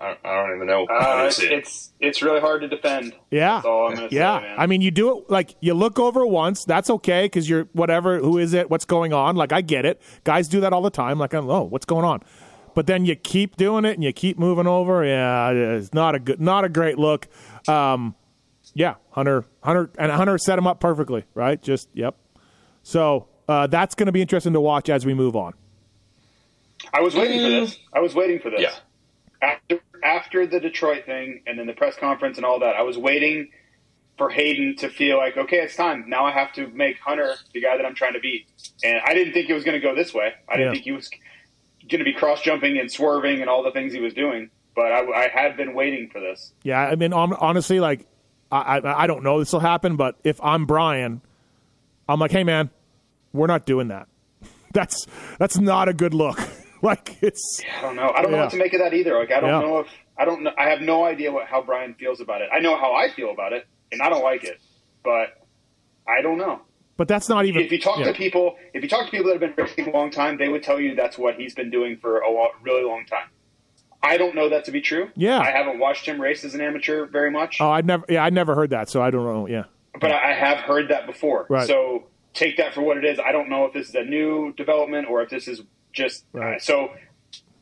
I, 0.00 0.16
I 0.24 0.34
don't 0.46 0.54
even 0.54 0.68
know. 0.68 0.86
I 0.86 1.22
Uh, 1.22 1.26
it's, 1.26 1.42
it. 1.42 1.50
it's 1.52 1.92
it's 1.98 2.22
really 2.22 2.38
hard 2.40 2.60
to 2.60 2.68
defend. 2.68 3.14
Yeah. 3.32 3.54
That's 3.56 3.66
all 3.66 3.88
I'm 3.88 3.94
gonna 3.96 4.10
say, 4.10 4.16
yeah. 4.16 4.38
man. 4.40 4.54
I 4.56 4.66
mean, 4.66 4.80
you 4.80 4.92
do 4.92 5.18
it 5.18 5.24
like 5.28 5.56
you 5.60 5.74
look 5.74 5.98
over 5.98 6.24
once. 6.24 6.64
That's 6.64 6.88
okay 6.88 7.24
because 7.24 7.48
you're 7.50 7.64
whatever. 7.72 8.18
Who 8.20 8.38
is 8.38 8.54
it? 8.54 8.70
What's 8.70 8.84
going 8.84 9.12
on? 9.12 9.34
Like 9.34 9.52
I 9.52 9.60
get 9.60 9.84
it. 9.84 10.00
Guys 10.22 10.46
do 10.46 10.60
that 10.60 10.72
all 10.72 10.82
the 10.82 10.90
time. 10.90 11.18
Like 11.18 11.34
I 11.34 11.38
don't 11.38 11.48
know 11.48 11.64
what's 11.64 11.84
going 11.86 12.04
on. 12.04 12.22
But 12.78 12.86
then 12.86 13.04
you 13.04 13.16
keep 13.16 13.56
doing 13.56 13.84
it 13.84 13.94
and 13.94 14.04
you 14.04 14.12
keep 14.12 14.38
moving 14.38 14.68
over. 14.68 15.04
Yeah, 15.04 15.50
it's 15.50 15.92
not 15.92 16.14
a 16.14 16.20
good, 16.20 16.40
not 16.40 16.62
a 16.64 16.68
great 16.68 16.96
look. 16.96 17.26
Um, 17.66 18.14
yeah, 18.72 18.94
Hunter, 19.10 19.44
Hunter, 19.64 19.90
and 19.98 20.12
Hunter 20.12 20.38
set 20.38 20.56
him 20.60 20.68
up 20.68 20.78
perfectly, 20.78 21.24
right? 21.34 21.60
Just 21.60 21.88
yep. 21.92 22.14
So 22.84 23.26
uh, 23.48 23.66
that's 23.66 23.96
going 23.96 24.06
to 24.06 24.12
be 24.12 24.22
interesting 24.22 24.52
to 24.52 24.60
watch 24.60 24.88
as 24.90 25.04
we 25.04 25.12
move 25.12 25.34
on. 25.34 25.54
I 26.94 27.00
was 27.00 27.16
waiting 27.16 27.40
for 27.40 27.50
this. 27.50 27.76
I 27.92 27.98
was 27.98 28.14
waiting 28.14 28.38
for 28.38 28.48
this. 28.48 28.60
Yeah. 28.60 28.74
After 29.42 29.80
after 30.04 30.46
the 30.46 30.60
Detroit 30.60 31.04
thing 31.04 31.42
and 31.48 31.58
then 31.58 31.66
the 31.66 31.72
press 31.72 31.96
conference 31.96 32.36
and 32.36 32.46
all 32.46 32.60
that, 32.60 32.76
I 32.76 32.82
was 32.82 32.96
waiting 32.96 33.48
for 34.18 34.30
Haiden 34.30 34.76
to 34.76 34.88
feel 34.88 35.16
like, 35.16 35.36
okay, 35.36 35.56
it's 35.56 35.74
time. 35.74 36.04
Now 36.06 36.26
I 36.26 36.30
have 36.30 36.52
to 36.52 36.68
make 36.68 37.00
Hunter 37.00 37.34
the 37.52 37.60
guy 37.60 37.76
that 37.76 37.84
I'm 37.84 37.96
trying 37.96 38.12
to 38.12 38.20
beat. 38.20 38.46
And 38.84 39.00
I 39.04 39.14
didn't 39.14 39.32
think 39.32 39.50
it 39.50 39.54
was 39.54 39.64
going 39.64 39.80
to 39.80 39.84
go 39.84 39.96
this 39.96 40.14
way. 40.14 40.32
I 40.48 40.52
didn't 40.56 40.66
Yeah. 40.66 40.72
think 40.74 40.84
he 40.84 40.92
was 40.92 41.10
going 41.88 41.98
to 41.98 42.04
be 42.04 42.12
cross 42.14 42.40
jumping 42.42 42.78
and 42.78 42.90
swerving 42.90 43.40
and 43.40 43.48
all 43.50 43.62
the 43.62 43.70
things 43.72 43.92
he 43.92 44.00
was 44.00 44.14
doing. 44.14 44.50
But 44.74 44.92
I, 44.92 45.00
I 45.24 45.28
had 45.28 45.56
been 45.56 45.74
waiting 45.74 46.08
for 46.10 46.20
this. 46.20 46.52
Yeah, 46.62 46.78
I 46.80 46.94
mean, 46.94 47.12
honestly, 47.12 47.80
like 47.80 48.06
I, 48.52 48.78
I, 48.78 49.04
I 49.04 49.06
don't 49.06 49.22
know 49.24 49.38
this 49.40 49.52
will 49.52 49.60
happen, 49.60 49.96
but 49.96 50.16
if 50.24 50.40
I'm 50.42 50.66
Brian, 50.66 51.20
I'm 52.08 52.20
like, 52.20 52.30
hey 52.30 52.44
man, 52.44 52.70
we're 53.32 53.46
not 53.48 53.66
doing 53.66 53.88
that. 53.88 54.08
That's 54.72 55.06
that's 55.38 55.58
not 55.58 55.88
a 55.88 55.94
good 55.94 56.14
look. 56.14 56.38
like 56.82 57.18
it's 57.22 57.60
I 57.78 57.80
don't 57.82 57.96
know. 57.96 58.10
I 58.14 58.22
don't 58.22 58.30
know 58.30 58.38
what 58.38 58.50
to 58.50 58.56
make 58.58 58.72
of 58.74 58.80
that 58.80 58.94
either. 58.94 59.18
Like 59.18 59.32
I 59.32 59.40
don't 59.40 59.50
Yeah. 59.50 59.60
know 59.68 59.78
if 59.80 59.86
I 60.16 60.24
don't 60.24 60.42
know. 60.42 60.52
I 60.58 60.68
have 60.70 60.80
no 60.80 61.04
idea 61.04 61.32
what 61.32 61.46
how 61.46 61.62
Brian 61.62 61.94
feels 61.94 62.20
about 62.20 62.42
it. 62.42 62.48
I 62.52 62.60
know 62.60 62.76
how 62.76 62.94
I 62.94 63.10
feel 63.10 63.30
about 63.30 63.52
it, 63.52 63.66
and 63.90 64.00
I 64.02 64.08
don't 64.10 64.22
like 64.22 64.44
it. 64.44 64.60
But 65.02 65.28
I 66.06 66.22
don't 66.22 66.38
know. 66.38 66.60
But 66.98 67.08
that's 67.08 67.28
not 67.30 67.46
even. 67.46 67.62
if 67.62 67.72
you 67.72 67.80
talk 67.80 68.00
yeah. 68.00 68.06
to 68.06 68.12
people, 68.12 68.56
if 68.74 68.82
you 68.82 68.88
talk 68.88 69.06
to 69.06 69.10
people 69.10 69.28
that 69.28 69.40
have 69.40 69.56
been 69.56 69.64
racing 69.64 69.88
a 69.88 69.96
long 69.96 70.10
time, 70.10 70.36
they 70.36 70.48
would 70.48 70.62
tell 70.62 70.78
you 70.78 70.94
that's 70.94 71.16
what 71.16 71.36
he's 71.36 71.54
been 71.54 71.70
doing 71.70 71.96
for 71.96 72.18
a 72.18 72.30
really 72.62 72.84
long 72.84 73.06
time. 73.06 73.28
I 74.02 74.16
don't 74.18 74.34
know 74.34 74.48
that 74.50 74.64
to 74.66 74.72
be 74.72 74.80
true. 74.80 75.08
Yeah. 75.16 75.38
I 75.38 75.50
haven't 75.50 75.78
watched 75.78 76.06
him 76.06 76.20
race 76.20 76.44
as 76.44 76.54
an 76.54 76.60
amateur 76.60 77.06
very 77.06 77.30
much, 77.30 77.58
Oh, 77.60 77.70
I 77.70 77.80
never. 77.80 78.04
Yeah, 78.08 78.24
I 78.24 78.30
never 78.30 78.54
heard 78.54 78.70
that, 78.70 78.90
so 78.90 79.00
I 79.00 79.10
don't 79.10 79.24
know. 79.24 79.48
Yeah, 79.48 79.64
but 80.00 80.12
I 80.12 80.32
I 80.32 80.34
have 80.34 80.58
heard 80.58 80.88
that 80.88 81.06
before. 81.06 81.46
Right. 81.48 81.66
So 81.66 82.08
take 82.34 82.58
that 82.58 82.74
for 82.74 82.82
what 82.82 82.96
it 82.96 83.04
is. 83.04 83.18
I 83.18 83.32
don't 83.32 83.48
know 83.48 83.64
if 83.64 83.72
this 83.72 83.88
is 83.88 83.94
a 83.94 84.04
new 84.04 84.52
development 84.56 85.08
or 85.08 85.22
if 85.22 85.30
this 85.30 85.48
is 85.48 85.62
just 85.92 86.24
uh, 86.34 86.40
Right. 86.40 86.62
so. 86.62 86.90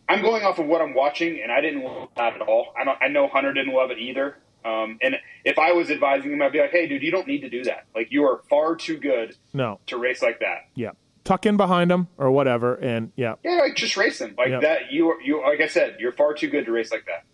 I'm 0.09 0.23
going 0.23 0.45
off 0.45 0.61
of 0.61 0.67
what 0.67 0.81
I'm 0.81 0.95
watching, 0.95 1.41
and 1.43 1.51
I 1.51 1.61
didn't 1.61 1.83
love 1.83 2.11
that 2.17 2.37
at 2.37 2.41
all. 2.41 2.73
I 2.81 2.85
don't. 2.85 2.97
I 3.03 3.09
know 3.09 3.27
Hunter 3.27 3.53
didn't 3.53 3.75
love 3.75 3.91
it 3.91 3.99
either. 3.99 4.37
Um, 4.67 4.99
and 5.01 5.17
if 5.45 5.59
I 5.59 5.73
was 5.73 5.91
advising 5.91 6.33
him, 6.33 6.43
I'd 6.43 6.51
be 6.53 6.59
like, 6.61 6.71
"Hey, 6.73 6.87
dude, 6.89 7.03
you 7.03 7.11
don't 7.13 7.27
need 7.29 7.43
to 7.43 7.49
do 7.49 7.63
that. 7.65 7.85
Like, 7.95 8.09
you 8.11 8.25
are 8.25 8.43
far 8.51 8.75
too 8.75 8.97
good 8.99 9.37
no, 9.55 9.79
to 9.87 9.97
race 9.97 10.23
like 10.23 10.41
that. 10.41 10.69
yeah, 10.75 10.91
tuck 11.25 11.47
in 11.47 11.57
behind 11.57 11.91
him 11.93 12.09
or 12.19 12.31
whatever, 12.33 12.75
and 12.75 13.13
yeah, 13.17 13.35
Yeah, 13.45 13.61
like 13.61 13.77
just 13.77 13.97
race 13.97 14.21
him 14.21 14.35
like 14.37 14.49
Yeah. 14.49 14.61
that. 14.61 14.91
You 14.91 15.11
are 15.11 15.21
you 15.21 15.41
like 15.43 15.61
I 15.61 15.69
said, 15.69 15.97
you're 16.01 16.13
far 16.13 16.35
too 16.35 16.49
good 16.49 16.65
to 16.67 16.73
race 16.73 16.91
like 16.91 17.05
that. 17.07 17.25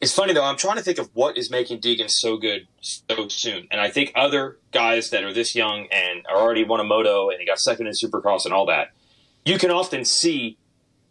It's 0.00 0.12
funny 0.12 0.32
though. 0.32 0.42
I'm 0.44 0.56
trying 0.56 0.76
to 0.78 0.82
think 0.82 0.98
of 0.98 1.10
what 1.14 1.38
is 1.38 1.48
making 1.48 1.80
Deegan 1.80 2.10
so 2.10 2.36
good 2.36 2.66
so 2.80 3.28
soon, 3.28 3.68
and 3.70 3.80
I 3.80 3.88
think 3.88 4.10
other 4.16 4.58
guys 4.72 5.10
that 5.10 5.22
are 5.22 5.32
this 5.32 5.54
young 5.54 5.86
and 5.92 6.26
are 6.28 6.40
already 6.40 6.64
won 6.64 6.80
a 6.80 6.84
moto 6.84 7.30
and 7.30 7.38
he 7.38 7.46
got 7.46 7.58
second 7.60 7.86
in 7.86 7.92
Supercross 7.92 8.44
and 8.44 8.52
all 8.52 8.66
that, 8.66 8.88
you 9.44 9.58
can 9.58 9.70
often 9.70 10.04
see 10.04 10.58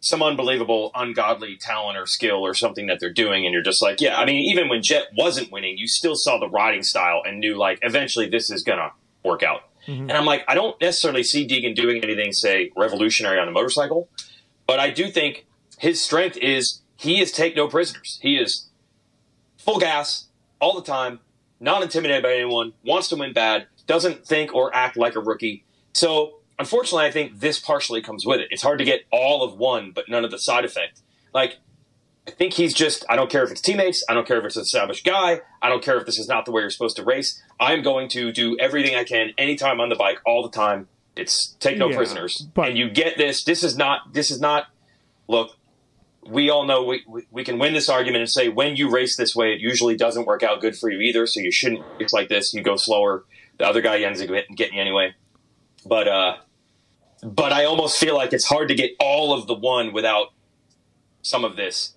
some 0.01 0.23
unbelievable, 0.23 0.91
ungodly 0.95 1.55
talent 1.55 1.97
or 1.97 2.07
skill 2.07 2.45
or 2.45 2.53
something 2.53 2.87
that 2.87 2.99
they're 2.99 3.13
doing, 3.13 3.45
and 3.45 3.53
you're 3.53 3.63
just 3.63 3.81
like, 3.81 4.01
yeah. 4.01 4.17
I 4.17 4.25
mean, 4.25 4.43
even 4.51 4.67
when 4.67 4.81
Jett 4.81 5.05
wasn't 5.15 5.51
winning, 5.51 5.77
you 5.77 5.87
still 5.87 6.15
saw 6.15 6.39
the 6.39 6.49
riding 6.49 6.83
style 6.83 7.21
and 7.25 7.39
knew 7.39 7.55
like 7.55 7.79
eventually 7.83 8.27
this 8.27 8.49
is 8.49 8.63
gonna 8.63 8.91
work 9.23 9.43
out. 9.43 9.61
Mm-hmm. 9.87 10.09
And 10.09 10.11
I'm 10.11 10.25
like, 10.25 10.43
I 10.47 10.55
don't 10.55 10.79
necessarily 10.81 11.23
see 11.23 11.47
Deegan 11.47 11.75
doing 11.75 12.03
anything, 12.03 12.33
say, 12.33 12.71
revolutionary 12.75 13.39
on 13.39 13.45
the 13.45 13.51
motorcycle, 13.51 14.09
but 14.67 14.79
I 14.79 14.89
do 14.89 15.09
think 15.09 15.45
his 15.77 16.03
strength 16.03 16.37
is 16.37 16.81
he 16.95 17.21
is 17.21 17.31
take 17.31 17.55
no 17.55 17.67
prisoners. 17.67 18.19
He 18.21 18.37
is 18.37 18.67
full 19.57 19.79
gas 19.79 20.27
all 20.59 20.75
the 20.75 20.85
time, 20.85 21.19
not 21.59 21.83
intimidated 21.83 22.23
by 22.23 22.33
anyone, 22.33 22.73
wants 22.83 23.07
to 23.09 23.15
win 23.15 23.33
bad, 23.33 23.67
doesn't 23.87 24.25
think 24.25 24.53
or 24.53 24.75
act 24.75 24.97
like 24.97 25.15
a 25.15 25.19
rookie. 25.19 25.63
So, 25.93 26.40
unfortunately, 26.61 27.05
I 27.05 27.11
think 27.11 27.39
this 27.39 27.59
partially 27.59 28.01
comes 28.01 28.25
with 28.25 28.39
it. 28.39 28.47
It's 28.51 28.61
hard 28.63 28.79
to 28.79 28.85
get 28.85 29.01
all 29.11 29.43
of 29.43 29.57
one, 29.57 29.91
but 29.91 30.07
none 30.07 30.23
of 30.23 30.31
the 30.31 30.39
side 30.39 30.63
effect. 30.63 31.01
Like, 31.33 31.57
I 32.27 32.31
think 32.31 32.53
he's 32.53 32.73
just, 32.73 33.03
I 33.09 33.15
don't 33.15 33.29
care 33.29 33.43
if 33.43 33.51
it's 33.51 33.61
teammates, 33.61 34.05
I 34.07 34.13
don't 34.13 34.27
care 34.27 34.37
if 34.39 34.45
it's 34.45 34.55
an 34.55 34.61
established 34.61 35.03
guy, 35.05 35.41
I 35.61 35.69
don't 35.69 35.83
care 35.83 35.97
if 35.97 36.05
this 36.05 36.19
is 36.19 36.27
not 36.27 36.45
the 36.45 36.51
way 36.51 36.61
you're 36.61 36.69
supposed 36.69 36.95
to 36.97 37.03
race. 37.03 37.41
I'm 37.59 37.81
going 37.81 38.07
to 38.09 38.31
do 38.31 38.57
everything 38.59 38.95
I 38.95 39.03
can 39.03 39.31
anytime 39.37 39.81
on 39.81 39.89
the 39.89 39.95
bike, 39.95 40.19
all 40.25 40.43
the 40.43 40.49
time. 40.51 40.87
It's 41.15 41.55
take 41.59 41.77
no 41.77 41.89
Yeah, 41.89 41.97
prisoners. 41.97 42.47
but- 42.53 42.69
and 42.69 42.77
you 42.77 42.89
get 42.89 43.17
this. 43.17 43.43
This 43.43 43.63
is 43.63 43.75
not, 43.75 44.13
this 44.13 44.31
is 44.31 44.39
not, 44.39 44.67
look, 45.27 45.57
we 46.25 46.49
all 46.51 46.65
know 46.65 46.83
we, 46.83 47.03
we, 47.07 47.23
we 47.31 47.43
can 47.43 47.57
win 47.57 47.73
this 47.73 47.89
argument 47.89 48.21
and 48.21 48.29
say 48.29 48.47
when 48.49 48.75
you 48.75 48.91
race 48.91 49.17
this 49.17 49.35
way, 49.35 49.53
it 49.53 49.59
usually 49.59 49.97
doesn't 49.97 50.25
work 50.27 50.43
out 50.43 50.61
good 50.61 50.77
for 50.77 50.89
you 50.89 50.99
either. 51.01 51.25
So 51.25 51.39
you 51.39 51.51
shouldn't 51.51 51.87
race 51.99 52.13
like 52.13 52.29
this. 52.29 52.53
You 52.53 52.61
go 52.61 52.75
slower. 52.75 53.25
The 53.57 53.65
other 53.67 53.81
guy 53.81 53.99
ends 54.01 54.21
up 54.21 54.27
getting 54.27 54.55
getting 54.55 54.75
you 54.75 54.81
anyway. 54.81 55.15
But 55.85 56.07
uh, 56.07 56.37
but 57.23 57.51
I 57.53 57.65
almost 57.65 57.97
feel 57.97 58.15
like 58.15 58.33
it's 58.33 58.45
hard 58.45 58.67
to 58.69 58.75
get 58.75 58.91
all 58.99 59.33
of 59.33 59.47
the 59.47 59.53
one 59.53 59.93
without 59.93 60.27
some 61.21 61.43
of 61.45 61.55
this. 61.55 61.95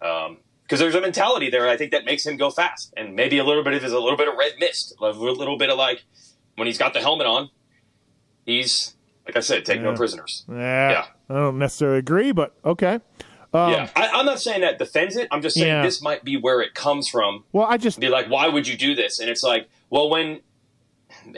Because 0.00 0.80
there's 0.80 0.94
a 0.94 1.00
mentality 1.00 1.50
there, 1.50 1.68
I 1.68 1.76
think, 1.76 1.92
that 1.92 2.04
makes 2.04 2.26
him 2.26 2.36
go 2.36 2.50
fast, 2.50 2.92
and 2.96 3.14
maybe 3.16 3.38
a 3.38 3.44
little 3.44 3.64
bit 3.64 3.74
of 3.74 3.84
is 3.84 3.92
a 3.92 3.98
little 3.98 4.16
bit 4.18 4.28
of 4.28 4.34
red 4.36 4.52
mist, 4.60 4.94
a 5.00 5.10
little 5.10 5.56
bit 5.56 5.70
of 5.70 5.78
like 5.78 6.04
when 6.56 6.66
he's 6.66 6.78
got 6.78 6.92
the 6.92 7.00
helmet 7.00 7.26
on, 7.26 7.50
he's 8.44 8.94
like 9.26 9.36
I 9.36 9.40
said, 9.40 9.64
take 9.64 9.80
no 9.82 9.94
prisoners. 9.94 10.44
yeah, 10.48 10.90
Yeah. 10.90 11.06
I 11.28 11.34
don't 11.34 11.58
necessarily 11.58 11.98
agree, 11.98 12.32
but 12.32 12.54
okay. 12.64 13.00
Um, 13.52 13.72
yeah, 13.72 13.90
I, 13.94 14.08
I'm 14.08 14.26
not 14.26 14.40
saying 14.40 14.60
that 14.62 14.78
defends 14.78 15.16
it. 15.16 15.28
I'm 15.30 15.42
just 15.42 15.56
saying 15.56 15.68
Yeah. 15.68 15.82
this 15.82 16.02
might 16.02 16.24
be 16.24 16.36
where 16.36 16.60
it 16.62 16.74
comes 16.74 17.08
from. 17.08 17.44
Well, 17.52 17.66
I 17.66 17.76
just 17.76 17.98
Be 18.00 18.08
like, 18.08 18.28
why 18.30 18.48
would 18.48 18.66
you 18.66 18.76
do 18.76 18.94
this? 18.94 19.18
And 19.20 19.28
it's 19.30 19.42
like, 19.42 19.68
well, 19.90 20.08
when 20.10 20.40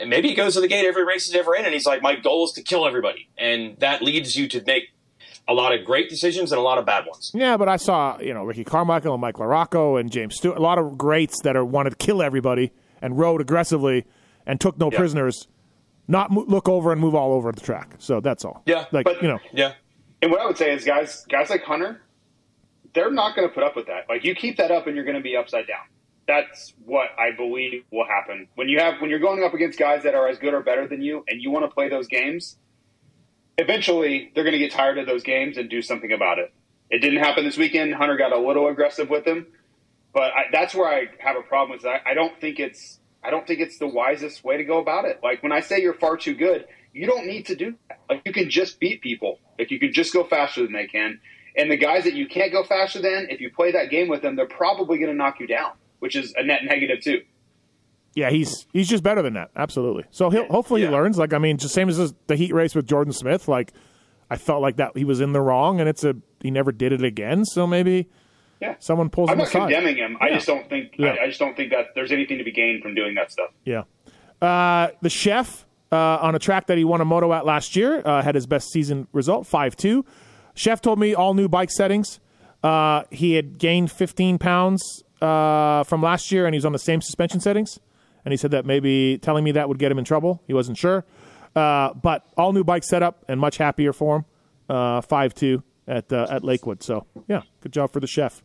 maybe 0.07 0.29
he 0.29 0.35
goes 0.35 0.53
to 0.55 0.61
the 0.61 0.67
gate 0.67 0.85
every 0.85 1.03
race 1.05 1.27
he's 1.27 1.35
ever 1.35 1.55
in, 1.55 1.65
and 1.65 1.73
he's 1.73 1.85
like, 1.85 2.01
my 2.01 2.15
goal 2.15 2.45
is 2.45 2.51
to 2.53 2.61
kill 2.61 2.85
everybody, 2.87 3.29
and 3.37 3.77
that 3.79 4.01
leads 4.01 4.35
you 4.35 4.47
to 4.49 4.63
make 4.65 4.85
a 5.47 5.53
lot 5.53 5.73
of 5.73 5.83
great 5.85 6.09
decisions 6.09 6.51
and 6.51 6.59
a 6.59 6.61
lot 6.61 6.77
of 6.77 6.85
bad 6.85 7.05
ones. 7.05 7.31
Yeah, 7.33 7.57
but 7.57 7.67
I 7.67 7.77
saw 7.77 8.19
you 8.19 8.33
know 8.33 8.43
Ricky 8.43 8.63
Carmichael 8.63 9.13
and 9.13 9.21
Mike 9.21 9.35
LaRocco 9.35 9.99
and 9.99 10.11
James 10.11 10.35
Stewart, 10.35 10.57
a 10.57 10.61
lot 10.61 10.77
of 10.77 10.97
greats 10.97 11.41
that 11.41 11.55
are 11.55 11.65
wanted 11.65 11.91
to 11.91 11.95
kill 11.97 12.21
everybody 12.21 12.71
and 13.01 13.17
rode 13.17 13.41
aggressively 13.41 14.05
and 14.45 14.59
took 14.61 14.77
no 14.77 14.89
Yeah. 14.91 14.97
prisoners, 14.97 15.47
not 16.07 16.29
mo- 16.31 16.45
look 16.47 16.69
over 16.69 16.91
and 16.91 17.01
move 17.01 17.15
all 17.15 17.33
over 17.33 17.51
the 17.51 17.61
track. 17.61 17.95
So 17.97 18.19
that's 18.21 18.45
all. 18.45 18.61
Yeah, 18.65 18.85
like 18.91 19.05
but- 19.05 19.21
you 19.21 19.27
know, 19.27 19.39
Yeah, 19.51 19.73
And 20.21 20.31
what 20.31 20.39
I 20.41 20.45
would 20.45 20.57
say 20.57 20.71
is, 20.73 20.83
guys, 20.85 21.25
guys 21.29 21.49
like 21.49 21.63
Hunter, 21.63 22.01
they're 22.93 23.09
not 23.11 23.35
going 23.35 23.47
to 23.47 23.53
put 23.53 23.63
up 23.63 23.75
with 23.75 23.87
that. 23.87 24.07
Like 24.09 24.23
you 24.23 24.35
keep 24.35 24.57
that 24.57 24.69
up, 24.71 24.85
and 24.87 24.95
you're 24.95 25.05
going 25.05 25.17
to 25.17 25.23
be 25.23 25.35
upside 25.35 25.65
down. 25.67 25.79
That's 26.31 26.73
what 26.85 27.07
I 27.19 27.35
believe 27.35 27.83
will 27.91 28.07
happen 28.07 28.47
when 28.55 28.69
you 28.69 28.79
have 28.79 29.01
when 29.01 29.09
you're 29.09 29.19
going 29.19 29.43
up 29.43 29.53
against 29.53 29.77
guys 29.77 30.03
that 30.03 30.15
are 30.15 30.29
as 30.29 30.37
good 30.37 30.53
or 30.53 30.61
better 30.61 30.87
than 30.87 31.01
you, 31.01 31.25
and 31.27 31.41
you 31.41 31.51
want 31.51 31.65
to 31.65 31.73
play 31.73 31.89
those 31.89 32.07
games. 32.07 32.55
Eventually, 33.57 34.31
they're 34.33 34.45
going 34.45 34.53
to 34.53 34.59
get 34.59 34.71
tired 34.71 34.97
of 34.97 35.05
those 35.05 35.23
games 35.23 35.57
and 35.57 35.69
do 35.69 35.81
something 35.81 36.13
about 36.13 36.39
it. 36.39 36.53
It 36.89 36.99
didn't 36.99 37.19
happen 37.19 37.43
this 37.43 37.57
weekend. 37.57 37.93
Hunter 37.93 38.15
got 38.15 38.31
a 38.31 38.39
little 38.39 38.69
aggressive 38.69 39.09
with 39.09 39.25
him, 39.27 39.45
but 40.13 40.31
I, 40.33 40.43
that's 40.53 40.73
where 40.73 40.87
I 40.87 41.07
have 41.19 41.35
a 41.35 41.41
problem. 41.41 41.77
Is 41.77 41.85
I, 41.85 41.99
I 42.05 42.13
don't 42.13 42.39
think 42.39 42.59
it's 42.59 43.01
I 43.21 43.29
don't 43.29 43.45
think 43.45 43.59
it's 43.59 43.77
the 43.77 43.87
wisest 43.87 44.41
way 44.45 44.55
to 44.55 44.63
go 44.63 44.79
about 44.79 45.03
it. 45.03 45.19
Like 45.21 45.43
when 45.43 45.51
I 45.51 45.59
say 45.59 45.81
you're 45.81 45.93
far 45.93 46.15
too 46.15 46.33
good, 46.33 46.65
you 46.93 47.07
don't 47.07 47.27
need 47.27 47.47
to 47.47 47.55
do 47.55 47.75
that. 47.89 47.99
Like 48.09 48.21
you 48.25 48.31
can 48.31 48.49
just 48.49 48.79
beat 48.79 49.01
people. 49.01 49.39
Like 49.59 49.69
you 49.69 49.79
can 49.79 49.91
just 49.91 50.13
go 50.13 50.23
faster 50.23 50.63
than 50.63 50.71
they 50.71 50.87
can. 50.87 51.19
And 51.57 51.69
the 51.69 51.75
guys 51.77 52.05
that 52.05 52.13
you 52.13 52.27
can't 52.27 52.53
go 52.53 52.63
faster 52.63 53.01
than, 53.01 53.27
if 53.29 53.41
you 53.41 53.51
play 53.51 53.73
that 53.73 53.89
game 53.89 54.07
with 54.07 54.21
them, 54.21 54.37
they're 54.37 54.47
probably 54.47 54.97
going 54.97 55.11
to 55.11 55.17
knock 55.17 55.41
you 55.41 55.47
down, 55.47 55.71
which 56.01 56.15
is 56.15 56.33
a 56.37 56.43
net 56.43 56.59
negative 56.65 56.99
too. 57.01 57.21
yeah, 58.13 58.29
he's 58.29 58.67
he's 58.73 58.89
just 58.89 59.01
better 59.03 59.21
than 59.21 59.33
that. 59.35 59.49
Absolutely. 59.55 60.03
So 60.11 60.29
he'll 60.29 60.45
hopefully 60.47 60.81
he 60.81 60.87
learns. 60.89 61.17
Like 61.17 61.33
I 61.33 61.37
mean, 61.37 61.57
just 61.57 61.73
same 61.73 61.87
as 61.89 62.13
the 62.27 62.35
heat 62.35 62.53
race 62.53 62.75
with 62.75 62.85
Jordan 62.85 63.13
Smith. 63.13 63.47
Like 63.47 63.71
I 64.29 64.35
felt 64.35 64.61
like 64.61 64.75
that 64.77 64.97
he 64.97 65.05
was 65.05 65.21
in 65.21 65.31
the 65.31 65.41
wrong, 65.41 65.79
and 65.79 65.87
it's 65.87 66.03
a 66.03 66.15
he 66.41 66.51
never 66.51 66.71
did 66.71 66.91
it 66.91 67.03
again. 67.03 67.45
So 67.45 67.65
maybe 67.65 68.09
Yeah. 68.59 68.75
someone 68.79 69.09
pulls 69.09 69.29
I'm 69.29 69.33
him 69.35 69.39
not 69.39 69.47
aside. 69.47 69.59
condemning 69.69 69.95
him. 69.97 70.17
I 70.19 70.29
just 70.29 70.45
don't 70.47 70.67
think 70.69 70.95
Yeah. 70.97 71.15
I, 71.19 71.23
I 71.23 71.27
just 71.27 71.39
don't 71.39 71.55
think 71.55 71.71
that 71.71 71.87
there's 71.95 72.11
anything 72.11 72.37
to 72.39 72.43
be 72.43 72.51
gained 72.51 72.81
from 72.83 72.93
doing 72.95 73.15
that 73.15 73.31
stuff. 73.31 73.51
Yeah. 73.65 73.83
Uh, 74.41 74.89
the 75.01 75.09
chef 75.09 75.65
uh, 75.91 76.17
on 76.21 76.33
a 76.35 76.39
track 76.39 76.67
that 76.67 76.77
he 76.77 76.83
won 76.83 76.99
a 77.01 77.05
moto 77.05 77.31
at 77.33 77.45
last 77.45 77.75
year 77.75 78.01
uh, 78.05 78.21
had 78.21 78.33
his 78.35 78.47
best 78.47 78.71
season 78.71 79.07
result, 79.13 79.45
5 79.45 79.75
2. 79.75 80.03
Chef 80.55 80.81
told 80.81 80.97
me 80.99 81.13
all 81.13 81.33
new 81.33 81.47
bike 81.47 81.69
settings. 81.69 82.19
Uh, 82.63 83.03
he 83.11 83.33
had 83.33 83.57
gained 83.57 83.91
15 83.91 84.37
pounds 84.39 85.03
uh, 85.21 85.83
from 85.83 86.01
last 86.01 86.31
year 86.31 86.45
and 86.45 86.53
he 86.53 86.57
was 86.57 86.65
on 86.65 86.71
the 86.73 86.79
same 86.79 87.01
suspension 87.01 87.39
settings. 87.39 87.79
And 88.25 88.31
he 88.31 88.37
said 88.37 88.51
that 88.51 88.65
maybe 88.65 89.17
telling 89.17 89.43
me 89.43 89.51
that 89.53 89.67
would 89.67 89.79
get 89.79 89.91
him 89.91 89.97
in 89.97 90.05
trouble. 90.05 90.41
He 90.47 90.53
wasn't 90.53 90.77
sure. 90.77 91.05
Uh, 91.55 91.93
but 91.93 92.25
all 92.37 92.53
new 92.53 92.63
bike 92.63 92.83
setup 92.83 93.25
and 93.27 93.39
much 93.39 93.57
happier 93.57 93.93
for 93.93 94.17
him. 94.17 94.25
Uh, 94.69 95.01
5 95.01 95.33
2 95.33 95.63
at, 95.87 96.13
uh, 96.13 96.27
at 96.29 96.43
Lakewood. 96.43 96.81
So, 96.83 97.05
yeah, 97.27 97.41
good 97.61 97.73
job 97.73 97.91
for 97.91 97.99
the 97.99 98.07
chef. 98.07 98.41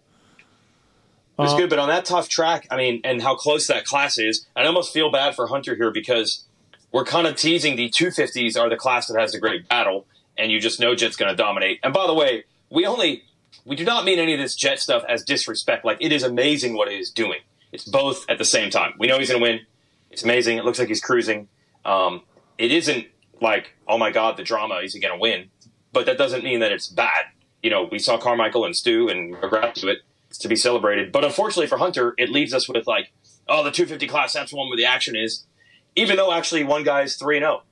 it 1.39 1.43
was 1.43 1.53
Uh, 1.53 1.59
good. 1.59 1.71
But 1.71 1.79
on 1.79 1.89
that 1.89 2.05
tough 2.05 2.29
track, 2.29 2.67
I 2.71 2.77
mean, 2.77 3.01
and 3.05 3.23
how 3.23 3.37
close 3.37 3.67
that 3.69 3.85
class 3.85 4.19
is, 4.19 4.47
I 4.57 4.65
almost 4.67 4.93
feel 4.93 5.11
bad 5.13 5.37
for 5.37 5.47
Hunter 5.49 5.77
here 5.77 5.91
because 5.93 6.45
we're 6.91 7.05
kind 7.05 7.27
of 7.27 7.37
teasing 7.37 7.77
the 7.77 7.91
250s 7.91 8.59
are 8.59 8.69
the 8.71 8.77
class 8.77 9.07
that 9.09 9.21
has 9.21 9.33
the 9.33 9.39
great 9.39 9.69
battle, 9.69 10.07
and 10.39 10.51
you 10.51 10.59
just 10.59 10.81
know 10.81 10.95
Jett's 10.95 11.17
going 11.17 11.31
to 11.31 11.37
dominate. 11.37 11.79
And 11.85 11.93
by 11.93 12.07
the 12.07 12.15
way, 12.15 12.45
we 12.71 12.87
only 12.87 13.23
we 13.67 13.77
do 13.77 13.85
not 13.85 14.05
mean 14.05 14.19
any 14.19 14.33
of 14.33 14.39
this 14.41 14.55
Jett 14.55 14.79
stuff 14.79 15.05
as 15.09 15.23
disrespect. 15.25 15.85
Like 15.85 15.99
it 16.01 16.13
is 16.13 16.23
amazing 16.23 16.77
what 16.77 16.89
he 16.89 16.97
is 16.97 17.11
doing. 17.11 17.41
It's 17.73 17.85
both 17.85 18.25
at 18.29 18.39
the 18.39 18.45
same 18.45 18.71
time. 18.71 18.95
We 18.99 19.09
know 19.09 19.19
he's 19.19 19.29
going 19.29 19.43
to 19.43 19.51
win. 19.51 19.61
It's 20.11 20.23
amazing. 20.23 20.57
It 20.57 20.65
looks 20.65 20.79
like 20.79 20.89
he's 20.89 21.01
cruising. 21.01 21.49
Um, 21.85 22.23
it 22.57 22.73
isn't 22.73 23.07
like 23.41 23.75
oh 23.87 23.99
my 23.99 24.11
god, 24.11 24.37
the 24.37 24.45
drama. 24.45 24.77
Is 24.77 24.95
he 24.95 25.01
going 25.01 25.15
to 25.15 25.21
win? 25.21 25.51
But 25.93 26.07
that 26.07 26.19
doesn't 26.19 26.45
mean 26.45 26.61
that 26.61 26.73
it's 26.73 26.89
bad. 26.89 27.27
You 27.63 27.71
know, 27.71 27.89
we 27.91 27.99
saw 27.99 28.19
Carmichael 28.19 28.65
and 28.65 28.77
Stu, 28.77 29.09
and 29.09 29.33
we're 29.33 29.73
to 29.73 29.89
it. 29.89 29.99
It's 30.29 30.39
to 30.39 30.49
be 30.49 30.57
celebrated. 30.57 31.11
But 31.13 31.25
unfortunately 31.25 31.67
for 31.67 31.79
Hunter, 31.79 32.15
it 32.19 32.31
leaves 32.31 32.53
us 32.53 32.69
with 32.69 32.87
like, 32.87 33.13
oh, 33.49 33.65
the 33.65 33.71
250 33.71 34.07
class. 34.07 34.33
That's 34.33 34.53
one 34.53 34.69
where 34.69 34.77
the 34.77 34.85
action 34.85 35.17
is. 35.17 35.47
Even 35.95 36.17
though 36.17 36.33
actually 36.33 36.65
one 36.65 36.85
guy's 36.85 37.17
three 37.17 37.37
and 37.37 37.47
oh. 37.47 37.49
zero. 37.49 37.63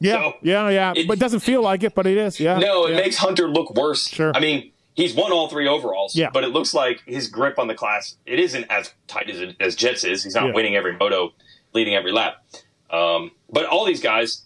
Yeah, 0.00 0.30
So, 0.32 0.36
yeah, 0.42 0.68
yeah. 0.68 0.92
it- 0.96 1.06
but 1.06 1.18
it 1.18 1.20
doesn't 1.20 1.40
feel 1.40 1.62
like 1.62 1.84
it, 1.84 1.94
but 1.94 2.06
it 2.06 2.16
is. 2.16 2.40
Yeah. 2.40 2.58
No, 2.58 2.86
it 2.86 2.90
yeah. 2.90 2.96
makes 2.96 3.16
Hunter 3.16 3.48
look 3.48 3.74
worse. 3.76 4.08
Sure. 4.08 4.32
I 4.34 4.40
mean, 4.40 4.71
he's 4.94 5.14
won 5.14 5.32
all 5.32 5.48
three 5.48 5.66
overalls. 5.68 6.14
Yeah. 6.16 6.30
But 6.32 6.44
it 6.44 6.48
looks 6.48 6.74
like 6.74 7.02
his 7.06 7.28
grip 7.28 7.58
on 7.58 7.66
the 7.68 7.74
class 7.74 8.16
it 8.26 8.38
isn't 8.38 8.64
as 8.70 8.92
tight 9.06 9.30
as 9.30 9.40
it, 9.40 9.56
as 9.60 9.74
Jett's 9.76 10.04
is. 10.04 10.24
He's 10.24 10.34
not 10.34 10.46
Yeah. 10.48 10.52
winning 10.54 10.76
every 10.76 10.96
moto, 10.96 11.32
leading 11.72 11.94
every 11.94 12.12
lap. 12.12 12.44
Um, 12.90 13.30
but 13.50 13.64
all 13.66 13.84
these 13.86 14.00
guys, 14.02 14.42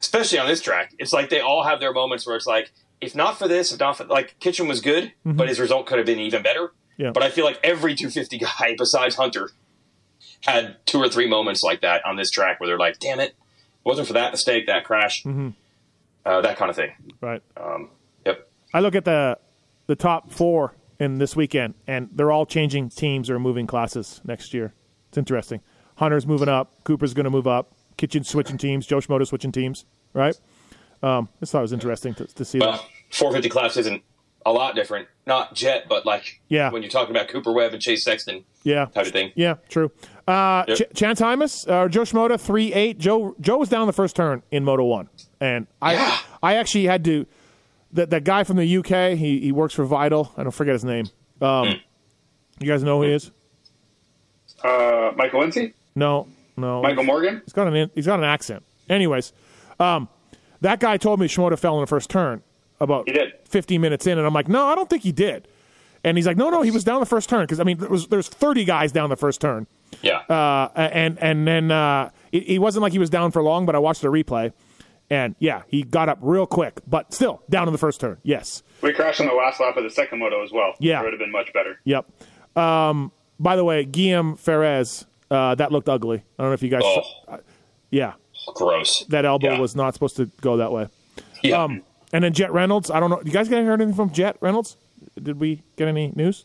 especially 0.00 0.38
on 0.38 0.46
this 0.46 0.60
track, 0.62 0.94
it's 0.98 1.12
like 1.12 1.28
they 1.28 1.40
all 1.40 1.64
have 1.64 1.80
their 1.80 1.92
moments 1.92 2.26
where 2.26 2.36
it's 2.36 2.46
like, 2.46 2.72
if 3.00 3.14
not 3.14 3.38
for 3.38 3.46
this, 3.48 3.72
if 3.72 3.78
not 3.80 3.96
for 3.98 4.04
like 4.04 4.36
Kitchen 4.40 4.66
was 4.68 4.80
good, 4.80 5.12
but 5.24 5.48
his 5.48 5.60
result 5.60 5.86
could 5.86 5.98
have 5.98 6.06
been 6.06 6.18
even 6.20 6.42
better. 6.42 6.68
Mm-hmm. 6.68 7.02
Yeah. 7.02 7.10
But 7.10 7.22
I 7.22 7.30
feel 7.30 7.44
like 7.44 7.58
every 7.62 7.94
250 7.94 8.38
guy 8.38 8.74
besides 8.78 9.16
Hunter 9.16 9.50
had 10.42 10.76
two 10.86 10.98
or 10.98 11.08
three 11.08 11.28
moments 11.28 11.62
like 11.62 11.80
that 11.82 12.04
on 12.06 12.16
this 12.16 12.30
track 12.30 12.60
where 12.60 12.66
they're 12.68 12.78
like, 12.78 12.98
damn 12.98 13.20
it, 13.20 13.30
it 13.30 13.34
wasn't 13.84 14.06
for 14.06 14.12
that 14.14 14.30
mistake, 14.32 14.66
that 14.66 14.84
crash, 14.84 15.22
Mm-hmm. 15.24 15.50
uh, 16.24 16.40
that 16.42 16.56
kind 16.56 16.70
of 16.70 16.76
thing. 16.76 16.92
Right. 17.20 17.42
Um, 17.56 17.90
yep. 18.24 18.48
I 18.72 18.80
look 18.80 18.94
at 18.94 19.04
the 19.04 19.38
the 19.86 19.96
top 19.96 20.30
four 20.32 20.74
in 20.98 21.18
this 21.18 21.34
weekend, 21.36 21.74
and 21.86 22.08
they're 22.12 22.30
all 22.32 22.46
changing 22.46 22.88
teams 22.90 23.28
or 23.28 23.38
moving 23.38 23.66
classes 23.66 24.20
next 24.24 24.54
year. 24.54 24.72
It's 25.08 25.18
interesting. 25.18 25.60
Hunter's 25.96 26.26
moving 26.26 26.48
up. 26.48 26.82
Cooper's 26.84 27.14
going 27.14 27.24
to 27.24 27.30
move 27.30 27.46
up. 27.46 27.72
Kitchen 27.96 28.24
switching 28.24 28.58
teams. 28.58 28.86
Jo 28.86 28.98
Shimoda 28.98 29.26
switching 29.26 29.52
teams. 29.52 29.84
Right. 30.12 30.38
Um, 31.02 31.28
I 31.36 31.40
just 31.40 31.52
thought 31.52 31.58
it 31.58 31.62
was 31.62 31.72
interesting 31.72 32.14
to, 32.14 32.26
to 32.26 32.44
see 32.44 32.58
Well, 32.58 32.72
that. 32.72 32.80
450 33.10 33.48
class 33.50 33.76
isn't 33.76 34.02
a 34.46 34.52
lot 34.52 34.74
different. 34.74 35.08
Not 35.26 35.54
Jett, 35.54 35.88
but 35.88 36.04
like 36.06 36.40
Yeah. 36.48 36.70
when 36.70 36.82
you're 36.82 36.90
talking 36.90 37.14
about 37.14 37.28
Cooper 37.28 37.52
Webb 37.52 37.72
and 37.72 37.80
Chase 37.82 38.04
Sexton 38.04 38.44
Yeah. 38.62 38.86
type 38.86 39.06
of 39.06 39.12
thing. 39.12 39.32
Yeah. 39.36 39.54
True. 39.68 39.90
Uh, 40.26 40.64
Yep. 40.68 40.76
Ch- 40.78 40.96
Chance 40.96 41.20
Hymas, 41.20 41.68
uh, 41.70 41.88
Jo 41.88 42.02
Shimoda, 42.02 42.40
three 42.40 42.72
eight. 42.72 42.98
Joe 42.98 43.34
Joe 43.40 43.58
was 43.58 43.68
down 43.68 43.86
the 43.86 43.92
first 43.92 44.16
turn 44.16 44.42
in 44.50 44.64
Moto 44.64 44.84
One, 44.84 45.08
and 45.40 45.66
I 45.82 45.94
Yeah. 45.94 46.18
I 46.42 46.54
actually 46.56 46.84
had 46.84 47.04
to. 47.04 47.26
That 47.94 48.10
that 48.10 48.24
guy 48.24 48.44
from 48.44 48.56
the 48.58 48.76
UK, 48.78 49.16
he 49.16 49.40
he 49.40 49.52
works 49.52 49.72
for 49.74 49.84
Vital. 49.84 50.32
I 50.36 50.42
don't 50.42 50.52
forget 50.52 50.72
his 50.74 50.84
name. 50.84 51.06
Um, 51.40 51.66
Hmm. 51.68 51.72
you 52.60 52.66
guys 52.68 52.82
know 52.82 52.98
who 53.00 53.08
he 53.08 53.12
is? 53.14 53.30
Uh, 54.62 55.12
Michael 55.16 55.40
Lindsay, 55.40 55.74
No, 55.94 56.26
no. 56.56 56.82
Michael 56.82 57.04
Morgan. 57.04 57.42
He's 57.44 57.52
got 57.52 57.66
an 57.72 57.90
he's 57.94 58.06
got 58.06 58.18
an 58.18 58.24
accent. 58.24 58.62
Anyways, 58.88 59.32
um, 59.78 60.08
that 60.60 60.80
guy 60.80 60.96
told 60.96 61.20
me 61.20 61.26
Shimoda 61.26 61.58
fell 61.58 61.74
in 61.76 61.80
the 61.82 61.86
first 61.86 62.08
turn 62.10 62.42
about 62.80 63.06
He 63.08 63.12
did. 63.12 63.32
15 63.48 63.80
minutes 63.80 64.06
in, 64.06 64.18
and 64.18 64.26
I'm 64.26 64.32
like, 64.34 64.48
no, 64.48 64.66
I 64.66 64.74
don't 64.74 64.88
think 64.88 65.02
he 65.02 65.12
did. 65.12 65.48
And 66.02 66.18
he's 66.18 66.26
like, 66.26 66.36
no, 66.36 66.50
no, 66.50 66.62
he 66.62 66.70
was 66.70 66.84
down 66.84 67.00
the 67.00 67.06
first 67.06 67.28
turn 67.30 67.42
because 67.44 67.60
I 67.60 67.64
mean, 67.64 67.78
there 67.78 67.88
was 67.88 68.08
there's 68.08 68.28
30 68.28 68.64
guys 68.64 68.92
down 68.92 69.08
the 69.10 69.16
first 69.16 69.40
turn, 69.40 69.66
Yeah. 70.02 70.18
uh, 70.28 70.68
and 70.76 71.18
and 71.20 71.46
then 71.46 71.70
uh, 71.70 72.10
it, 72.32 72.48
it 72.48 72.58
wasn't 72.58 72.82
like 72.82 72.92
he 72.92 72.98
was 72.98 73.10
down 73.10 73.30
for 73.30 73.42
long, 73.42 73.66
but 73.66 73.74
I 73.74 73.78
watched 73.78 74.02
the 74.02 74.08
replay, 74.08 74.52
and 75.10 75.34
yeah, 75.38 75.62
he 75.68 75.82
got 75.82 76.08
up 76.08 76.18
real 76.20 76.46
quick, 76.46 76.80
but 76.86 77.12
still 77.14 77.42
down 77.50 77.68
in 77.68 77.72
the 77.72 77.78
first 77.78 78.00
turn. 78.00 78.18
Yes, 78.22 78.62
We 78.82 78.92
crashed 78.92 79.20
on 79.20 79.26
the 79.26 79.34
last 79.34 79.60
lap 79.60 79.76
of 79.76 79.84
the 79.84 79.90
second 79.90 80.18
moto 80.18 80.42
as 80.42 80.50
well. 80.52 80.74
Yeah. 80.80 81.00
it 81.00 81.04
would 81.04 81.12
have 81.12 81.20
been 81.20 81.32
much 81.32 81.52
better. 81.52 81.78
yep. 81.84 82.06
Um, 82.56 83.10
by 83.40 83.56
the 83.56 83.64
way, 83.64 83.84
Guillaume 83.84 84.36
Farres, 84.36 85.04
uh, 85.30 85.54
that 85.56 85.72
looked 85.72 85.88
ugly. 85.88 86.18
I 86.38 86.42
don't 86.42 86.50
know 86.50 86.54
if 86.54 86.62
you 86.62 86.68
guys, 86.70 86.82
oh, 86.84 87.02
saw, 87.26 87.38
yeah, 87.90 88.12
gross. 88.54 89.04
that 89.08 89.24
elbow 89.24 89.52
Yeah. 89.54 89.58
was 89.60 89.74
not 89.76 89.92
supposed 89.94 90.16
to 90.16 90.26
go 90.40 90.56
that 90.58 90.70
way. 90.72 90.86
Yeah. 91.42 91.62
Um, 91.64 91.82
and 92.12 92.22
then 92.24 92.32
Jett 92.32 92.52
Reynolds. 92.52 92.90
I 92.92 93.00
don't 93.00 93.10
know. 93.10 93.20
You 93.24 93.32
guys 93.32 93.48
get 93.48 93.64
heard 93.64 93.80
anything 93.80 93.96
from 93.96 94.12
Jett 94.12 94.36
Reynolds? 94.40 94.76
Did 95.20 95.40
we 95.40 95.62
get 95.76 95.88
any 95.88 96.12
news? 96.14 96.44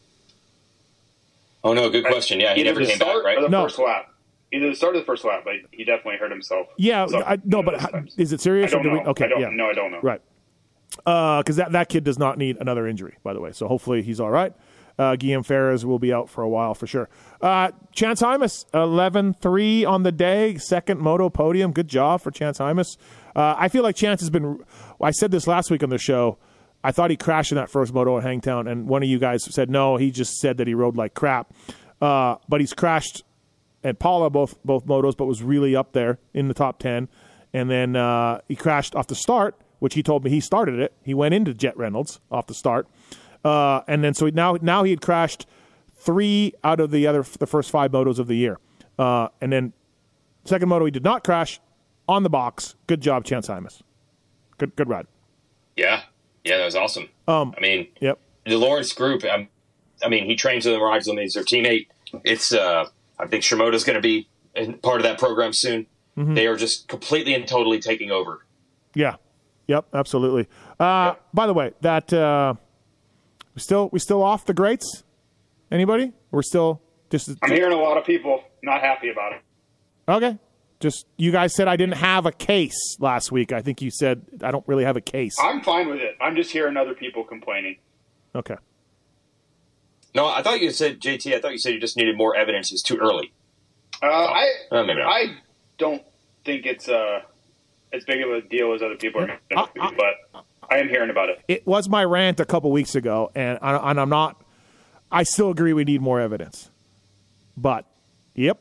oh 1.63 1.73
no, 1.73 1.89
good 1.89 2.05
question. 2.05 2.39
Yeah, 2.39 2.53
he 2.55 2.61
Either 2.61 2.71
never 2.73 2.85
came 2.85 2.95
start 2.95 3.09
back, 3.09 3.15
or 3.17 3.23
right? 3.23 3.41
the 3.41 3.49
No. 3.49 3.63
first 3.63 3.79
lap. 3.79 4.08
Either 4.51 4.69
the 4.69 4.75
start 4.75 4.95
or 4.95 4.99
the 4.99 5.05
first 5.05 5.23
lap, 5.25 5.41
but 5.45 5.53
he 5.71 5.83
definitely 5.83 6.17
hurt 6.17 6.31
himself. 6.31 6.67
Yeah, 6.77 7.05
I, 7.25 7.37
no, 7.45 7.61
but 7.61 7.79
how, 7.79 8.03
is 8.17 8.33
it 8.33 8.39
I 8.39 8.43
serious? 8.43 8.71
don't 8.71 8.81
or 8.81 8.83
do 8.83 8.89
know. 8.89 8.95
we, 8.95 8.99
okay, 9.09 9.25
I 9.25 9.27
don't, 9.27 9.41
yeah, 9.41 9.49
No, 9.51 9.69
I 9.69 9.73
don't 9.73 9.91
know. 9.91 9.99
right. 10.01 10.21
Because 10.95 11.55
that 11.57 11.71
that 11.73 11.87
kid 11.89 12.03
does 12.03 12.17
not 12.17 12.37
need 12.37 12.57
another 12.59 12.87
injury, 12.87 13.17
by 13.23 13.33
the 13.33 13.39
way. 13.39 13.51
So 13.51 13.67
hopefully 13.67 14.01
he's 14.01 14.19
all 14.19 14.31
right. 14.31 14.53
Uh, 14.97 15.15
Guillaume 15.15 15.43
Farres 15.43 15.85
will 15.85 15.99
be 15.99 16.11
out 16.11 16.29
for 16.29 16.41
a 16.43 16.49
while 16.49 16.73
for 16.73 16.85
sure. 16.87 17.07
Uh, 17.41 17.71
Chance 17.93 18.21
Hymas, 18.21 18.65
11-3 18.73 19.87
on 19.87 20.03
the 20.03 20.11
day, 20.11 20.57
second 20.57 20.99
moto 20.99 21.29
podium. 21.29 21.71
Good 21.71 21.87
job 21.87 22.19
for 22.21 22.31
Chance 22.31 22.57
Hymas. 22.59 22.97
Uh, 23.35 23.55
I 23.57 23.69
feel 23.69 23.83
like 23.83 23.95
Chance 23.95 24.19
has 24.21 24.29
been. 24.29 24.59
I 25.01 25.11
said 25.11 25.31
this 25.31 25.47
last 25.47 25.71
week 25.71 25.83
on 25.83 25.89
the 25.89 25.97
show. 25.97 26.37
I 26.83 26.91
thought 26.91 27.11
he 27.11 27.17
crashed 27.17 27.51
in 27.51 27.55
that 27.57 27.69
first 27.69 27.93
moto 27.93 28.17
at 28.17 28.23
Hangtown, 28.23 28.67
and 28.67 28.87
one 28.87 29.03
of 29.03 29.09
you 29.09 29.19
guys 29.19 29.43
said 29.45 29.69
no. 29.69 29.95
He 29.97 30.11
just 30.11 30.37
said 30.39 30.57
that 30.57 30.67
he 30.67 30.73
rode 30.73 30.97
like 30.97 31.13
crap. 31.13 31.53
Uh, 32.01 32.35
but 32.49 32.59
he's 32.61 32.73
crashed 32.73 33.23
at 33.83 33.99
Pala 33.99 34.29
both 34.29 34.57
both 34.63 34.85
motos, 34.85 35.15
but 35.15 35.25
was 35.25 35.41
really 35.43 35.75
up 35.75 35.93
there 35.93 36.19
in 36.33 36.47
the 36.47 36.53
top 36.53 36.79
ten. 36.79 37.07
And 37.53 37.69
then 37.69 37.95
uh, 37.95 38.41
he 38.47 38.55
crashed 38.55 38.95
off 38.95 39.07
the 39.07 39.15
start, 39.15 39.55
which 39.79 39.95
he 39.95 40.03
told 40.03 40.23
me 40.23 40.29
he 40.29 40.39
started 40.39 40.79
it. 40.79 40.93
He 41.03 41.13
went 41.13 41.33
into 41.33 41.53
Jett 41.53 41.75
Reynolds 41.77 42.19
off 42.31 42.47
the 42.47 42.53
start, 42.53 42.87
Uh, 43.43 43.81
and 43.87 44.03
then 44.03 44.13
so 44.13 44.27
now 44.29 44.57
now 44.61 44.83
he 44.83 44.91
had 44.91 45.01
crashed 45.01 45.45
three 45.95 46.53
out 46.63 46.79
of 46.79 46.91
the 46.91 47.07
other 47.07 47.23
the 47.39 47.47
first 47.47 47.71
five 47.71 47.91
motos 47.91 48.19
of 48.19 48.27
the 48.27 48.35
year. 48.35 48.57
Uh, 48.97 49.29
and 49.41 49.51
then 49.51 49.73
second 50.45 50.69
moto 50.69 50.85
he 50.85 50.91
did 50.91 51.03
not 51.03 51.23
crash 51.23 51.59
on 52.07 52.23
the 52.23 52.29
box. 52.29 52.75
Good 52.87 53.01
job, 53.01 53.23
Chance 53.23 53.47
Hymas. 53.47 53.81
Good 54.57 54.75
good 54.75 54.89
ride. 54.89 55.07
Yeah, 55.75 56.01
yeah, 56.43 56.57
that 56.57 56.65
was 56.65 56.75
awesome. 56.75 57.07
Um, 57.27 57.53
I 57.57 57.61
mean, 57.61 57.87
Yep. 58.01 58.19
the 58.45 58.57
Lawrence 58.57 58.91
group. 58.91 59.23
Um, 59.23 59.47
I 60.03 60.09
mean, 60.09 60.25
he 60.25 60.35
trains 60.35 60.65
with 60.65 60.73
them, 60.75 60.81
rides 60.83 61.07
with 61.07 61.15
them. 61.15 61.21
He's 61.23 61.33
their 61.33 61.43
teammate. 61.43 61.87
It's. 62.23 62.53
Uh, 62.53 62.89
I 63.19 63.27
think 63.27 63.43
Shimoda's 63.43 63.83
going 63.83 63.95
to 63.95 64.01
be 64.01 64.29
in 64.55 64.73
part 64.79 64.97
of 64.97 65.03
that 65.03 65.19
program 65.19 65.51
soon. 65.53 65.87
Mm-hmm. 66.17 66.33
They 66.35 66.47
are 66.47 66.55
just 66.55 66.87
completely 66.87 67.33
and 67.33 67.47
totally 67.47 67.79
taking 67.79 68.11
over. 68.11 68.45
Yeah. 68.93 69.15
Yep. 69.67 69.87
Absolutely. 69.93 70.47
Uh, 70.79 71.15
By 71.33 71.47
the 71.47 71.53
way, 71.53 71.73
that 71.81 72.11
uh, 72.13 72.55
we 73.55 73.61
still 73.61 73.89
we 73.91 73.99
still 73.99 74.23
off 74.23 74.45
the 74.45 74.53
greats. 74.53 75.03
Anybody? 75.71 76.13
We're 76.31 76.41
still 76.41 76.81
just 77.09 77.29
I'm 77.43 77.51
hearing 77.51 77.73
a 77.73 77.81
lot 77.81 77.97
of 77.97 78.05
people 78.05 78.43
not 78.63 78.81
happy 78.81 79.09
about 79.09 79.33
it. 79.33 79.41
okay. 80.07 80.37
Just 80.79 81.05
you 81.17 81.31
guys 81.31 81.53
said 81.53 81.67
I 81.67 81.75
didn't 81.75 81.97
have 81.97 82.25
a 82.25 82.31
case 82.31 82.95
last 82.99 83.31
week. 83.33 83.51
I 83.51 83.61
think 83.61 83.81
you 83.81 83.91
said 83.91 84.21
I 84.41 84.49
don't 84.51 84.65
really 84.65 84.85
have 84.85 84.95
a 84.95 85.01
case. 85.01 85.35
I'm 85.39 85.61
fine 85.61 85.89
with 85.89 85.99
it. 85.99 86.15
I'm 86.21 86.35
just 86.37 86.51
hearing 86.51 86.77
other 86.77 86.93
people 86.93 87.25
complaining. 87.25 87.77
Okay. 88.33 88.55
No, 90.15 90.27
I 90.27 90.41
thought 90.41 90.59
you 90.59 90.71
said 90.71 90.99
JT. 90.99 91.35
I 91.35 91.39
thought 91.39 91.51
you 91.51 91.57
said 91.59 91.73
you 91.73 91.79
just 91.79 91.97
needed 91.97 92.17
more 92.17 92.35
evidence. 92.35 92.71
It's 92.71 92.81
too 92.81 92.97
early. 92.97 93.31
Uh, 94.01 94.07
I 94.07 94.53
Uh, 94.71 94.83
maybe 94.83 94.99
not. 94.99 95.07
I 95.09 95.37
don't 95.77 96.01
think 96.45 96.65
it's 96.65 96.87
uh, 96.89 97.21
as 97.93 98.03
big 98.05 98.21
of 98.21 98.29
a 98.31 98.41
deal 98.41 98.73
as 98.73 98.81
other 98.81 98.95
people 98.95 99.21
are 99.21 99.27
making 99.27 99.41
it 99.51 99.55
to 99.55 99.69
be, 99.73 99.95
but 99.95 100.43
I 100.69 100.77
am 100.79 100.89
hearing 100.89 101.09
about 101.09 101.29
it. 101.29 101.41
It 101.47 101.67
was 101.67 101.89
my 101.89 102.03
rant 102.03 102.39
a 102.39 102.45
couple 102.45 102.71
weeks 102.71 102.95
ago, 102.95 103.31
and 103.35 103.59
I, 103.61 103.91
and 103.91 103.99
I'm 103.99 104.09
not. 104.09 104.41
I 105.11 105.23
still 105.23 105.49
agree 105.49 105.73
we 105.73 105.83
need 105.83 106.01
more 106.01 106.19
evidence, 106.19 106.69
but 107.57 107.85
yep, 108.35 108.59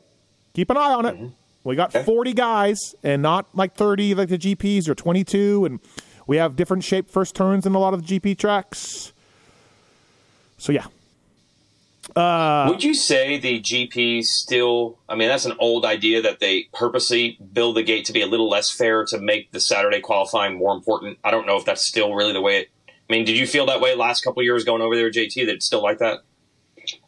keep 0.53 0.69
an 0.71 0.77
eye 0.77 0.93
on 0.93 1.05
it. 1.05 1.31
We 1.63 1.75
got 1.75 1.93
40 1.93 2.33
guys, 2.33 2.95
and 3.03 3.21
not 3.21 3.47
like 3.53 3.75
30 3.75 4.15
like 4.15 4.29
the 4.29 4.37
GPs 4.37 4.87
or 4.87 4.95
22, 4.95 5.65
and 5.65 5.79
we 6.25 6.37
have 6.37 6.55
different 6.55 6.83
shaped 6.83 7.11
first 7.11 7.35
turns 7.35 7.65
in 7.65 7.75
a 7.75 7.79
lot 7.79 7.93
of 7.93 8.05
the 8.05 8.19
GP 8.19 8.37
tracks. 8.37 9.13
So 10.57 10.71
yeah, 10.71 10.85
Uh, 12.15 12.65
Would 12.69 12.83
you 12.83 12.93
say 12.93 13.37
the 13.37 13.59
GP 13.61 14.23
still? 14.23 14.99
I 15.07 15.15
mean, 15.15 15.27
that's 15.29 15.45
an 15.45 15.53
old 15.59 15.85
idea 15.85 16.21
that 16.21 16.39
they 16.39 16.67
purposely 16.73 17.37
build 17.53 17.75
the 17.77 17.83
gate 17.83 18.05
to 18.05 18.13
be 18.13 18.21
a 18.21 18.25
little 18.27 18.49
less 18.49 18.69
fair 18.69 19.05
to 19.05 19.19
make 19.19 19.51
the 19.51 19.59
Saturday 19.59 19.99
qualifying 20.01 20.57
more 20.57 20.73
important. 20.75 21.17
I 21.23 21.31
don't 21.31 21.45
know 21.47 21.57
if 21.57 21.65
that's 21.65 21.85
still 21.85 22.13
really 22.13 22.33
the 22.33 22.41
way. 22.41 22.61
It, 22.61 22.69
I 22.87 23.13
mean, 23.13 23.25
did 23.25 23.37
you 23.37 23.47
feel 23.47 23.65
that 23.67 23.81
way 23.81 23.95
last 23.95 24.23
couple 24.23 24.41
of 24.41 24.45
years 24.45 24.63
going 24.63 24.81
over 24.81 24.95
there, 24.95 25.09
JT? 25.11 25.45
That 25.45 25.55
it's 25.55 25.65
still 25.65 25.81
like 25.83 25.99
that? 25.99 26.19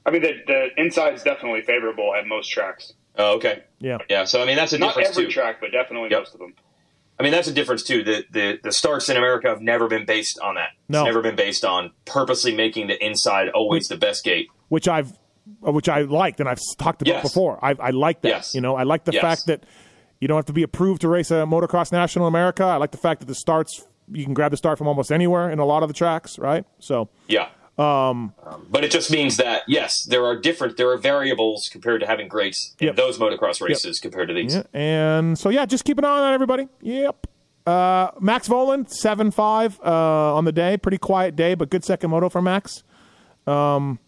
I 0.06 0.11
mean, 0.11 0.22
the, 0.22 0.34
the 0.48 0.68
inside 0.78 1.14
is 1.15 1.23
definitely 1.23 1.61
favorable 1.61 2.14
at 2.15 2.28
most 2.28 2.48
tracks. 2.49 2.94
Oh, 3.18 3.36
okay. 3.36 3.64
yeah, 3.80 3.98
Yeah. 4.10 4.23
So 4.26 4.41
I 4.41 4.45
mean, 4.45 4.56
that's 4.56 4.73
a 4.73 4.78
Not 4.78 4.90
difference 4.95 5.10
every 5.10 5.26
too. 5.26 5.32
track, 5.32 5.60
but 5.60 5.72
definitely 5.72 6.10
Yep. 6.11 6.19
most 6.19 6.34
of 6.34 6.40
them. 6.40 6.53
I 7.19 7.23
mean, 7.23 7.34
that's 7.34 7.48
a 7.48 7.53
difference 7.53 7.84
too. 7.84 8.03
The, 8.03 8.23
the 8.32 8.60
the 8.64 8.72
starts 8.72 9.10
in 9.10 9.18
America 9.18 9.48
have 9.49 9.61
never 9.61 9.88
been 9.88 10.06
based 10.06 10.40
on 10.40 10.56
that. 10.56 10.69
No. 10.90 11.02
It's 11.02 11.06
never 11.06 11.22
been 11.22 11.36
based 11.36 11.64
on 11.65 11.91
purposely 12.06 12.56
making 12.56 12.88
the 12.88 13.03
inside 13.06 13.49
always 13.49 13.88
the 13.90 13.98
best 13.98 14.23
gate. 14.23 14.48
Which 14.72 14.88
I've 14.88 15.11
which 15.60 15.89
I 15.89 16.02
liked 16.02 16.39
and 16.39 16.48
I've 16.48 16.60
talked 16.77 17.02
about 17.02 17.11
Yes. 17.15 17.23
before. 17.23 17.60
I, 17.64 17.76
I 17.80 17.89
like 17.89 18.22
that. 18.22 18.30
Yes. 18.30 18.56
You 18.56 18.61
know, 18.61 18.76
I 18.76 18.84
like 18.84 19.03
the 19.03 19.11
Yes. 19.11 19.22
fact 19.22 19.45
that 19.48 19.65
you 20.22 20.27
don't 20.27 20.38
have 20.38 20.45
to 20.45 20.53
be 20.53 20.64
approved 20.64 21.02
to 21.02 21.10
race 21.10 21.30
a 21.30 21.43
motocross 21.45 21.91
national 21.91 22.26
America. 22.26 22.64
I 22.64 22.77
like 22.77 22.91
the 22.91 22.98
fact 22.98 23.19
that 23.19 23.26
the 23.27 23.35
starts 23.35 23.85
you 24.11 24.23
can 24.23 24.34
grab 24.34 24.52
the 24.52 24.57
start 24.57 24.77
from 24.77 24.88
almost 24.88 25.11
anywhere 25.11 25.49
in 25.49 25.60
a 25.60 25.65
lot 25.65 25.84
of 25.84 25.89
the 25.89 25.93
tracks, 25.93 26.39
right? 26.39 26.64
So 26.80 27.10
Yeah. 27.27 27.49
Um, 27.77 28.34
but 28.69 28.84
it 28.84 28.91
just 28.91 29.10
means 29.11 29.38
that 29.38 29.64
yes, 29.68 30.06
there 30.07 30.26
are 30.26 30.35
different, 30.38 30.77
there 30.77 30.89
are 30.91 30.98
variables 30.98 31.68
compared 31.72 31.99
to 32.02 32.07
having 32.07 32.27
greats 32.27 32.73
in 32.80 32.88
Yep. 32.88 32.95
those 32.95 33.18
motocross 33.18 33.61
races 33.61 33.99
compared 33.99 34.27
to 34.30 34.34
these. 34.34 34.56
Yeah, 34.56 34.64
and 34.73 35.38
so 35.39 35.49
yeah, 35.49 35.65
just 35.65 35.84
keep 35.85 35.98
an 35.98 36.06
eye 36.06 36.10
on 36.18 36.22
that, 36.22 36.34
everybody. 36.34 36.68
Yep. 36.81 37.27
Uh, 37.65 38.11
Max 38.19 38.48
Vohland 38.48 38.89
seven 38.89 39.31
five 39.31 39.80
uh, 39.84 40.35
on 40.35 40.45
the 40.45 40.52
day, 40.52 40.77
pretty 40.77 40.98
quiet 40.98 41.35
day, 41.35 41.56
but 41.56 41.69
good 41.69 41.84
second 41.84 42.10
moto 42.11 42.30
for 42.30 42.41
Max. 42.41 42.84
Um, 43.48 43.99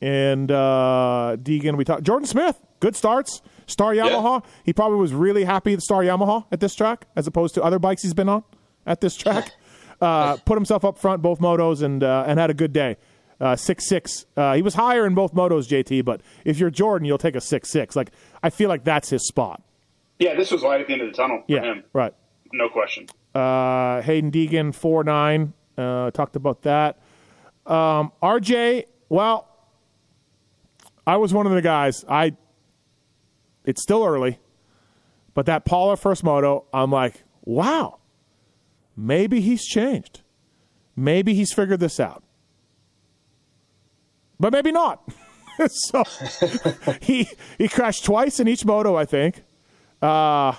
and 0.00 0.50
uh, 0.50 1.36
Deegan, 1.40 1.76
we 1.76 1.84
talked. 1.84 2.02
Jordan 2.04 2.26
Smith, 2.26 2.60
good 2.80 2.96
starts. 2.96 3.40
Star 3.66 3.92
Yamaha. 3.94 4.44
He 4.64 4.72
probably 4.72 4.98
was 4.98 5.12
really 5.12 5.44
happy 5.44 5.72
at 5.72 5.80
Star 5.82 6.02
Yamaha 6.02 6.46
at 6.52 6.60
this 6.60 6.74
track, 6.74 7.06
as 7.16 7.26
opposed 7.26 7.54
to 7.56 7.62
other 7.64 7.78
bikes 7.80 8.02
he's 8.02 8.14
been 8.14 8.28
on 8.28 8.44
at 8.86 9.00
this 9.00 9.16
track. 9.16 9.50
uh, 10.00 10.36
put 10.38 10.56
himself 10.56 10.84
up 10.84 10.98
front 10.98 11.20
both 11.22 11.40
motos 11.40 11.82
and 11.82 12.04
uh, 12.04 12.24
and 12.26 12.38
had 12.38 12.50
a 12.50 12.54
good 12.54 12.72
day. 12.72 12.96
Uh, 13.40 13.56
six 13.56 13.88
six. 13.88 14.24
Uh, 14.36 14.54
he 14.54 14.62
was 14.62 14.74
higher 14.74 15.04
in 15.04 15.14
both 15.14 15.34
motos, 15.34 15.66
JT. 15.68 16.04
But 16.04 16.20
if 16.44 16.58
you're 16.58 16.70
Jordan, 16.70 17.06
you'll 17.06 17.18
take 17.18 17.34
a 17.34 17.40
six 17.40 17.68
six. 17.70 17.96
Like 17.96 18.12
I 18.42 18.50
feel 18.50 18.68
like 18.68 18.84
that's 18.84 19.10
his 19.10 19.26
spot. 19.26 19.62
Yeah, 20.20 20.34
this 20.36 20.50
was 20.52 20.62
light 20.62 20.80
at 20.80 20.86
the 20.86 20.92
end 20.92 21.02
of 21.02 21.08
the 21.08 21.12
tunnel 21.14 21.38
for 21.46 21.52
Yeah, 21.52 21.62
him. 21.62 21.84
right. 21.92 22.14
No 22.52 22.68
question. 22.68 23.06
Uh, 23.34 24.00
Haiden 24.00 24.30
Deegan 24.30 24.72
four 24.74 25.02
nine. 25.02 25.52
Uh, 25.76 26.10
talked 26.12 26.36
about 26.36 26.62
that. 26.62 27.00
Um, 27.66 28.12
RJ. 28.22 28.84
Well, 29.08 29.48
I 31.06 31.16
was 31.16 31.32
one 31.32 31.46
of 31.46 31.52
the 31.52 31.62
guys. 31.62 32.04
I. 32.08 32.36
It's 33.64 33.82
still 33.82 34.04
early, 34.04 34.38
but 35.34 35.46
that 35.46 35.64
Pala 35.64 35.96
first 35.96 36.22
moto, 36.22 36.66
I'm 36.72 36.90
like, 36.90 37.24
wow. 37.44 37.98
Maybe 38.96 39.40
he's 39.40 39.64
changed. 39.64 40.22
Maybe 40.94 41.34
he's 41.34 41.52
figured 41.52 41.80
this 41.80 42.00
out. 42.00 42.22
But 44.40 44.52
maybe 44.52 44.72
not. 44.72 45.06
so 45.68 46.04
he 47.00 47.28
he 47.58 47.68
crashed 47.68 48.04
twice 48.04 48.40
in 48.40 48.48
each 48.48 48.64
moto, 48.64 48.96
I 48.96 49.04
think. 49.04 49.42
Uh, 50.00 50.54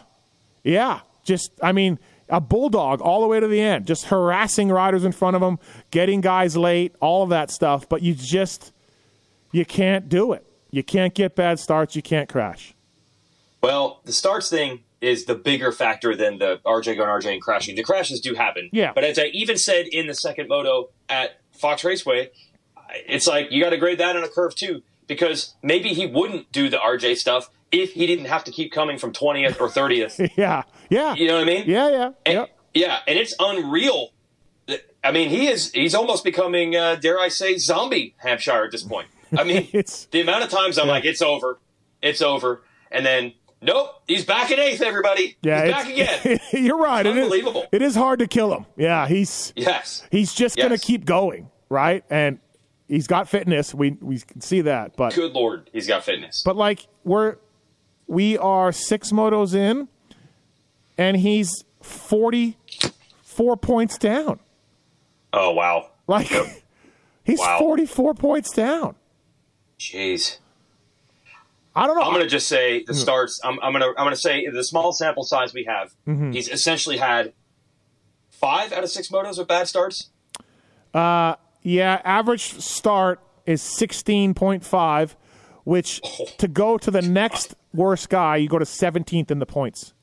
yeah, 0.64 1.02
just 1.24 1.52
I 1.61 1.72
mean, 1.72 1.99
a 2.30 2.41
bulldog 2.41 3.02
all 3.02 3.22
the 3.22 3.28
way 3.28 3.40
to 3.40 3.48
the 3.48 3.61
end, 3.61 3.88
just 3.88 4.06
harassing 4.06 4.69
riders 4.69 5.03
in 5.03 5.11
front 5.11 5.36
of 5.36 5.41
him, 5.41 5.60
getting 5.91 6.22
guys 6.22 6.57
late, 6.57 6.95
all 6.99 7.24
of 7.24 7.30
that 7.30 7.52
stuff. 7.52 7.88
But 7.88 8.02
you 8.02 8.14
just 8.14 8.74
you 9.57 9.65
can't 9.65 10.07
do 10.07 10.34
it. 10.34 10.45
You 10.71 10.84
can't 10.84 11.13
get 11.13 11.35
bad 11.35 11.59
starts. 11.59 11.95
You 11.95 12.01
can't 12.01 12.29
crash. 12.29 12.75
Well, 13.61 14.01
the 14.05 14.13
starts 14.13 14.49
thing 14.49 14.84
is 15.01 15.25
the 15.25 15.35
bigger 15.35 15.71
factor 15.71 16.15
than 16.15 16.38
the 16.38 16.59
RJ 16.65 16.95
going 16.97 17.09
RJ 17.09 17.34
and 17.34 17.41
crashing. 17.41 17.75
The 17.75 17.84
crashes 17.84 18.21
do 18.21 18.35
happen. 18.35 18.69
Yeah. 18.71 18.93
But 18.93 19.03
as 19.03 19.19
I 19.19 19.25
even 19.34 19.57
said 19.57 19.88
in 19.88 20.07
the 20.07 20.13
second 20.13 20.47
moto 20.47 20.89
at 21.09 21.39
Fox 21.51 21.84
Raceway, 21.84 22.29
it's 23.07 23.27
like 23.27 23.51
you 23.51 23.61
got 23.63 23.71
to 23.71 23.77
grade 23.77 23.99
that 23.99 24.15
on 24.15 24.23
a 24.23 24.29
curve 24.29 24.55
too, 24.55 24.84
because 25.07 25.55
maybe 25.61 25.89
he 25.89 26.05
wouldn't 26.05 26.51
do 26.51 26.69
the 26.69 26.77
RJ 26.77 27.17
stuff 27.17 27.49
if 27.71 27.93
he 27.93 28.07
didn't 28.07 28.25
have 28.25 28.43
to 28.45 28.51
keep 28.51 28.71
coming 28.71 28.97
from 28.97 29.11
20th 29.11 29.59
or 29.59 29.67
30th. 29.67 30.31
Yeah, 30.38 30.63
yeah, 30.89 31.15
you 31.15 31.27
know 31.27 31.35
what 31.35 31.43
I 31.43 31.45
mean? 31.45 31.63
yeah, 31.67 31.89
yeah, 31.89 32.11
And, 32.25 32.34
yeah. 32.35 32.45
Yeah, 32.73 32.99
and 33.07 33.17
it's 33.17 33.35
unreal. 33.39 34.11
I 35.03 35.11
mean, 35.11 35.29
he 35.29 35.47
is 35.47 35.71
he's 35.71 35.95
almost 35.95 36.23
becoming, 36.23 36.75
uh, 36.75 36.95
dare 36.95 37.19
I 37.19 37.29
say, 37.29 37.57
zombie 37.57 38.13
Hampshire 38.17 38.65
at 38.65 38.71
this 38.71 38.84
point. 38.84 39.07
I 39.38 39.44
mean, 39.44 39.68
It's- 39.74 40.08
the 40.12 40.22
amount 40.22 40.44
of 40.44 40.49
times 40.49 40.78
I'm 40.78 40.88
like, 40.88 41.06
it's 41.06 41.22
over, 41.22 41.60
it's 42.02 42.22
over, 42.22 42.64
and 42.91 43.06
then 43.06 43.34
nope, 43.62 43.90
he's 44.08 44.24
back 44.26 44.52
in 44.52 44.60
eighth. 44.60 44.82
Everybody, 44.82 45.38
Yeah, 45.41 45.64
he's 45.66 45.74
back 45.74 45.90
again. 46.24 46.40
you're 46.54 46.78
right. 46.78 47.06
It 47.06 47.16
is- 47.18 47.24
Unbelievable. 47.24 47.66
it 47.72 47.82
is 47.82 47.95
hard 47.95 48.20
to 48.20 48.28
kill 48.28 48.54
him. 48.54 48.66
Yeah, 48.78 49.08
he's 49.08 49.54
yes, 49.56 50.06
he's 50.12 50.34
just 50.34 50.58
gonna 50.58 50.78
keep 50.78 51.06
going, 51.06 51.49
right? 51.70 52.04
And 52.10 52.40
he's 52.88 53.08
got 53.08 53.28
fitness. 53.30 53.74
We 53.74 53.98
we 54.02 54.20
can 54.20 54.41
see 54.41 54.62
that, 54.62 54.95
but 54.95 55.14
good 55.16 55.34
lord, 55.34 55.70
he's 55.74 55.88
got 55.88 56.04
fitness. 56.04 56.41
but 56.45 56.56
like 56.56 56.88
we're 57.04 57.38
we 58.08 58.38
are 58.38 58.72
six 58.72 59.12
motos 59.12 59.54
in, 59.56 59.88
and 60.98 61.18
he's 61.18 61.64
forty 61.82 62.58
four 63.24 63.58
points 63.58 63.98
down. 63.98 64.40
oh 65.34 65.52
wow, 65.52 65.90
Like 66.08 66.28
he's 67.24 67.40
Wow. 67.40 67.58
forty 67.60 67.86
four 67.86 68.14
points 68.14 68.52
down. 68.54 68.95
Jeez. 69.80 70.38
I 71.76 71.86
don't 71.86 71.95
know. 71.95 72.02
I'm 72.04 72.12
gonna 72.14 72.28
just 72.28 72.48
say 72.48 72.84
the 72.84 72.94
starts. 72.95 73.40
I'm, 73.44 73.60
I'm 73.62 73.72
gonna 73.72 73.88
I'm 73.90 74.06
gonna 74.06 74.16
say 74.16 74.48
the 74.48 74.64
small 74.64 74.91
sample 74.91 75.24
size 75.24 75.54
we 75.54 75.66
have. 75.66 75.94
Mm-hmm. 76.08 76.32
He's 76.32 76.49
essentially 76.49 76.98
had 76.98 77.34
five 78.32 78.74
out 78.74 78.84
of 78.84 78.90
six 78.90 79.10
motos 79.10 79.38
with 79.38 79.48
bad 79.48 79.68
starts. 79.68 80.10
Uh, 80.94 81.36
Yeah, 81.62 82.02
average 82.04 82.60
start 82.62 83.20
is 83.45 83.62
16.5, 83.62 85.16
which 85.66 86.02
Oh, 86.20 86.26
to 86.40 86.48
go 86.48 86.78
to 86.80 86.90
the 86.90 87.02
next 87.02 87.54
worst 87.74 88.10
guy, 88.10 88.38
you 88.38 88.48
go 88.49 88.58
to 88.60 88.66
17th 88.66 89.30
in 89.30 89.38
the 89.40 89.45
points. 89.45 89.94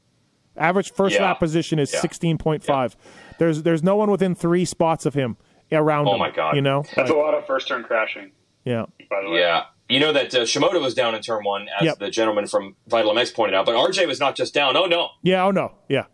Average 0.57 0.93
first 0.93 1.17
Yeah. 1.17 1.25
lap 1.25 1.41
position 1.41 1.79
is 1.81 1.93
Yeah. 1.93 2.01
16.5. 2.01 2.95
There's 3.39 3.63
there's 3.65 3.83
no 3.83 3.97
one 3.97 4.11
within 4.13 4.37
3 4.37 4.65
spots 4.65 5.07
of 5.07 5.15
him 5.15 5.37
around 5.73 6.07
Oh 6.07 6.13
him, 6.13 6.19
my 6.21 6.31
God. 6.31 6.55
you 6.55 6.63
know? 6.63 6.83
That's 6.95 7.11
Like, 7.11 7.11
a 7.11 7.15
lot 7.15 7.35
of 7.35 7.45
first 7.47 7.67
turn 7.67 7.83
crashing, 7.83 8.31
yeah. 8.65 8.87
by 9.11 9.23
the 9.23 9.31
way. 9.31 9.41
Yeah. 9.41 9.65
You 9.89 10.01
know 10.01 10.13
that 10.15 10.35
uh, 10.35 10.41
Shimoda 10.41 10.81
was 10.81 10.95
down 10.95 11.15
in 11.15 11.21
turn 11.21 11.45
one, 11.45 11.69
as 11.79 11.85
Yep. 11.85 11.99
the 11.99 12.11
gentleman 12.11 12.47
from 12.47 12.75
Vital 12.89 13.13
MX 13.13 13.35
pointed 13.35 13.55
out, 13.55 13.67
but 13.67 13.75
RJ 13.75 14.07
was 14.07 14.19
not 14.19 14.35
just 14.35 14.55
down. 14.55 14.77
Oh, 14.77 14.87
no. 14.87 15.11
Yeah, 15.23 15.45
oh 15.45 15.51
no. 15.51 15.73
Yeah. 15.89 16.05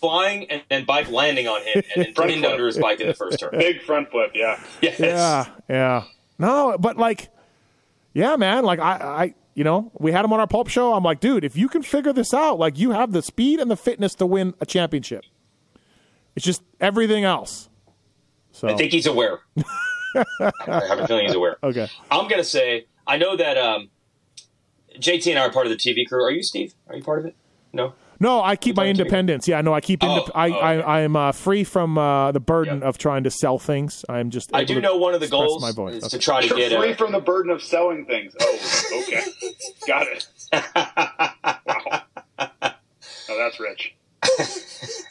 flying 0.00 0.48
and 0.50 0.62
then 0.70 0.84
bike 0.84 1.10
landing 1.10 1.46
on 1.48 1.60
him 1.62 1.82
and 1.94 2.04
then 2.06 2.14
Front 2.14 2.30
pinned 2.30 2.46
under 2.46 2.66
his 2.66 2.78
bike 2.78 3.00
in 3.00 3.08
the 3.08 3.14
first 3.14 3.40
turn. 3.40 3.50
Big 3.52 3.82
front 3.82 4.10
flip, 4.10 4.30
yeah. 4.34 4.58
Yes. 4.80 4.98
Yeah, 5.00 5.46
yeah. 5.68 6.04
No, 6.38 6.76
but 6.78 6.96
like, 6.96 7.28
yeah, 8.14 8.36
man. 8.36 8.64
Like 8.64 8.78
I, 8.78 8.92
I, 8.92 9.34
you 9.54 9.64
know, 9.64 9.90
we 9.98 10.12
had 10.12 10.24
him 10.24 10.32
on 10.32 10.40
our 10.40 10.46
pulp 10.46 10.68
show. 10.68 10.94
I'm 10.94 11.02
like, 11.04 11.20
dude, 11.20 11.44
if 11.44 11.56
you 11.56 11.68
can 11.68 11.82
figure 11.82 12.12
this 12.12 12.32
out, 12.32 12.58
like 12.58 12.78
you 12.78 12.92
have 12.92 13.12
the 13.12 13.20
speed 13.22 13.58
and 13.60 13.70
the 13.70 13.76
fitness 13.76 14.14
to 14.14 14.26
win 14.26 14.54
a 14.60 14.64
championship. 14.66 15.24
It's 16.36 16.46
just 16.46 16.62
everything 16.80 17.24
else. 17.24 17.68
So 18.52 18.68
I 18.68 18.74
think 18.76 18.92
he's 18.92 19.06
aware. 19.06 19.40
I 20.16 20.52
have 20.88 21.00
a 21.00 21.06
feeling 21.06 21.26
he's 21.26 21.34
aware. 21.34 21.56
okay. 21.62 21.88
I'm 22.10 22.28
gonna 22.28 22.44
say 22.44 22.86
I 23.06 23.16
know 23.16 23.36
that 23.36 23.56
um, 23.56 23.90
JT 24.98 25.28
and 25.30 25.38
I 25.38 25.42
are 25.46 25.52
part 25.52 25.66
of 25.66 25.70
the 25.70 25.76
TV 25.78 26.06
crew. 26.08 26.22
Are 26.24 26.30
you, 26.30 26.42
Steve? 26.42 26.74
Are 26.88 26.96
you 26.96 27.02
part 27.02 27.20
of 27.20 27.26
it? 27.26 27.34
No. 27.72 27.94
No, 28.22 28.42
I 28.42 28.54
keep 28.54 28.76
my 28.76 28.82
You're 28.84 28.92
talking 28.92 28.96
to 28.96 29.02
me? 29.04 29.06
independence. 29.08 29.48
Yeah, 29.48 29.60
no, 29.62 29.72
I 29.72 29.80
keep. 29.80 30.00
Oh, 30.04 30.28
I, 30.34 30.50
oh, 30.50 30.52
okay. 30.54 30.60
I, 30.82 31.02
I'm 31.04 31.16
uh, 31.16 31.32
free 31.32 31.64
from 31.64 31.96
uh, 31.96 32.32
the 32.32 32.40
burden 32.40 32.80
Yep. 32.80 32.84
of 32.88 32.98
trying 32.98 33.24
to 33.24 33.30
sell 33.30 33.58
things. 33.58 34.04
I'm 34.10 34.28
just. 34.28 34.54
I 34.54 34.62
do 34.64 34.78
know 34.78 34.98
one 34.98 35.14
of 35.14 35.20
the 35.20 35.26
express 35.26 35.40
goals 35.40 35.62
My 35.62 35.72
voice. 35.72 35.94
is 35.94 36.04
Okay. 36.04 36.18
to 36.18 36.22
try 36.22 36.42
to 36.42 36.48
You're 36.48 36.56
get 36.68 36.78
free 36.78 36.90
a, 36.90 36.96
from 36.96 37.12
the 37.12 37.20
burden 37.20 37.50
of 37.50 37.62
selling 37.62 38.04
things. 38.04 38.34
Oh, 38.38 39.02
okay. 39.06 39.22
Got 39.86 40.06
it. 40.08 40.26
Wow. 41.66 42.02
Oh, 43.32 43.38
that's 43.38 43.58
rich. 43.60 43.94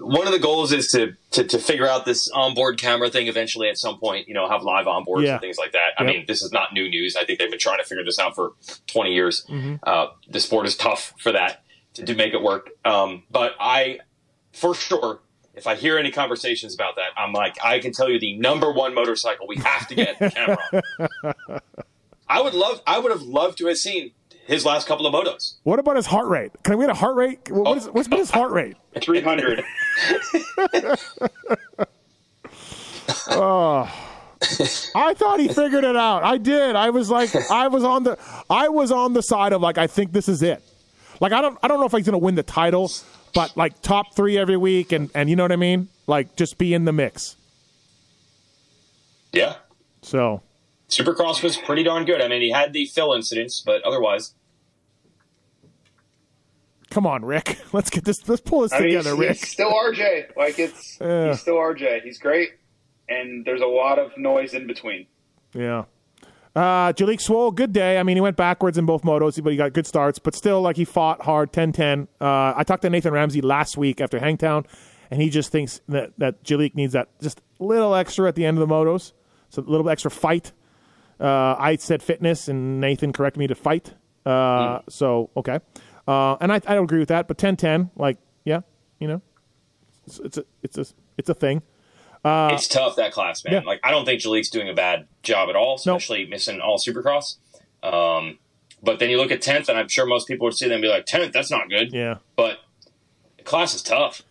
one 0.00 0.26
of 0.26 0.32
the 0.32 0.38
goals 0.38 0.72
is 0.72 0.88
to, 0.92 1.14
to 1.32 1.44
to 1.44 1.58
figure 1.58 1.86
out 1.86 2.04
this 2.04 2.28
onboard 2.30 2.78
camera 2.80 3.08
thing 3.10 3.26
eventually 3.28 3.68
at 3.68 3.78
some 3.78 3.98
point. 3.98 4.28
You 4.28 4.34
know, 4.34 4.48
have 4.48 4.62
live 4.62 4.86
onboards 4.86 5.24
Yeah. 5.24 5.32
and 5.32 5.40
things 5.40 5.58
like 5.58 5.72
that. 5.72 5.90
I 5.98 6.04
Yep. 6.04 6.14
mean, 6.14 6.24
this 6.26 6.42
is 6.42 6.52
not 6.52 6.72
new 6.72 6.88
news. 6.88 7.16
I 7.16 7.24
think 7.24 7.38
they've 7.38 7.50
been 7.50 7.58
trying 7.58 7.78
to 7.78 7.84
figure 7.84 8.04
this 8.04 8.18
out 8.18 8.34
for 8.34 8.52
20 8.88 9.12
years. 9.12 9.44
Mm-hmm. 9.48 9.76
Uh, 9.82 10.06
the 10.28 10.40
sport 10.40 10.66
is 10.66 10.76
tough 10.76 11.12
for 11.18 11.32
that 11.32 11.62
to, 11.94 12.04
to 12.04 12.14
make 12.14 12.34
it 12.34 12.42
work. 12.42 12.70
Um, 12.84 13.22
but 13.30 13.54
I, 13.60 14.00
for 14.52 14.74
sure, 14.74 15.20
if 15.54 15.66
I 15.66 15.74
hear 15.74 15.98
any 15.98 16.10
conversations 16.10 16.74
about 16.74 16.96
that, 16.96 17.08
I'm 17.16 17.32
like, 17.32 17.56
I 17.64 17.78
can 17.78 17.92
tell 17.92 18.10
you 18.10 18.18
the 18.20 18.36
number 18.36 18.70
one 18.72 18.94
motorcycle 18.94 19.46
we 19.46 19.56
have 19.56 19.88
to 19.88 19.94
get 19.94 20.20
a 20.20 20.30
camera. 20.30 20.58
on. 21.48 21.60
I 22.28 22.42
would 22.42 22.54
love. 22.54 22.82
I 22.86 22.98
would 22.98 23.12
have 23.12 23.22
loved 23.22 23.58
to 23.58 23.66
have 23.68 23.78
seen 23.78 24.10
his 24.46 24.64
last 24.64 24.86
couple 24.86 25.06
of 25.06 25.14
motos. 25.14 25.54
What 25.64 25.78
about 25.78 25.96
his 25.96 26.06
heart 26.06 26.28
rate? 26.28 26.52
Can 26.62 26.78
we 26.78 26.84
get 26.84 26.90
a 26.90 26.94
heart 26.98 27.16
rate? 27.16 27.50
What 27.50 27.66
oh. 27.66 27.74
is, 27.74 27.86
what's 27.90 28.08
been 28.08 28.18
his 28.18 28.30
heart 28.30 28.52
rate? 28.52 28.76
300. 29.00 29.64
oh. 33.30 33.92
I 34.94 35.14
thought 35.14 35.40
he 35.40 35.48
figured 35.48 35.84
it 35.84 35.96
out. 35.96 36.22
I 36.22 36.38
did. 36.38 36.76
I 36.76 36.90
was 36.90 37.10
like, 37.10 37.34
I 37.50 37.68
was 37.68 37.84
on 37.84 38.04
the, 38.04 38.18
I 38.48 38.68
was 38.68 38.92
on 38.92 39.12
the 39.12 39.22
side 39.22 39.52
of 39.52 39.60
like, 39.60 39.78
I 39.78 39.86
think 39.86 40.12
this 40.12 40.28
is 40.28 40.42
it. 40.42 40.62
Like, 41.20 41.32
I 41.32 41.40
don't, 41.40 41.58
I 41.62 41.68
don't 41.68 41.80
know 41.80 41.86
if 41.86 41.92
he's 41.92 42.04
gonna 42.04 42.18
win 42.18 42.34
the 42.34 42.42
title, 42.42 42.90
but 43.34 43.56
like 43.56 43.80
top 43.80 44.14
three 44.14 44.36
every 44.36 44.58
week, 44.58 44.92
and 44.92 45.10
and 45.14 45.30
you 45.30 45.36
know 45.36 45.44
what 45.44 45.52
I 45.52 45.56
mean. 45.56 45.88
Like, 46.06 46.36
just 46.36 46.58
be 46.58 46.74
in 46.74 46.84
the 46.84 46.92
mix. 46.92 47.36
Yeah. 49.32 49.56
So 50.02 50.42
Supercross 50.88 51.42
was 51.42 51.56
pretty 51.56 51.82
darn 51.82 52.04
good. 52.04 52.20
I 52.20 52.28
mean, 52.28 52.42
he 52.42 52.50
had 52.50 52.72
the 52.72 52.86
fill 52.86 53.12
incidents, 53.12 53.60
but 53.64 53.82
otherwise, 53.82 54.34
come 56.90 57.06
on, 57.06 57.24
Rick. 57.24 57.58
Let's 57.72 57.90
get 57.90 58.04
this. 58.04 58.28
Let's 58.28 58.40
pull 58.40 58.60
this 58.62 58.72
I 58.72 58.80
mean, 58.80 58.88
together, 58.90 59.10
he's, 59.10 59.18
Rick. 59.18 59.28
he's 59.38 59.48
still 59.48 59.72
RJ. 59.72 60.36
Like 60.36 60.58
it's 60.58 60.98
Yeah. 61.00 61.28
he's 61.30 61.40
still 61.40 61.56
RJ. 61.56 62.02
He's 62.02 62.18
great, 62.18 62.50
and 63.08 63.44
there's 63.44 63.60
a 63.62 63.66
lot 63.66 63.98
of 63.98 64.16
noise 64.16 64.54
in 64.54 64.66
between. 64.66 65.06
Yeah. 65.54 65.84
Uh, 66.54 66.90
Jalek 66.94 67.18
Swoll, 67.20 67.54
good 67.54 67.74
day. 67.74 67.98
I 67.98 68.02
mean, 68.02 68.16
he 68.16 68.22
went 68.22 68.36
backwards 68.38 68.78
in 68.78 68.86
both 68.86 69.02
motos, 69.02 69.42
but 69.42 69.50
he 69.50 69.58
got 69.58 69.74
good 69.74 69.86
starts. 69.86 70.18
But 70.18 70.34
still, 70.34 70.62
like, 70.62 70.76
he 70.76 70.86
fought 70.86 71.20
hard, 71.20 71.52
10-10. 71.52 72.08
Uh, 72.18 72.54
I 72.56 72.64
talked 72.64 72.80
to 72.80 72.88
Nathan 72.88 73.12
Ramsey 73.12 73.42
last 73.42 73.76
week 73.76 74.00
after 74.00 74.18
Hangtown, 74.18 74.64
and 75.10 75.20
he 75.20 75.28
just 75.28 75.52
thinks 75.52 75.82
that, 75.90 76.12
that 76.16 76.42
Jalik 76.44 76.74
needs 76.74 76.94
that 76.94 77.08
just 77.20 77.42
little 77.58 77.94
extra 77.94 78.26
at 78.26 78.36
the 78.36 78.46
end 78.46 78.56
of 78.56 78.66
the 78.66 78.74
motos. 78.74 79.12
So 79.50 79.60
a 79.60 79.68
little 79.68 79.90
extra 79.90 80.10
fight. 80.10 80.52
Uh, 81.20 81.56
I 81.58 81.76
said 81.76 82.02
fitness, 82.02 82.48
and 82.48 82.80
Nathan 82.80 83.12
corrected 83.12 83.38
me 83.38 83.46
to 83.46 83.54
fight. 83.54 83.94
Uh, 84.24 84.80
So, 84.88 85.30
okay. 85.36 85.60
Uh, 86.06 86.36
and 86.40 86.52
I, 86.52 86.56
I 86.56 86.74
don't 86.74 86.84
agree 86.84 86.98
with 86.98 87.08
that, 87.08 87.26
but 87.26 87.36
10-10, 87.38 87.90
like, 87.96 88.18
yeah, 88.44 88.60
you 89.00 89.08
know, 89.08 89.22
it's, 90.06 90.18
it's, 90.20 90.38
a, 90.38 90.44
it's, 90.62 90.78
a, 90.78 90.86
it's 91.18 91.28
a 91.28 91.34
thing. 91.34 91.62
it's 92.24 92.68
tough 92.68 92.96
that 92.96 93.12
class, 93.12 93.44
man. 93.44 93.54
yeah. 93.54 93.60
Like, 93.60 93.80
I 93.82 93.90
don't 93.90 94.04
think 94.04 94.20
Jalek's 94.20 94.50
doing 94.50 94.68
a 94.68 94.74
bad 94.74 95.08
job 95.22 95.48
at 95.48 95.56
all, 95.56 95.74
especially 95.76 96.26
missing 96.26 96.60
all 96.60 96.78
Supercross. 96.78 97.36
Um, 97.82 98.38
but 98.82 98.98
then 98.98 99.10
you 99.10 99.16
look 99.16 99.30
at 99.32 99.42
tenth, 99.42 99.68
and 99.68 99.76
I'm 99.78 99.88
sure 99.88 100.06
most 100.06 100.28
people 100.28 100.44
would 100.44 100.54
see 100.56 100.66
them 100.66 100.74
and 100.74 100.82
be 100.82 100.88
like, 100.88 101.06
tenth, 101.06 101.32
that's 101.32 101.50
not 101.50 101.68
good. 101.68 101.92
Yeah. 101.92 102.16
But 102.36 102.58
the 103.38 103.42
class 103.44 103.74
is 103.74 103.82
tough. 103.82 104.22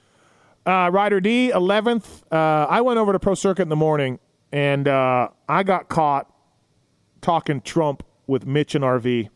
Uh, 0.66 0.90
Ryder 0.92 1.20
D, 1.20 1.52
11th. 1.54 2.24
Uh, 2.32 2.66
I 2.70 2.82
went 2.82 3.00
over 3.00 3.12
to 3.12 3.20
Pro 3.20 3.36
Circuit 3.36 3.64
in 3.64 3.70
the 3.70 3.76
morning, 3.76 4.20
and 4.52 4.88
uh, 4.88 5.30
I 5.50 5.64
got 5.64 5.90
caught 5.90 6.32
talking 7.26 7.60
Trump 7.62 8.04
with 8.28 8.46
Mitch 8.46 8.76
and 8.76 8.84
RV. 8.84 9.30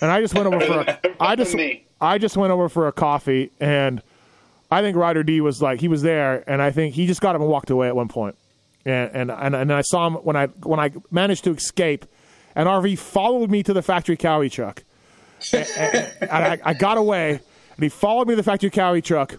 And 0.00 0.10
I 0.12 0.20
just 0.20 0.32
went 0.34 0.46
over 0.46 0.60
for 0.60 0.80
a, 0.80 0.98
I 1.20 1.34
just 1.34 1.54
Me. 1.54 1.84
I 2.00 2.18
just 2.18 2.36
went 2.36 2.52
over 2.52 2.68
for 2.68 2.86
a 2.86 2.92
coffee, 2.92 3.50
and 3.58 4.00
I 4.70 4.80
think 4.80 4.96
Ryder 4.96 5.24
D 5.24 5.40
was 5.40 5.60
like 5.60 5.80
he 5.80 5.88
was 5.88 6.02
there, 6.02 6.44
and 6.48 6.62
I 6.62 6.70
think 6.70 6.94
he 6.94 7.08
just 7.08 7.20
got 7.20 7.34
up 7.34 7.40
and 7.40 7.50
walked 7.50 7.70
away 7.70 7.88
at 7.88 7.96
one 7.96 8.06
point. 8.06 8.36
And 8.84 9.10
and 9.12 9.30
and, 9.32 9.56
and 9.56 9.72
I 9.72 9.80
saw 9.80 10.06
him 10.06 10.14
when 10.14 10.36
I 10.36 10.46
when 10.62 10.78
I 10.78 10.92
managed 11.10 11.42
to 11.44 11.50
escape, 11.50 12.06
and 12.54 12.68
RV 12.68 12.96
followed 12.98 13.50
me 13.50 13.64
to 13.64 13.72
the 13.72 13.82
factory 13.82 14.16
Kawi 14.16 14.50
truck. 14.50 14.84
and, 15.52 15.66
and- 15.76 16.12
and 16.22 16.30
I, 16.30 16.58
I 16.64 16.74
got 16.74 16.96
away, 16.96 17.30
and 17.76 17.82
he 17.82 17.88
followed 17.88 18.28
me 18.28 18.32
to 18.34 18.36
the 18.36 18.42
factory 18.44 18.70
Kawi 18.70 19.02
truck. 19.02 19.34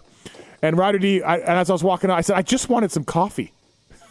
And 0.60 0.76
Ryder 0.76 0.98
D, 0.98 1.22
I, 1.22 1.38
and 1.38 1.48
as 1.58 1.70
I 1.70 1.72
was 1.72 1.82
walking 1.82 2.10
out, 2.10 2.18
I 2.18 2.20
said, 2.20 2.36
I 2.36 2.42
just 2.42 2.68
wanted 2.68 2.92
some 2.92 3.04
coffee. 3.04 3.54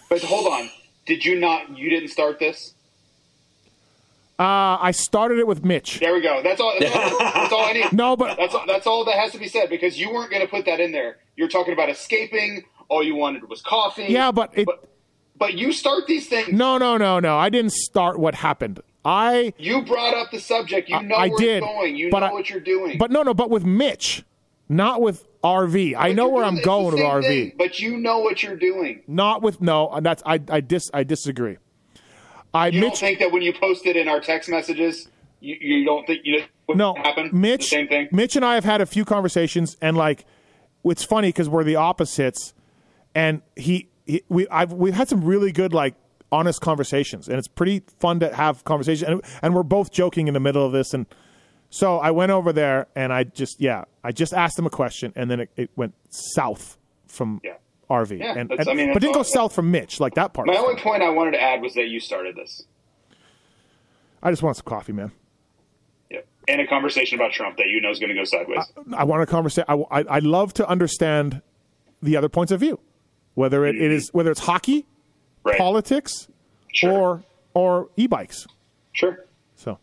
But 0.09 0.23
hold 0.23 0.51
on, 0.51 0.67
did 1.05 1.23
you 1.23 1.39
not? 1.39 1.77
You 1.77 1.91
didn't 1.91 2.09
start 2.09 2.39
this. 2.39 2.73
Uh, 4.39 4.77
I 4.79 4.91
started 4.91 5.37
it 5.39 5.47
with 5.47 5.65
Mitch. 5.65 5.99
There 5.99 6.13
we 6.13 6.21
go. 6.21 6.41
That's 6.41 6.61
all. 6.61 6.73
That's 6.79 6.95
all, 6.95 7.19
that's 7.19 7.51
all 7.53 7.65
I 7.65 7.73
need. 7.73 7.91
No, 7.91 8.15
but 8.15 8.37
That's 8.37 8.55
all, 8.55 8.63
that's 8.65 8.87
all 8.87 9.03
that 9.05 9.15
has 9.15 9.33
to 9.33 9.37
be 9.37 9.49
said 9.49 9.69
because 9.69 9.99
you 9.99 10.13
weren't 10.13 10.31
going 10.31 10.41
to 10.41 10.47
put 10.47 10.65
that 10.65 10.79
in 10.79 10.93
there. 10.93 11.17
You're 11.35 11.49
talking 11.49 11.73
about 11.73 11.89
escaping. 11.89 12.63
All 12.87 13.03
you 13.03 13.15
wanted 13.15 13.49
was 13.49 13.61
coffee. 13.61 14.05
yeah, 14.07 14.31
but 14.31 14.57
it. 14.57 14.65
But, 14.65 14.87
but 15.37 15.53
you 15.55 15.73
start 15.73 16.07
these 16.07 16.27
things. 16.27 16.53
No, 16.53 16.77
no, 16.77 16.95
no, 16.97 17.19
no. 17.19 17.37
I 17.37 17.49
didn't 17.49 17.73
start 17.73 18.17
what 18.17 18.33
happened. 18.35 18.79
I. 19.03 19.53
You 19.57 19.81
brought 19.83 20.13
up 20.15 20.31
the 20.31 20.39
subject. 20.39 20.87
You 20.89 21.03
know 21.03 21.15
I 21.15 21.27
where 21.27 21.37
did, 21.37 21.57
it's 21.57 21.65
going. 21.65 21.95
You 21.97 22.09
but 22.09 22.19
know 22.21 22.25
I- 22.27 22.31
what 22.33 22.49
you're 22.49 22.59
doing. 22.61 22.97
But 22.97 23.11
no, 23.11 23.21
no. 23.23 23.33
But 23.33 23.49
with 23.49 23.65
Mitch, 23.65 24.23
not 24.69 25.01
with 25.01 25.25
RV. 25.43 25.95
I 25.97 26.13
know 26.13 26.29
where 26.29 26.45
I'm 26.45 26.61
going 26.61 26.93
with 26.95 27.03
RV. 27.03 27.23
thing, 27.23 27.51
but 27.57 27.79
you 27.79 27.97
know 27.97 28.19
what 28.19 28.41
you're 28.41 28.55
doing. 28.57 29.03
Not 29.07 29.41
with 29.41 29.59
no. 29.61 29.99
That's 30.01 30.23
I. 30.25 30.39
I 30.49 30.61
dis. 30.61 30.89
I 30.93 31.03
disagree. 31.03 31.57
I 32.53 32.67
You 32.67 32.81
don't 32.81 32.97
think 32.97 33.19
that 33.19 33.31
when 33.31 33.41
you 33.41 33.53
posted 33.53 33.95
in 33.95 34.07
our 34.07 34.19
text 34.19 34.49
messages, 34.49 35.07
you, 35.39 35.55
you 35.59 35.85
don't 35.85 36.05
think 36.05 36.21
you 36.23 36.43
what 36.65 36.77
no, 36.77 36.93
happened? 36.93 37.33
Mitch. 37.33 37.61
the 37.61 37.67
same 37.67 37.87
thing. 37.87 38.09
Mitch 38.11 38.35
and 38.35 38.45
I 38.45 38.55
have 38.55 38.65
had 38.65 38.81
a 38.81 38.85
few 38.85 39.05
conversations, 39.05 39.75
and 39.81 39.97
like, 39.97 40.25
it's 40.83 41.03
funny 41.03 41.29
because 41.29 41.49
we're 41.49 41.63
the 41.63 41.77
opposites, 41.77 42.53
and 43.15 43.41
he, 43.55 43.89
he 44.05 44.23
we 44.29 44.47
I've 44.49 44.73
we've 44.73 44.93
had 44.93 45.09
some 45.09 45.23
really 45.23 45.51
good 45.51 45.73
like 45.73 45.95
honest 46.31 46.61
conversations, 46.61 47.27
and 47.27 47.37
it's 47.37 47.47
pretty 47.47 47.83
fun 47.99 48.19
to 48.19 48.33
have 48.35 48.63
conversations, 48.65 49.09
and, 49.09 49.21
and 49.41 49.55
we're 49.55 49.63
both 49.63 49.91
joking 49.91 50.27
in 50.27 50.33
the 50.33 50.39
middle 50.39 50.65
of 50.65 50.71
this, 50.71 50.93
and 50.93 51.07
so 51.71 51.99
I 51.99 52.11
went 52.11 52.31
over 52.31 52.53
there, 52.53 52.87
and 52.95 53.11
I 53.13 53.23
just 53.23 53.59
yeah, 53.59 53.85
I 54.03 54.11
just 54.11 54.33
asked 54.33 54.57
him 54.59 54.65
a 54.65 54.71
question, 54.71 55.13
and 55.15 55.29
then 55.29 55.39
it, 55.39 55.49
it 55.55 55.71
went 55.75 55.95
south 56.09 56.77
from 57.07 57.41
Yeah. 57.43 57.53
RV, 57.89 58.19
Yeah, 58.19 58.33
and, 58.37 58.51
and- 58.51 58.69
I 58.69 58.73
mean, 58.73 58.93
but 58.93 59.01
didn't 59.01 59.15
go 59.15 59.23
south 59.23 59.53
from 59.53 59.71
Mitch 59.71 59.99
like 59.99 60.15
that 60.15 60.33
part. 60.33 60.47
My 60.47 60.55
only 60.57 60.79
point 60.81 61.01
I 61.01 61.09
wanted 61.09 61.31
to 61.31 61.41
add 61.41 61.61
was 61.61 61.73
that 61.73 61.87
you 61.87 61.99
started 61.99 62.35
this. 62.35 62.63
I 64.21 64.29
just 64.31 64.43
want 64.43 64.57
some 64.57 64.65
coffee, 64.65 64.91
man. 64.93 65.11
Yeah. 66.11 66.19
And 66.47 66.61
a 66.61 66.67
conversation 66.67 67.17
about 67.19 67.31
Trump 67.31 67.57
that 67.57 67.67
you 67.67 67.81
know 67.81 67.89
is 67.89 67.99
going 67.99 68.09
to 68.09 68.15
go 68.15 68.25
sideways. 68.25 68.65
I 68.95 69.03
want 69.05 69.23
a 69.23 69.25
conversation. 69.25 69.65
I, 69.69 69.73
I, 69.99 70.03
I 70.03 70.19
love 70.19 70.53
to 70.55 70.67
understand 70.67 71.41
the 72.01 72.15
other 72.17 72.29
points 72.29 72.51
of 72.51 72.59
view, 72.59 72.79
whether 73.35 73.65
it, 73.65 73.75
it 73.75 73.91
is 73.91 74.09
whether 74.13 74.29
it's 74.31 74.41
hockey, 74.41 74.85
right. 75.43 75.57
politics, 75.57 76.27
Sure. 76.73 76.91
or 76.91 77.23
or 77.53 77.89
e-bikes. 77.97 78.45
Sure. 78.93 79.25
So, 79.55 79.79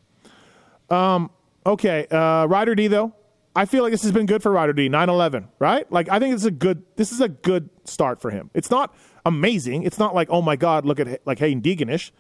um, 0.91 1.31
okay, 1.65 2.07
uh, 2.11 2.47
Ryder 2.47 2.75
D 2.75 2.87
though, 2.89 3.15
I 3.57 3.65
feel 3.65 3.83
like 3.83 3.91
this 3.91 4.03
has 4.03 4.13
been 4.13 4.27
good 4.27 4.43
for 4.43 4.53
Ryder 4.53 4.75
D. 4.75 4.89
9-11, 4.89 5.49
right? 5.59 5.91
Like 5.91 6.09
I 6.11 6.19
think 6.19 6.35
it's 6.35 6.45
a 6.45 6.51
good. 6.51 6.85
This 6.97 7.11
is 7.11 7.21
a 7.21 7.29
good 7.29 7.71
start 7.85 8.21
for 8.21 8.31
him. 8.31 8.51
It's 8.55 8.71
not 8.71 8.95
amazing. 9.25 9.83
It's 9.83 9.99
not 9.99 10.15
like 10.15 10.29
oh 10.31 10.43
my 10.43 10.57
god, 10.57 10.85
look 10.85 11.01
at 11.01 11.27
like 11.27 11.39
Haiden 11.39 11.63
Deeganish, 11.63 12.11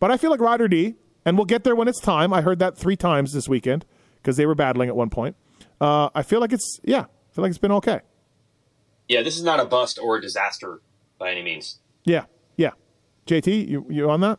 but 0.00 0.10
I 0.10 0.16
feel 0.16 0.30
like 0.30 0.40
Ryder 0.40 0.68
D, 0.68 0.94
and 1.24 1.36
we'll 1.36 1.44
get 1.44 1.64
there 1.64 1.76
when 1.76 1.86
it's 1.86 2.00
time. 2.00 2.32
I 2.32 2.40
heard 2.40 2.58
that 2.60 2.76
three 2.78 2.96
times 2.96 3.32
this 3.32 3.48
weekend 3.48 3.84
because 4.16 4.36
they 4.36 4.46
were 4.46 4.54
battling 4.54 4.88
at 4.88 4.96
one 4.96 5.10
point. 5.10 5.36
Uh, 5.80 6.08
I 6.14 6.22
feel 6.22 6.40
like 6.40 6.52
it's 6.52 6.80
yeah, 6.82 7.00
I 7.00 7.34
feel 7.34 7.42
like 7.42 7.50
it's 7.50 7.58
been 7.58 7.72
okay. 7.72 8.00
Yeah, 9.08 9.22
this 9.22 9.36
is 9.36 9.44
not 9.44 9.60
a 9.60 9.64
bust 9.66 9.98
or 10.02 10.16
a 10.16 10.20
disaster 10.20 10.80
by 11.18 11.30
any 11.30 11.42
means. 11.42 11.78
Yeah, 12.04 12.24
yeah. 12.56 12.70
JT, 13.26 13.68
you 13.68 13.86
you 13.90 14.10
on 14.10 14.20
that? 14.20 14.38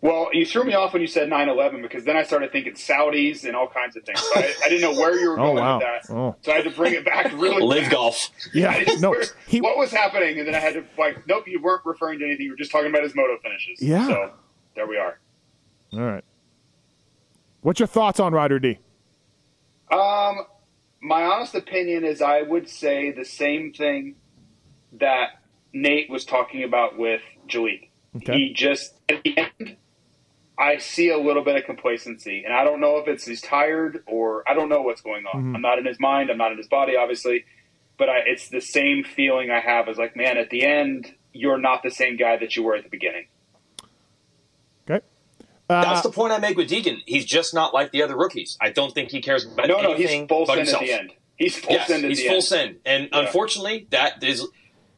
Well, 0.00 0.28
you 0.32 0.46
threw 0.46 0.64
me 0.64 0.74
off 0.74 0.92
when 0.92 1.02
you 1.02 1.08
said 1.08 1.28
9/11 1.28 1.82
because 1.82 2.04
then 2.04 2.16
I 2.16 2.22
started 2.22 2.52
thinking 2.52 2.74
Saudis 2.74 3.44
and 3.44 3.56
all 3.56 3.68
kinds 3.68 3.96
of 3.96 4.04
things. 4.04 4.20
So 4.20 4.40
I, 4.40 4.52
I 4.64 4.68
didn't 4.68 4.82
know 4.82 5.00
where 5.00 5.18
you 5.18 5.30
were 5.30 5.34
Oh, 5.40 5.44
going 5.44 5.56
wow. 5.56 5.78
with 5.78 5.86
that, 6.08 6.12
Oh. 6.14 6.36
so 6.42 6.52
I 6.52 6.56
had 6.56 6.64
to 6.64 6.70
bring 6.70 6.94
it 6.94 7.04
back 7.04 7.32
really. 7.32 7.62
Live 7.66 7.82
fast. 7.84 7.92
golf. 7.92 8.30
Yeah, 8.54 8.82
no, 8.98 9.10
where- 9.10 9.24
he. 9.46 9.60
what 9.60 9.76
was 9.76 9.90
happening, 9.90 10.38
and 10.38 10.46
then 10.46 10.54
I 10.54 10.58
had 10.60 10.74
to 10.74 10.84
like, 10.98 11.26
nope, 11.26 11.44
you 11.48 11.60
weren't 11.60 11.84
referring 11.84 12.18
to 12.20 12.24
anything. 12.24 12.46
You 12.46 12.52
were 12.52 12.56
just 12.56 12.70
talking 12.70 12.90
about 12.90 13.02
his 13.02 13.14
moto 13.14 13.36
finishes. 13.42 13.80
Yeah. 13.82 14.06
So 14.06 14.30
there 14.76 14.86
we 14.86 14.96
are. 14.98 15.18
All 15.92 16.00
right. 16.00 16.24
What's 17.62 17.78
your 17.80 17.86
thoughts 17.88 18.18
on 18.20 18.32
Ryder 18.32 18.58
D? 18.58 18.78
Um, 19.90 20.46
my 21.00 21.22
honest 21.22 21.54
opinion 21.54 22.04
is 22.04 22.22
I 22.22 22.42
would 22.42 22.68
say 22.68 23.10
the 23.12 23.24
same 23.24 23.72
thing 23.72 24.16
that 24.94 25.28
Nate 25.72 26.08
was 26.10 26.24
talking 26.24 26.64
about 26.64 26.98
with 26.98 27.22
Jalek. 27.48 27.88
Okay. 28.16 28.32
He 28.36 28.52
just 28.52 28.94
at 29.08 29.22
the 29.22 29.36
end, 29.38 29.76
I 30.58 30.78
see 30.78 31.08
a 31.10 31.18
little 31.18 31.42
bit 31.42 31.56
of 31.56 31.64
complacency, 31.64 32.44
and 32.44 32.52
I 32.52 32.62
don't 32.64 32.80
know 32.80 32.98
if 32.98 33.08
it's 33.08 33.24
he's 33.24 33.40
tired 33.40 34.02
or 34.06 34.44
I 34.48 34.54
don't 34.54 34.68
know 34.68 34.82
what's 34.82 35.00
going 35.00 35.24
on. 35.32 35.40
Mm-hmm. 35.40 35.56
I'm 35.56 35.62
not 35.62 35.78
in 35.78 35.86
his 35.86 35.98
mind. 35.98 36.30
I'm 36.30 36.36
not 36.38 36.52
in 36.52 36.58
his 36.58 36.68
body, 36.68 36.94
obviously, 36.96 37.44
but 37.98 38.08
I, 38.08 38.18
it's 38.26 38.48
the 38.50 38.60
same 38.60 39.02
feeling 39.04 39.50
I 39.50 39.60
have 39.60 39.88
as 39.88 39.96
like, 39.96 40.14
man, 40.16 40.36
at 40.36 40.50
the 40.50 40.64
end, 40.64 41.12
you're 41.32 41.58
not 41.58 41.82
the 41.82 41.90
same 41.90 42.16
guy 42.16 42.36
that 42.36 42.54
you 42.54 42.62
were 42.62 42.74
at 42.76 42.84
the 42.84 42.90
beginning. 42.90 43.26
Okay. 44.90 45.04
Uh, 45.70 45.82
That's 45.82 46.02
the 46.02 46.10
point 46.10 46.32
I 46.32 46.38
make 46.38 46.56
with 46.56 46.68
Deegan. 46.68 46.98
He's 47.06 47.24
just 47.24 47.54
not 47.54 47.72
like 47.72 47.92
the 47.92 48.02
other 48.02 48.16
rookies. 48.16 48.58
I 48.60 48.70
don't 48.70 48.92
think 48.92 49.10
he 49.10 49.22
cares 49.22 49.44
about 49.46 49.64
anything. 49.70 49.82
No, 49.82 49.90
no, 49.92 49.96
he's 49.96 50.28
full 50.28 50.44
but 50.44 50.54
send 50.54 50.58
himself. 50.58 50.82
at 50.82 50.86
the 50.86 50.92
end. 50.92 51.12
He's 51.36 51.58
full 51.58 51.72
Yes, 51.72 51.88
send 51.88 52.04
at 52.04 52.10
he's 52.10 52.18
the 52.18 52.26
full 52.26 52.34
end. 52.34 52.44
send, 52.44 52.76
and 52.84 53.08
Yeah. 53.10 53.20
unfortunately, 53.20 53.86
that 53.90 54.22
is 54.22 54.46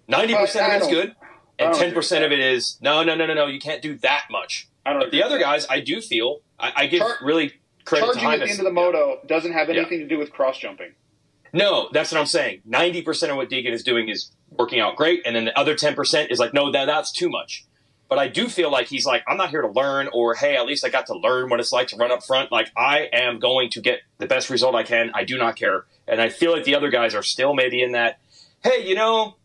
ninety 0.09 0.35
percent 0.35 0.67
of 0.73 0.83
it 0.83 0.85
is 0.85 0.89
good, 0.93 1.15
I 1.23 1.24
and 1.59 1.75
oh, 1.75 1.79
ten 1.79 1.93
percent 1.93 2.25
of 2.25 2.33
it 2.33 2.39
is 2.41 2.79
no, 2.81 3.03
no, 3.03 3.15
no, 3.15 3.27
no, 3.27 3.35
no. 3.35 3.47
You 3.47 3.61
can't 3.61 3.83
do 3.83 3.97
that 3.99 4.25
much. 4.31 4.69
I 4.87 4.93
don't 4.93 5.01
But 5.01 5.11
the 5.13 5.23
other 5.23 5.37
that. 5.39 5.45
guys, 5.45 5.67
I 5.71 5.81
do 5.81 6.01
feel 6.01 6.41
I, 6.59 6.73
I 6.77 6.87
give 6.87 7.01
Char- 7.01 7.17
really 7.23 7.53
credit 7.85 8.07
to 8.07 8.13
Charging 8.21 8.31
at 8.31 8.39
the 8.41 8.45
Hymas. 8.47 8.59
end 8.59 8.67
the 8.67 8.73
moto 8.73 9.21
doesn't 9.27 9.53
have 9.53 9.69
Yeah. 9.69 9.77
anything 9.81 10.01
to 10.01 10.07
do 10.07 10.19
with 10.19 10.31
cross 10.33 10.59
jumping. 10.59 10.93
No, 11.53 11.89
that's 11.93 12.11
what 12.11 12.19
I'm 12.21 12.27
saying. 12.27 12.63
Ninety 12.65 13.03
percent 13.03 13.31
of 13.31 13.37
what 13.37 13.49
Deegan 13.49 13.71
is 13.73 13.83
doing 13.85 14.09
is 14.09 14.33
working 14.51 14.81
out 14.81 14.97
great, 14.97 15.23
and 15.25 15.35
then 15.37 15.45
the 15.47 15.59
other 15.59 15.75
ten 15.77 15.95
percent 15.95 16.31
is 16.31 16.39
like, 16.39 16.53
no, 16.53 16.71
that 16.73 16.87
that's 16.87 17.13
too 17.13 17.29
much. 17.29 17.65
But 18.09 18.19
I 18.19 18.29
do 18.29 18.49
feel 18.49 18.71
like 18.71 18.89
he's 18.89 19.07
like, 19.07 19.25
I'm 19.27 19.37
not 19.39 19.49
here 19.51 19.63
to 19.63 19.69
learn, 19.69 20.09
or 20.13 20.35
hey, 20.35 20.57
at 20.57 20.67
least 20.67 20.85
I 20.85 20.91
got 20.91 21.07
to 21.07 21.17
learn 21.17 21.49
what 21.49 21.59
it's 21.61 21.73
like 21.73 21.89
to 21.89 21.97
run 21.97 22.11
up 22.13 22.23
front. 22.25 22.53
Like 22.53 22.71
I 22.77 23.09
am 23.13 23.39
going 23.39 23.71
to 23.71 23.81
get 23.81 24.01
the 24.19 24.27
best 24.27 24.51
result 24.51 24.75
I 24.75 24.83
can. 24.83 25.11
I 25.15 25.25
do 25.25 25.39
not 25.39 25.57
care, 25.57 25.85
and 26.07 26.21
I 26.21 26.29
feel 26.29 26.53
like 26.53 26.65
the 26.65 26.75
other 26.75 26.91
guys 26.91 27.15
are 27.15 27.23
still 27.23 27.55
maybe 27.55 27.83
in 27.83 27.93
that. 27.93 28.19
Hey, 28.63 28.87
you 28.87 28.95
know, 28.95 29.37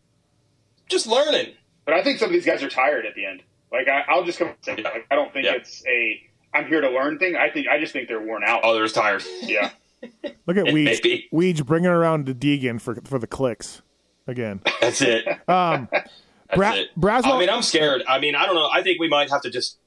just 0.88 1.06
learning. 1.06 1.54
But 1.90 1.98
I 1.98 2.04
think 2.04 2.18
some 2.20 2.26
of 2.28 2.32
these 2.32 2.46
guys 2.46 2.62
are 2.62 2.68
tired 2.68 3.04
at 3.04 3.16
the 3.16 3.26
end. 3.26 3.42
Like 3.72 3.88
I, 3.88 4.04
I'll 4.08 4.22
just 4.24 4.38
come 4.38 4.48
and 4.48 4.56
say, 4.62 4.76
like, 4.76 5.06
I 5.10 5.14
don't 5.16 5.32
think 5.32 5.44
Yeah. 5.46 5.54
it's 5.54 5.84
a 5.86 6.22
I'm 6.54 6.66
here 6.66 6.80
to 6.80 6.88
learn 6.90 7.18
thing. 7.18 7.34
I 7.36 7.50
think 7.50 7.66
I 7.68 7.80
just 7.80 7.92
think 7.92 8.06
they're 8.08 8.20
worn 8.20 8.42
out. 8.44 8.60
Oh, 8.62 8.74
they're 8.74 8.84
just 8.84 8.94
tired. 8.94 9.24
Yeah, 9.42 9.70
look 10.46 10.56
at 10.56 10.68
it 10.68 10.74
Weege. 10.74 11.24
Weege 11.32 11.66
bringing 11.66 11.90
around 11.90 12.26
to 12.26 12.34
Deegan 12.34 12.80
for 12.80 12.94
for 13.04 13.18
the 13.18 13.26
clicks 13.26 13.82
again. 14.28 14.60
That's 14.80 15.00
it. 15.02 15.26
Um, 15.48 15.88
That's 15.90 16.10
Bra- 16.56 16.72
it. 16.74 16.88
Braswell- 16.98 17.34
I 17.36 17.38
mean, 17.40 17.50
I'm 17.50 17.62
scared. 17.62 18.02
I 18.08 18.18
mean, 18.20 18.34
I 18.34 18.46
don't 18.46 18.54
know. 18.56 18.68
I 18.72 18.82
think 18.82 18.98
we 19.00 19.08
might 19.08 19.30
have 19.30 19.42
to 19.42 19.50
just 19.50 19.78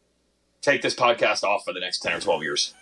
take 0.61 0.81
this 0.81 0.95
podcast 0.95 1.43
off 1.43 1.63
for 1.65 1.73
the 1.73 1.79
next 1.81 1.99
ten 1.99 2.13
or 2.13 2.19
twelve 2.21 2.41
years. 2.43 2.73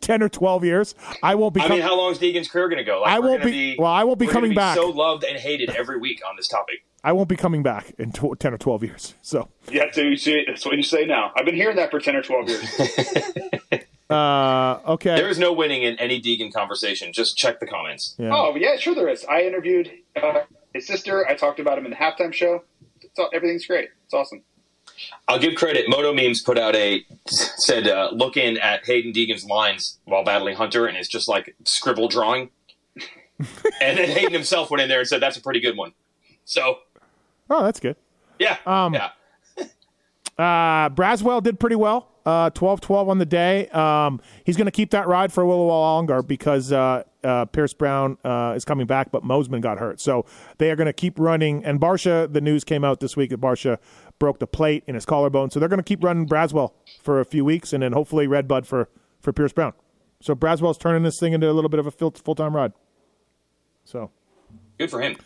ten 0.00 0.22
or 0.22 0.28
twelve 0.28 0.64
years. 0.64 0.94
I 1.22 1.34
won't 1.36 1.54
be. 1.54 1.60
I 1.60 1.66
com- 1.68 1.76
mean, 1.76 1.82
how 1.86 1.96
long 1.96 2.12
is 2.12 2.18
Deegan's 2.18 2.48
career 2.48 2.68
going 2.68 2.78
to 2.78 2.84
go? 2.84 3.02
Like, 3.02 3.12
I 3.12 3.18
won't 3.20 3.40
gonna 3.42 3.50
be- 3.52 3.76
well, 3.78 3.92
I 3.92 4.04
won't 4.04 4.18
be 4.18 4.26
we're 4.26 4.32
gonna 4.32 4.46
coming 4.46 4.56
back. 4.56 4.76
So 4.76 4.88
loved 4.88 5.24
and 5.24 5.38
hated 5.38 5.70
every 5.70 5.98
week 5.98 6.20
on 6.28 6.34
this 6.36 6.48
topic. 6.48 6.84
I 7.04 7.12
won't 7.12 7.28
be 7.28 7.36
coming 7.36 7.62
back 7.62 7.92
in 7.98 8.12
tw- 8.12 8.38
ten 8.38 8.52
or 8.52 8.58
twelve 8.58 8.82
years. 8.82 9.14
So, 9.22 9.48
yeah. 9.70 9.90
So 9.92 10.00
you 10.00 10.16
see, 10.16 10.44
that's 10.46 10.64
what 10.64 10.76
you 10.76 10.82
say 10.82 11.04
now. 11.04 11.32
I've 11.36 11.44
been 11.44 11.54
hearing 11.54 11.76
that 11.76 11.90
for 11.90 12.00
ten 12.00 12.16
or 12.16 12.22
twelve 12.22 12.48
years. 12.48 12.64
uh, 14.10 14.78
okay. 14.86 15.16
There 15.16 15.28
is 15.28 15.38
no 15.38 15.52
winning 15.52 15.82
in 15.82 15.96
any 15.98 16.20
Deegan 16.20 16.52
conversation. 16.52 17.12
Just 17.12 17.36
check 17.36 17.60
the 17.60 17.66
comments. 17.66 18.14
Yeah. 18.18 18.30
oh 18.32 18.56
yeah, 18.56 18.76
sure 18.76 18.94
there 18.94 19.08
is. 19.08 19.24
I 19.24 19.42
interviewed 19.42 19.90
uh, 20.16 20.40
his 20.72 20.86
sister. 20.86 21.26
I 21.28 21.34
talked 21.34 21.60
about 21.60 21.78
him 21.78 21.84
in 21.84 21.90
the 21.90 21.96
halftime 21.96 22.32
show. 22.32 22.64
It's 23.02 23.18
all, 23.18 23.30
everything's 23.32 23.66
great. 23.66 23.90
It's 24.04 24.14
awesome. 24.14 24.42
I'll 25.26 25.38
give 25.38 25.54
credit. 25.54 25.88
Moto 25.88 26.12
Memes 26.12 26.42
put 26.42 26.58
out 26.58 26.74
a 26.74 27.04
said 27.26 27.86
uh, 27.86 28.10
look 28.12 28.36
in 28.36 28.56
at 28.58 28.84
Haiden 28.84 29.14
Deegan's 29.14 29.44
lines 29.44 29.98
while 30.04 30.24
battling 30.24 30.56
Hunter, 30.56 30.86
and 30.86 30.96
it's 30.96 31.08
just 31.08 31.28
like 31.28 31.54
scribble 31.64 32.08
drawing. 32.08 32.50
and 33.80 33.98
then 33.98 34.08
Haiden 34.08 34.32
himself 34.32 34.70
went 34.70 34.82
in 34.82 34.88
there 34.88 35.00
and 35.00 35.08
said 35.08 35.20
that's 35.20 35.36
a 35.36 35.42
pretty 35.42 35.60
good 35.60 35.76
one. 35.76 35.92
So 36.44 36.78
Oh, 37.50 37.62
that's 37.64 37.80
good. 37.80 37.96
yeah, 38.38 38.58
Um, 38.66 38.94
yeah. 38.94 39.10
Uh, 40.38 40.88
Braswell 40.90 41.42
did 41.42 41.58
pretty 41.58 41.74
well. 41.74 42.12
Uh, 42.24 42.48
12-12 42.50 43.08
on 43.08 43.18
the 43.18 43.26
day. 43.26 43.66
Um, 43.70 44.20
he's 44.44 44.56
going 44.56 44.66
to 44.66 44.70
keep 44.70 44.90
that 44.92 45.08
ride 45.08 45.32
for 45.32 45.42
a 45.42 45.48
little 45.48 45.66
while 45.66 45.80
longer 45.80 46.22
because 46.22 46.70
uh, 46.70 47.02
uh, 47.24 47.46
Pierce 47.46 47.72
Brown 47.74 48.18
uh, 48.22 48.52
is 48.54 48.64
coming 48.64 48.86
back, 48.86 49.10
but 49.10 49.24
Mosiman 49.24 49.60
got 49.60 49.78
hurt. 49.78 50.00
So 50.00 50.26
they 50.58 50.70
are 50.70 50.76
going 50.76 50.86
to 50.86 50.92
keep 50.92 51.18
running. 51.18 51.64
And 51.64 51.80
Barcia, 51.80 52.32
the 52.32 52.40
news 52.40 52.62
came 52.62 52.84
out 52.84 53.00
this 53.00 53.16
week 53.16 53.30
that 53.30 53.40
Barcia 53.40 53.78
broke 54.20 54.38
the 54.38 54.46
plate 54.46 54.84
in 54.86 54.94
his 54.94 55.04
collarbone. 55.04 55.50
So 55.50 55.58
they're 55.58 55.68
going 55.68 55.80
to 55.80 55.82
keep 55.82 56.04
running 56.04 56.28
Braswell 56.28 56.70
for 57.02 57.18
a 57.18 57.24
few 57.24 57.44
weeks 57.44 57.72
and 57.72 57.82
then 57.82 57.92
hopefully 57.92 58.28
Redbud 58.28 58.64
for, 58.64 58.88
for 59.20 59.32
Pierce 59.32 59.52
Brown. 59.52 59.72
So 60.20 60.36
Braswell's 60.36 60.78
turning 60.78 61.02
this 61.02 61.18
thing 61.18 61.32
into 61.32 61.50
a 61.50 61.52
little 61.52 61.70
bit 61.70 61.80
of 61.80 61.86
a 61.88 61.90
full 61.90 62.10
time 62.12 62.54
ride. 62.54 62.74
So, 63.84 64.12
Good 64.78 64.90
for 64.90 65.00
him. 65.00 65.16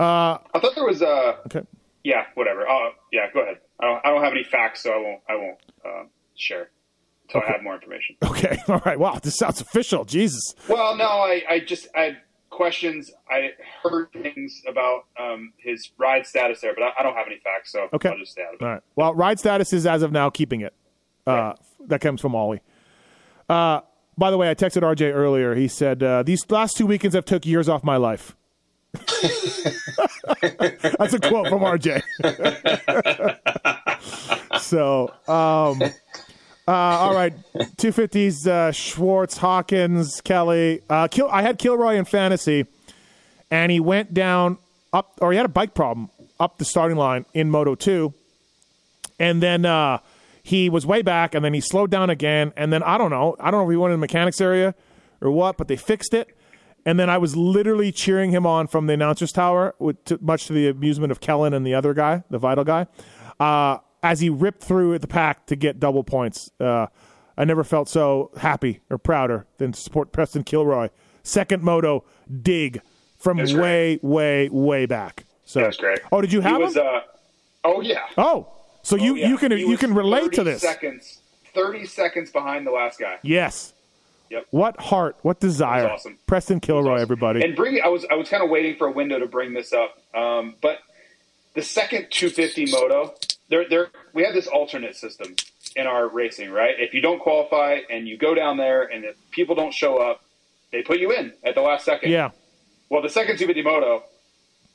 I 0.00 0.38
thought 0.60 0.74
there 0.74 0.84
was 0.86 1.02
uh 1.02 1.36
okay. 1.46 1.62
yeah 2.02 2.24
whatever. 2.34 2.68
Uh, 2.68 2.90
yeah, 3.12 3.26
go 3.32 3.40
ahead. 3.40 3.58
I 3.80 3.86
don't, 3.86 4.06
I 4.06 4.10
don't 4.10 4.22
have 4.22 4.32
any 4.32 4.44
facts, 4.44 4.82
so 4.82 4.92
I 4.92 4.96
won't 4.98 5.20
I 5.28 5.34
won't 5.36 5.58
uh, 5.84 6.04
share 6.36 6.70
until 7.28 7.42
I 7.46 7.52
have 7.52 7.62
more 7.62 7.74
information. 7.74 8.16
Okay. 8.22 8.58
All 8.68 8.82
right. 8.84 8.98
Wow. 8.98 9.18
This 9.22 9.36
sounds 9.36 9.60
official. 9.60 10.04
Jesus. 10.04 10.54
Well, 10.68 10.96
no, 10.96 11.04
I, 11.06 11.42
I 11.48 11.60
just 11.60 11.88
I 11.96 12.00
had 12.02 12.16
questions. 12.50 13.10
I 13.28 13.50
heard 13.82 14.08
things 14.12 14.62
about 14.68 15.06
um, 15.18 15.52
his 15.58 15.90
ride 15.98 16.26
status 16.26 16.60
there, 16.60 16.74
but 16.74 16.82
I, 16.84 16.90
I 17.00 17.02
don't 17.02 17.14
have 17.14 17.26
any 17.26 17.40
facts, 17.42 17.72
so 17.72 17.88
Okay. 17.92 18.08
I'll 18.10 18.18
just 18.18 18.32
stay 18.32 18.42
out 18.42 18.54
of 18.54 18.60
it. 18.60 18.64
All 18.64 18.70
right. 18.70 18.82
Well, 18.94 19.14
ride 19.14 19.38
status 19.38 19.72
is 19.72 19.86
as 19.86 20.02
of 20.02 20.12
now 20.12 20.30
keeping 20.30 20.60
it. 20.60 20.74
Uh, 21.26 21.54
that 21.86 22.00
comes 22.00 22.20
from 22.20 22.34
Ollie. 22.34 22.60
Uh, 23.48 23.80
by 24.16 24.30
the 24.30 24.36
way, 24.36 24.48
I 24.50 24.54
texted 24.54 24.82
RJ 24.82 25.12
earlier. 25.12 25.54
He 25.54 25.68
said 25.68 26.02
uh, 26.02 26.22
these 26.22 26.48
last 26.50 26.76
two 26.76 26.86
weekends 26.86 27.14
have 27.14 27.24
took 27.24 27.44
years 27.46 27.68
off 27.68 27.82
my 27.82 27.96
life. 27.96 28.36
That's 30.98 31.14
a 31.14 31.20
quote 31.20 31.48
from 31.48 31.62
RJ. 31.62 32.02
so, 34.60 35.08
um, 35.26 35.82
uh, 36.66 36.72
all 36.72 37.14
right, 37.14 37.32
two 37.76 37.92
fifties. 37.92 38.46
Uh, 38.46 38.72
Schwartz, 38.72 39.36
Hawkins, 39.36 40.20
Kelly. 40.20 40.80
Uh, 40.88 41.08
Kil- 41.08 41.28
I 41.30 41.42
had 41.42 41.58
Kilroy 41.58 41.96
in 41.96 42.04
fantasy, 42.04 42.66
and 43.50 43.72
he 43.72 43.80
went 43.80 44.14
down 44.14 44.58
up, 44.92 45.18
or 45.20 45.32
he 45.32 45.36
had 45.36 45.46
a 45.46 45.50
bike 45.50 45.74
problem 45.74 46.10
up 46.38 46.58
the 46.58 46.64
starting 46.64 46.96
line 46.96 47.26
in 47.34 47.50
Moto 47.50 47.74
Two, 47.74 48.14
and 49.18 49.42
then 49.42 49.64
uh, 49.66 49.98
he 50.42 50.68
was 50.68 50.86
way 50.86 51.02
back, 51.02 51.34
and 51.34 51.44
then 51.44 51.54
he 51.54 51.60
slowed 51.60 51.90
down 51.90 52.10
again, 52.10 52.52
and 52.56 52.72
then 52.72 52.82
I 52.82 52.98
don't 52.98 53.10
know, 53.10 53.36
I 53.40 53.50
don't 53.50 53.60
know 53.60 53.66
if 53.68 53.72
he 53.72 53.76
went 53.76 53.92
in 53.92 54.00
the 54.00 54.04
mechanics 54.04 54.40
area 54.40 54.74
or 55.20 55.30
what, 55.30 55.56
but 55.56 55.68
they 55.68 55.76
fixed 55.76 56.14
it. 56.14 56.28
And 56.86 56.98
then 56.98 57.08
I 57.08 57.18
was 57.18 57.36
literally 57.36 57.90
cheering 57.92 58.30
him 58.30 58.46
on 58.46 58.66
from 58.66 58.86
the 58.86 58.92
announcers 58.94 59.32
tower, 59.32 59.74
with, 59.78 60.04
to, 60.04 60.18
much 60.20 60.46
to 60.46 60.52
the 60.52 60.68
amusement 60.68 61.10
of 61.10 61.20
Kellen 61.20 61.54
and 61.54 61.66
the 61.66 61.74
other 61.74 61.94
guy, 61.94 62.24
the 62.30 62.38
vital 62.38 62.64
guy, 62.64 62.86
uh, 63.40 63.78
as 64.02 64.20
he 64.20 64.28
ripped 64.28 64.62
through 64.62 64.98
the 64.98 65.06
pack 65.06 65.46
to 65.46 65.56
get 65.56 65.80
double 65.80 66.04
points. 66.04 66.50
Uh, 66.60 66.86
I 67.36 67.44
never 67.44 67.64
felt 67.64 67.88
so 67.88 68.30
happy 68.36 68.80
or 68.90 68.98
prouder 68.98 69.46
than 69.58 69.72
to 69.72 69.80
support 69.80 70.12
Preston 70.12 70.44
Kilroy. 70.44 70.88
Second 71.22 71.62
moto 71.62 72.04
dig 72.42 72.80
from 73.18 73.38
way, 73.38 73.98
way, 74.02 74.48
way 74.50 74.86
back. 74.86 75.24
So 75.44 75.60
That's 75.60 75.76
great. 75.76 76.00
Oh, 76.12 76.20
did 76.20 76.32
you 76.32 76.40
have 76.42 76.60
was, 76.60 76.76
him? 76.76 76.86
Uh, 76.86 77.00
oh 77.64 77.80
yeah. 77.80 78.04
oh, 78.18 78.48
so 78.82 78.96
you 78.96 79.12
Oh, 79.12 79.16
yeah. 79.16 79.28
you 79.28 79.38
can 79.38 79.52
He 79.52 79.60
you 79.66 79.76
can 79.76 79.94
relate 79.94 80.32
to 80.32 80.44
30 80.44 80.50
this. 80.50 80.62
Seconds, 80.62 81.18
thirty 81.54 81.86
seconds 81.86 82.30
behind 82.30 82.66
the 82.66 82.70
last 82.70 82.98
guy. 82.98 83.18
Yes. 83.22 83.73
Yep. 84.30 84.46
What 84.50 84.80
heart? 84.80 85.16
What 85.22 85.38
desire? 85.40 85.88
awesome. 85.90 86.18
Preston 86.26 86.60
Kilroy, 86.60 86.92
Awesome. 86.94 87.02
everybody. 87.02 87.42
And 87.44 87.54
bring 87.54 87.80
I 87.84 87.88
was 87.88 88.04
I 88.10 88.14
was 88.14 88.28
kind 88.28 88.42
of 88.42 88.50
waiting 88.50 88.76
for 88.76 88.86
a 88.86 88.90
window 88.92 89.18
to 89.18 89.26
bring 89.26 89.52
this 89.54 89.72
up, 89.72 89.96
um, 90.14 90.54
but 90.60 90.78
the 91.54 91.62
second 91.62 92.08
250 92.10 92.66
moto, 92.72 93.14
there 93.48 93.68
there 93.68 93.88
we 94.12 94.24
have 94.24 94.34
this 94.34 94.46
alternate 94.46 94.96
system 94.96 95.36
in 95.76 95.86
our 95.86 96.08
racing, 96.08 96.50
right? 96.50 96.74
If 96.78 96.94
you 96.94 97.00
don't 97.00 97.20
qualify 97.20 97.80
and 97.90 98.08
you 98.08 98.16
go 98.16 98.34
down 98.34 98.56
there 98.56 98.82
and 98.84 99.04
if 99.04 99.16
people 99.30 99.54
don't 99.54 99.74
show 99.74 99.98
up, 99.98 100.22
they 100.72 100.82
put 100.82 100.98
you 100.98 101.12
in 101.12 101.32
at 101.44 101.54
the 101.54 101.60
last 101.60 101.84
second. 101.84 102.10
yeah. 102.10 102.30
Well, 102.90 103.02
the 103.02 103.08
second 103.08 103.38
250 103.38 103.62
moto, 103.62 104.04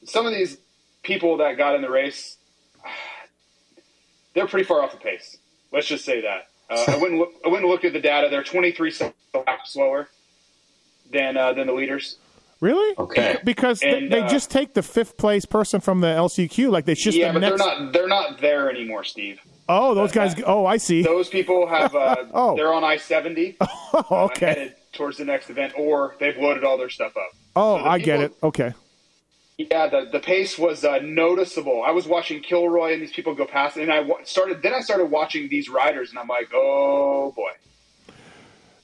some 0.05 0.25
of 0.25 0.33
these 0.33 0.57
people 1.03 1.37
that 1.37 1.57
got 1.57 1.75
in 1.75 1.81
the 1.81 1.89
race, 1.89 2.37
they're 4.33 4.47
pretty 4.47 4.65
far 4.65 4.81
off 4.83 4.91
the 4.91 4.97
pace. 4.97 5.37
Let's 5.71 5.87
just 5.87 6.05
say 6.05 6.21
that. 6.21 6.47
Uh, 6.69 6.83
I 6.87 6.97
wouldn't 6.97 7.19
look, 7.19 7.33
I 7.45 7.47
wouldn't 7.49 7.67
look 7.69 7.83
at 7.83 7.93
the 7.93 7.99
data. 7.99 8.27
They're 8.29 8.43
23 8.43 8.91
seconds 8.91 9.15
slower 9.65 10.09
than 11.11 11.37
uh, 11.37 11.53
than 11.53 11.67
the 11.67 11.73
leaders. 11.73 12.17
Really? 12.61 12.93
Okay. 12.97 13.37
Because 13.45 13.79
they, 13.79 13.97
And, 13.97 14.11
they 14.11 14.19
uh, 14.19 14.27
just 14.29 14.51
take 14.51 14.73
the 14.73 14.83
fifth 14.83 15.15
place 15.17 15.45
person 15.45 15.79
from 15.79 16.01
the 16.01 16.07
LCQ, 16.07 16.69
like 16.69 16.83
they 16.85 16.93
just 16.93 17.17
yeah, 17.17 17.31
the 17.31 17.39
but 17.39 17.47
next. 17.49 17.57
they're 17.63 17.79
not 17.79 17.93
they're 17.93 18.07
not 18.07 18.41
there 18.41 18.69
anymore, 18.69 19.03
Steve. 19.03 19.39
Oh, 19.69 19.93
those 19.93 20.11
guys. 20.11 20.35
Oh, 20.45 20.65
I 20.65 20.77
see. 20.77 21.03
Those 21.03 21.29
people 21.29 21.67
have. 21.67 21.95
Uh, 21.95 22.15
Oh. 22.33 22.55
They're 22.55 22.73
on 22.73 22.83
I 22.83 22.97
seventy. 22.97 23.57
Oh, 23.91 24.25
okay. 24.25 24.45
Headed 24.47 24.75
towards 24.93 25.17
the 25.17 25.25
next 25.25 25.49
event, 25.49 25.73
or 25.75 26.15
they've 26.19 26.37
loaded 26.37 26.63
all 26.63 26.77
their 26.77 26.89
stuff 26.91 27.15
up. 27.17 27.29
Oh, 27.55 27.77
So 27.77 27.83
the 27.83 27.89
I 27.89 27.97
get 27.99 28.19
it. 28.19 28.33
Okay. 28.43 28.73
Yeah, 29.59 29.87
the, 29.87 30.07
the 30.09 30.21
pace 30.21 30.57
was 30.57 30.85
uh, 30.85 30.99
noticeable. 30.99 31.83
I 31.85 31.91
was 31.91 32.07
watching 32.07 32.41
Kilroy 32.41 32.93
and 32.93 33.01
these 33.01 33.11
people 33.11 33.35
go 33.35 33.45
past, 33.45 33.75
and 33.75 33.91
I 33.91 34.07
started. 34.23 34.61
Then 34.61 34.73
I 34.73 34.79
started 34.79 35.07
watching 35.07 35.49
these 35.49 35.67
riders, 35.67 36.11
and 36.11 36.17
I'm 36.17 36.29
like, 36.29 36.49
oh 36.53 37.33
boy. 37.35 37.51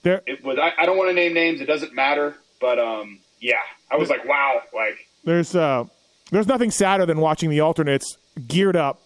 There. 0.03 0.22
It 0.27 0.43
was. 0.43 0.60
I, 0.60 0.73
I 0.77 0.85
don't 0.85 0.97
want 0.97 1.10
to 1.10 1.14
name 1.14 1.34
names. 1.34 1.61
It 1.61 1.65
doesn't 1.65 1.93
matter. 1.95 2.35
But 2.60 2.77
um, 2.77 3.19
yeah, 3.39 3.61
I 3.89 3.95
was 3.95 4.10
like, 4.10 4.27
wow, 4.27 4.61
like 4.73 5.07
There's 5.23 5.56
uh, 5.56 5.85
there's 6.31 6.47
nothing 6.47 6.72
sadder 6.72 7.06
than 7.06 7.22
watching 7.22 7.49
the 7.49 7.61
alternates 7.61 8.18
geared 8.45 8.76
up, 8.76 8.99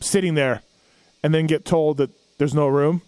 sitting 0.00 0.34
there, 0.34 0.62
and 1.22 1.32
then 1.32 1.46
get 1.46 1.64
told 1.64 1.96
that 1.96 2.10
there's 2.36 2.54
no 2.54 2.68
room, 2.68 3.00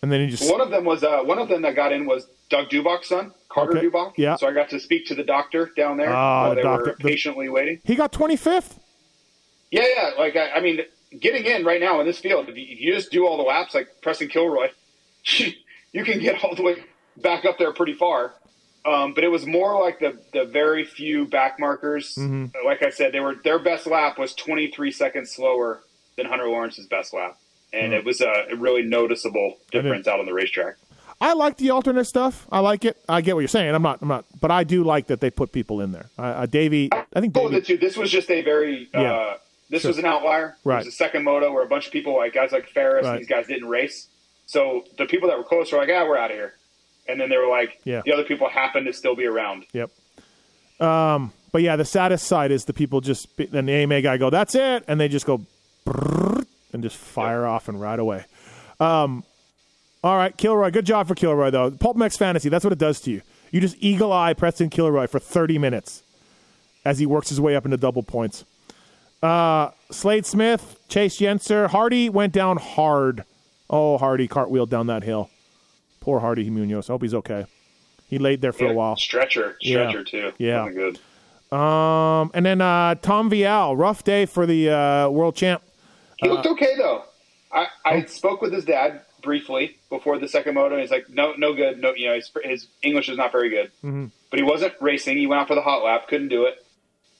and 0.00 0.10
then 0.10 0.22
you 0.22 0.28
just 0.28 0.50
one 0.50 0.62
of 0.62 0.70
them 0.70 0.84
was 0.86 1.04
uh, 1.04 1.20
one 1.22 1.38
of 1.38 1.48
them 1.48 1.62
that 1.62 1.76
got 1.76 1.92
in 1.92 2.06
was 2.06 2.26
Doug 2.48 2.70
Dubach's 2.70 3.08
son, 3.08 3.34
Carter 3.50 3.76
Okay, 3.78 3.86
Dubach. 3.88 4.12
yeah. 4.16 4.36
So 4.36 4.46
I 4.48 4.52
got 4.52 4.70
to 4.70 4.80
speak 4.80 5.06
to 5.06 5.14
the 5.14 5.24
doctor 5.24 5.70
down 5.76 5.96
there 5.98 6.10
Ah, 6.10 6.42
while 6.42 6.50
the 6.50 6.54
they 6.56 6.62
doctor- 6.62 6.90
were 6.90 6.96
the- 6.96 7.04
patiently 7.04 7.48
waiting. 7.48 7.80
he 7.84 7.94
got 7.96 8.12
25th. 8.12 8.78
Yeah, 9.70 9.84
yeah. 9.94 10.10
Like 10.18 10.36
I, 10.36 10.50
I 10.52 10.60
mean, 10.60 10.80
getting 11.18 11.44
in 11.44 11.64
right 11.64 11.80
now 11.80 12.00
in 12.00 12.06
this 12.06 12.18
field, 12.18 12.48
if 12.48 12.56
you, 12.56 12.64
if 12.68 12.80
you 12.80 12.94
just 12.94 13.10
do 13.10 13.26
all 13.26 13.36
the 13.36 13.42
laps 13.42 13.74
like 13.74 13.88
Preston 14.02 14.28
Kilroy, 14.28 14.68
you 15.92 16.04
can 16.04 16.18
get 16.20 16.42
all 16.44 16.54
the 16.54 16.62
way 16.62 16.76
back 17.16 17.44
up 17.44 17.58
there 17.58 17.72
pretty 17.72 17.94
far. 17.94 18.32
Um, 18.84 19.12
but 19.12 19.24
it 19.24 19.28
was 19.28 19.44
more 19.46 19.78
like 19.80 19.98
the 20.00 20.18
the 20.32 20.44
very 20.46 20.84
few 20.84 21.26
back 21.26 21.58
markers. 21.60 22.14
Mm-hmm. 22.14 22.46
Like 22.66 22.82
I 22.82 22.88
said, 22.90 23.12
they 23.12 23.20
were 23.20 23.34
their 23.34 23.58
best 23.58 23.86
lap 23.86 24.18
was 24.18 24.34
23 24.34 24.90
seconds 24.90 25.30
slower 25.30 25.82
than 26.16 26.24
Hunter 26.26 26.46
Lawrence's 26.48 26.86
best 26.86 27.12
lap, 27.12 27.36
and 27.74 27.92
it 27.92 28.04
was 28.06 28.22
a 28.22 28.46
really 28.56 28.82
noticeable 28.82 29.58
difference 29.70 30.08
out 30.08 30.18
on 30.18 30.24
the 30.26 30.32
racetrack. 30.32 30.76
I 31.20 31.34
like 31.34 31.58
the 31.58 31.70
alternate 31.70 32.04
stuff. 32.06 32.46
I 32.50 32.60
like 32.60 32.84
it. 32.84 32.96
I 33.08 33.20
get 33.20 33.34
what 33.34 33.40
you're 33.40 33.48
saying. 33.48 33.74
I'm 33.74 33.82
not. 33.82 34.00
I'm 34.00 34.08
not. 34.08 34.24
But 34.40 34.50
I 34.50 34.64
do 34.64 34.82
like 34.84 35.08
that 35.08 35.20
they 35.20 35.30
put 35.30 35.52
people 35.52 35.80
in 35.82 35.92
there. 35.92 36.06
Uh, 36.18 36.22
uh, 36.22 36.46
Davey. 36.46 36.88
I 36.92 37.20
think 37.20 37.34
the 37.34 37.40
Davey. 37.40 37.60
two. 37.60 37.76
This 37.76 37.96
was 37.96 38.10
just 38.10 38.30
a 38.30 38.40
very. 38.42 38.88
Yeah. 38.94 39.00
Uh, 39.14 39.36
this 39.68 39.82
Sure. 39.82 39.90
was 39.90 39.98
an 39.98 40.06
outlier. 40.06 40.56
Right. 40.64 40.76
It 40.76 40.86
was 40.86 40.94
a 40.94 40.96
second 40.96 41.22
moto 41.24 41.52
where 41.52 41.62
a 41.62 41.68
bunch 41.68 41.86
of 41.86 41.92
people, 41.92 42.16
like 42.16 42.32
guys 42.32 42.52
like 42.52 42.68
Farres, 42.70 43.04
Right. 43.04 43.10
and 43.12 43.20
these 43.20 43.28
guys 43.28 43.46
didn't 43.46 43.68
race. 43.68 44.08
So 44.46 44.84
the 44.98 45.04
people 45.06 45.28
that 45.28 45.36
were 45.38 45.44
close 45.44 45.70
were 45.70 45.78
like, 45.78 45.90
"Ah, 45.92 46.04
we're 46.08 46.16
out 46.18 46.30
of 46.30 46.36
here," 46.36 46.54
and 47.08 47.20
then 47.20 47.28
they 47.28 47.36
were 47.36 47.46
like, 47.48 47.78
Yeah. 47.84 48.00
"The 48.04 48.12
other 48.12 48.24
people 48.24 48.48
happened 48.48 48.86
to 48.86 48.92
still 48.94 49.14
be 49.14 49.26
around." 49.26 49.66
Yep. 49.72 49.90
Um. 50.80 51.32
But 51.52 51.62
yeah, 51.62 51.76
the 51.76 51.84
saddest 51.84 52.26
side 52.26 52.50
is 52.52 52.64
the 52.64 52.72
people 52.72 53.00
just 53.00 53.28
then 53.36 53.66
the 53.66 53.72
AMA 53.72 54.00
guy 54.02 54.16
go, 54.16 54.30
"That's 54.30 54.54
it," 54.54 54.84
and 54.88 54.98
they 55.00 55.08
just 55.08 55.26
go, 55.26 55.42
and 56.72 56.82
just 56.82 56.96
fire 56.96 57.44
off 57.46 57.68
and 57.68 57.80
ride 57.80 57.98
away. 57.98 58.24
Um. 58.80 59.24
All 60.02 60.16
right, 60.16 60.34
Kilroy. 60.36 60.70
Good 60.70 60.86
job 60.86 61.08
for 61.08 61.14
Kilroy 61.14 61.50
though. 61.50 61.70
PulpMX 61.70 62.16
Fantasy. 62.16 62.48
That's 62.48 62.64
what 62.64 62.72
it 62.72 62.78
does 62.78 63.00
to 63.02 63.10
you. 63.10 63.22
You 63.50 63.60
just 63.60 63.76
eagle 63.80 64.12
eye 64.12 64.32
Preston 64.34 64.70
Kilroy 64.70 65.06
for 65.06 65.18
30 65.18 65.58
minutes 65.58 66.02
as 66.84 66.98
he 66.98 67.06
works 67.06 67.28
his 67.28 67.40
way 67.40 67.54
up 67.56 67.64
into 67.64 67.76
double 67.76 68.02
points. 68.02 68.44
Uh, 69.22 69.70
Slade 69.90 70.24
Smith, 70.24 70.80
Chase 70.88 71.18
Yenser, 71.18 71.68
Hardy 71.68 72.08
went 72.08 72.32
down 72.32 72.56
hard. 72.56 73.24
Oh, 73.68 73.98
Hardy 73.98 74.26
cartwheeled 74.28 74.70
down 74.70 74.86
that 74.86 75.02
hill. 75.02 75.28
Poor 76.00 76.20
Hardy 76.20 76.48
Munoz. 76.48 76.88
I 76.88 76.94
hope 76.94 77.02
he's 77.02 77.14
okay. 77.14 77.44
He 78.08 78.18
laid 78.18 78.40
there 78.40 78.52
for 78.52 78.66
a 78.66 78.72
while. 78.72 78.96
Stretcher, 78.96 79.56
Yeah. 79.60 79.90
stretcher 79.90 80.04
too. 80.04 80.32
Yeah. 80.38 80.64
Wasn't 80.64 80.76
good. 80.76 81.56
Um, 81.56 82.30
and 82.32 82.46
then 82.46 82.60
uh, 82.60 82.94
Tom 82.96 83.30
Vialle, 83.30 83.76
rough 83.76 84.02
day 84.04 84.24
for 84.24 84.46
the 84.46 84.70
uh, 84.70 85.08
world 85.10 85.36
champ. 85.36 85.62
He 86.16 86.28
looked 86.28 86.46
okay 86.46 86.76
though. 86.78 87.04
I, 87.52 87.66
I 87.84 88.04
spoke 88.06 88.40
with 88.40 88.52
his 88.52 88.64
dad 88.64 89.02
briefly 89.22 89.76
before 89.88 90.18
the 90.18 90.28
second 90.28 90.54
moto. 90.54 90.74
And 90.74 90.82
he's 90.82 90.90
like, 90.90 91.08
"No, 91.10 91.34
no 91.36 91.54
good. 91.54 91.80
No, 91.80 91.94
you 91.94 92.06
know, 92.08 92.14
his, 92.14 92.30
his 92.44 92.66
English 92.82 93.08
is 93.08 93.16
not 93.16 93.32
very 93.32 93.50
good." 93.50 93.66
Mm-hmm. 93.84 94.06
But 94.30 94.38
he 94.38 94.44
wasn't 94.44 94.74
racing. 94.80 95.16
He 95.18 95.26
went 95.26 95.40
out 95.42 95.48
for 95.48 95.54
the 95.54 95.62
hot 95.62 95.82
lap, 95.84 96.06
couldn't 96.08 96.28
do 96.28 96.44
it. 96.46 96.64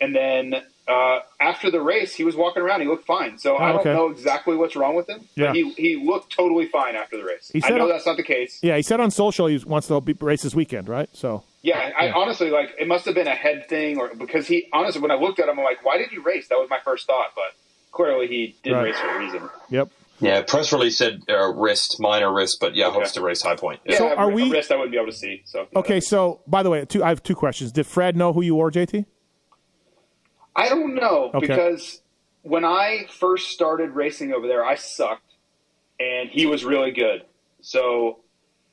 And 0.01 0.15
then 0.15 0.55
uh, 0.89 1.19
after 1.41 1.71
the 1.71 1.81
race, 1.81 2.15
he 2.15 2.25
was 2.25 2.35
walking 2.35 2.63
around. 2.63 2.81
He 2.81 2.87
looked 2.87 3.05
fine. 3.07 3.37
So 3.39 3.57
I 3.59 3.69
don't 3.73 3.77
Oh, 3.77 3.81
okay. 3.81 3.93
know 3.93 4.09
exactly 4.09 4.57
what's 4.57 4.75
wrong 4.77 4.95
with 4.95 5.09
him. 5.11 5.21
Yeah. 5.35 5.49
But 5.49 5.57
he 5.57 5.71
he 5.73 5.97
looked 5.97 6.33
totally 6.33 6.67
fine 6.67 6.97
after 6.97 7.17
the 7.19 7.25
race. 7.25 7.51
He 7.53 7.63
I 7.65 7.71
know 7.71 7.87
that's 7.89 8.07
not 8.07 8.17
the 8.17 8.23
case. 8.23 8.59
Yeah, 8.63 8.77
he 8.77 8.83
said 8.83 9.01
on 9.01 9.11
social 9.11 9.47
he 9.47 9.59
wants 9.59 9.89
to 9.89 10.01
be- 10.01 10.15
race 10.21 10.43
this 10.43 10.55
weekend, 10.55 10.89
right? 10.89 11.09
So 11.13 11.45
Yeah, 11.63 11.91
I 11.99 12.11
honestly 12.13 12.51
like 12.51 12.71
it 12.79 12.89
must 12.89 13.05
have 13.05 13.15
been 13.15 13.27
a 13.29 13.35
head 13.35 13.69
thing, 13.69 13.99
or 13.99 14.15
because 14.15 14.47
he 14.47 14.69
honestly 14.73 15.01
when 15.03 15.11
I 15.11 15.17
looked 15.17 15.39
at 15.39 15.49
him, 15.49 15.59
I'm 15.59 15.65
like, 15.65 15.85
why 15.85 15.99
did 15.99 16.13
you 16.13 16.23
race? 16.23 16.49
That 16.49 16.57
was 16.59 16.71
my 16.71 16.79
first 16.83 17.07
thought, 17.07 17.33
but 17.35 17.53
clearly 17.93 18.27
he 18.29 18.57
did 18.63 18.73
Right. 18.73 18.85
race 18.85 18.99
for 18.99 19.09
a 19.09 19.19
reason. 19.19 19.49
yep. 19.69 19.91
Yeah, 20.21 20.43
press 20.43 20.73
release 20.73 20.99
said 20.99 21.23
uh, 21.29 21.53
wrist, 21.55 21.97
minor 21.99 22.33
wrist, 22.33 22.59
but 22.61 22.75
yeah, 22.75 22.91
hopes 22.91 23.13
to 23.13 23.23
race 23.23 23.43
high 23.43 23.57
point. 23.57 23.81
Yeah, 23.85 23.99
So 23.99 24.09
a- 24.09 24.15
are 24.17 24.31
a 24.31 24.35
we- 24.35 24.51
wrist 24.51 24.71
I 24.71 24.77
wouldn't 24.77 24.93
be 24.93 24.99
able 24.99 25.11
to 25.11 25.17
see. 25.17 25.43
So 25.47 25.67
Okay, 25.75 26.01
so 26.01 26.41
by 26.47 26.63
the 26.63 26.71
way, 26.71 26.85
two, 26.85 27.03
I 27.03 27.09
have 27.09 27.23
two 27.23 27.35
questions. 27.35 27.73
Did 27.73 27.87
Fred 27.87 28.17
know 28.17 28.33
who 28.33 28.43
you 28.43 28.55
were, 28.55 28.71
JT? 28.71 29.07
I 30.55 30.69
don't 30.69 30.95
know 30.95 31.31
Okay. 31.35 31.47
because 31.47 32.03
when 32.43 32.65
I 32.65 33.07
first 33.19 33.49
started 33.51 33.91
racing 33.91 34.33
over 34.33 34.47
there, 34.47 34.65
I 34.65 34.75
sucked, 34.75 35.35
and 35.99 36.29
he 36.31 36.47
was 36.47 36.65
really 36.65 36.91
good. 36.91 37.25
So 37.61 38.19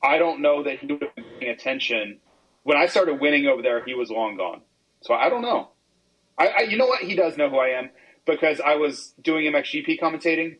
I 0.02 0.18
don't 0.18 0.40
know 0.40 0.62
that 0.64 0.78
he 0.80 0.86
would 0.86 1.02
have 1.02 1.14
been 1.14 1.24
paying 1.40 1.52
attention. 1.52 2.18
When 2.64 2.76
I 2.76 2.86
started 2.86 3.20
winning 3.20 3.46
over 3.46 3.62
there, 3.62 3.84
he 3.84 3.94
was 3.94 4.10
long 4.10 4.36
gone. 4.36 4.60
So 5.02 5.14
I 5.14 5.28
don't 5.28 5.42
know. 5.42 5.68
I, 6.36 6.48
I 6.48 6.60
you 6.62 6.76
know 6.76 6.86
what? 6.86 7.00
He 7.02 7.14
does 7.14 7.36
know 7.36 7.48
who 7.48 7.58
I 7.58 7.68
am 7.68 7.90
because 8.26 8.60
I 8.60 8.74
was 8.74 9.14
doing 9.22 9.46
MXGP 9.46 9.98
commentating, 10.00 10.56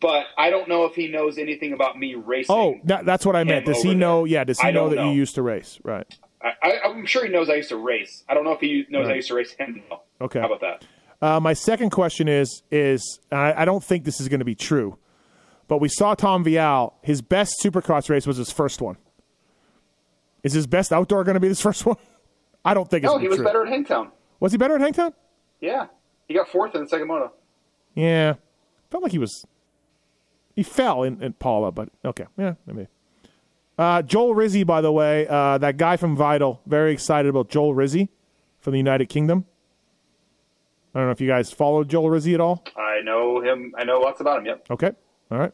but 0.00 0.24
I 0.38 0.50
don't 0.50 0.68
know 0.68 0.84
if 0.84 0.94
he 0.94 1.08
knows 1.08 1.38
anything 1.38 1.72
about 1.72 1.98
me 1.98 2.14
racing. 2.14 2.54
Oh, 2.54 2.74
that, 2.84 3.04
that's 3.04 3.24
what 3.26 3.36
I 3.36 3.44
meant. 3.44 3.66
Does 3.66 3.82
he 3.82 3.94
know? 3.94 4.20
there. 4.22 4.28
Yeah, 4.32 4.44
does 4.44 4.60
he 4.60 4.70
know 4.72 4.88
that 4.90 5.04
you 5.06 5.12
used 5.12 5.34
to 5.36 5.42
race? 5.42 5.78
Right. 5.82 6.06
I, 6.42 6.78
I'm 6.84 7.06
sure 7.06 7.24
he 7.24 7.32
knows 7.32 7.48
I 7.48 7.54
used 7.54 7.70
to 7.70 7.76
race. 7.76 8.22
I 8.28 8.34
don't 8.34 8.44
know 8.44 8.52
if 8.52 8.60
he 8.60 8.84
knows 8.90 9.06
Right. 9.06 9.12
I 9.12 9.16
used 9.16 9.28
to 9.28 9.34
race 9.34 9.52
him. 9.52 9.82
Though. 9.88 10.02
Okay. 10.20 10.40
How 10.40 10.46
about 10.52 10.60
that? 10.60 10.84
Uh, 11.22 11.40
my 11.40 11.54
second 11.54 11.90
question 11.90 12.28
is 12.28 12.62
is 12.70 13.18
I, 13.32 13.62
I 13.62 13.64
don't 13.64 13.82
think 13.82 14.04
this 14.04 14.20
is 14.20 14.28
going 14.28 14.40
to 14.40 14.44
be 14.44 14.54
true, 14.54 14.98
but 15.68 15.78
we 15.78 15.88
saw 15.88 16.14
Tom 16.14 16.44
Vialle. 16.44 16.92
His 17.02 17.22
best 17.22 17.54
Supercross 17.64 18.10
race 18.10 18.26
was 18.26 18.36
his 18.36 18.50
first 18.50 18.82
one. 18.82 18.96
Is 20.42 20.52
his 20.52 20.66
best 20.66 20.92
outdoor 20.92 21.24
going 21.24 21.34
to 21.34 21.40
be 21.40 21.48
his 21.48 21.60
first 21.62 21.86
one? 21.86 21.96
I 22.64 22.74
don't 22.74 22.90
think 22.90 23.04
it's 23.04 23.12
No, 23.12 23.18
he 23.18 23.24
be 23.24 23.28
was 23.28 23.36
true. 23.38 23.44
better 23.46 23.62
at 23.64 23.68
Hangtown. 23.68 24.10
Was 24.40 24.52
he 24.52 24.58
better 24.58 24.74
at 24.74 24.80
Hangtown? 24.82 25.14
Yeah, 25.60 25.86
he 26.28 26.34
got 26.34 26.48
fourth 26.48 26.74
in 26.74 26.82
the 26.82 26.88
second 26.88 27.08
moto. 27.08 27.32
Yeah, 27.94 28.34
felt 28.90 29.02
like 29.02 29.12
he 29.12 29.18
was. 29.18 29.46
He 30.54 30.62
fell 30.62 31.02
in, 31.02 31.22
in 31.22 31.32
Pala, 31.34 31.72
but 31.72 31.88
okay, 32.04 32.26
yeah, 32.36 32.54
maybe. 32.66 32.88
Uh, 33.76 34.02
Joel 34.02 34.34
Rizzi, 34.34 34.62
by 34.62 34.80
the 34.80 34.92
way, 34.92 35.26
uh, 35.28 35.58
that 35.58 35.76
guy 35.76 35.96
from 35.96 36.16
Vital, 36.16 36.60
very 36.66 36.92
excited 36.92 37.28
about 37.28 37.48
Joel 37.48 37.74
Rizzi 37.74 38.08
from 38.60 38.72
the 38.72 38.78
United 38.78 39.08
Kingdom. 39.08 39.46
I 40.94 41.00
don't 41.00 41.08
know 41.08 41.12
if 41.12 41.20
you 41.20 41.26
guys 41.26 41.50
followed 41.50 41.88
Joel 41.88 42.08
Rizzi 42.10 42.34
at 42.34 42.40
all. 42.40 42.64
I 42.76 43.00
know 43.02 43.40
him. 43.40 43.74
I 43.76 43.82
know 43.82 43.98
lots 43.98 44.20
about 44.20 44.38
him. 44.40 44.46
Yep. 44.46 44.66
Okay, 44.70 44.90
all 45.30 45.38
right. 45.38 45.52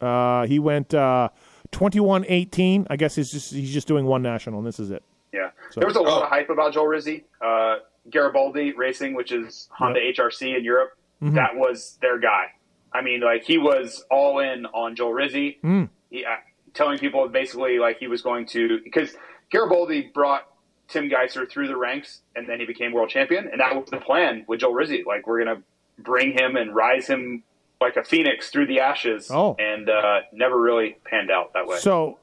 Uh, 0.00 0.46
he 0.46 0.58
went 0.58 0.92
uh, 0.94 1.28
21-18. 1.70 2.86
I 2.90 2.96
guess 2.96 3.14
he's 3.14 3.30
just 3.30 3.52
he's 3.52 3.72
just 3.72 3.86
doing 3.86 4.04
one 4.06 4.22
national, 4.22 4.58
and 4.58 4.66
this 4.66 4.80
is 4.80 4.90
it. 4.90 5.04
Yeah. 5.32 5.50
there 5.76 5.86
was 5.86 5.94
a 5.96 6.00
lot 6.00 6.22
Oh. 6.22 6.24
of 6.24 6.28
hype 6.28 6.50
about 6.50 6.72
Joel 6.72 6.86
Rizzi. 6.88 7.24
Uh, 7.40 7.76
Gariboldi 8.08 8.76
Racing, 8.76 9.14
which 9.14 9.30
is 9.30 9.68
Honda 9.70 10.00
HRC 10.00 10.56
in 10.56 10.64
Europe, 10.64 10.90
Mm-hmm. 11.22 11.34
that 11.36 11.54
was 11.54 11.98
their 12.00 12.18
guy. 12.18 12.46
I 12.92 13.02
mean, 13.02 13.20
like 13.20 13.44
he 13.44 13.58
was 13.58 14.04
all 14.10 14.40
in 14.40 14.66
on 14.66 14.96
Joel 14.96 15.12
Rizzi. 15.12 15.58
Mm. 15.62 15.88
He, 16.10 16.24
uh, 16.24 16.36
telling 16.74 16.98
people 16.98 17.28
basically 17.28 17.78
like 17.78 17.98
he 17.98 18.06
was 18.06 18.22
going 18.22 18.46
to 18.46 18.80
because 18.82 19.14
Gariboldi 19.52 20.12
brought 20.12 20.46
Tim 20.88 21.08
Gajser 21.08 21.50
through 21.50 21.68
the 21.68 21.76
ranks, 21.76 22.20
and 22.34 22.48
then 22.48 22.60
he 22.60 22.66
became 22.66 22.92
world 22.92 23.10
champion, 23.10 23.48
and 23.48 23.60
that 23.60 23.74
was 23.74 23.88
the 23.90 23.98
plan 23.98 24.44
with 24.48 24.60
Joel 24.60 24.74
Rizzi. 24.74 25.04
Like 25.06 25.26
we're 25.26 25.44
gonna 25.44 25.62
bring 25.98 26.32
him 26.32 26.56
and 26.56 26.74
rise 26.74 27.06
him 27.06 27.42
like 27.80 27.96
a 27.96 28.04
phoenix 28.04 28.50
through 28.50 28.66
the 28.66 28.80
ashes. 28.80 29.30
Oh. 29.30 29.56
and 29.58 29.88
uh, 29.88 30.20
never 30.32 30.60
really 30.60 30.96
panned 31.04 31.30
out 31.30 31.54
that 31.54 31.66
way. 31.66 31.78
So 31.78 32.18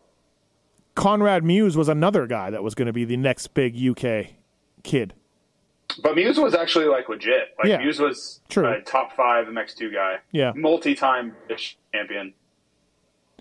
Conrad 0.98 1.44
Mewse 1.44 1.76
was 1.76 1.90
another 1.90 2.28
guy 2.28 2.50
that 2.50 2.64
was 2.64 2.76
going 2.76 2.88
to 2.88 2.94
be 2.94 3.06
the 3.06 3.18
next 3.18 3.54
big 3.54 3.76
UK 3.76 4.32
kid. 4.84 5.14
But 6.02 6.16
Mewse 6.16 6.42
was 6.42 6.54
actually 6.54 6.86
like 6.86 7.10
legit. 7.10 7.50
Like 7.58 7.68
Yeah. 7.68 7.82
Mewse 7.82 8.00
was 8.00 8.42
True. 8.50 8.68
a 8.68 8.82
top 8.82 9.16
five 9.16 9.48
MX2 9.48 9.94
guy. 9.94 10.18
Yeah. 10.32 10.54
multi-time 10.56 11.36
British 11.48 11.78
champion. 11.94 12.34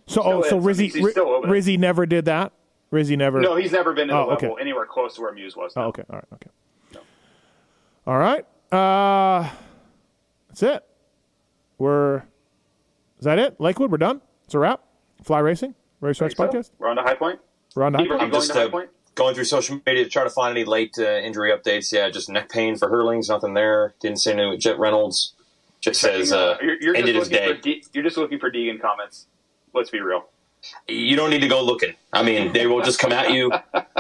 So 0.07 0.23
oh, 0.23 0.43
Still 0.43 0.51
so 0.51 0.59
is. 0.59 0.65
Rizzi 0.65 0.89
He's 0.89 1.11
still 1.11 1.29
over. 1.29 1.49
Rizzi 1.49 1.77
never 1.77 2.07
did 2.07 2.27
that. 2.27 2.53
Rizzi 2.91 3.17
never. 3.17 3.41
No, 3.41 3.57
he's 3.57 3.73
never 3.73 3.93
been 3.93 4.09
to 4.09 4.15
the 4.15 4.19
Oh, 4.19 4.31
okay. 4.31 4.51
anywhere 4.61 4.87
close 4.87 5.17
to 5.17 5.21
where 5.23 5.35
Mewse 5.35 5.57
was. 5.57 5.73
Oh, 5.77 5.87
okay. 5.87 6.05
All 6.09 6.17
right. 6.17 6.25
Okay. 6.35 6.51
All 8.07 8.19
right. 8.19 8.47
Uh, 8.73 9.51
that's 10.49 10.63
it. 10.63 10.85
We're. 11.79 12.19
Is 13.19 13.25
that 13.25 13.39
it? 13.39 13.61
Lakewood. 13.61 13.91
We're 13.91 13.99
done. 13.99 14.21
It's 14.45 14.55
a 14.55 14.59
wrap. 14.59 14.83
Fly 15.23 15.41
racing. 15.41 15.75
Race 16.01 16.21
Racks 16.21 16.37
So, 16.37 16.47
podcast. 16.47 16.71
We're 16.79 16.89
on 16.89 16.97
to 16.97 17.03
High 17.03 17.15
Point. 17.15 17.41
We're 17.75 17.83
on 17.85 17.93
to 17.93 17.99
high 17.99 18.07
point. 18.07 18.23
I'm 18.23 18.31
just 18.31 18.49
to 18.53 18.55
High 18.55 18.65
uh, 18.65 18.69
Point. 18.69 18.91
Going 19.17 19.35
through 19.35 19.45
social 19.45 19.81
media 19.87 20.05
to 20.05 20.11
try 20.11 20.25
to 20.25 20.31
find 20.31 20.57
any 20.57 20.65
late 20.65 20.95
uh, 20.99 21.05
injury 21.19 21.51
updates. 21.51 21.91
Yeah, 21.91 22.09
just 22.11 22.29
neck 22.29 22.51
pain 22.51 22.77
for 22.77 22.89
Herlings, 22.89 23.29
nothing 23.29 23.55
there. 23.55 23.95
Didn't 24.01 24.19
see 24.21 24.31
any 24.31 24.47
with 24.47 24.61
Jett 24.61 24.79
Reynolds. 24.79 25.33
just 25.81 26.01
says 26.01 26.33
uh, 26.33 26.57
you're, 26.61 26.75
you're 26.81 26.95
just 26.95 26.99
ended 26.99 27.17
his 27.17 27.29
day. 27.29 27.55
De- 27.61 27.83
you're 27.95 28.05
just 28.05 28.17
looking 28.19 28.39
for 28.39 28.51
Deegan 28.51 28.81
comments. 28.81 29.27
Let's 29.75 29.91
be 29.91 30.01
real. 30.01 30.27
you 30.87 31.17
don't 31.17 31.31
need 31.31 31.41
to 31.41 31.49
go 31.49 31.65
looking. 31.65 31.95
I 32.13 32.23
mean, 32.23 32.53
they 32.53 32.67
will 32.67 32.83
just 32.83 32.99
come 33.01 33.13
at 33.13 33.33
you. 33.33 33.51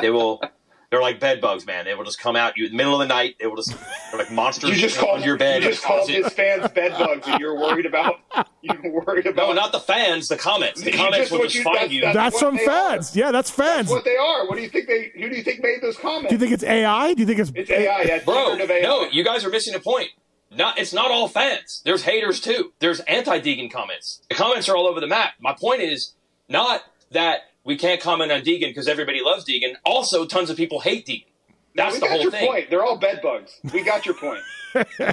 They 0.00 0.10
will. 0.10 0.42
They're 0.90 1.00
like 1.02 1.18
bed 1.18 1.40
bugs, 1.40 1.66
man. 1.66 1.84
They 1.84 1.94
will 1.94 2.04
just 2.04 2.20
come 2.20 2.36
out 2.36 2.56
you 2.56 2.66
in 2.66 2.70
the 2.72 2.76
middle 2.76 2.94
of 3.00 3.00
the 3.00 3.12
night. 3.12 3.36
They 3.40 3.46
will 3.46 3.56
just 3.56 3.74
they're 4.10 4.18
like 4.20 4.30
monsters 4.30 4.70
You 4.74 4.76
just 4.76 4.98
on 4.98 5.04
called 5.04 5.24
your 5.24 5.36
bed. 5.36 5.62
You 5.62 5.70
just 5.70 5.82
called 5.82 6.08
his 6.08 6.28
fans 6.32 6.70
bed 6.72 6.92
bugs, 6.98 7.26
and 7.26 7.40
you're 7.40 7.58
worried 7.58 7.86
about 7.86 8.20
you're 8.62 9.02
worried 9.04 9.26
about 9.26 9.48
no, 9.48 9.52
not 9.52 9.72
the 9.72 9.80
fans. 9.80 10.28
The 10.28 10.36
comments. 10.36 10.80
The 10.80 10.92
You 10.92 10.96
comments 10.96 11.18
just- 11.28 11.32
will 11.32 11.40
just 11.42 11.54
you- 11.56 11.62
find 11.64 11.76
that's- 11.76 11.92
you. 11.92 12.00
that's- 12.02 12.14
That's 12.16 12.34
what 12.34 12.40
from 12.50 12.56
they 12.56 12.64
fans. 12.66 13.16
Yeah, 13.16 13.32
that's 13.32 13.50
fans. 13.50 13.88
That's 13.88 13.90
what 13.90 14.04
they 14.04 14.16
are. 14.16 14.46
What 14.46 14.56
do 14.56 14.62
you 14.62 14.68
think 14.68 14.86
they? 14.86 15.10
Who 15.20 15.28
do 15.28 15.36
you 15.36 15.42
think 15.42 15.62
made 15.62 15.78
those 15.82 15.96
comments? 15.96 16.28
Do 16.28 16.34
you 16.34 16.38
think 16.40 16.52
it's 16.52 16.64
AI? 16.64 17.14
Do 17.14 17.20
you 17.20 17.26
think 17.26 17.40
it's 17.40 17.52
it's 17.54 17.70
AI? 17.70 18.04
That's 18.06 18.24
Bro, 18.24 18.34
generative 18.56 18.70
AI. 18.70 18.82
no, 18.82 19.02
you 19.10 19.24
guys 19.24 19.44
are 19.44 19.50
missing 19.50 19.74
a 19.74 19.80
point. 19.80 20.10
Not, 20.52 20.78
it's 20.78 20.92
not 20.92 21.10
all 21.10 21.26
fans. 21.26 21.82
There's 21.84 22.04
haters 22.04 22.40
too. 22.40 22.72
There's 22.78 23.00
anti-Deegan 23.00 23.70
comments. 23.72 24.22
The 24.28 24.36
comments 24.36 24.68
are 24.68 24.76
all 24.76 24.86
over 24.86 25.00
the 25.00 25.08
map. 25.08 25.32
My 25.40 25.52
point 25.52 25.82
is 25.82 26.14
not 26.48 26.82
that 27.10 27.40
we 27.66 27.76
can't 27.76 28.00
comment 28.00 28.32
on 28.32 28.40
Deegan 28.42 28.68
because 28.68 28.88
everybody 28.88 29.20
loves 29.22 29.44
Deegan. 29.44 29.74
Also, 29.84 30.24
tons 30.24 30.48
of 30.48 30.56
people 30.56 30.80
hate 30.80 31.04
Deegan. 31.04 31.26
That's 31.74 31.94
we 31.94 32.00
the 32.00 32.06
got 32.06 32.12
whole 32.12 32.22
your 32.22 32.30
thing. 32.30 32.46
point. 32.46 32.70
They're 32.70 32.84
all 32.84 32.96
bed 32.96 33.20
bugs. 33.22 33.60
We 33.74 33.84
got 33.84 34.06
your 34.06 34.14
point. 34.14 34.40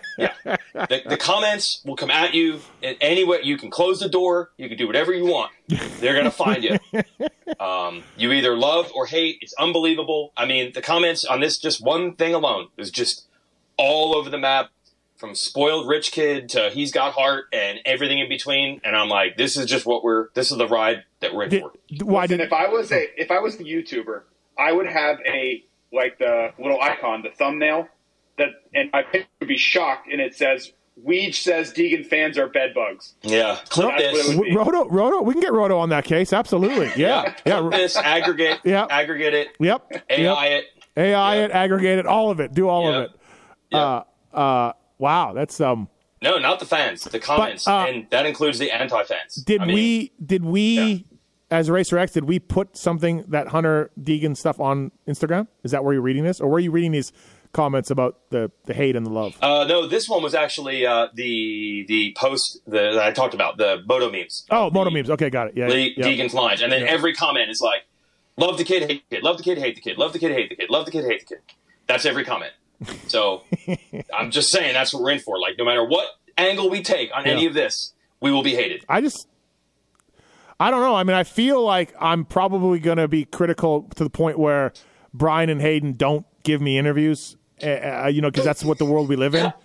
The, 0.74 1.02
the 1.06 1.18
comments 1.18 1.82
will 1.86 1.96
come 1.96 2.10
at 2.10 2.34
you 2.34 2.60
in 2.82 2.96
any 3.00 3.24
way. 3.24 3.40
You 3.44 3.58
can 3.58 3.70
close 3.70 4.00
the 4.00 4.10
door. 4.10 4.52
You 4.58 4.68
can 4.68 4.78
do 4.78 4.88
whatever 4.88 5.14
you 5.14 5.26
want. 5.26 5.52
They're 6.00 6.14
going 6.14 6.26
to 6.26 6.32
find 6.32 6.64
you. 6.64 6.78
Um, 7.60 8.04
you 8.18 8.32
either 8.32 8.58
love 8.58 8.92
or 8.96 9.06
hate. 9.06 9.38
It's 9.42 9.54
unbelievable. 9.54 10.34
I 10.36 10.46
mean, 10.46 10.72
the 10.74 10.82
comments 10.82 11.24
on 11.24 11.40
this 11.40 11.60
just 11.60 11.84
one 11.84 12.16
thing 12.16 12.34
alone 12.34 12.70
is 12.78 12.90
just 12.90 13.28
all 13.78 14.16
over 14.16 14.30
the 14.30 14.40
map 14.40 14.72
from 15.18 15.36
spoiled 15.36 15.88
rich 15.88 16.12
kid 16.12 16.50
to 16.50 16.70
he's 16.70 16.92
got 16.92 17.14
heart 17.14 17.46
and 17.54 17.80
everything 17.86 18.20
in 18.20 18.30
between. 18.30 18.82
And 18.84 18.96
I'm 18.96 19.10
like, 19.10 19.38
this 19.38 19.56
is 19.58 19.66
just 19.68 19.86
what 19.86 20.04
we're, 20.04 20.28
this 20.34 20.52
is 20.52 20.58
the 20.58 20.68
ride 20.68 21.04
that 21.22 21.34
we're 21.34 21.44
in 21.44 21.50
Did, 21.50 21.62
for. 21.62 21.72
why 22.06 22.24
Listen, 22.24 22.38
did 22.40 22.48
if 22.48 22.54
I 22.54 22.68
was 22.68 22.92
a 22.92 23.22
if 23.22 23.32
I 23.32 23.40
was 23.40 23.58
the 23.58 23.64
YouTuber, 23.64 24.24
I 24.58 24.72
would 24.72 24.88
have 24.88 25.20
a 25.26 25.64
like 25.92 26.18
the 26.18 26.52
little 26.60 26.80
icon, 26.82 27.22
the 27.22 27.30
thumbnail, 27.30 27.88
that 28.38 28.48
and 28.74 28.90
my 28.92 29.04
picture 29.04 29.28
would 29.40 29.48
be 29.48 29.58
shocked, 29.58 30.08
and 30.12 30.20
it 30.20 30.36
says 30.36 30.72
Weege 31.04 31.36
says 31.36 31.72
Deegan 31.74 32.06
fans 32.06 32.38
are 32.38 32.48
bed 32.48 32.74
bugs. 32.76 33.14
Yeah. 33.24 33.58
Clip 33.70 33.90
That's 33.90 34.02
what 34.02 34.02
it 34.02 34.14
this. 34.14 34.36
would 34.36 34.44
be. 34.46 34.56
Roto? 34.56 34.88
Roto? 34.90 35.22
We 35.22 35.34
can 35.34 35.42
get 35.42 35.54
Roto 35.54 35.78
on 35.80 35.90
that 35.90 36.06
case. 36.06 36.34
Absolutely. 36.34 36.88
Yeah. 36.96 37.34
Yeah. 37.46 37.62
Yeah. 37.62 37.70
This, 37.72 37.96
aggregate, 37.98 38.60
Yeah. 38.66 38.86
aggregate 38.90 39.34
it, 39.34 39.48
Yep. 39.60 39.92
AI 40.10 40.48
yep. 40.48 40.64
it. 40.64 40.66
AI 40.98 41.36
Yep. 41.38 41.50
it, 41.50 41.54
aggregate 41.54 42.00
it, 42.00 42.06
all 42.06 42.30
of 42.30 42.40
it. 42.40 42.54
Do 42.54 42.68
all 42.70 42.84
Yep. 42.92 42.94
of 42.96 43.04
it. 43.04 43.12
Yep. 43.72 43.82
Uh, 43.82 44.36
uh, 44.38 44.74
wow. 44.98 45.34
That's 45.34 45.60
um. 45.62 45.90
No, 46.22 46.38
not 46.38 46.60
the 46.60 46.66
fans. 46.66 47.04
The 47.04 47.20
comments, 47.20 47.68
uh, 47.68 47.86
and 47.88 48.08
that 48.10 48.26
includes 48.26 48.58
the 48.58 48.72
anti-fans. 48.72 49.36
Did 49.44 49.62
I 49.62 49.66
mean, 49.66 49.76
we? 49.76 50.12
Did 50.26 50.46
we? 50.46 50.62
Yeah. 50.62 50.98
As 51.52 51.70
Racer 51.70 52.00
X, 52.00 52.14
did 52.14 52.24
we 52.24 52.40
put 52.40 52.76
something 52.76 53.26
that 53.28 53.50
Hunter 53.50 53.92
Deegan 54.00 54.36
stuff 54.36 54.60
on 54.60 54.92
Instagram? 55.08 55.48
Is 55.64 55.72
that 55.72 55.84
where 55.84 55.94
you're 55.94 56.02
reading 56.02 56.24
this, 56.24 56.40
or 56.42 56.50
were 56.50 56.60
you 56.60 56.72
reading 56.72 56.92
these 56.92 57.12
comments 57.52 57.92
about 57.92 58.18
the 58.32 58.50
the 58.66 58.74
hate 58.74 58.96
and 58.96 59.06
the 59.06 59.12
love? 59.12 59.38
Uh, 59.42 59.66
no, 59.66 59.86
this 59.88 60.10
one 60.10 60.24
was 60.24 60.34
actually 60.34 60.86
uh, 60.86 61.10
the 61.14 61.86
the 61.88 62.16
post 62.18 62.60
the, 62.66 62.94
that 62.94 63.00
I 63.00 63.12
talked 63.12 63.34
about 63.36 63.58
the 63.58 63.84
Moto 63.86 64.10
memes. 64.12 64.46
oh, 64.50 64.72
moto 64.72 64.90
memes. 64.90 65.10
Okay, 65.12 65.30
got 65.30 65.50
it. 65.50 65.54
Yeah. 65.58 65.68
Lee 65.68 65.94
yeah. 65.96 66.06
Deegan's 66.06 66.34
lines, 66.34 66.62
and 66.62 66.72
then 66.72 66.82
Yeah. 66.82 66.92
every 66.92 67.14
comment 67.14 67.52
is 67.52 67.62
like, 67.62 67.86
"Love 68.38 68.58
the 68.58 68.64
kid, 68.64 68.90
hate 68.90 69.04
the 69.10 69.18
kid. 69.18 69.24
Love 69.24 69.38
the 69.38 69.44
kid, 69.44 69.58
hate 69.60 69.76
the 69.76 69.82
kid. 69.82 69.98
Love 69.98 70.14
the 70.14 70.20
kid, 70.20 70.32
hate 70.32 70.50
the 70.50 70.56
kid. 70.56 70.70
Love 70.70 70.86
the 70.86 70.92
kid, 70.92 71.06
hate 71.06 71.20
the 71.20 71.36
kid." 71.36 71.44
That's 71.86 72.06
every 72.06 72.24
comment. 72.26 72.54
So 73.08 73.44
I'm 74.14 74.32
just 74.32 74.52
saying 74.52 74.74
that's 74.74 74.94
what 74.94 75.04
we're 75.04 75.12
in 75.12 75.20
for. 75.20 75.40
Like, 75.40 75.58
no 75.58 75.66
matter 75.66 75.84
what 75.86 76.08
angle 76.38 76.70
we 76.70 76.82
take 76.82 77.12
on 77.16 77.26
any 77.26 77.46
of 77.46 77.54
this, 77.54 77.94
we 78.20 78.32
will 78.32 78.44
be 78.44 78.56
hated. 78.56 78.84
I 78.90 79.02
just, 79.02 79.28
I 80.60 80.72
don't 80.72 80.82
know. 80.82 80.96
I 80.96 81.04
mean, 81.04 81.16
I 81.16 81.24
feel 81.24 81.64
like 81.64 81.94
I'm 82.00 82.26
probably 82.26 82.80
going 82.80 82.98
to 82.98 83.08
be 83.08 83.26
critical 83.26 83.84
to 83.96 84.04
the 84.04 84.10
point 84.10 84.38
where 84.40 84.74
Brian 85.14 85.50
and 85.50 85.62
Haiden 85.62 85.98
don't 85.98 86.26
give 86.44 86.62
me 86.62 86.78
interviews. 86.78 87.38
Uh, 87.62 88.10
you 88.12 88.22
know, 88.22 88.30
because 88.30 88.44
that's 88.44 88.64
what 88.64 88.78
the 88.78 88.86
world 88.86 89.08
we 89.10 89.16
live 89.16 89.36
in. 89.36 89.54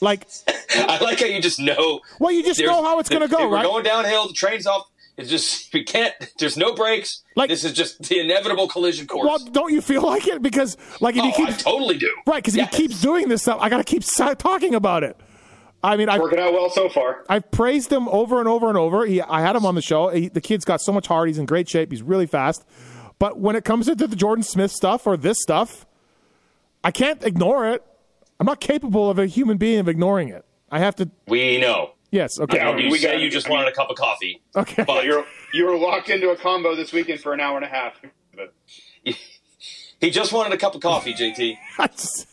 Like, 0.00 0.28
I 0.76 0.98
like 1.02 1.18
how 1.18 1.26
you 1.26 1.42
just 1.42 1.58
know. 1.58 2.00
well, 2.20 2.30
you 2.30 2.44
just 2.44 2.60
know 2.60 2.84
how 2.84 3.00
it's 3.00 3.08
going 3.08 3.22
to 3.22 3.28
go, 3.28 3.38
if 3.44 3.50
We're 3.50 3.56
right? 3.56 3.64
going 3.64 3.82
downhill. 3.82 4.28
The 4.28 4.32
train's 4.32 4.64
off. 4.64 4.86
It's 5.18 5.28
just 5.28 5.70
we 5.74 5.84
can't. 5.84 6.14
There's 6.38 6.56
no 6.56 6.74
brakes. 6.74 7.22
Like- 7.36 7.50
this 7.50 7.64
is 7.64 7.72
just 7.72 8.02
the 8.08 8.20
inevitable 8.20 8.68
collision 8.68 9.06
course. 9.06 9.26
well, 9.26 9.38
don't 9.38 9.72
you 9.72 9.82
feel 9.82 10.02
like 10.02 10.26
it? 10.26 10.40
Because, 10.40 10.78
like, 11.00 11.16
if 11.16 11.22
oh, 11.22 11.26
he 11.26 11.32
keeps 11.32 11.58
I 11.66 11.70
totally 11.70 11.98
do. 11.98 12.10
right, 12.26 12.36
because 12.42 12.56
Yes. 12.56 12.74
he 12.74 12.82
keeps 12.82 13.02
doing 13.02 13.28
this 13.28 13.42
stuff, 13.42 13.58
I 13.60 13.68
got 13.68 13.78
to 13.78 13.84
keep 13.84 14.02
talking 14.38 14.74
about 14.74 15.04
it. 15.04 15.16
I 15.82 15.96
mean, 15.96 16.08
I've, 16.08 16.20
Working 16.20 16.40
out 16.40 16.52
well 16.52 16.70
so 16.70 16.88
far. 16.88 17.24
I've 17.28 17.48
praised 17.52 17.92
him 17.92 18.08
over 18.08 18.40
and 18.40 18.48
over 18.48 18.68
and 18.68 18.76
over. 18.76 19.06
He, 19.06 19.20
I 19.22 19.40
had 19.42 19.54
him 19.54 19.64
on 19.64 19.74
the 19.76 19.82
show. 19.82 20.08
He, 20.08 20.28
the 20.28 20.40
kid's 20.40 20.64
got 20.64 20.80
so 20.80 20.92
much 20.92 21.06
heart. 21.06 21.28
He's 21.28 21.38
in 21.38 21.46
great 21.46 21.68
shape. 21.68 21.92
He's 21.92 22.02
really 22.02 22.26
fast. 22.26 22.64
But 23.20 23.38
when 23.38 23.54
it 23.54 23.64
comes 23.64 23.86
to 23.86 23.94
the 23.94 24.08
Jordan 24.08 24.42
Smith 24.42 24.72
stuff 24.72 25.06
or 25.06 25.16
this 25.16 25.40
stuff, 25.40 25.86
I 26.82 26.90
can't 26.90 27.22
ignore 27.24 27.68
it. 27.68 27.84
I'm 28.40 28.46
not 28.46 28.60
capable 28.60 29.10
of 29.10 29.18
a 29.18 29.26
human 29.26 29.56
being 29.56 29.78
of 29.80 29.88
ignoring 29.88 30.28
it. 30.28 30.44
I 30.70 30.78
have 30.80 30.96
to. 30.96 31.10
We 31.26 31.58
know. 31.60 31.92
Yes. 32.10 32.40
Okay. 32.40 32.56
Yeah, 32.56 32.76
You 32.76 32.90
we 32.90 32.98
say 32.98 33.12
got- 33.12 33.20
you 33.20 33.30
just 33.30 33.46
I 33.46 33.50
mean- 33.50 33.58
wanted 33.58 33.72
a 33.72 33.74
cup 33.76 33.90
of 33.90 33.96
coffee. 33.96 34.40
okay. 34.56 34.84
But 34.84 35.04
You're 35.04 35.24
you 35.52 35.66
were 35.66 35.76
locked 35.76 36.08
into 36.10 36.30
a 36.30 36.36
combo 36.36 36.74
this 36.74 36.92
weekend 36.92 37.20
for 37.20 37.32
an 37.34 37.40
hour 37.40 37.56
and 37.56 37.64
a 37.64 37.68
half. 37.68 37.94
But 38.34 38.54
he 40.00 40.10
just 40.10 40.32
wanted 40.32 40.52
a 40.52 40.56
cup 40.58 40.74
of 40.74 40.80
coffee, 40.80 41.12
JT. 41.14 41.56
That's, 41.78 42.26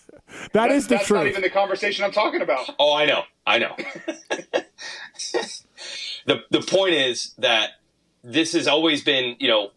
that 0.53 0.71
is 0.71 0.87
the 0.87 0.95
that's 0.95 1.07
truth. 1.07 1.19
That's 1.19 1.25
not 1.25 1.27
even 1.27 1.41
the 1.41 1.49
conversation 1.49 2.03
I'm 2.03 2.11
talking 2.11 2.41
about. 2.41 2.69
Oh, 2.79 2.93
I 2.93 3.05
know. 3.05 3.23
I 3.47 3.57
know. 3.59 3.75
the 6.25 6.43
the 6.49 6.61
point 6.61 6.93
is 6.95 7.33
that 7.37 7.71
this 8.23 8.53
has 8.53 8.67
always 8.67 9.03
been, 9.03 9.35
you 9.39 9.47
know, 9.47 9.69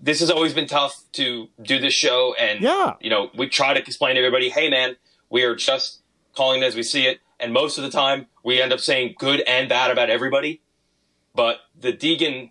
this 0.00 0.20
has 0.20 0.30
always 0.30 0.54
been 0.54 0.66
tough 0.66 0.94
to 1.12 1.48
do 1.60 1.78
this 1.78 1.92
show, 1.94 2.34
and 2.38 2.60
Yeah. 2.60 2.94
you 3.00 3.10
know, 3.10 3.30
we 3.36 3.48
try 3.48 3.74
to 3.74 3.80
explain 3.80 4.14
to 4.14 4.20
everybody, 4.20 4.48
hey, 4.48 4.70
man, 4.70 4.96
we 5.28 5.42
are 5.44 5.54
just 5.56 6.00
calling 6.34 6.62
it 6.62 6.66
as 6.66 6.76
we 6.76 6.82
see 6.82 7.06
it, 7.06 7.20
and 7.40 7.52
most 7.52 7.78
of 7.78 7.84
the 7.84 7.90
time 7.90 8.26
we 8.44 8.60
end 8.60 8.72
up 8.72 8.80
saying 8.80 9.14
good 9.18 9.40
and 9.42 9.68
bad 9.68 9.90
about 9.90 10.10
everybody. 10.10 10.60
But 11.34 11.58
the 11.78 11.92
Deegan 11.92 12.50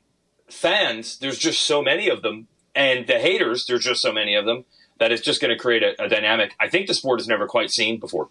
fans, 0.50 1.18
there's 1.20 1.38
just 1.38 1.64
so 1.64 1.82
many 1.82 2.10
of 2.10 2.22
them, 2.22 2.48
and 2.74 3.06
the 3.08 3.20
haters, 3.20 3.66
there's 3.66 3.84
just 3.84 4.02
so 4.02 4.12
many 4.14 4.36
of 4.36 4.46
them 4.46 4.66
that 5.00 5.12
it's 5.12 5.22
just 5.22 5.42
going 5.42 5.50
to 5.56 5.58
create 5.58 5.84
a, 5.84 6.02
a 6.04 6.08
dynamic. 6.10 6.54
I 6.60 6.70
think 6.70 6.88
the 6.88 6.94
sport 6.94 7.20
has 7.20 7.28
never 7.28 7.48
quite 7.48 7.72
seen 7.72 8.00
before. 8.00 8.30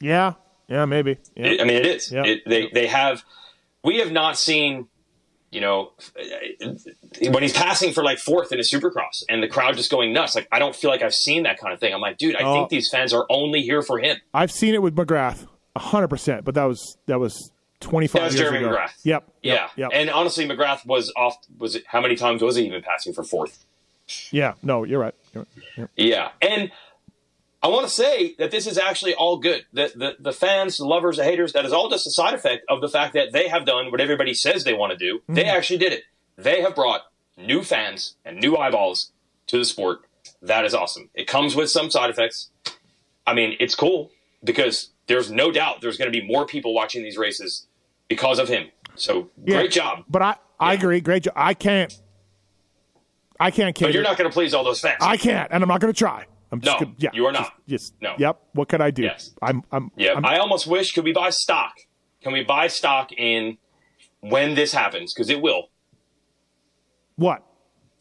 yeah. 0.00 0.34
Yeah. 0.68 0.84
Maybe. 0.84 1.16
Yeah. 1.36 1.46
It- 1.46 1.60
I 1.60 1.64
mean, 1.64 1.76
it 1.76 1.86
is. 1.86 2.10
Yeah. 2.10 2.24
It, 2.24 2.42
they 2.46 2.68
they 2.72 2.86
have. 2.88 3.22
We 3.84 3.98
have 3.98 4.10
not 4.10 4.36
seen, 4.36 4.88
you 5.56 5.62
know, 5.62 5.92
when 7.30 7.42
he's 7.42 7.54
passing 7.54 7.90
for 7.94 8.04
like 8.04 8.18
fourth 8.18 8.52
in 8.52 8.58
a 8.58 8.62
Supercross 8.62 9.22
and 9.30 9.42
the 9.42 9.48
crowd 9.48 9.74
just 9.74 9.90
going 9.90 10.12
nuts. 10.12 10.34
Like 10.36 10.46
I 10.52 10.58
don't 10.58 10.76
feel 10.76 10.90
like 10.90 11.00
I've 11.00 11.14
seen 11.14 11.44
that 11.44 11.58
kind 11.58 11.72
of 11.72 11.80
thing. 11.80 11.94
I'm 11.94 12.00
like, 12.02 12.18
dude, 12.18 12.36
I 12.36 12.42
Oh. 12.42 12.52
think 12.54 12.68
these 12.68 12.90
fans 12.90 13.14
are 13.14 13.24
only 13.30 13.62
here 13.62 13.80
for 13.80 13.98
him. 13.98 14.18
I've 14.34 14.52
seen 14.52 14.74
it 14.74 14.82
with 14.82 14.94
McGrath, 14.94 15.46
hundred 15.74 16.08
percent. 16.08 16.44
But 16.44 16.54
that 16.56 16.64
was 16.64 16.98
that 17.06 17.18
was 17.18 17.50
25 17.80 18.12
That 18.20 18.24
was 18.26 18.34
years 18.34 18.50
Jeremy 18.50 18.66
ago. 18.66 18.76
McGrath. 18.76 18.92
Yep. 19.04 19.28
Yeah. 19.42 19.68
Yep. 19.76 19.90
and 19.94 20.10
honestly, 20.10 20.46
McGrath 20.46 20.84
was 20.84 21.10
off. 21.16 21.36
Was 21.58 21.74
it 21.74 21.84
how 21.86 22.02
many 22.02 22.16
times 22.16 22.42
was 22.42 22.56
he 22.56 22.66
even 22.66 22.82
passing 22.82 23.14
for 23.14 23.24
fourth? 23.24 23.64
yeah. 24.30 24.52
No, 24.62 24.84
you're 24.84 25.00
right. 25.00 25.14
You're 25.34 25.46
right. 25.46 25.66
Yep. 25.78 25.90
Yeah, 25.96 26.28
and 26.42 26.70
I 27.62 27.68
want 27.68 27.86
to 27.86 27.92
say 27.92 28.34
that 28.38 28.50
this 28.50 28.66
is 28.66 28.78
actually 28.78 29.14
all 29.14 29.38
good. 29.38 29.64
The, 29.72 29.90
the 29.94 30.16
the 30.20 30.32
fans, 30.32 30.76
the 30.76 30.84
lovers, 30.84 31.16
the 31.16 31.24
haters, 31.24 31.52
that 31.54 31.64
is 31.64 31.72
all 31.72 31.88
just 31.88 32.06
a 32.06 32.10
side 32.10 32.34
effect 32.34 32.64
of 32.68 32.80
the 32.80 32.88
fact 32.88 33.14
that 33.14 33.32
they 33.32 33.48
have 33.48 33.64
done 33.64 33.90
what 33.90 34.00
everybody 34.00 34.34
says 34.34 34.64
they 34.64 34.74
want 34.74 34.92
to 34.92 34.98
do. 34.98 35.20
They 35.28 35.44
hmm. 35.44 35.50
actually 35.50 35.78
did 35.78 35.92
it. 35.92 36.04
They 36.36 36.60
have 36.60 36.74
brought 36.74 37.02
new 37.36 37.62
fans 37.62 38.16
and 38.24 38.38
new 38.38 38.56
eyeballs 38.56 39.12
to 39.48 39.58
the 39.58 39.64
sport. 39.64 40.00
That 40.42 40.64
is 40.64 40.74
awesome. 40.74 41.10
It 41.14 41.26
comes 41.26 41.56
with 41.56 41.70
some 41.70 41.90
side 41.90 42.10
effects. 42.10 42.50
I 43.26 43.34
mean, 43.34 43.56
it's 43.58 43.74
cool 43.74 44.10
because 44.44 44.90
there's 45.06 45.30
no 45.30 45.50
doubt 45.50 45.80
there's 45.80 45.96
going 45.96 46.12
to 46.12 46.20
be 46.20 46.26
more 46.26 46.46
people 46.46 46.74
watching 46.74 47.02
these 47.02 47.16
races 47.16 47.66
because 48.08 48.38
of 48.38 48.48
him. 48.48 48.70
So 48.94 49.30
Yeah. 49.44 49.56
great 49.56 49.72
job. 49.72 50.04
But 50.08 50.22
I, 50.22 50.36
I 50.60 50.72
Yeah. 50.72 50.78
agree. 50.78 51.00
Great 51.00 51.24
job. 51.24 51.34
I 51.36 51.54
can't. 51.54 51.92
I 53.38 53.50
can't 53.50 53.78
But 53.78 53.92
you're 53.92 54.02
not 54.02 54.16
going 54.16 54.30
to 54.30 54.32
please 54.32 54.54
all 54.54 54.64
those 54.64 54.80
fans. 54.80 54.96
I 55.00 55.16
can't, 55.16 55.50
and 55.52 55.62
I'm 55.62 55.68
not 55.68 55.80
going 55.80 55.92
to 55.92 55.98
try. 55.98 56.26
I'm 56.52 56.60
just 56.60 56.80
No, 56.80 56.86
gonna, 56.86 56.96
yeah, 56.98 57.10
you 57.12 57.26
are 57.26 57.32
not. 57.32 57.52
Just, 57.66 57.92
just 57.92 58.02
No. 58.02 58.14
Yep. 58.18 58.40
What 58.52 58.68
can 58.68 58.80
I 58.80 58.90
do? 58.90 59.02
Yes. 59.02 59.32
I'm. 59.42 59.62
I'm. 59.72 59.90
Yeah, 59.96 60.20
I 60.22 60.38
almost 60.38 60.66
wish 60.66 60.92
could 60.92 61.04
we 61.04 61.12
buy 61.12 61.30
stock? 61.30 61.74
Can 62.22 62.32
we 62.32 62.44
buy 62.44 62.68
stock 62.68 63.12
in 63.12 63.58
when 64.20 64.54
this 64.54 64.72
happens? 64.72 65.12
Because 65.12 65.30
it 65.30 65.40
will. 65.40 65.68
what? 67.16 67.42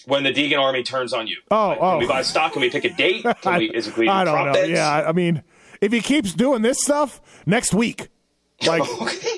When 0.08 0.24
the 0.24 0.32
Deegan 0.32 0.60
army 0.60 0.84
turns 0.84 1.14
on 1.14 1.26
you. 1.26 1.38
Oh, 1.50 1.70
Like, 1.70 1.78
oh. 1.82 1.90
Can 1.92 2.00
we 2.00 2.06
oh. 2.06 2.10
buy 2.10 2.22
stock? 2.22 2.54
Can 2.54 2.62
we 2.62 2.70
pick 2.70 2.84
a 2.86 2.90
date? 2.90 3.26
Can 3.42 3.58
we? 3.58 3.72
Is 3.72 3.88
it, 3.88 3.98
we 3.98 4.08
I 4.08 4.24
don't 4.24 4.46
know. 4.46 4.54
bets? 4.54 4.70
Yeah. 4.70 5.04
I 5.08 5.12
mean, 5.12 5.42
if 5.82 5.92
he 5.92 6.00
keeps 6.02 6.34
doing 6.34 6.62
this 6.62 6.80
stuff 6.82 7.22
next 7.48 7.74
week, 7.74 8.10
like, 8.68 8.84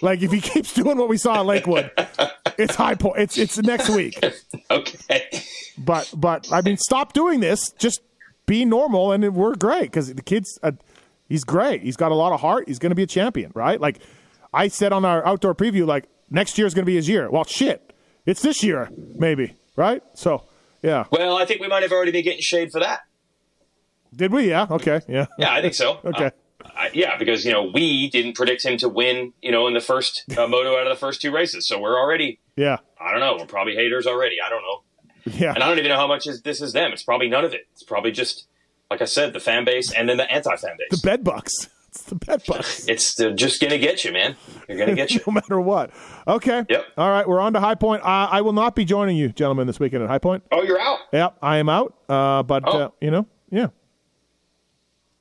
like 0.03 0.21
if 0.21 0.31
he 0.31 0.41
keeps 0.41 0.73
doing 0.73 0.97
what 0.97 1.07
we 1.09 1.17
saw 1.17 1.39
in 1.41 1.47
Lakewood, 1.47 1.89
it's 2.57 2.75
high 2.75 2.95
point. 2.95 3.17
It's 3.19 3.38
it's 3.38 3.57
next 3.59 3.89
week. 3.89 4.19
Okay. 4.69 5.41
But 5.77 6.13
but 6.15 6.51
I 6.51 6.61
mean, 6.61 6.77
stop 6.77 7.13
doing 7.13 7.39
this. 7.39 7.71
Just 7.79 8.01
be 8.48 8.65
normal, 8.65 9.11
and 9.11 9.36
we're 9.36 9.53
great 9.56 9.84
because 9.84 10.11
the 10.14 10.24
kids. 10.24 10.57
Uh, 10.64 10.72
He's 11.30 11.44
great. 11.44 11.82
He's 11.82 11.98
got 11.98 12.14
a 12.14 12.15
lot 12.15 12.32
of 12.32 12.40
heart. 12.40 12.68
He's 12.68 12.80
going 12.80 12.91
to 12.91 12.95
be 12.95 13.03
a 13.03 13.07
champion, 13.07 13.52
right? 13.53 13.82
Like 13.82 13.99
I 14.53 14.69
said 14.69 14.94
on 14.94 15.03
our 15.03 15.26
outdoor 15.26 15.53
preview, 15.56 15.86
like 15.86 16.06
next 16.30 16.57
year 16.57 16.65
is 16.65 16.74
going 16.74 16.84
to 16.84 16.90
be 16.90 16.95
his 16.95 17.10
year. 17.10 17.30
Well, 17.30 17.44
shit, 17.44 17.94
it's 18.26 18.41
this 18.41 18.64
year, 18.64 18.90
maybe, 19.15 19.57
right? 19.76 20.02
So, 20.14 20.45
yeah. 20.82 21.03
Well, 21.11 21.36
I 21.36 21.44
think 21.44 21.60
we 21.60 21.68
might 21.68 21.84
have 21.84 21.91
already 21.91 22.11
been 22.11 22.24
getting 22.24 22.40
shade 22.41 22.72
for 22.72 22.80
that. 22.80 23.02
Did 24.15 24.32
we? 24.32 24.49
Yeah. 24.49 24.68
Okay. 24.72 25.02
Yeah. 25.10 25.26
Yeah, 25.38 25.53
I 25.53 25.61
think 25.61 25.74
so. 25.74 25.99
okay. 26.06 26.28
Uh, 26.28 26.69
I, 26.76 26.90
yeah, 26.94 27.18
because 27.18 27.44
you 27.45 27.52
know 27.52 27.72
we 27.74 28.10
didn't 28.10 28.36
predict 28.36 28.64
him 28.64 28.78
to 28.78 28.88
win, 28.90 29.34
you 29.41 29.52
know, 29.52 29.68
in 29.68 29.74
the 29.74 29.82
first 29.82 30.24
uh, 30.38 30.48
moto 30.48 30.78
out 30.78 30.88
of 30.88 30.95
the 30.95 30.99
first 30.99 31.22
two 31.22 31.32
races, 31.34 31.68
so 31.68 31.78
we're 31.80 31.99
already, 31.99 32.40
Yeah. 32.56 32.78
I 32.99 33.11
don't 33.11 33.19
know, 33.19 33.36
we're 33.38 33.45
probably 33.48 33.76
haters 33.76 34.07
already. 34.07 34.38
I 34.44 34.49
don't 34.49 34.61
know, 34.61 34.84
Yeah. 35.39 35.53
and 35.53 35.63
I 35.63 35.67
don't 35.69 35.77
even 35.79 35.89
know 35.89 35.97
how 35.97 36.07
much 36.07 36.27
is 36.27 36.41
this 36.41 36.61
is 36.61 36.73
them. 36.73 36.91
It's 36.93 37.03
probably 37.03 37.29
none 37.29 37.43
of 37.45 37.53
it. 37.53 37.67
It's 37.73 37.83
probably 37.83 38.11
just, 38.11 38.47
like 38.91 39.01
I 39.01 39.05
said, 39.05 39.33
the 39.33 39.39
fan 39.39 39.65
base 39.65 39.91
and 39.93 40.07
then 40.09 40.17
the 40.17 40.31
anti-fan 40.31 40.77
base. 40.77 41.01
the 41.01 41.05
bed 41.07 41.23
bucks. 41.23 41.53
It's 41.89 42.03
the 42.03 42.15
bed 42.15 42.43
bucks. 42.45 42.85
it's 42.89 43.19
uh, 43.19 43.31
just 43.31 43.59
gonna 43.61 43.77
get 43.79 44.03
you, 44.03 44.11
man. 44.11 44.35
You're 44.67 44.77
gonna 44.77 44.93
get 44.93 45.11
you. 45.11 45.21
no 45.25 45.33
matter 45.33 45.59
what. 45.59 45.89
Okay. 46.27 46.63
Yep. 46.69 46.85
All 46.97 47.09
right. 47.09 47.27
We're 47.27 47.39
on 47.39 47.53
to 47.53 47.59
High 47.61 47.75
Point. 47.75 48.03
I, 48.05 48.25
I 48.25 48.41
will 48.41 48.53
not 48.53 48.75
be 48.75 48.85
joining 48.85 49.15
you, 49.17 49.29
gentlemen, 49.29 49.65
this 49.67 49.79
weekend 49.79 50.03
at 50.03 50.09
High 50.09 50.19
Point. 50.19 50.43
Oh, 50.51 50.61
you're 50.63 50.79
out. 50.79 50.99
Yep. 51.13 51.37
I 51.41 51.57
am 51.57 51.69
out. 51.69 51.95
Uh, 52.07 52.43
but 52.43 52.63
Oh. 52.67 52.77
uh, 52.79 52.89
you 53.01 53.09
know, 53.09 53.25
yeah. 53.49 53.67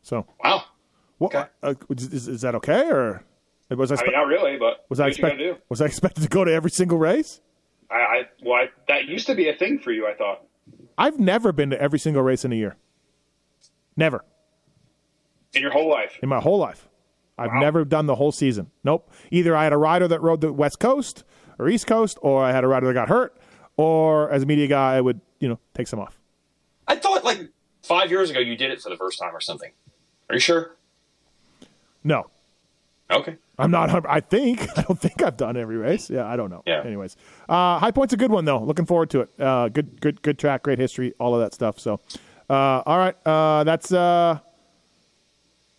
So, 0.02 0.26
Wow. 0.42 0.64
what, 1.18 1.34
Okay. 1.34 1.44
uh, 1.62 1.74
is, 1.96 2.28
is 2.28 2.40
that 2.42 2.54
okay 2.56 2.90
or 2.90 3.24
was 3.70 3.90
I? 3.90 3.96
I 3.96 4.02
mean, 4.02 4.12
not 4.12 4.26
really, 4.26 4.56
but 4.58 4.84
was 4.88 5.00
I 5.00 5.04
what 5.04 5.16
you 5.16 5.22
gotta 5.22 5.34
expect? 5.44 5.70
Was 5.70 5.80
I 5.80 5.86
expected 5.86 6.22
to 6.24 6.28
go 6.28 6.44
to 6.44 6.52
every 6.52 6.70
single 6.70 6.98
race? 6.98 7.40
I, 7.90 7.94
I 7.94 8.22
well, 8.42 8.54
I, 8.54 8.68
that 8.88 9.04
used 9.06 9.26
to 9.26 9.34
be 9.34 9.48
a 9.48 9.54
thing 9.54 9.78
for 9.78 9.92
you. 9.92 10.06
I 10.06 10.14
thought. 10.14 10.42
I've 10.98 11.18
never 11.18 11.52
been 11.52 11.70
to 11.70 11.80
every 11.80 11.98
single 11.98 12.22
race 12.22 12.44
in 12.44 12.52
a 12.52 12.56
year. 12.56 12.76
Never 13.96 14.24
In 15.54 15.62
your 15.62 15.70
whole 15.70 15.88
life. 15.88 16.18
in 16.22 16.28
my 16.28 16.40
whole 16.40 16.58
life. 16.58 16.88
I've 17.38 17.50
Wow. 17.52 17.60
never 17.60 17.84
done 17.84 18.06
the 18.06 18.14
whole 18.14 18.32
season. 18.32 18.70
Nope. 18.82 19.10
Either 19.30 19.54
I 19.54 19.64
had 19.64 19.72
a 19.72 19.76
rider 19.76 20.08
that 20.08 20.22
rode 20.22 20.40
the 20.40 20.52
West 20.52 20.80
Coast 20.80 21.22
or 21.58 21.68
East 21.68 21.86
Coast, 21.86 22.18
or 22.22 22.42
I 22.42 22.52
had 22.52 22.64
a 22.64 22.66
rider 22.68 22.86
that 22.86 22.94
got 22.94 23.08
hurt, 23.08 23.36
or 23.76 24.30
as 24.30 24.42
a 24.42 24.46
media 24.46 24.66
guy, 24.66 24.96
I 24.96 25.00
would 25.00 25.20
you 25.38 25.48
know 25.48 25.58
take 25.74 25.86
some 25.86 25.98
off. 26.00 26.18
I 26.88 26.96
thought 26.96 27.24
like 27.24 27.40
five 27.82 28.10
years 28.10 28.30
ago 28.30 28.40
you 28.40 28.56
did 28.56 28.70
it 28.70 28.80
for 28.80 28.88
the 28.90 28.96
first 28.96 29.18
time 29.18 29.34
or 29.36 29.40
something. 29.40 29.70
Are 30.30 30.34
you 30.34 30.40
sure? 30.40 30.76
No, 32.04 32.26
Okay. 33.10 33.36
I'm 33.58 33.70
not. 33.70 34.04
I 34.06 34.20
think 34.20 34.62
I 34.78 34.82
don't 34.82 34.98
think 34.98 35.22
I've 35.22 35.36
done 35.36 35.56
every 35.56 35.76
race. 35.76 36.10
Yeah, 36.10 36.26
I 36.26 36.36
don't 36.36 36.50
know. 36.50 36.62
Yeah. 36.66 36.82
Anyways, 36.82 37.16
uh, 37.48 37.78
High 37.78 37.90
Point's 37.90 38.12
a 38.12 38.16
good 38.16 38.30
one 38.30 38.44
though. 38.44 38.62
Looking 38.62 38.86
forward 38.86 39.10
to 39.10 39.20
it. 39.20 39.30
Uh, 39.40 39.68
good, 39.68 40.00
good, 40.00 40.22
good 40.22 40.38
track, 40.38 40.62
great 40.62 40.78
history, 40.78 41.14
all 41.18 41.34
of 41.34 41.40
that 41.40 41.54
stuff. 41.54 41.78
So, 41.78 42.00
uh, 42.50 42.82
all 42.84 42.98
right, 42.98 43.16
uh, 43.24 43.64
that's 43.64 43.92
uh, 43.92 44.40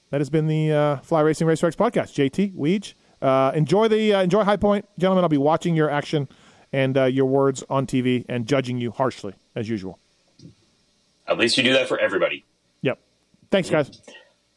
that 0.09 0.21
has 0.21 0.29
been 0.29 0.47
the 0.47 0.71
uh, 0.71 0.97
Fly 0.97 1.21
Racing 1.21 1.47
Racer 1.47 1.67
X 1.67 1.75
podcast. 1.75 2.13
JT 2.13 2.55
Weege, 2.55 2.93
uh, 3.21 3.51
enjoy 3.53 3.87
the 3.87 4.13
uh, 4.13 4.21
enjoy 4.21 4.43
High 4.43 4.57
Point, 4.57 4.85
gentlemen. 4.97 5.23
I'll 5.23 5.29
be 5.29 5.37
watching 5.37 5.75
your 5.75 5.89
action 5.89 6.27
and 6.71 6.97
uh, 6.97 7.05
your 7.05 7.25
words 7.25 7.63
on 7.69 7.85
TV 7.85 8.25
and 8.27 8.45
judging 8.47 8.79
you 8.79 8.91
harshly 8.91 9.33
as 9.55 9.69
usual. 9.69 9.99
At 11.27 11.37
least 11.37 11.57
you 11.57 11.63
do 11.63 11.73
that 11.73 11.87
for 11.87 11.99
everybody. 11.99 12.45
Yep. 12.81 12.99
Thanks, 13.51 13.69
guys. 13.69 14.01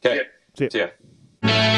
Okay. 0.05 0.21
See 0.57 0.63
ya. 0.65 0.69
See 0.69 0.79
ya. 0.79 1.77